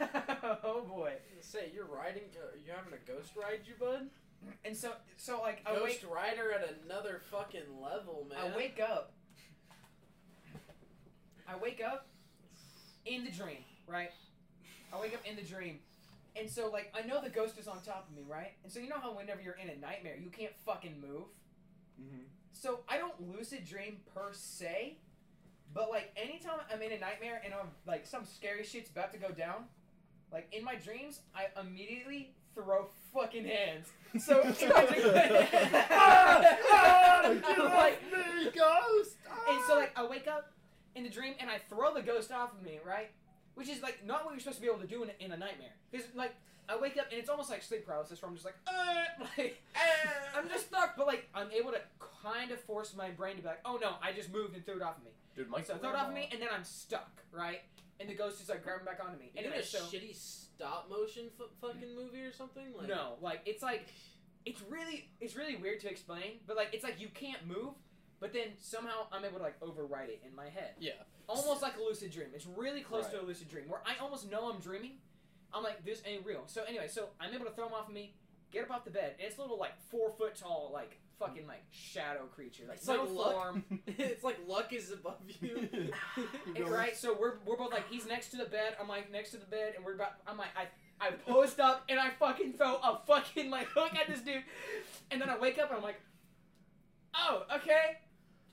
[0.64, 1.14] oh boy.
[1.40, 2.24] Say you're riding.
[2.34, 4.08] Uh, you having a ghost ride, you bud?
[4.64, 8.38] And so, so like I Ghost wake, Rider at another fucking level, man.
[8.38, 9.12] I wake up.
[11.46, 12.06] I wake up
[13.04, 14.10] in the dream, right?
[14.92, 15.80] I wake up in the dream.
[16.36, 18.52] And so like I know the ghost is on top of me, right?
[18.62, 21.26] And so you know how whenever you're in a nightmare, you can't fucking move.
[22.00, 22.22] Mm-hmm.
[22.52, 24.98] So I don't lucid dream per se,
[25.72, 29.18] but like anytime I'm in a nightmare and I'm like some scary shit's about to
[29.18, 29.64] go down,
[30.32, 33.88] like in my dreams, I immediately throw fucking hands.
[34.18, 34.40] So
[37.74, 39.16] like, me, ghost!
[39.48, 40.52] and so like I wake up
[40.94, 43.10] in the dream and I throw the ghost off of me, right?
[43.54, 45.32] Which is like not what you're supposed to be able to do in a, in
[45.32, 45.74] a nightmare.
[45.90, 46.34] Because like
[46.68, 49.60] I wake up and it's almost like sleep paralysis, where I'm just like, uh, like
[50.36, 51.80] I'm just stuck, but like I'm able to
[52.22, 54.76] kind of force my brain to be like, oh no, I just moved and threw
[54.76, 55.10] it off of me.
[55.36, 57.60] Dude, my so I throw it off of me and then I'm stuck, right?
[58.00, 59.30] And the ghost is like grabbing back onto me.
[59.34, 62.72] You Anyway, in a so shitty stop motion f- fucking movie or something?
[62.76, 63.86] Like, no, like it's like
[64.46, 67.74] it's really it's really weird to explain, but like it's like you can't move,
[68.18, 70.72] but then somehow I'm able to like overwrite it in my head.
[70.78, 70.92] Yeah.
[71.28, 72.28] almost like a lucid dream.
[72.34, 74.92] It's really close to a lucid dream where I almost know I'm dreaming.
[75.52, 76.44] I'm like, this ain't real.
[76.46, 78.14] So anyway, so I'm able to throw him off of me,
[78.50, 81.46] get up off the bed, and it's a little like four foot tall, like fucking
[81.46, 83.32] like shadow creature, like It's no like luck.
[83.34, 83.64] form.
[83.86, 85.68] it's like luck is above you.
[86.56, 89.30] And, right, so we're we're both like he's next to the bed, I'm like next
[89.32, 90.66] to the bed, and we're about I'm like I
[91.06, 94.42] I post up and I fucking throw a fucking like hook at this dude,
[95.10, 96.00] and then I wake up and I'm like,
[97.14, 97.98] oh okay.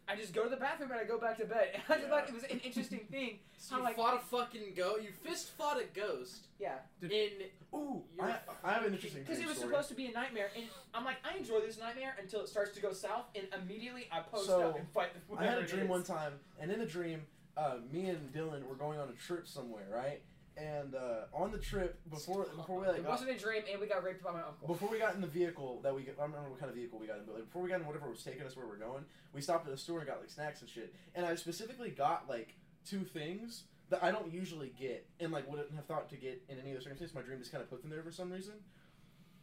[0.10, 1.70] I just go to the bathroom and I go back to bed.
[1.76, 3.40] And I just thought it was an interesting thing.
[3.58, 5.04] So How, you like- fought a fucking ghost.
[5.04, 6.76] You fist fought a ghost Yeah.
[7.02, 7.30] Did- in.
[7.78, 9.72] Ooh, You're I, I have an interesting Because it dream was story.
[9.74, 12.72] supposed to be a nightmare, and I'm like, I enjoy this nightmare until it starts
[12.76, 15.62] to go south, and immediately I post So, up and fight the I had whoever
[15.62, 15.90] a it dream is.
[15.90, 17.22] one time, and in the dream,
[17.58, 20.22] uh, me and Dylan were going on a trip somewhere, right?
[20.58, 23.80] And uh, on the trip, before before we like It got, wasn't a dream, and
[23.80, 24.68] we got raped by my uncle.
[24.68, 26.76] before we got in the vehicle that we got, I don't remember what kind of
[26.76, 28.66] vehicle we got in, but like before we got in whatever was taking us where
[28.66, 30.96] we're going, we stopped at a store and got like snacks and shit.
[31.14, 32.56] And I specifically got like
[32.90, 36.58] two things that I don't usually get and like wouldn't have thought to get in
[36.60, 37.14] any other circumstance.
[37.14, 38.56] My dream just kind of put them there for some reason.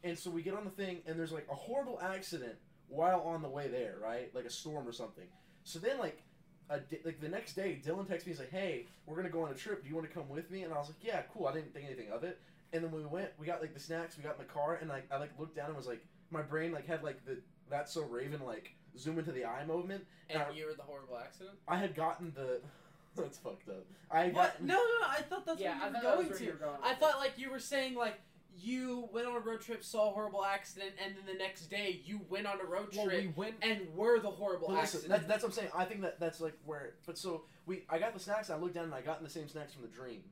[0.03, 2.57] And so we get on the thing, and there's like a horrible accident
[2.89, 4.35] while on the way there, right?
[4.35, 5.27] Like a storm or something.
[5.63, 6.25] So then like.
[6.71, 8.33] A di- like the next day, Dylan texts me.
[8.33, 9.83] He's like, "Hey, we're gonna go on a trip.
[9.83, 11.75] Do you want to come with me?" And I was like, "Yeah, cool." I didn't
[11.75, 12.41] think anything of it.
[12.73, 14.17] And then when we went, we got like the snacks.
[14.17, 16.41] We got in the car, and like I like looked down and was like, my
[16.43, 17.37] brain like had like the
[17.71, 20.05] that's so Raven like zoom into the eye movement.
[20.31, 21.57] And I- you were the horrible accident.
[21.69, 22.61] I had gotten the
[23.17, 23.85] that's fucked up.
[24.11, 24.53] I had What?
[24.53, 25.07] gotten No, no, no.
[25.07, 26.45] I thought that's yeah, what you were thought that was going to.
[26.45, 26.77] you were going.
[26.83, 28.19] I thought like you were saying like
[28.57, 32.01] you went on a road trip, saw a horrible accident, and then the next day
[32.05, 33.55] you went on a road Well, trip we went.
[33.63, 35.09] and were the horrible listen, accident.
[35.11, 35.69] that, that's what I'm saying.
[35.77, 36.95] I think that that's like where.
[37.07, 38.51] But so we, I got the snacks.
[38.51, 40.23] I looked down and I got in the same snacks from the dream,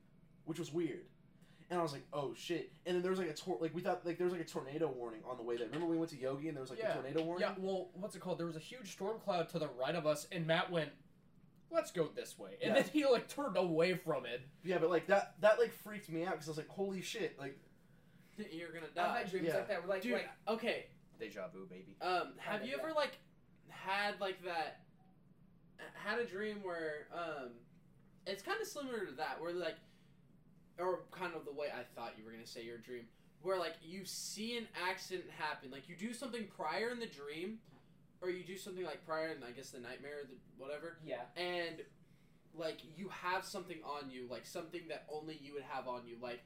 [0.44, 1.00] which was weird.
[1.70, 2.70] And I was like, oh shit.
[2.84, 4.48] And then there was like a tor- like we thought like there was like a
[4.48, 5.66] tornado warning on the way there.
[5.66, 6.90] Remember we went to Yogi and there was like Yeah.
[6.90, 7.48] a tornado warning.
[7.48, 8.38] Yeah, well, what's it called?
[8.38, 10.90] There was a huge storm cloud to the right of us, and Matt went,
[11.70, 12.82] "Let's go this way," and Yeah.
[12.82, 14.42] then he like turned away from it.
[14.62, 17.38] Yeah, but like that that like freaked me out because I was like, holy shit,
[17.38, 17.58] like
[18.38, 19.18] You're gonna I've die.
[19.18, 19.54] had dreams Yeah.
[19.56, 19.80] like that.
[19.82, 20.86] Where, like, Dude, like okay.
[21.18, 21.96] Deja vu, baby.
[22.00, 22.82] Um, have you yeah.
[22.82, 23.18] ever like
[23.68, 24.80] had like that?
[25.94, 27.50] Had a dream where um,
[28.26, 29.76] it's kind of similar to that, where like,
[30.78, 33.04] or kind of the way I thought you were gonna say your dream,
[33.42, 37.58] where like you see an accident happen, like you do something prior in the dream,
[38.20, 41.22] or you do something like prior in I guess the nightmare, or the whatever, yeah,
[41.36, 41.82] and
[42.54, 46.16] like you have something on you, like something that only you would have on you,
[46.22, 46.42] like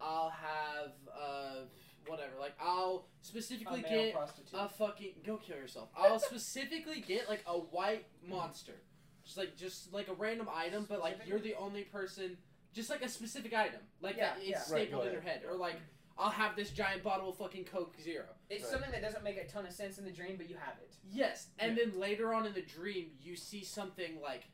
[0.00, 1.64] I'll have uh
[2.06, 4.58] whatever, like I'll a specifically male get prostitute.
[4.58, 5.88] a fucking go kill yourself.
[5.96, 8.80] I'll specifically get like a white monster,
[9.24, 12.36] just like just like a random item, but like you're the only person,
[12.72, 14.58] just like a specific item, like Yeah, that yeah.
[14.58, 15.76] it's Right, stapled go in your head, or like
[16.20, 18.24] I'll have this giant bottle of fucking Coke Zero.
[18.50, 18.72] it's Right.
[18.72, 20.94] something that doesn't make a ton of sense in the dream, but you have it.
[21.10, 24.44] Yes, and then later on in the dream, you see something like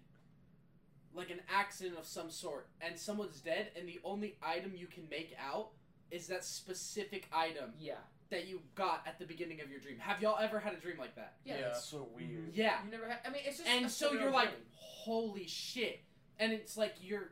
[1.14, 5.04] like an accident of some sort, and someone's dead, and the only item you can
[5.10, 5.68] make out
[6.10, 7.94] is that specific item Yeah,
[8.30, 9.98] that you got at the beginning of your dream.
[9.98, 11.34] Have y'all ever had a dream like that?
[11.44, 11.54] yeah.
[11.54, 11.60] Yeah.
[11.68, 12.50] that's so weird.
[12.52, 12.76] Yeah.
[12.84, 13.18] You never had.
[13.26, 13.68] I mean, it's just.
[13.68, 14.62] and a so you're like, dream.
[14.76, 16.00] holy shit.
[16.38, 17.30] And it's like you're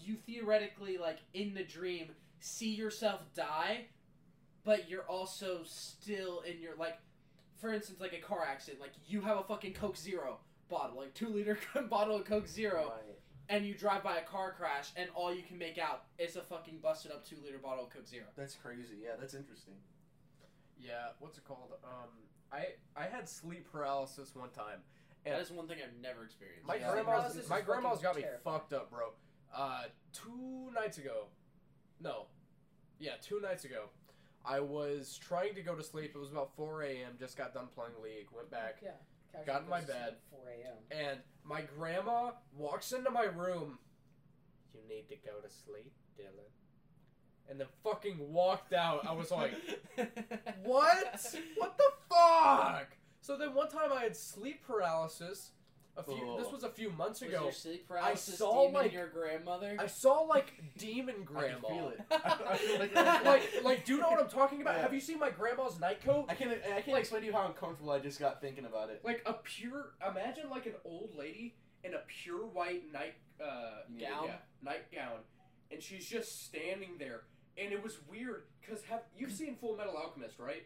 [0.00, 2.10] you theoretically like in the dream
[2.40, 3.86] see yourself die,
[4.64, 6.98] but you're also still in your like
[7.60, 10.38] for instance, like a car accident, like you have a fucking Coke Zero
[10.72, 11.58] bottle, like two liter
[11.90, 13.16] bottle of Coke Zero, Right.
[13.48, 16.42] and you drive by a car crash, and all you can make out is a
[16.42, 18.24] fucking busted up two liter bottle of Coke Zero.
[18.36, 18.96] That's crazy.
[19.02, 19.74] Yeah, that's interesting.
[20.80, 21.70] Yeah, what's it called?
[21.84, 22.08] Um,
[22.52, 24.80] I I had sleep paralysis one time.
[25.24, 26.66] And That is one thing I've never experienced.
[26.66, 26.90] My Yeah.
[26.90, 28.42] grandma's Paralysis my is grandma's fucking got me terrifying.
[28.58, 29.12] fucked up, bro.
[29.54, 31.26] Uh, two nights ago,
[32.00, 32.26] no,
[32.98, 33.90] yeah, two nights ago,
[34.44, 36.12] I was trying to go to sleep.
[36.16, 37.12] It was about 4 a.m.
[37.20, 38.26] Just got done playing League.
[38.34, 38.78] Went back.
[38.82, 38.96] Yeah.
[39.32, 40.16] Casual Got in my bed.
[40.30, 40.76] 4 a.m.
[41.08, 43.78] And my grandma walks into my room.
[44.74, 46.50] You need to go to sleep, Dylan.
[47.48, 49.06] And then fucking walked out.
[49.06, 49.52] I was like,
[50.62, 51.34] what?
[51.56, 52.88] What the fuck?
[53.20, 55.50] So then one time I had sleep paralysis.
[55.94, 56.36] A few.
[56.38, 57.42] This was a few months Was ago.
[57.42, 59.76] your sleep paralysis saw, demon like- your grandmother?
[59.78, 61.68] I saw like demon I grandma.
[61.68, 62.00] can feel it.
[62.10, 62.16] I,
[62.50, 64.76] I feel like, like, like, do you know what I'm talking about?
[64.76, 64.82] Yeah.
[64.82, 66.26] Have you seen my grandma's night coat?
[66.30, 66.50] I can't.
[66.74, 69.02] I can't explain to you how uncomfortable I just got thinking about it.
[69.04, 69.92] Like a pure.
[70.10, 74.34] Imagine like an old lady in a pure white night uh, gown, yeah.
[74.62, 75.18] nightgown,
[75.70, 77.22] and she's just standing there.
[77.58, 80.62] And it was weird because have you've seen Full Metal Alchemist, right?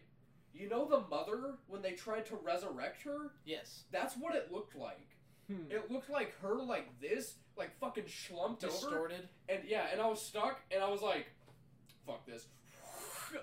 [0.53, 3.33] You know the mother when they tried to resurrect her.
[3.45, 3.83] yes.
[3.91, 5.16] That's what it looked like.
[5.47, 5.71] Hmm.
[5.71, 8.73] It looked like her like this, like fucking schlumped over.
[8.73, 9.29] Distorted.
[9.47, 11.27] And yeah, and I was stuck, and I was like,
[12.05, 12.47] "Fuck this."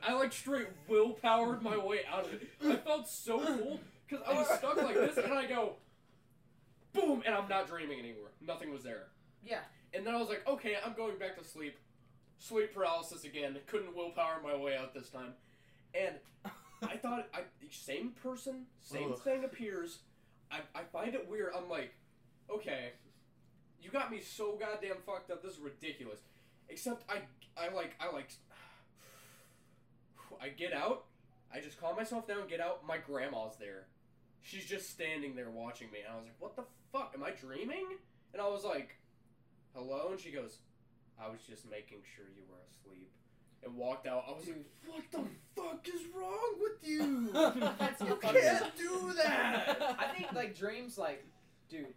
[0.06, 2.48] I like straight willpowered my way out of it.
[2.64, 5.76] I felt so cool because I was stuck like this, and I go,
[6.94, 8.30] boom, and I'm not dreaming anymore.
[8.40, 9.08] Nothing was there.
[9.44, 9.60] Yeah.
[9.92, 11.76] And then I was like, okay, I'm going back to sleep.
[12.38, 13.56] Sleep paralysis again.
[13.66, 15.34] Couldn't willpower my way out this time.
[15.94, 16.14] And
[16.82, 19.20] I thought, I same person, same Ugh.
[19.22, 19.98] thing appears.
[20.50, 21.52] I, I find it weird.
[21.56, 21.94] I'm like,
[22.50, 22.92] okay,
[23.82, 25.42] you got me so goddamn fucked up.
[25.42, 26.20] This is ridiculous.
[26.68, 27.18] Except I,
[27.56, 28.30] I like, I like,
[30.42, 31.04] I get out.
[31.52, 32.86] I just calm myself down, get out.
[32.86, 33.86] My grandma's there.
[34.42, 35.98] She's just standing there watching me.
[36.04, 37.12] And I was like, what the fuck?
[37.14, 37.86] Am I dreaming?
[38.32, 38.96] And I was like,
[39.74, 40.08] hello?
[40.10, 40.58] And she goes,
[41.20, 43.10] I was just making sure you were asleep.
[43.64, 44.24] And walked out.
[44.28, 45.24] I was like, what the
[45.56, 47.30] fuck is wrong with you?
[47.78, 49.96] That's you can't do that.
[49.98, 51.24] I think like dreams, like,
[51.68, 51.94] dude,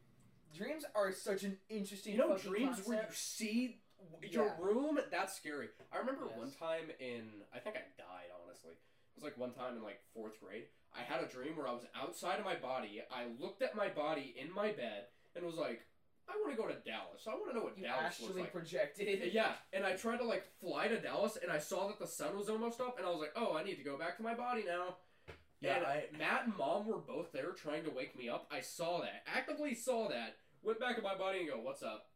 [0.56, 2.14] dreams are such an interesting.
[2.14, 3.80] You know, fucking dreams where you see
[4.22, 4.52] your Yeah.
[4.60, 5.68] room, that's scary.
[5.92, 6.38] I remember Yes.
[6.38, 8.72] one time in, I think I died, honestly.
[8.72, 10.66] It was like one time in like fourth grade.
[10.96, 13.02] I had a dream where I was outside of my body.
[13.12, 15.82] I looked at my body in my bed and was like,
[16.30, 17.24] I want to go to Dallas.
[17.28, 18.52] I want to know what You Dallas looks actually like.
[18.54, 19.34] projected.
[19.34, 22.38] Yeah, and I tried to like fly to Dallas, and I saw that the sun
[22.38, 24.34] was almost up, and I was like, "Oh, I need to go back to my
[24.34, 24.98] body now."
[25.62, 28.48] Yeah, and I- Matt and Mom were both there trying to wake me up.
[28.52, 30.36] I saw that, actively saw that.
[30.64, 32.10] Went back to my body and go, "What's up?"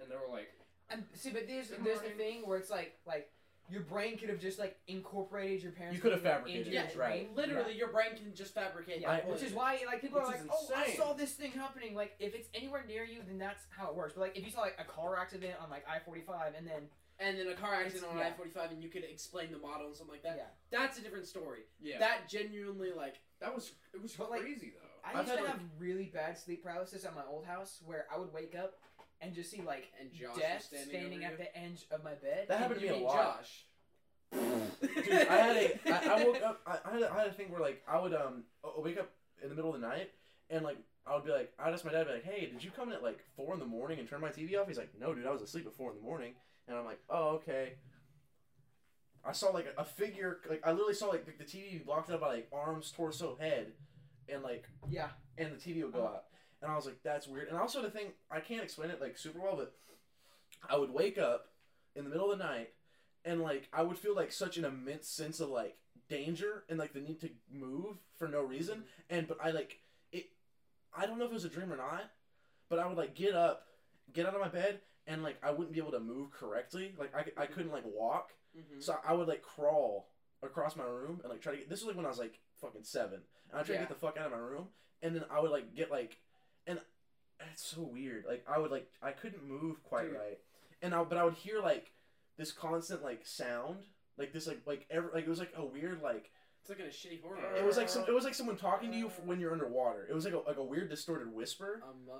[0.00, 0.52] And they were like,
[0.88, 3.30] And see, but there's there's the thing where it's like like
[3.68, 5.96] your brain could have just like incorporated your parents.
[5.96, 7.34] You could have fabricated into it, your right.
[7.34, 7.48] brain.
[7.48, 9.00] Literally, your brain can just fabricate.
[9.00, 11.52] Yeah, I- which is why like people are like, is oh, I saw this thing
[11.52, 11.94] happening.
[11.94, 14.12] Like if it's anywhere near you, then that's how it works.
[14.14, 16.66] But like if you saw like a car accident on like I forty five, and
[16.66, 16.82] then
[17.18, 18.28] And then a car accident on Yeah.
[18.28, 20.36] I forty five, and you could explain the model and something like that.
[20.36, 21.60] yeah, That's a different story.
[21.80, 25.38] "Yeah, That genuinely like that was it was But, like, crazy though." I used to
[25.38, 28.74] had, have really bad sleep paralysis at my old house where I would wake up
[29.20, 31.38] and just see like and Josh was death standing, standing, over at you.
[31.38, 32.46] the edge of my bed.
[32.48, 33.38] That happened to You me a mean lot.
[33.38, 33.64] Josh.
[34.32, 36.60] Dude, I had a, I, I woke up.
[36.66, 38.98] I, I, had a, I had a thing where like I would um uh, wake
[38.98, 39.10] up
[39.42, 40.10] in the middle of the night
[40.50, 42.62] and like I would be like I'd ask my dad, I'd be like, hey, did
[42.62, 44.66] you come in at like four in the morning and turn my TV off?
[44.66, 46.32] He's like, no, dude, I was asleep at four in the morning,
[46.68, 47.74] and I'm like, oh, okay.
[49.24, 52.10] I saw like a, a figure, like I literally saw like the, the TV blocked
[52.10, 53.72] out by like arms, torso, head,
[54.28, 56.24] and like yeah, and the TV would go out.
[56.62, 57.48] And I was like, that's weird.
[57.48, 59.74] And also the thing, I can't explain it like super well, but
[60.68, 61.48] I would wake up
[61.94, 62.70] in the middle of the night
[63.24, 65.76] and like I would feel like such an immense sense of like
[66.08, 68.84] danger and like the need to move for no reason.
[69.10, 69.80] And but I like
[70.12, 70.26] it
[70.96, 72.10] I don't know if it was a dream or not,
[72.68, 73.66] but I would like get up,
[74.12, 76.94] get out of my bed and like I wouldn't be able to move correctly.
[76.98, 78.30] Like I, I couldn't like walk.
[78.56, 78.82] Mhm.
[78.82, 80.08] So I would like crawl
[80.42, 81.68] across my room and like try to get.
[81.68, 83.20] This was like when I was like fucking seven,
[83.50, 83.80] and I tried Yeah.
[83.82, 84.68] to get the fuck out of my room,
[85.02, 86.16] and then I would like get like,
[86.66, 86.80] and
[87.52, 88.24] it's so weird.
[88.28, 90.14] Like I would like I couldn't move quite Dude.
[90.14, 90.38] right,
[90.82, 91.92] and I but I would hear like
[92.38, 93.78] this constant like sound,
[94.18, 96.30] like this like like every like it was like a weird like
[96.60, 97.38] It's like in a shitty horror.
[97.56, 100.06] it was like some it was like someone talking to you when you're underwater.
[100.08, 101.80] It was like a like a weird distorted whisper.
[101.82, 102.18] Um, uh,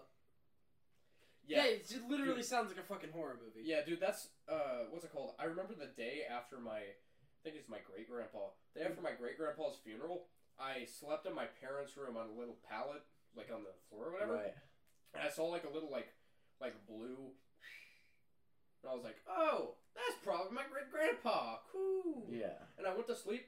[1.46, 1.64] yeah.
[1.64, 2.44] yeah, it literally Dude.
[2.44, 3.66] sounds like a fucking horror movie.
[3.68, 5.34] Yeah, dude, that's uh, what's it called?
[5.38, 8.50] I remember the day after my, I think it's my great grandpa.
[8.74, 10.24] The day after my great grandpa's funeral,
[10.58, 13.02] I slept in my parents' room on a little pallet,
[13.36, 14.54] like on the floor or whatever, Right.
[15.14, 16.08] and I saw like a little like,
[16.60, 17.32] like blue,
[18.82, 21.58] and I was like, oh, that's probably my great grandpa.
[21.72, 22.26] Cool.
[22.30, 22.58] Yeah.
[22.78, 23.46] And I went to sleep.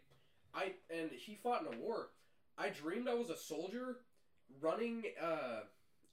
[0.54, 2.08] I and he fought in a war.
[2.56, 3.98] I dreamed I was a soldier
[4.60, 5.04] running.
[5.20, 5.60] Uh,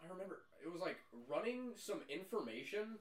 [0.03, 0.97] I remember it was like
[1.29, 2.99] running some information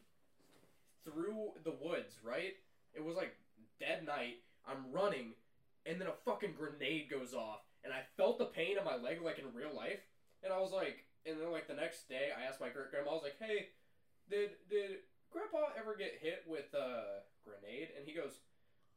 [1.04, 2.16] through the woods.
[2.24, 2.54] Right?
[2.94, 3.34] It was like
[3.80, 4.36] dead night.
[4.66, 5.32] I'm running,
[5.84, 9.20] and then a fucking grenade goes off, and I felt the pain in my leg
[9.22, 10.00] like in real life.
[10.44, 13.10] And I was like, and then like the next day, I asked my great grandma,
[13.10, 13.72] I was like, hey,
[14.28, 17.90] did did Grandpa ever get hit with a grenade?
[17.96, 18.38] And he goes,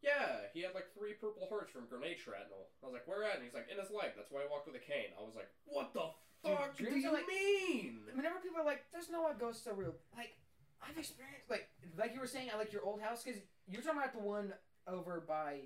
[0.04, 2.70] Yeah, he had like three purple hearts from grenade shrapnel.
[2.84, 3.40] I was like, where at?
[3.40, 4.14] And he's like, in his leg.
[4.16, 5.16] That's why he walked with a cane.
[5.18, 6.12] I was like, what the
[6.46, 8.06] Dude, fuck do dreams you like- mean?
[8.14, 10.38] Whenever people are like, "There's no way ghosts are real," like
[10.84, 11.68] I've experienced, like
[11.98, 14.54] like you were saying, I like your old house because you're talking about the one
[14.86, 15.66] over by,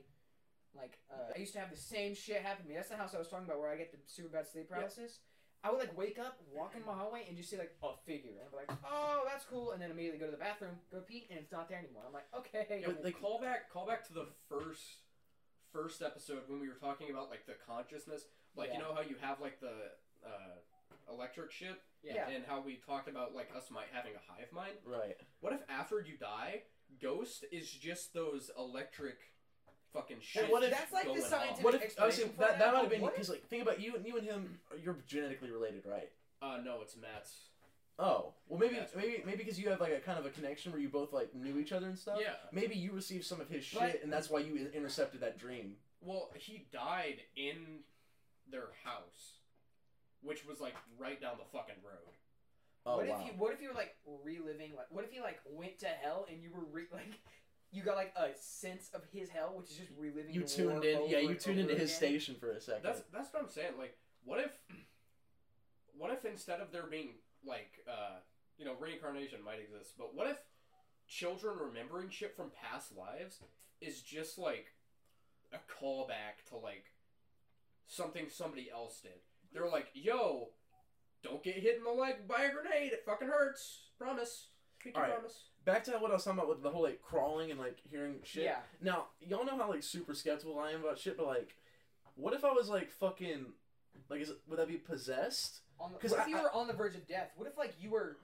[0.74, 2.76] like uh, I used to have the same shit happen to me.
[2.80, 5.20] That's the house I was talking about where I get the super bad sleep paralysis.
[5.64, 8.32] I would like wake up, walk in my hallway, and just see like a figure,
[8.32, 11.00] and I'd be like, "Oh, that's cool," and then immediately go to the bathroom, go
[11.02, 12.04] pee, and it's not there anymore.
[12.08, 15.04] I'm like, "Okay." Yeah, But, well, like- call back, call back to the first,
[15.72, 18.26] first episode when we were talking about like the consciousness,
[18.56, 18.74] like Yeah.
[18.78, 19.92] you know how you have like the
[20.26, 20.58] uh,
[21.12, 22.28] electric shit, Yeah.
[22.30, 24.78] and how we talked about like us might having a hive mind.
[24.84, 25.18] Right.
[25.42, 26.64] What if after you die,
[27.00, 29.20] ghost is just those electric,
[29.94, 30.50] fucking shit?
[30.52, 31.64] what if- That's like the scientific- off?
[31.64, 33.62] What if I was saying for that, that, that might have been because like think
[33.64, 36.10] about you and you and him you're genetically related, right?
[36.42, 37.50] Uh, no, it's Matt's.
[38.00, 40.72] Oh well, maybe That's- maybe maybe because you have like a kind of a connection
[40.72, 42.18] where you both like knew each other and stuff.
[42.20, 42.34] Yeah.
[42.52, 45.76] Maybe you received some of his shit, But- and that's why you intercepted that dream.
[46.02, 47.84] Well, he died in
[48.50, 49.38] their house,
[50.24, 52.16] which was like right down the fucking road.
[52.86, 53.20] Oh what wow.
[53.20, 53.96] if you what if you were like
[54.26, 57.14] reliving like what if you like went to hell and you were re- like
[57.72, 60.72] you got like a sense of his hell which is just reliving you the tuned
[60.72, 62.10] war in, over yeah, you tuned over into his again?
[62.10, 62.84] station for a second.
[62.84, 63.74] That's that's what I'm saying.
[63.78, 64.52] Like, what if,
[65.98, 68.20] what if instead of there being like, uh,
[68.58, 70.38] you know, reincarnation might exist, but what if
[71.08, 73.40] children remembering shit from past lives
[73.80, 74.74] is just like
[75.54, 76.86] a callback to like
[77.88, 79.22] something somebody else did?
[79.54, 80.50] They're like, "Yo,
[81.24, 82.92] don't get hit in the leg by a grenade.
[82.94, 83.86] It fucking hurts.
[83.98, 84.48] Promise.
[84.80, 85.14] Pinky Alright.
[85.14, 87.78] promise." Back to what I was talking about with the whole like crawling and like
[87.90, 88.44] hearing shit.
[88.44, 88.58] Yeah.
[88.82, 91.56] Now y'all know how like super skeptical I am about shit, but like,
[92.16, 93.46] what if I was like fucking,
[94.10, 95.60] like, is it, would that be possessed?
[95.80, 97.32] On the, 'Cause what if you I- were on the verge of death?
[97.36, 98.18] What if like you were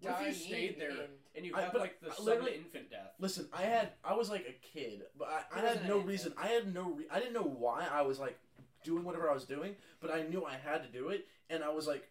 [0.00, 2.24] What if you stayed there and- and you I- have but like the I sudden
[2.26, 3.14] literally- infant death?
[3.18, 6.00] Listen, I had I was like a kid, but I, I had wasn't no an
[6.00, 6.06] infant.
[6.08, 6.34] reason.
[6.36, 6.90] I had no.
[6.90, 8.38] Re- I didn't know why I was like
[8.84, 11.70] doing whatever I was doing, but I knew I had to do it, and I
[11.70, 12.08] was like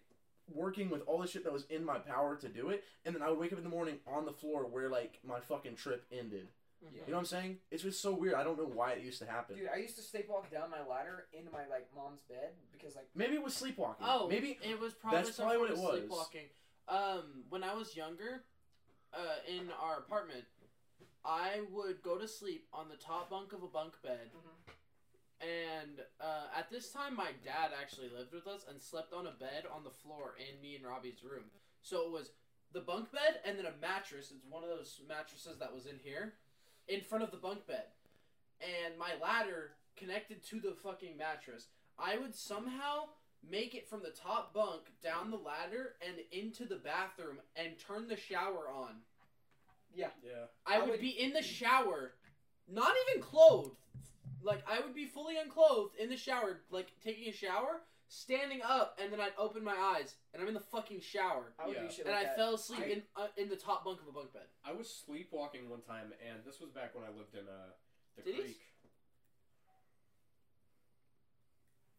[0.54, 3.22] working with all the shit that was in my power to do it, and then
[3.22, 6.06] I would wake up in the morning on the floor where like my fucking trip
[6.12, 6.48] ended.
[6.82, 6.90] Yeah.
[7.08, 7.58] You know what I'm saying?
[7.72, 8.36] It's just so weird.
[8.36, 9.58] I don't know why it used to happen.
[9.58, 13.08] Dude, I used to sleepwalk down my ladder into my like mom's bed because like
[13.16, 14.06] Maybe it was sleepwalking.
[14.08, 16.00] Oh, maybe it was probably that's probably what it was.
[16.00, 16.46] Sleepwalking.
[16.88, 18.44] Um, when I was younger,
[19.14, 19.18] uh,
[19.48, 20.46] in our apartment,
[21.26, 24.30] I would go to sleep on the top bunk of a bunk bed.
[24.36, 24.67] Mhm.
[25.40, 29.32] And uh, at this time, my dad actually lived with us and slept on a
[29.32, 31.46] bed on the floor in me and Robbie's room.
[31.82, 32.32] So it was
[32.74, 34.32] the bunk bed and then a mattress.
[34.36, 36.34] It's one of those mattresses that was in here,
[36.88, 37.86] in front of the bunk bed,
[38.62, 41.68] and my ladder connected to the fucking mattress.
[42.00, 43.10] I would somehow
[43.48, 48.08] make it from the top bunk down the ladder and into the bathroom and turn
[48.08, 48.96] the shower on.
[49.96, 50.08] Yeah.
[50.66, 52.14] I, I would, would- be in the shower,
[52.72, 53.76] not even clothed.
[54.44, 58.98] Like I would be fully unclothed in the shower, like taking a shower, standing up,
[59.02, 61.84] and then I'd open my eyes, and I'm in the fucking shower, I would Yeah.
[61.84, 62.36] do shit and like I that.
[62.38, 64.48] fell asleep I- in uh, in the top bunk of a bunk bed.
[64.64, 67.72] I was sleepwalking one time, and this was back when I lived in uh,
[68.16, 68.40] the Titties?
[68.40, 68.62] creek.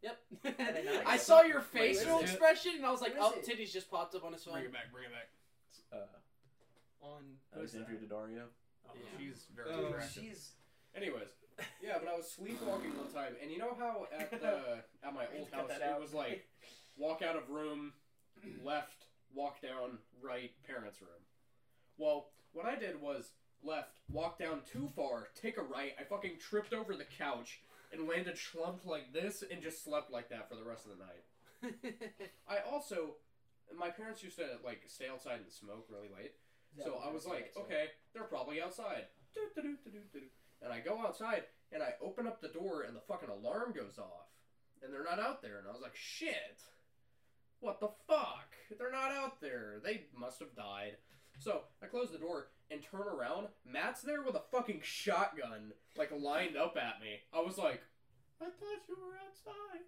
[0.03, 0.19] Yep.
[0.45, 1.03] nice.
[1.07, 3.59] I saw your facial is it- expression, and I was like, What "Oh, is it?
[3.59, 4.55] titties just popped up on his swing.
[4.55, 4.93] Bring phone." it back.
[4.93, 5.29] Bring it back.
[5.93, 7.23] uh, on
[7.55, 8.45] Alexandria Daddario.
[8.89, 9.03] Oh, Yeah.
[9.19, 10.23] she's very Oh, attractive.
[10.25, 10.53] She's
[10.95, 11.29] Anyways,
[11.83, 15.25] yeah, but I was sleepwalking one time, and you know how at the at my
[15.39, 16.01] old Cut house that it out.
[16.01, 16.47] was like
[16.97, 17.93] walk out of room,
[18.65, 21.23] left, walk down, right, parents' room.
[21.97, 23.31] Well, what I did was
[23.63, 25.93] left, walk down too far, take a right.
[25.99, 27.61] I fucking tripped over the couch
[27.93, 31.05] and landed slumped like this, and just slept like that for the rest of the
[31.05, 31.83] night.
[32.49, 33.17] I also,
[33.77, 36.33] my parents used to like stay outside and smoke really late.
[36.85, 39.07] So I was like, okay, they're probably outside.
[39.35, 40.21] Do-do-do-do-do-do.
[40.63, 43.99] And I go outside and I open up the door and the fucking alarm goes
[43.99, 44.29] off.
[44.83, 45.59] And they're not out there.
[45.59, 46.63] And I was like, shit.
[47.61, 48.55] What the fuck?
[48.79, 49.81] They're not out there.
[49.83, 50.97] They must have died.
[51.39, 53.49] So I close the door and turn around.
[53.65, 57.21] Matt's there with a fucking shotgun, like lined up at me.
[57.33, 57.81] I was like,
[58.41, 59.83] I thought you were outside.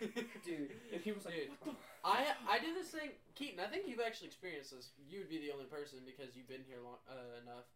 [0.44, 0.74] dude.
[0.92, 1.54] And he was like, Dude.
[1.64, 1.70] the
[2.04, 3.60] I I did this thing, Keaton.
[3.60, 4.90] I think you've actually experienced this.
[5.06, 7.66] You would be the only person because you've been here long uh, enough.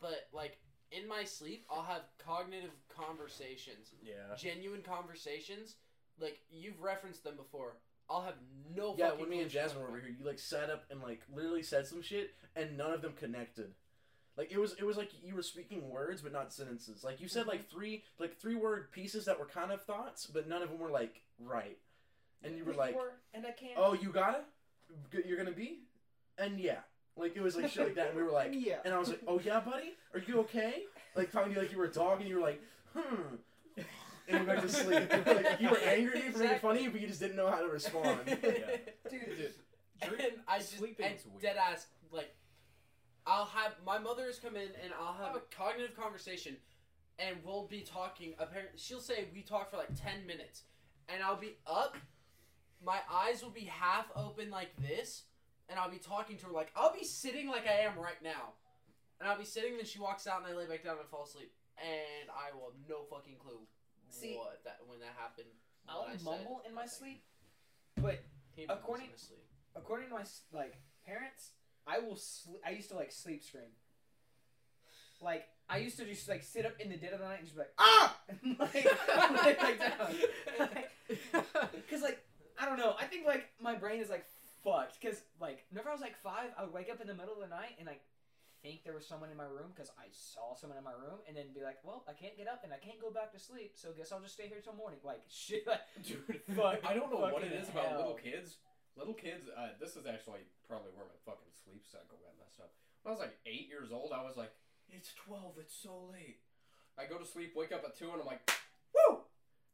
[0.00, 0.58] But like
[0.96, 4.34] in my sleep, I'll have cognitive conversations, Yeah.
[4.36, 5.76] genuine conversations.
[6.20, 7.76] Like you've referenced them before.
[8.08, 8.36] I'll have
[8.74, 8.94] no.
[8.96, 11.22] Yeah, fucking when me and Jasmine were over here, you like sat up and like
[11.34, 13.72] literally said some shit, and none of them connected.
[14.36, 17.04] Like it was, it was like you were speaking words but not sentences.
[17.04, 17.76] Like you said, like mm-hmm.
[17.76, 20.90] three, like three word pieces that were kind of thoughts, but none of them were
[20.90, 21.78] like right.
[22.42, 22.96] And you were like,
[23.32, 23.72] and I can't.
[23.76, 24.40] "Oh, you gotta,
[25.24, 25.80] you're gonna be,"
[26.36, 26.80] and yeah,
[27.16, 28.78] Like it was like shit like that, and we were like, Yeah.
[28.84, 30.82] and I was like, oh yeah, buddy, are you okay?
[31.14, 32.60] Like talking to you like you were a dog, and you were like,
[32.92, 33.36] hmm.
[34.26, 35.10] And we went to sleep.
[35.26, 37.36] like you were angry at me for making fun of you, but you just didn't
[37.36, 38.20] know how to respond.
[38.26, 39.10] Yeah.
[39.10, 41.42] Dude, and I just Sleeping's and weird.
[41.42, 42.34] dead ass like
[43.26, 46.56] I'll have my mother has come in and I'll have a cognitive conversation
[47.18, 50.62] and we'll be talking apparently she'll say we talk for like 10 minutes
[51.08, 51.96] and I'll be up
[52.84, 55.22] my eyes will be half open like this
[55.68, 58.52] and I'll be talking to her like I'll be sitting like I am right now
[59.20, 61.24] and I'll be sitting then she walks out and I lay back down and fall
[61.24, 63.60] asleep and I will have no fucking clue
[64.10, 65.48] See, what that when that happened
[65.88, 67.22] I'll I said, mumble in my sleep,
[67.96, 68.22] but
[68.68, 69.44] According- in sleep.
[69.76, 71.50] according to my like parents,
[71.86, 72.16] I will.
[72.16, 73.64] Sl- I used to like sleep scream.
[75.20, 77.46] Like I used to just like sit up in the dead of the night and
[77.46, 78.74] just be like ah, and, like,
[79.44, 80.14] lay back down.
[81.72, 82.18] Because like
[82.58, 82.94] I don't know.
[82.98, 84.24] I think like my brain is like
[84.64, 84.98] fucked.
[85.00, 87.40] Because like whenever I was like five, I would wake up in the middle of
[87.40, 88.00] the night and like
[88.64, 91.36] think there was someone in my room because I saw someone in my room, and
[91.36, 93.76] then be like, well, I can't get up and I can't go back to sleep,
[93.76, 95.04] so guess I'll just stay here till morning.
[95.04, 95.68] Like shit.
[95.68, 98.56] Like, Dude, Fuck- I don't know what it is is about little kids.
[98.96, 102.72] Little kids, uh, this is actually probably where my fucking sleep cycle got messed up.
[103.02, 104.54] When I was like eight years old, I was like,
[104.88, 106.38] it's 12, it's so late.
[106.96, 108.48] I go to sleep, wake up at 2, and I'm like,
[108.94, 109.18] woo!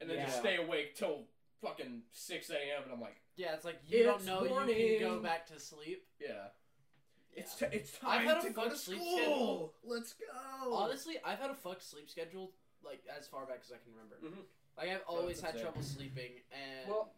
[0.01, 1.29] And then just stay awake till
[1.63, 4.99] fucking 6 a.m., and I'm like, Yeah, it's like you don't It's know you morning.
[4.99, 6.07] can go back to sleep.
[6.21, 6.49] yeah.
[7.33, 7.69] It's, Yeah.
[7.69, 9.17] t- it's I've time had a to go fucked to sleep school.
[9.19, 9.75] schedule.
[9.85, 10.75] Let's go.
[10.75, 14.17] Honestly, I've had a fucked sleep schedule like as far back as I can remember.
[14.19, 14.45] Mhm.
[14.77, 15.63] Like I've always that's had it.
[15.63, 17.13] trouble sleeping, and Well,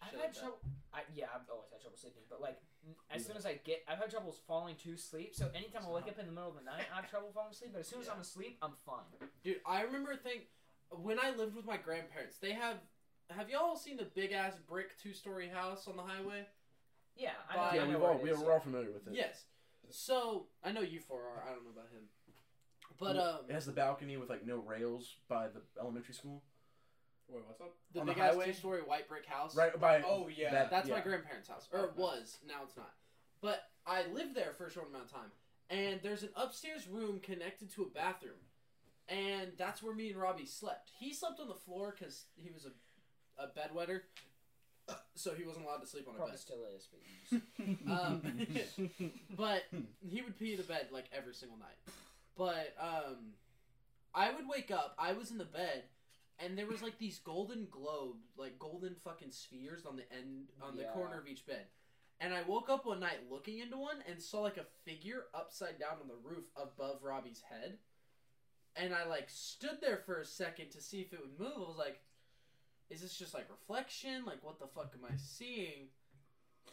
[0.00, 0.40] I've shit had like that.
[0.40, 0.58] trouble.
[0.92, 3.82] I, yeah, I've always had trouble sleeping, but like n- as soon as I get,
[3.88, 5.34] I've had troubles falling to sleep.
[5.34, 7.50] So anytime I wake up in the middle of the night, I have trouble falling
[7.50, 7.72] asleep.
[7.72, 9.28] But as soon as I'm asleep, I'm fine.
[9.42, 10.42] dude, I remember a thing
[10.90, 12.38] when I lived with my grandparents.
[12.38, 12.76] They have.
[13.30, 16.46] Have y'all seen the big ass brick two story house on the highway?
[17.16, 17.76] Yeah, I But- know.
[17.76, 19.14] yeah, I know we've where all it we is, we're all familiar with it.
[19.14, 19.44] Yes.
[19.90, 21.42] So I know you four are.
[21.46, 22.08] I don't know about him,
[22.98, 26.42] but um, It has the balcony with like no rails by the elementary school.
[27.28, 27.74] Wait, what's up?
[27.92, 28.46] the on the big ass highway?
[28.46, 29.54] two story white brick house.
[29.56, 30.50] Right by Oh, yeah.
[30.50, 30.96] that- That's yeah.
[30.96, 32.38] my grandparents' house, or it was.
[32.46, 32.94] Now it's not.
[33.40, 35.32] But I lived there for a short amount of time,
[35.70, 38.40] and there's an upstairs room connected to a bathroom,
[39.08, 40.90] and that's where me and Robbie slept.
[40.98, 42.72] He slept on the floor because he was a,
[43.38, 44.00] a bedwetter,
[45.14, 46.40] so he wasn't allowed to sleep on a Probably bed.
[46.40, 49.62] still is, but you just, Um, but
[50.08, 51.78] he would pee the bed like every single night.
[52.36, 53.32] But um,
[54.14, 54.94] I would wake up.
[54.98, 55.84] I was in the bed,
[56.38, 60.76] and there was like these golden globe, like golden fucking spheres on the end on
[60.76, 60.90] the Yeah.
[60.90, 61.66] corner of each bed.
[62.20, 65.78] And I woke up one night looking into one and saw like a figure upside
[65.80, 67.78] down on the roof above Robbie's head.
[68.76, 71.52] And I like stood there for a second to see if it would move.
[71.56, 72.00] I was like,
[72.90, 74.24] is this just like reflection?
[74.26, 75.88] Like what the fuck am I seeing?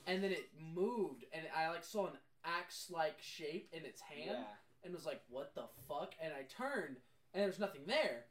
[0.07, 4.31] And then it moved and I like saw an axe like shape in its hand
[4.31, 4.83] yeah.
[4.83, 6.98] and was like, "What the fuck?" And I turned,
[7.33, 8.25] and there was nothing there.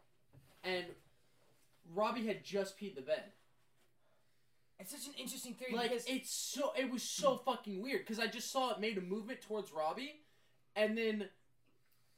[0.65, 0.87] And
[1.95, 3.33] Robbie had just peed the bed.
[4.79, 8.19] It's such an interesting theory Like because it's so it was so fucking weird because
[8.19, 10.23] I just saw it made a movement towards Robbie,
[10.75, 11.29] and then,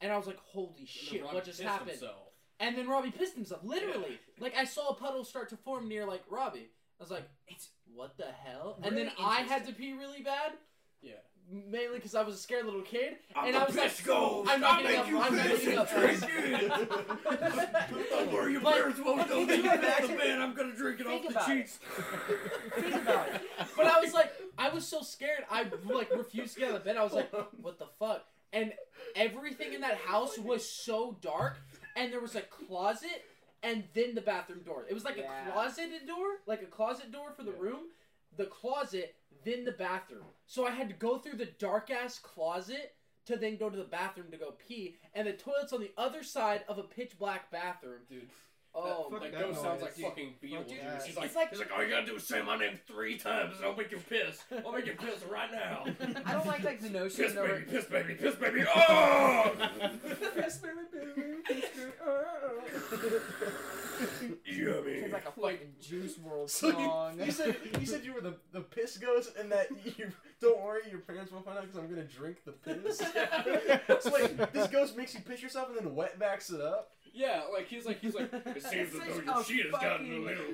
[0.01, 1.25] and I was like, "Holy shit!
[1.25, 2.32] What just happened?" himself.
[2.63, 3.61] And then Robbie pissed himself.
[3.65, 6.71] Literally, like I saw a puddle start to form near like Robbie.
[7.01, 10.53] I was like, "It's what the hell?" and then I had to pee really bad,
[11.03, 11.15] Yeah.
[11.51, 14.49] mainly because I was a scared little kid, I'm and the I was like, ghost.
[14.49, 15.09] "I'm not I'll getting make up.
[15.11, 16.21] you I'm not piss getting and up." drink
[18.11, 20.39] Don't worry, your But- parents won't know Can you you back imagine- the bed.
[20.41, 21.79] I'm gonna drink it off the about sheets.
[22.77, 23.43] think about it.
[23.77, 25.45] But I was like, I was so scared.
[25.51, 26.97] I like refused to get out of bed.
[26.97, 28.25] I was like, what the fuck?
[28.53, 28.73] And
[29.17, 31.57] everything in that house was so dark,
[31.97, 33.25] and there was a closet,
[33.63, 34.87] and then the bathroom door.
[34.89, 35.49] It was like Yeah.
[35.49, 37.59] a closeted door, like a closet door for the Yeah.
[37.59, 37.91] room,
[38.37, 39.15] the closet,
[39.45, 40.25] then the bathroom.
[40.47, 42.97] So I had to go through the dark ass closet
[43.27, 46.23] to then go to the bathroom to go pee, and the toilet's on the other
[46.23, 48.01] side of a pitch black bathroom.
[48.09, 48.29] Dude,
[48.75, 50.83] Oh that that ghost sounds like fucking Beetlejuice.
[50.83, 51.03] that.
[51.03, 52.79] He's like, It's like- he's like, all oh, you gotta do is say my name
[52.87, 54.43] three times, and I'll make you piss.
[54.65, 55.85] I'll make you piss right now.
[56.25, 58.65] I don't like like the notion Piss of baby, piss baby, piss baby.
[58.75, 59.53] Oh!
[62.07, 62.33] oh!
[64.45, 64.93] Yummy.
[64.93, 67.19] It's like a fucking Juice WRLD So song.
[67.19, 69.69] you, you said you said you were the, the piss ghost, and that
[69.99, 70.11] you
[70.41, 72.99] don't worry, your parents won't find out because I'm gonna drink the piss.
[74.01, 76.93] so wait, this ghost makes you piss yourself and then wet backs it up.
[77.13, 78.33] Yeah, like he's like he's like.
[78.47, 80.45] It seems as It's though your a shit has gotten a fucking- little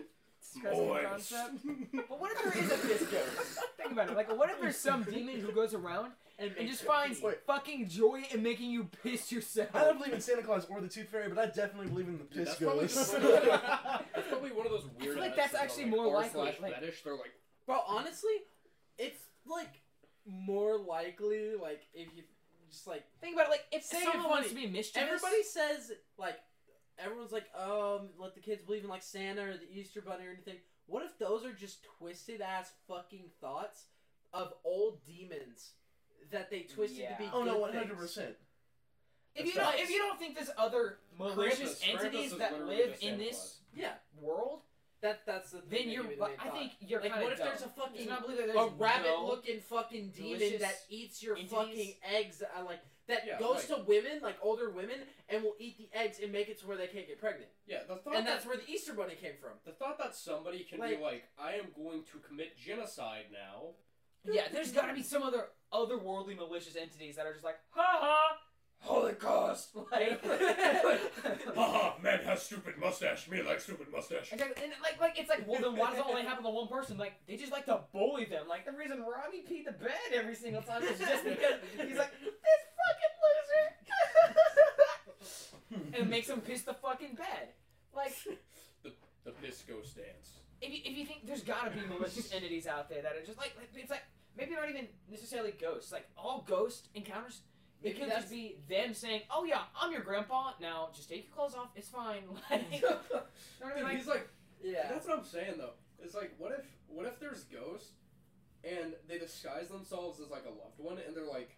[0.41, 1.05] Disgusting moist.
[1.33, 1.55] concept.
[2.09, 3.59] But what if there is a piss ghost?
[3.77, 4.17] Think about it.
[4.17, 7.21] Like, what if there's some demon who goes around And, and just finds.
[7.21, 7.39] Wait.
[7.47, 9.69] fucking joy in making you piss yourself?
[9.75, 12.19] I don't believe in Santa Claus or the Tooth Fairy, but I definitely believe in
[12.19, 12.95] the piss that's probably ghost.
[12.95, 13.23] just one
[14.15, 15.11] That's probably one of those weird.
[15.11, 17.03] I feel like that's actually like, more likely, slash like- fetish.
[17.03, 17.33] They're like,
[17.67, 18.31] Bro, honestly,
[18.97, 19.83] it's like
[20.27, 22.23] more likely like if you
[22.71, 23.51] just like Think about it.
[23.51, 26.37] Like if Say it someone wants to be mischievous, everybody says like
[27.03, 30.31] everyone's like um let the kids believe in like Santa or the Easter Bunny or
[30.31, 30.57] anything.
[30.87, 33.85] What if those are just twisted ass fucking thoughts
[34.33, 35.73] of old demons
[36.31, 37.17] that they twisted Yeah.
[37.17, 38.35] to be Oh no, good one hundred percent.
[39.35, 42.67] If you don't, if you don't think there's other malicious Krampus- Krampus entities is that
[42.67, 44.63] live in this Yeah, world,
[45.01, 46.05] that that's the thing then that you're.
[46.05, 46.53] gave but I thought.
[46.55, 48.75] think you're like kind what of if there's a fucking not believe that there's a
[48.77, 51.53] rabbit looking fucking demon that eats your entities?
[51.57, 55.43] fucking eggs that are like that Yeah, goes like- to women like older women and
[55.43, 57.97] will eat the eggs and make it to where they can't get pregnant Yeah, the
[57.97, 59.53] thought and that that's where the Easter Bunny came from.
[59.65, 63.75] the thought that somebody can Like- be like, I am going to commit genocide now.
[64.25, 67.99] Yeah, there's got to be some other otherworldly malicious entities that are just like, ha
[68.01, 68.39] ha,
[68.81, 69.71] Holocaust.
[69.91, 70.25] Like,
[71.55, 73.29] Haha, man has stupid mustache.
[73.29, 74.33] Me like stupid mustache.
[74.33, 76.69] Exactly, and like, like it's like, well, then why does it only happen to one
[76.69, 76.97] person?
[76.99, 78.47] Like, they just like to bully them.
[78.49, 81.55] Like, the reason Robbie peed the bed every single time is just because
[81.87, 83.15] he's like, this fucking
[85.73, 87.49] loser, and it makes him piss the fucking bed.
[87.95, 88.15] Like,
[88.83, 88.93] The
[89.25, 90.39] the Pisco stance.
[90.61, 93.39] if you, if you think there's gotta be malicious entities out there that are just
[93.39, 94.03] like, like it's like
[94.37, 95.93] maybe not even necessarily ghosts.
[95.93, 97.41] Like all ghost encounters,
[97.83, 100.53] it could just be them saying, "Oh yeah, I'm your grandpa.
[100.61, 101.71] Now just take your clothes off.
[101.77, 102.97] It's fine." Like, you know
[103.61, 103.77] what I mean?
[103.77, 104.29] Dude, Like, he's like,
[104.63, 104.89] Yeah.
[104.91, 105.75] that's what I'm saying though.
[106.03, 107.91] It's like, what if, what if there's ghosts,
[108.65, 111.58] and they disguise themselves as like a loved one, and they're like,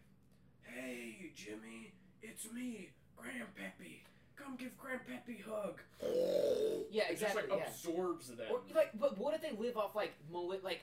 [0.74, 1.92] "Hey, Jimmy,
[2.22, 4.00] it's me, Grandpappy.
[4.36, 5.80] Come give Grandpappy a hug."
[6.90, 7.12] yeah, exactly.
[7.14, 7.66] It just like yeah.
[7.66, 8.46] absorbs them.
[8.50, 10.82] Or like, but what if they live off like mali- like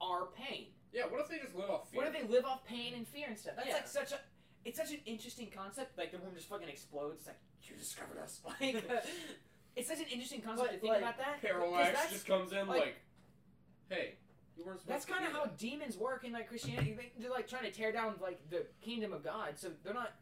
[0.00, 0.66] our pain?
[0.92, 1.98] yeah, what if they just live off fear?
[2.02, 3.54] What if they live off pain and fear and stuff?
[3.56, 3.74] That's Yeah.
[3.74, 4.18] like such a
[4.64, 5.96] it's such an interesting concept.
[5.96, 7.18] Like the room just fucking explodes.
[7.18, 8.40] It's like you discovered us.
[8.60, 8.82] Like
[9.76, 11.40] it's such an interesting concept But, to think like, about that.
[11.42, 12.96] Parallax that's- just comes in like- like,
[13.90, 14.14] "Hey,
[14.56, 16.94] you weren't supposed That's kind of how that." demons work in like Christianity.
[16.96, 19.50] They, they're like trying to tear down like the kingdom of God.
[19.56, 20.12] So they're not.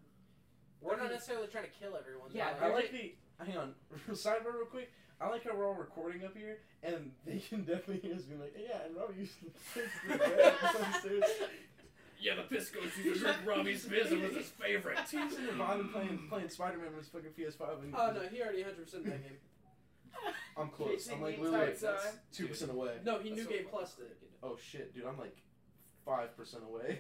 [0.81, 2.29] We're not necessarily trying to kill everyone.
[2.35, 3.15] Yeah, They're I like- like the.
[3.45, 3.75] Hang on,
[4.13, 4.93] sidebar real quick.
[5.21, 8.41] I like how we're all recording up here, and they can definitely hear us being
[8.41, 11.25] like, "Yeah," and Robbie used to piss the bed.
[12.21, 14.13] Yeah, the Pisco used to drink Robbie's fizz.
[14.13, 14.99] It was his favorite.
[15.11, 17.83] He's in Nirvana playing playing Spider Man on his fucking PS5.
[17.83, 19.39] And Oh no, he already 100 percent that game.
[20.57, 21.09] I'm close.
[21.13, 21.99] I'm like the literally entire
[22.33, 22.93] two percent away.
[23.05, 24.17] No, he That's new so game plus it.
[24.45, 25.37] Oh shit, dude, I'm like
[26.05, 26.99] five percent away.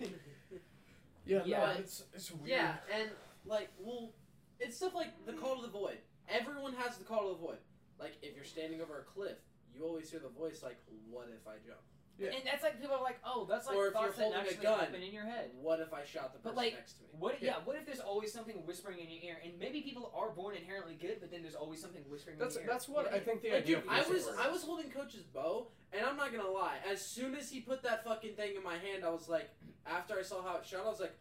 [1.27, 1.59] Yeah, Yeah.
[1.59, 2.49] no, it's it's weird.
[2.49, 3.11] Yeah, and
[3.45, 4.13] like, well,
[4.59, 5.99] it's stuff like the call to the void.
[6.29, 7.59] Everyone has the call to the void.
[8.01, 9.37] Like, if you're standing over a cliff,
[9.75, 10.79] you always hear the voice like,
[11.11, 11.81] "What if I jump?
[12.17, 12.31] Yeah.
[12.31, 14.39] And that's like people are like, oh, that's like Or if you're thoughts that holding
[14.39, 14.79] a actually gun.
[14.79, 15.51] happen in your head.
[15.61, 17.43] What if I shot the But, person like, next to me?" What?
[17.43, 17.51] Yeah.
[17.59, 17.65] Yeah.
[17.65, 20.95] What if there's always something whispering in your ear, and maybe people are born inherently
[20.95, 22.75] good, but then there's always something whispering That's in your ear.
[22.75, 23.17] that's what Yeah.
[23.17, 23.77] I think the Like, idea.
[23.77, 26.79] dude, of I was Lucifer I was holding Coach's bow, and I'm not gonna lie.
[26.89, 29.51] As soon as he put that fucking thing in my hand, I was like,
[29.85, 31.17] after I saw how it shot, I was like,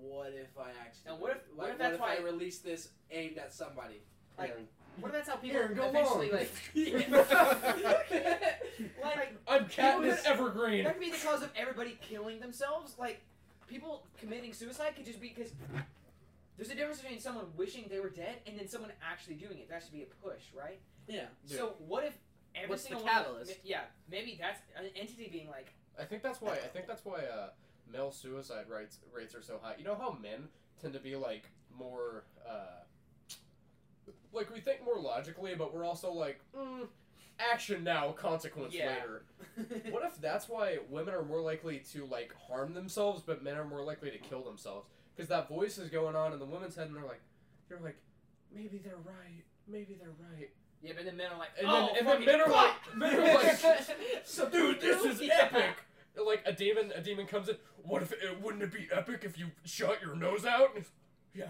[0.00, 1.12] "What if I accidentally?
[1.14, 4.02] And what if- what like, if that's if why- I release this aimed at somebody?"
[4.36, 4.68] Like, Aaron,
[5.00, 6.40] What if that's how people Aaron, go eventually long.
[9.02, 9.16] like?
[9.16, 10.84] like I'm People Katniss Evergreen.
[10.84, 12.94] that could be the cause of everybody killing themselves.
[12.98, 13.20] Like
[13.66, 15.52] people committing suicide could just be because
[16.56, 19.68] there's a difference between someone wishing they were dead and then someone actually doing it.
[19.68, 20.80] That should be a push, right?
[21.06, 21.26] Yeah.
[21.46, 22.18] So what if
[22.54, 23.58] every What's the single one catalyst?
[23.64, 26.52] yeah, maybe that's an entity being like, I think that's why.
[26.52, 27.48] I think that's why uh,
[27.90, 29.74] male suicide rates rates are so high.
[29.78, 30.48] You know how men
[30.80, 32.82] tend to be like more, uh,
[34.32, 36.86] like we think more logically, but we're also like, mm,
[37.52, 38.88] action now, consequence Yeah.
[38.94, 39.22] later.
[39.90, 43.64] What if that's why women are more likely to like harm themselves, but men are
[43.64, 44.86] more likely to kill themselves?
[45.16, 47.20] Because that voice is going on in the women's head, and they're like,
[47.68, 47.96] they're like,
[48.54, 50.50] maybe they're right, maybe they're right.
[50.82, 53.14] yeah, but then men are like, And oh, then, and then men are like, men
[53.18, 53.58] are like,
[54.24, 55.48] so dude, this is Yeah.
[55.52, 55.82] epic.
[56.24, 57.56] Like a demon, a demon comes in.
[57.84, 60.74] What if it wouldn't it be epic if you shot your nose out?
[60.74, 60.84] And
[61.32, 61.44] he's,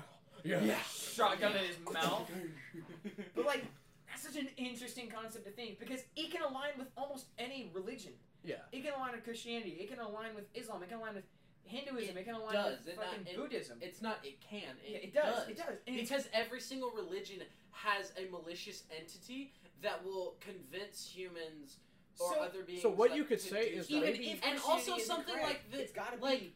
[0.45, 2.29] yeah, yeah, shotgun in his mouth.
[3.35, 3.65] But like,
[4.09, 8.13] that's such an interesting concept to think because it can align with almost any religion.
[8.45, 8.57] yeah.
[8.73, 9.77] It can align with Christianity.
[9.81, 10.83] It can align with Islam.
[10.83, 11.25] It can align with
[11.65, 12.17] Hinduism.
[12.17, 12.79] It, It can align does.
[12.79, 13.79] with It not- fucking it- Buddhism.
[13.81, 14.19] It's not.
[14.25, 14.77] It can.
[14.85, 15.49] It, Yeah, it does.
[15.49, 15.77] It does.
[15.87, 17.43] And it's- Because every single religion
[17.73, 19.53] has a malicious entity
[19.83, 21.77] that will convince humans
[22.19, 22.83] or So- other beings.
[22.83, 23.97] so what like, you could say is stuff.
[23.99, 25.81] even maybe- if and also something correct, like this.
[25.83, 26.55] it's got to like be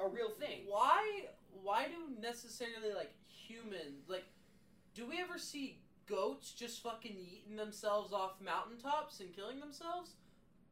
[0.00, 0.62] a real thing.
[0.66, 1.28] why
[1.62, 3.12] why do necessarily like
[3.48, 4.24] humans like
[4.94, 10.12] do we ever see goats just fucking eating themselves off mountaintops and killing themselves?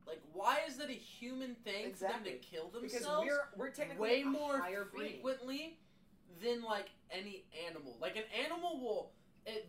[0.06, 2.92] Like why is that a human thing for them to kill themselves?
[3.24, 5.12] Because we're we're technically way a more higher being.
[5.12, 5.78] frequently
[6.42, 7.96] than like any animal.
[8.00, 9.12] Like an animal will
[9.46, 9.68] it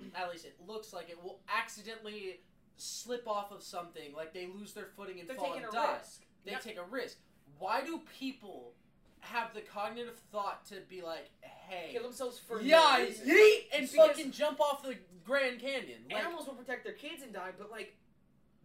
[0.14, 2.40] at least it looks like it will accidentally
[2.76, 5.96] slip off of something, like they lose their footing and They're fall and a die.
[5.98, 6.22] risk.
[6.44, 6.58] They Yeah.
[6.58, 7.18] take a risk.
[7.58, 8.72] why do people
[9.24, 13.26] have the cognitive thought to be like, hey, Kill themselves for no yeah, reason.
[13.28, 16.04] yeet, and Because- fucking jump off the Grand Canyon?
[16.10, 17.96] Like, Animals will protect their kids and die, but like,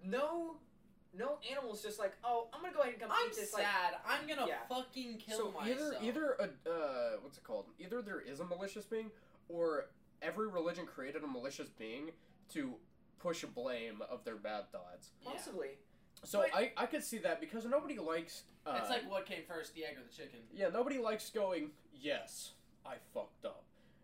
[0.04, 0.58] no,
[1.18, 3.54] no animal's just like, oh, I'm gonna go ahead and come I'm eat this.
[3.54, 3.96] Like, sad.
[4.06, 4.66] I'm gonna Yeah.
[4.68, 5.68] fucking kill so myself.
[5.68, 6.32] either either
[6.66, 7.66] a uh, what's it called?
[7.80, 9.12] Either there is a malicious being,
[9.48, 9.90] or
[10.22, 12.12] every religion created a malicious being
[12.50, 12.76] to
[13.18, 15.12] push blame of their bad thoughts.
[15.22, 15.32] Yeah.
[15.32, 15.78] possibly.
[16.24, 18.44] So But- I I could see that because nobody likes.
[18.66, 20.40] Uh, It's like what came first, the egg or the chicken?
[20.52, 21.72] yeah, nobody likes going.
[21.94, 22.54] Yes,
[22.86, 23.64] I fucked up.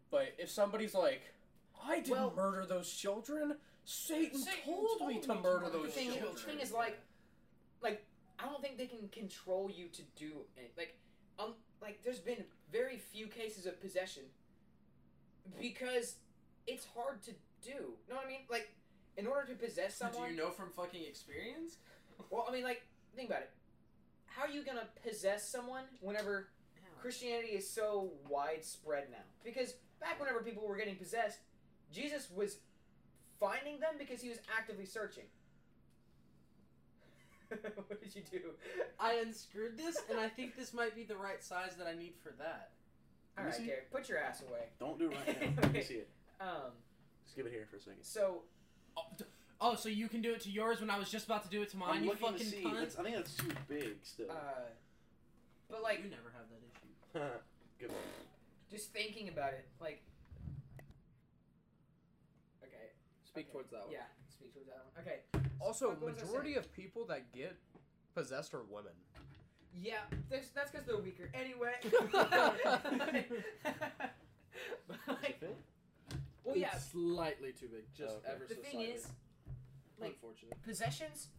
[0.10, 1.34] But if somebody's like,
[1.82, 3.60] I didn't Well- murder those children.
[3.84, 6.34] Satan, Satan told, told me me to to murder murder those thing, children.
[6.34, 6.98] the thing is like,
[7.82, 8.04] like
[8.40, 10.72] I don't think they can control you to do it.
[10.78, 10.98] Like,
[11.38, 14.24] um, like there's been very few cases of possession
[15.60, 16.16] because
[16.68, 17.72] it's hard to do.
[17.72, 18.42] You Know what I mean?
[18.50, 18.70] Like,
[19.18, 21.78] in order to possess someone, Do you know from fucking experience?
[22.30, 22.84] Well, I mean, like,
[23.16, 23.52] think about it.
[24.26, 26.48] How are you gonna possess someone whenever
[27.02, 29.24] Christianity is so widespread now?
[29.44, 31.40] Because back whenever people were getting possessed,
[31.92, 32.58] Jesus was
[33.40, 35.24] finding them because he was actively searching.
[37.88, 38.40] what did you do?
[39.00, 42.14] I unscrewed this, and I think this might be the right size that I need
[42.22, 42.72] for that.
[43.38, 43.66] All right, me right, see.
[43.68, 44.62] Garrett, put your ass away.
[44.80, 45.62] Don't do it right now.
[45.62, 46.10] Let me see it.
[46.42, 46.72] Um,
[47.24, 48.00] Just give it here for a second.
[48.04, 48.42] so
[48.98, 49.26] Oh, d-
[49.62, 51.62] oh, so you can do it to yours when I was just about to do
[51.62, 52.64] it to mine, I'm you looking fucking to see.
[52.64, 52.80] cunt?
[52.80, 54.30] That's, I think that's too big still.
[54.32, 54.36] uh,
[55.70, 57.34] but like, you never have that issue.
[57.80, 58.00] Good one.
[58.72, 60.02] just thinking about it, like,
[62.64, 62.92] okay,
[63.26, 63.52] Speak Okay.
[63.54, 63.92] towards that one.
[63.92, 65.04] yeah, speak towards that one.
[65.06, 65.20] Okay,
[65.60, 67.56] Also, Fuck, what was I majority of people that get
[68.14, 68.94] possessed are women.
[69.78, 71.30] Yeah, that's that's because they're weaker.
[71.34, 71.74] Anyway.
[74.88, 75.42] But, like,
[76.46, 76.70] well, yeah.
[76.76, 78.28] It's slightly too big, just Oh, okay.
[78.36, 78.94] ever The so thing slightly.
[78.94, 79.08] is,
[80.00, 80.18] like,
[80.64, 81.30] possessions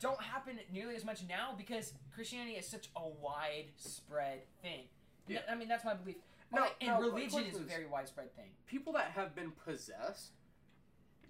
[0.00, 4.84] don't happen nearly as much now because Christianity is such a widespread thing.
[5.28, 5.38] Yeah.
[5.50, 6.16] I mean, that's my belief.
[6.52, 8.50] No, and no, religion question is a very widespread thing.
[8.66, 10.32] People that have been possessed,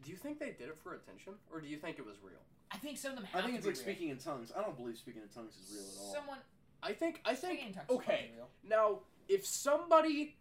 [0.03, 2.41] do you think they did it for attention, or do you think it was real?
[2.73, 3.97] I think some of them have I think to it's be like real.
[3.97, 4.53] speaking in tongues.
[4.57, 6.15] I don't believe speaking in tongues is real at all.
[6.15, 6.39] Someone
[6.83, 8.31] I think I speaking in think okay.
[8.35, 8.49] real.
[8.65, 10.37] Now, if somebody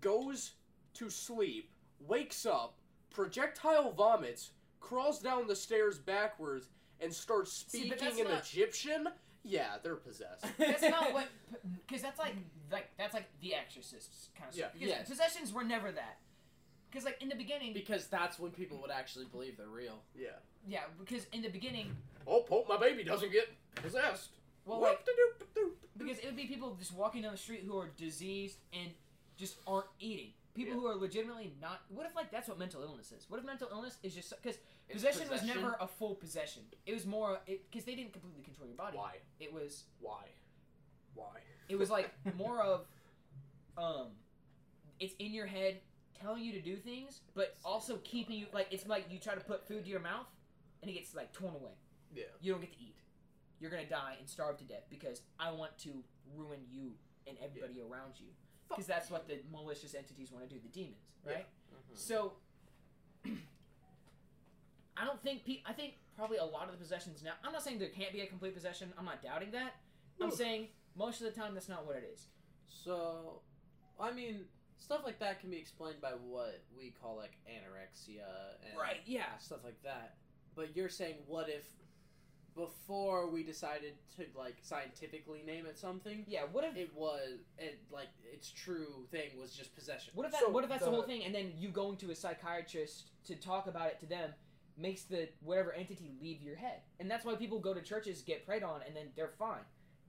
[0.00, 0.52] goes
[0.94, 2.74] to sleep, wakes up,
[3.10, 4.50] projectile vomits,
[4.82, 6.68] crawls down the stairs backwards,
[7.00, 9.08] and starts See, but speaking that's in not- Egyptian,
[9.44, 10.44] yeah, they're possessed.
[10.58, 11.26] That's not what,
[11.86, 12.34] because that's like
[12.70, 14.66] like that's like The Exorcist kind of Yeah.
[14.66, 14.72] stuff.
[14.74, 15.08] Because Yes.
[15.08, 16.18] possessions were never that.
[16.90, 19.98] Because like in the beginning, Because that's when people would actually believe they're real.
[20.14, 20.28] yeah.
[20.68, 21.96] yeah, because in the beginning,
[22.26, 24.28] Oh, hope my baby doesn't get possessed.
[24.64, 25.70] well, like Whoop-de-doop-de-doop.
[25.98, 28.90] because it would be people just walking down the street who are diseased and
[29.36, 30.34] just aren't eating.
[30.54, 30.80] People Yeah.
[30.80, 31.80] who are legitimately not.
[31.88, 33.28] What if like that's what mental illness is?
[33.30, 34.58] What if mental illness is just because
[34.88, 36.62] It's possession, was never a full possession.
[36.84, 38.98] It was more because they didn't completely control your body.
[38.98, 39.16] Why?
[39.40, 40.24] It was Why?
[41.14, 41.40] Why?
[41.68, 42.86] it was like more of
[43.78, 44.08] um
[45.00, 45.80] it's in your head
[46.14, 49.40] telling you to do things but also keeping you like it's like you try to
[49.40, 50.26] put food to your mouth
[50.82, 51.72] and it gets like torn away
[52.14, 52.24] Yeah.
[52.40, 52.96] you don't get to eat
[53.58, 56.04] you're gonna die and starve to death because i want to
[56.36, 56.92] ruin you
[57.26, 58.26] and everybody around you
[58.68, 61.94] because that's what the malicious entities want to do the demons right mm-hmm.
[61.94, 62.32] so
[64.96, 67.62] i don't think pe- i think probably a lot of the possessions now i'm not
[67.62, 69.76] saying there can't be a complete possession i'm not doubting that
[70.20, 70.34] i'm No.
[70.34, 72.26] saying most of the time that's not what it is
[72.68, 73.40] So,
[74.00, 74.46] I mean,
[74.78, 78.26] stuff like that can be explained by what we call like anorexia
[78.68, 79.36] and Right, yeah.
[79.38, 80.16] stuff like that.
[80.56, 81.64] But you're saying, what if
[82.54, 87.80] before we decided to like scientifically name it something, Yeah, what if it was it
[87.90, 90.12] like its true thing was just possession?
[90.14, 91.96] what if that So what if that's the, the- whole thing and then you going
[91.98, 94.30] to a psychiatrist to talk about it to them
[94.76, 96.80] makes the whatever entity leave your head.
[96.98, 99.60] And that's why people go to churches, get prayed on, and then they're fine.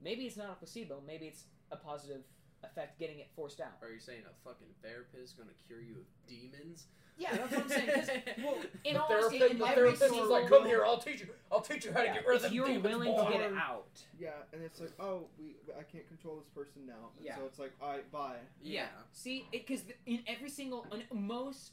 [0.02, 2.22] Maybe it's not a placebo, maybe it's a positive
[2.62, 3.72] effect getting it forced out.
[3.82, 6.86] Are you saying a fucking therapist is gonna cure you of demons?
[7.16, 7.90] Yeah, that's what I'm saying.
[7.94, 8.08] 'cause,
[8.42, 10.84] well, in the all therapist, honesty, in the every therapist was single like, "Come here,
[10.84, 11.28] I'll teach you.
[11.52, 13.40] I'll teach you how to get rid of if them you're demons, willing to get
[13.40, 13.86] it boy." out.
[14.18, 17.10] Yeah, and it's like, oh, we I can't control this person now.
[17.16, 17.36] And Yeah.
[17.36, 18.36] So it's like, all right, bye.
[18.60, 18.86] Yeah.
[19.12, 21.72] See, because in every single, in most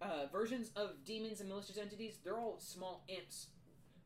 [0.00, 3.48] uh, versions of demons and malicious entities, they're all small imps.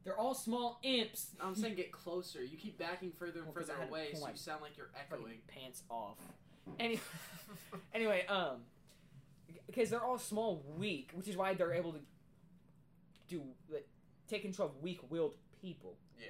[0.05, 1.29] They're all small imps.
[1.41, 2.43] I'm saying get closer.
[2.43, 4.37] You keep backing further and Well, 'cause I further had to away, so my you
[4.37, 5.43] sound like you're Fucking echoing.
[5.47, 6.19] pants off.
[6.81, 6.99] Any,
[7.95, 8.63] anyway, um,
[9.67, 12.01] because they're all small, weak, which is why they're able to
[13.29, 13.89] do like,
[14.29, 15.97] take control of weak-willed people.
[16.19, 16.27] Yeah.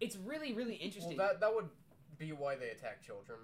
[0.00, 1.16] It's really, really Well, interesting.
[1.16, 1.68] that that would
[2.18, 3.38] be why they attack children.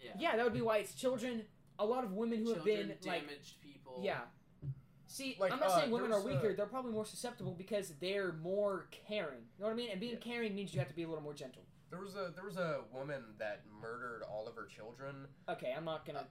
[0.00, 0.10] Yeah.
[0.18, 1.42] yeah, that would be why it's children.
[1.78, 4.00] A lot of women who Children, have been like damaged people.
[4.02, 4.20] Yeah.
[5.06, 6.50] See, Like, I'm not uh, saying women are weaker.
[6.50, 9.42] uh, They're probably more susceptible because they're more caring.
[9.56, 9.90] You know what I mean?
[9.90, 10.18] And being Yeah.
[10.18, 11.62] caring means you have to be a little more gentle.
[11.90, 15.28] There was a there was a woman that murdered all of her children.
[15.48, 16.20] Okay, I'm not gonna.
[16.20, 16.24] Uh,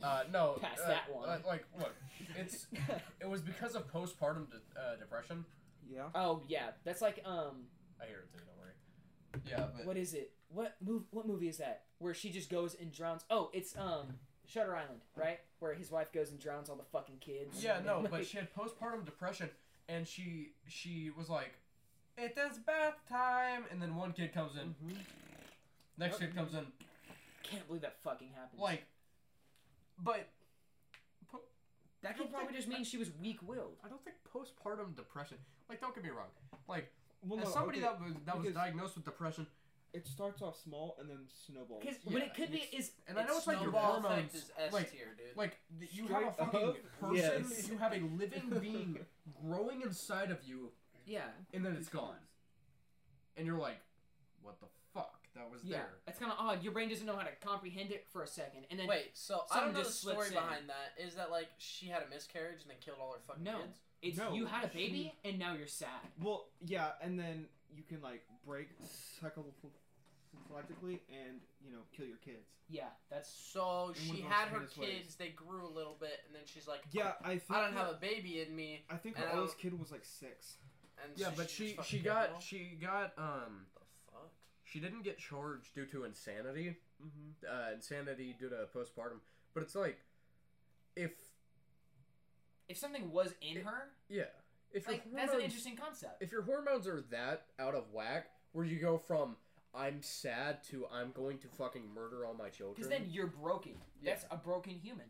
[0.00, 1.28] no, Pass uh, that one.
[1.28, 1.94] uh, like, look,
[2.36, 2.66] it's
[3.20, 5.44] it was because of postpartum de- uh, depression.
[5.90, 6.02] Yeah.
[6.14, 7.64] oh yeah, that's like um,
[8.00, 8.44] I hear it too.
[8.44, 8.72] Don't worry.
[9.48, 10.32] Yeah, but what is it?
[10.50, 11.02] What move?
[11.10, 11.82] What movie is that?
[11.98, 13.24] Where she just goes and drowns?
[13.30, 14.14] Oh, it's um,
[14.46, 15.40] Shutter Island, right?
[15.60, 17.62] Where his wife goes and drowns all the fucking kids.
[17.62, 19.48] Yeah, no, Like, but she had postpartum depression,
[19.88, 21.54] and she she was like,
[22.16, 24.96] "It is bath time," and then one kid comes in, Mhm.
[25.96, 26.66] next kid comes in,
[27.42, 28.60] Can't believe that fucking happened.
[28.60, 28.84] like,
[30.02, 30.28] but
[32.02, 33.76] that could probably just mean she was weak-willed.
[33.84, 35.38] I don't think postpartum depression.
[35.68, 36.28] Like, don't get me wrong.
[36.68, 39.46] Like, Well, as no, somebody okay, that was that was because- diagnosed with depression,
[39.94, 41.82] It starts off small and then snowballs.
[41.82, 44.00] Because Yeah, what it could be it's- is and I know it's like your snowball
[44.02, 45.34] hormones, is S like tier, dude.
[45.34, 47.68] like th- you have a Straight fucking up, person, yes.
[47.70, 49.06] you have a living being
[49.42, 50.72] growing inside of you,
[51.06, 52.18] yeah, and then it's gone,
[53.38, 53.80] and you're like,
[54.42, 54.74] what the fuck?
[55.38, 55.76] That was yeah.
[55.78, 55.88] there.
[56.08, 56.62] It's kind of odd.
[56.62, 59.42] Your brain doesn't know how to comprehend it for a second, and then Wait, so
[59.50, 60.34] I don't know the just slips story in.
[60.34, 61.00] behind that.
[61.02, 63.58] Is that like she had a miscarriage and then killed all her fucking No.
[63.60, 63.78] kids?
[64.02, 65.88] it's No, you had a she- baby and now you're sad.
[66.20, 68.68] Well, yeah, and then you can like break
[69.20, 72.48] psychologically and you know kill your kids.
[72.70, 74.88] Yeah, that's So she had her heinous ways.
[75.02, 75.14] kids.
[75.16, 77.86] They grew a little bit, and then she's like, Yeah, I think I don't that-
[77.86, 80.56] have a baby in me." I think and her oldest kid was like six.
[81.02, 83.77] And Yeah, so but just she she killed got she got um the fuck?
[84.70, 87.46] She didn't get charged due to insanity, Mm-hmm.
[87.48, 89.20] uh, insanity due to postpartum.
[89.54, 89.98] But it's like,
[90.96, 91.12] if
[92.68, 94.24] if something was in her, yeah,
[94.72, 96.20] if like hormones, that's an interesting concept.
[96.22, 99.36] if your hormones are that out of whack, where you go from
[99.74, 102.74] I'm sad to I'm going to fucking murder all my children.
[102.76, 103.72] Because then you're broken.
[104.04, 105.06] That's a broken human.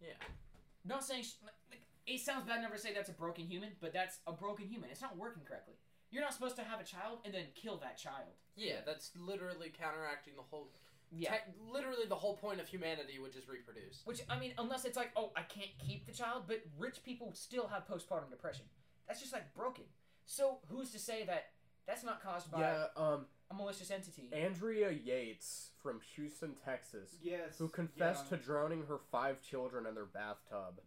[0.00, 0.10] Yeah.
[0.20, 1.32] I'm not saying sh-
[1.70, 4.88] like, it sounds bad never say that's a broken human, but that's a broken human.
[4.90, 5.74] It's not working correctly.
[6.10, 8.32] You're not supposed to have a child and then kill that child.
[8.56, 10.70] Yeah, that's literally counteracting the whole.
[11.10, 11.30] Yeah.
[11.30, 14.02] tech- literally the whole point of humanity, which is reproduce.
[14.04, 17.32] Which I mean, unless it's like, oh, I can't keep the child, but rich people
[17.34, 18.66] still have postpartum depression.
[19.06, 19.84] That's just like broken.
[20.26, 21.46] So who's to say that
[21.86, 24.28] that's not caused by yeah, um, a malicious entity?
[24.34, 27.56] Andrea Yates from Houston, Texas, Yes.
[27.58, 28.36] who confessed yeah.
[28.36, 30.82] to drowning her five children in their bathtub.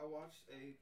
[0.00, 0.74] I watched a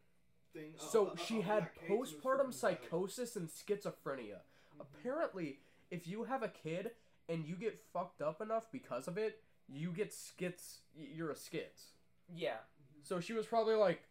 [0.53, 0.73] thing.
[0.79, 4.39] So she uh, had that case was postpartum psychosis and schizophrenia.
[4.81, 5.59] Apparently,
[5.91, 6.91] if you have a kid
[7.29, 10.79] and you get fucked up enough because of it, you get skits.
[10.97, 11.93] You're a skits.
[12.35, 12.57] yeah.
[13.03, 14.03] So she was probably like,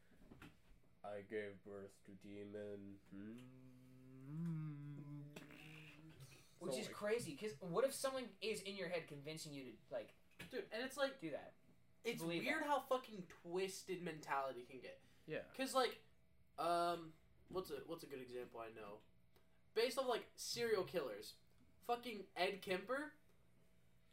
[1.06, 3.34] "I gave birth to demon." Hmm.
[6.60, 9.64] Which So, is like- crazy, because what if someone is in your head convincing you
[9.64, 10.10] to like
[10.52, 11.54] Dude, and it's like do that?
[12.04, 12.68] it's Believe weird that.
[12.68, 15.00] how fucking twisted mentality can get.
[15.28, 15.40] Yeah.
[15.56, 16.00] Cause like,
[16.60, 17.12] um,
[17.50, 18.98] what's a what's a good example I know?
[19.76, 21.34] Based off like serial killers,
[21.88, 23.12] fucking Ed Kemper.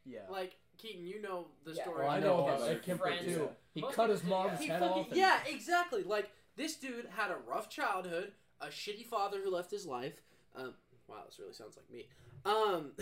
[0.05, 0.20] Yeah.
[0.31, 1.83] Like Keaton, you know the Yeah.
[1.83, 2.05] story.
[2.05, 2.70] Well, I know Ed about Kemper.
[2.70, 3.25] Ed Kemper Friends.
[3.25, 3.49] too.
[3.75, 4.73] He Most cut his do, mom's yeah.
[4.73, 5.08] Head fucking, off.
[5.08, 6.02] and- yeah, exactly.
[6.05, 10.20] Like this dude had a rough childhood, a shitty father who left his life.
[10.55, 10.75] Um,
[11.08, 12.07] wow, this really sounds like me.
[12.44, 12.92] Um,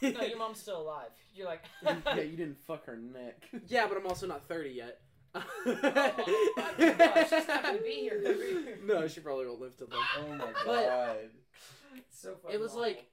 [0.00, 1.10] no, your mom's still alive.
[1.34, 3.42] You're like, yeah, you didn't fuck her neck.
[3.66, 5.00] yeah, but I'm also not 30 yet.
[5.34, 5.42] Oh,
[5.82, 8.78] my she's not gonna be here.
[8.84, 9.98] no, she probably won't live till then.
[10.18, 11.16] Oh my But- god.
[12.10, 13.06] so It was like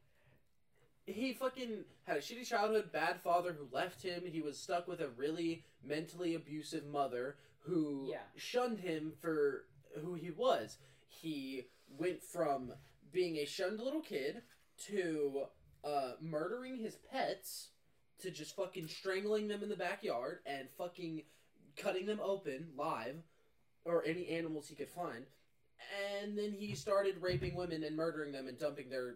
[1.05, 4.23] he fucking had a shitty childhood, bad father who left him.
[4.25, 8.17] He was stuck with a really mentally abusive mother who Yeah.
[8.35, 9.65] shunned him for
[10.03, 10.77] who he was.
[11.07, 11.65] He
[11.97, 12.73] went from
[13.11, 14.43] being a shunned little kid
[14.87, 15.45] to
[15.83, 17.69] uh, murdering his pets
[18.19, 21.23] to just fucking strangling them in the backyard and fucking
[21.75, 23.15] cutting them open live
[23.85, 25.25] or any animals he could find.
[26.21, 29.15] And then he started raping women and murdering them and dumping their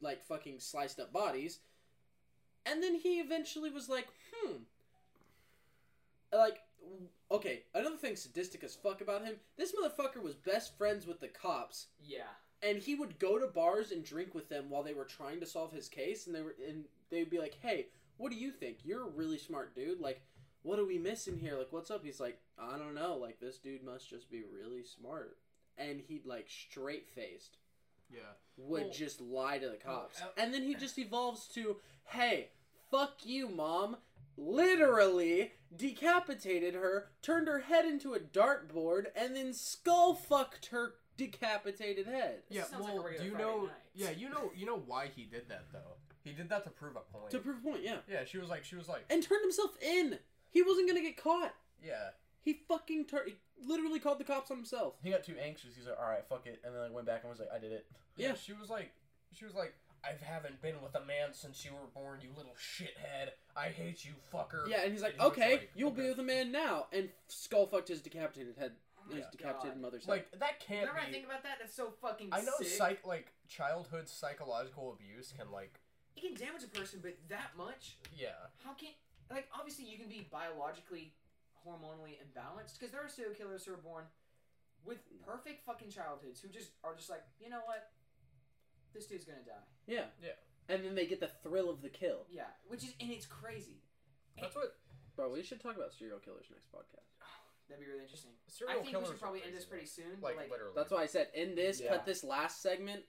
[0.00, 1.58] like fucking sliced up bodies.
[2.64, 4.58] And then he eventually was like, hmm.
[6.32, 6.60] Like,
[7.30, 11.28] okay, another thing sadistic as fuck about him this motherfucker was best friends with the
[11.28, 11.88] cops.
[12.02, 12.30] yeah.
[12.64, 15.46] And he would go to bars and drink with them while they were trying to
[15.46, 18.78] solve his case, and they were and they'd be like, "Hey, what do you think?
[18.84, 20.00] You're a really smart dude.
[20.00, 20.22] Like,
[20.62, 21.56] what are we missing here?
[21.56, 23.16] Like, what's up?" He's like, "I don't know.
[23.16, 25.38] Like, this dude must just be really smart."
[25.78, 27.56] And he'd like straight faced
[28.10, 28.34] Yeah.
[28.58, 30.20] would Well- just lie to the cops.
[30.20, 32.50] Well, uh, and then he just evolves to, hey,
[32.90, 33.96] fuck you, mom.
[34.36, 42.06] Literally decapitated her, turned her head into a dartboard, and then skull fucked her decapitated
[42.06, 42.42] head.
[42.48, 42.64] Yeah.
[42.64, 43.60] sounds like a well, do you Friday know?
[43.64, 43.72] night.
[43.94, 44.52] Yeah, you know.
[44.54, 45.96] You know why he did that though.
[46.22, 47.30] He did that to prove a point.
[47.30, 47.98] To prove a point, yeah.
[48.08, 50.18] yeah, she was like, she was like, And turned himself in.
[50.52, 51.54] He wasn't gonna get caught.
[51.82, 52.10] yeah.
[52.44, 54.94] He fucking tur- he literally called the cops on himself.
[55.02, 55.70] He got too anxious.
[55.76, 57.58] He's like, all right, fuck it, and then like went back and was like, I
[57.60, 57.86] did it.
[58.16, 58.34] Yeah, Yeah.
[58.34, 58.90] she was like,
[59.32, 59.74] she was like,
[60.04, 63.30] I haven't been with a man since you were born, you little shithead.
[63.56, 64.66] I hate you, fucker.
[64.68, 66.02] Yeah, and he's like, And he okay, like, you'll okay.
[66.02, 68.72] be with a man now, and skull fucked his decapitated head,
[69.08, 69.80] oh his decapitated God.
[69.82, 70.10] mother's head.
[70.10, 72.66] Like that can't Whenever I think about that, that's so fucking I know sick.
[72.66, 75.78] psych like childhood psychological abuse can like
[76.16, 77.98] it can damage a person, but that much?
[78.18, 78.30] yeah
[78.64, 78.88] How can
[79.32, 81.12] like obviously you can be biologically,
[81.66, 84.04] hormonally imbalanced because there are serial killers who are born
[84.84, 87.90] with perfect fucking childhoods who just are just like you know what,
[88.94, 89.64] this dude's gonna die.
[89.86, 90.36] yeah, Yeah.
[90.68, 92.26] and then they get the thrill of the kill.
[92.30, 93.80] Yeah, which is and it's crazy.
[94.40, 94.76] that's what
[95.14, 97.04] Bro, we should talk about serial killers next podcast.
[97.68, 98.30] That'd be really interesting.
[98.48, 100.20] serial I think we killers should probably end this crazy, pretty soon.
[100.20, 100.26] though.
[100.28, 101.90] like, like literally That's why I said in this, Yeah.
[101.90, 103.02] cut this last segment,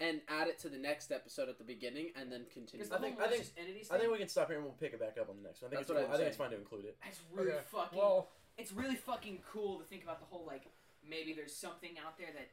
[0.00, 2.84] and add it to the next episode at the beginning, and then continue.
[2.90, 5.16] I think- I think- I think we can stop here and we'll pick it back
[5.18, 5.68] up on the next one.
[5.68, 6.06] I think That's it's what cool.
[6.08, 6.98] I'm I think it's fine to include it.
[7.06, 7.98] it's really Okay, fucking.
[7.98, 10.66] well it's really fucking cool to think about the whole like
[11.02, 12.48] maybe there's something out there that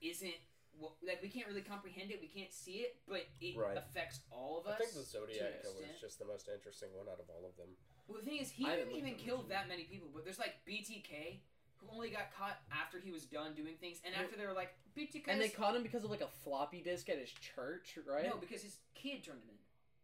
[0.00, 0.34] isn't
[0.78, 3.76] well, like we can't really comprehend it, we can't see it, but it Right.
[3.76, 4.70] affects all of us.
[4.70, 4.78] I us.
[4.78, 6.00] think the to Zodiac an killer is extent.
[6.00, 7.76] just the most interesting one out of all of them.
[8.06, 10.08] Well, the thing is, he I haven't didn't looked even at kill that many people,
[10.14, 11.40] but there's like BTK
[11.80, 14.74] who only got caught after he was done doing things, and after they were like
[14.96, 15.24] BTK.
[15.28, 18.26] and they caught him because of like a floppy disk at his church, right?
[18.26, 19.58] no, because his kid turned him in.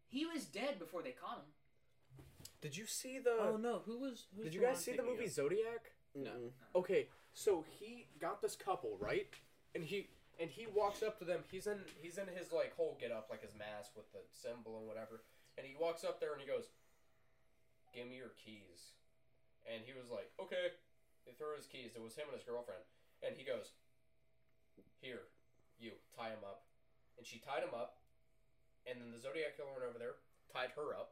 [0.07, 2.25] He was dead before they caught him.
[2.61, 3.37] Did you see the?
[3.39, 4.25] oh no, who was?
[4.35, 5.31] Who's did you guys see the movie of?
[5.31, 5.91] Zodiac?
[6.15, 6.53] No.
[6.75, 9.27] Okay, so he got this couple right,
[9.75, 10.07] and he
[10.39, 13.27] and he walks up to them he's in he's in his like whole get up
[13.29, 15.23] like his mask with the symbol and whatever
[15.57, 16.67] and he walks up there and he goes
[17.93, 18.99] give me your keys
[19.63, 20.75] and he was like okay
[21.25, 21.97] they throw his keys.
[21.97, 22.85] It was him and his girlfriend.
[23.25, 23.73] And he goes
[25.01, 25.27] here
[25.77, 26.63] you tie him up.
[27.17, 27.99] And she tied him up.
[28.87, 30.21] And then the zodiac killer went over there
[30.53, 31.11] tied her up.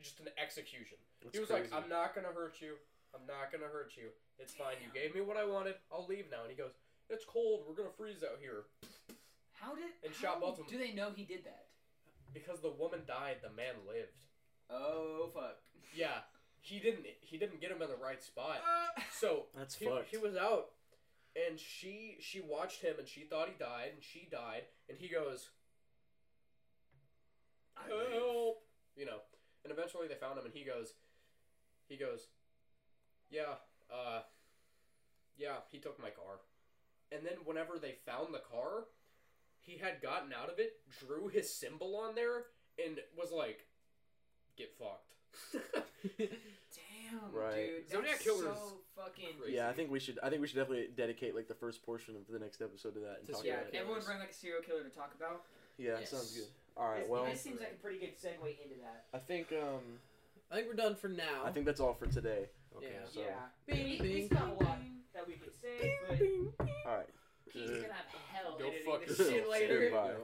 [0.00, 0.98] Just an execution.
[1.20, 1.70] That's he was crazy.
[1.70, 2.74] like i'm not gonna hurt you.
[3.14, 4.08] I'm not gonna hurt you.
[4.38, 4.80] It's fine.
[4.80, 5.76] You gave me what i wanted.
[5.92, 6.42] I'll leave now.
[6.42, 6.72] And he goes
[7.10, 7.68] it's cold.
[7.68, 8.64] We're gonna freeze out here.
[9.52, 9.92] How did?
[10.02, 10.74] And how shot both of them.
[10.74, 11.70] Do they know he did that?
[12.32, 13.36] because the woman died.
[13.42, 14.24] The man lived.
[14.70, 15.60] Oh fuck.
[15.94, 16.24] yeah
[16.62, 18.62] he didn't he didn't get him in the right spot.
[18.62, 20.08] Uh, so That's he, fucked.
[20.10, 20.66] he was out.
[21.34, 24.62] And she she watched him and she thought he died and she died.
[24.88, 25.50] And he goes
[27.74, 28.62] help
[28.96, 29.18] you know.
[29.64, 30.94] And eventually they found him and he goes
[31.88, 32.28] he goes
[33.28, 33.58] yeah
[33.92, 34.20] uh
[35.36, 36.40] yeah he took my car.
[37.10, 38.84] And then whenever they found the car
[39.60, 42.44] he had gotten out of it drew his symbol on there
[42.78, 43.66] and was like
[44.56, 45.12] get fucked
[45.52, 47.66] Damn, Right.
[47.66, 47.90] dude.
[47.90, 49.38] Zodiac That's Killer's so fucking.
[49.40, 49.54] crazy.
[49.56, 50.18] Yeah, I think we should.
[50.22, 53.00] I think we should definitely dedicate like the first portion of the next episode to
[53.00, 53.74] that and To talk Yeah, about it.
[53.76, 54.06] everyone killers.
[54.06, 55.44] bring like a serial killer to talk about.
[55.78, 56.10] Yeah, Yes.
[56.10, 56.48] sounds good.
[56.76, 57.00] All right.
[57.00, 59.06] This- Well, this seems like a pretty good segue into that.
[59.12, 60.00] I think um,
[60.50, 61.44] I think we're done for now.
[61.44, 62.48] I think that's all for today.
[62.76, 62.92] Okay.
[62.92, 63.06] Yeah.
[63.08, 65.00] So, yeah, Bing, we, bing, we still a lot bing.
[65.14, 67.08] that we could say, but all right.
[67.52, 69.50] Keith's gonna have hell Go editing fuck this shit yourself.
[69.50, 69.80] later.
[69.90, 70.14] Goodbye.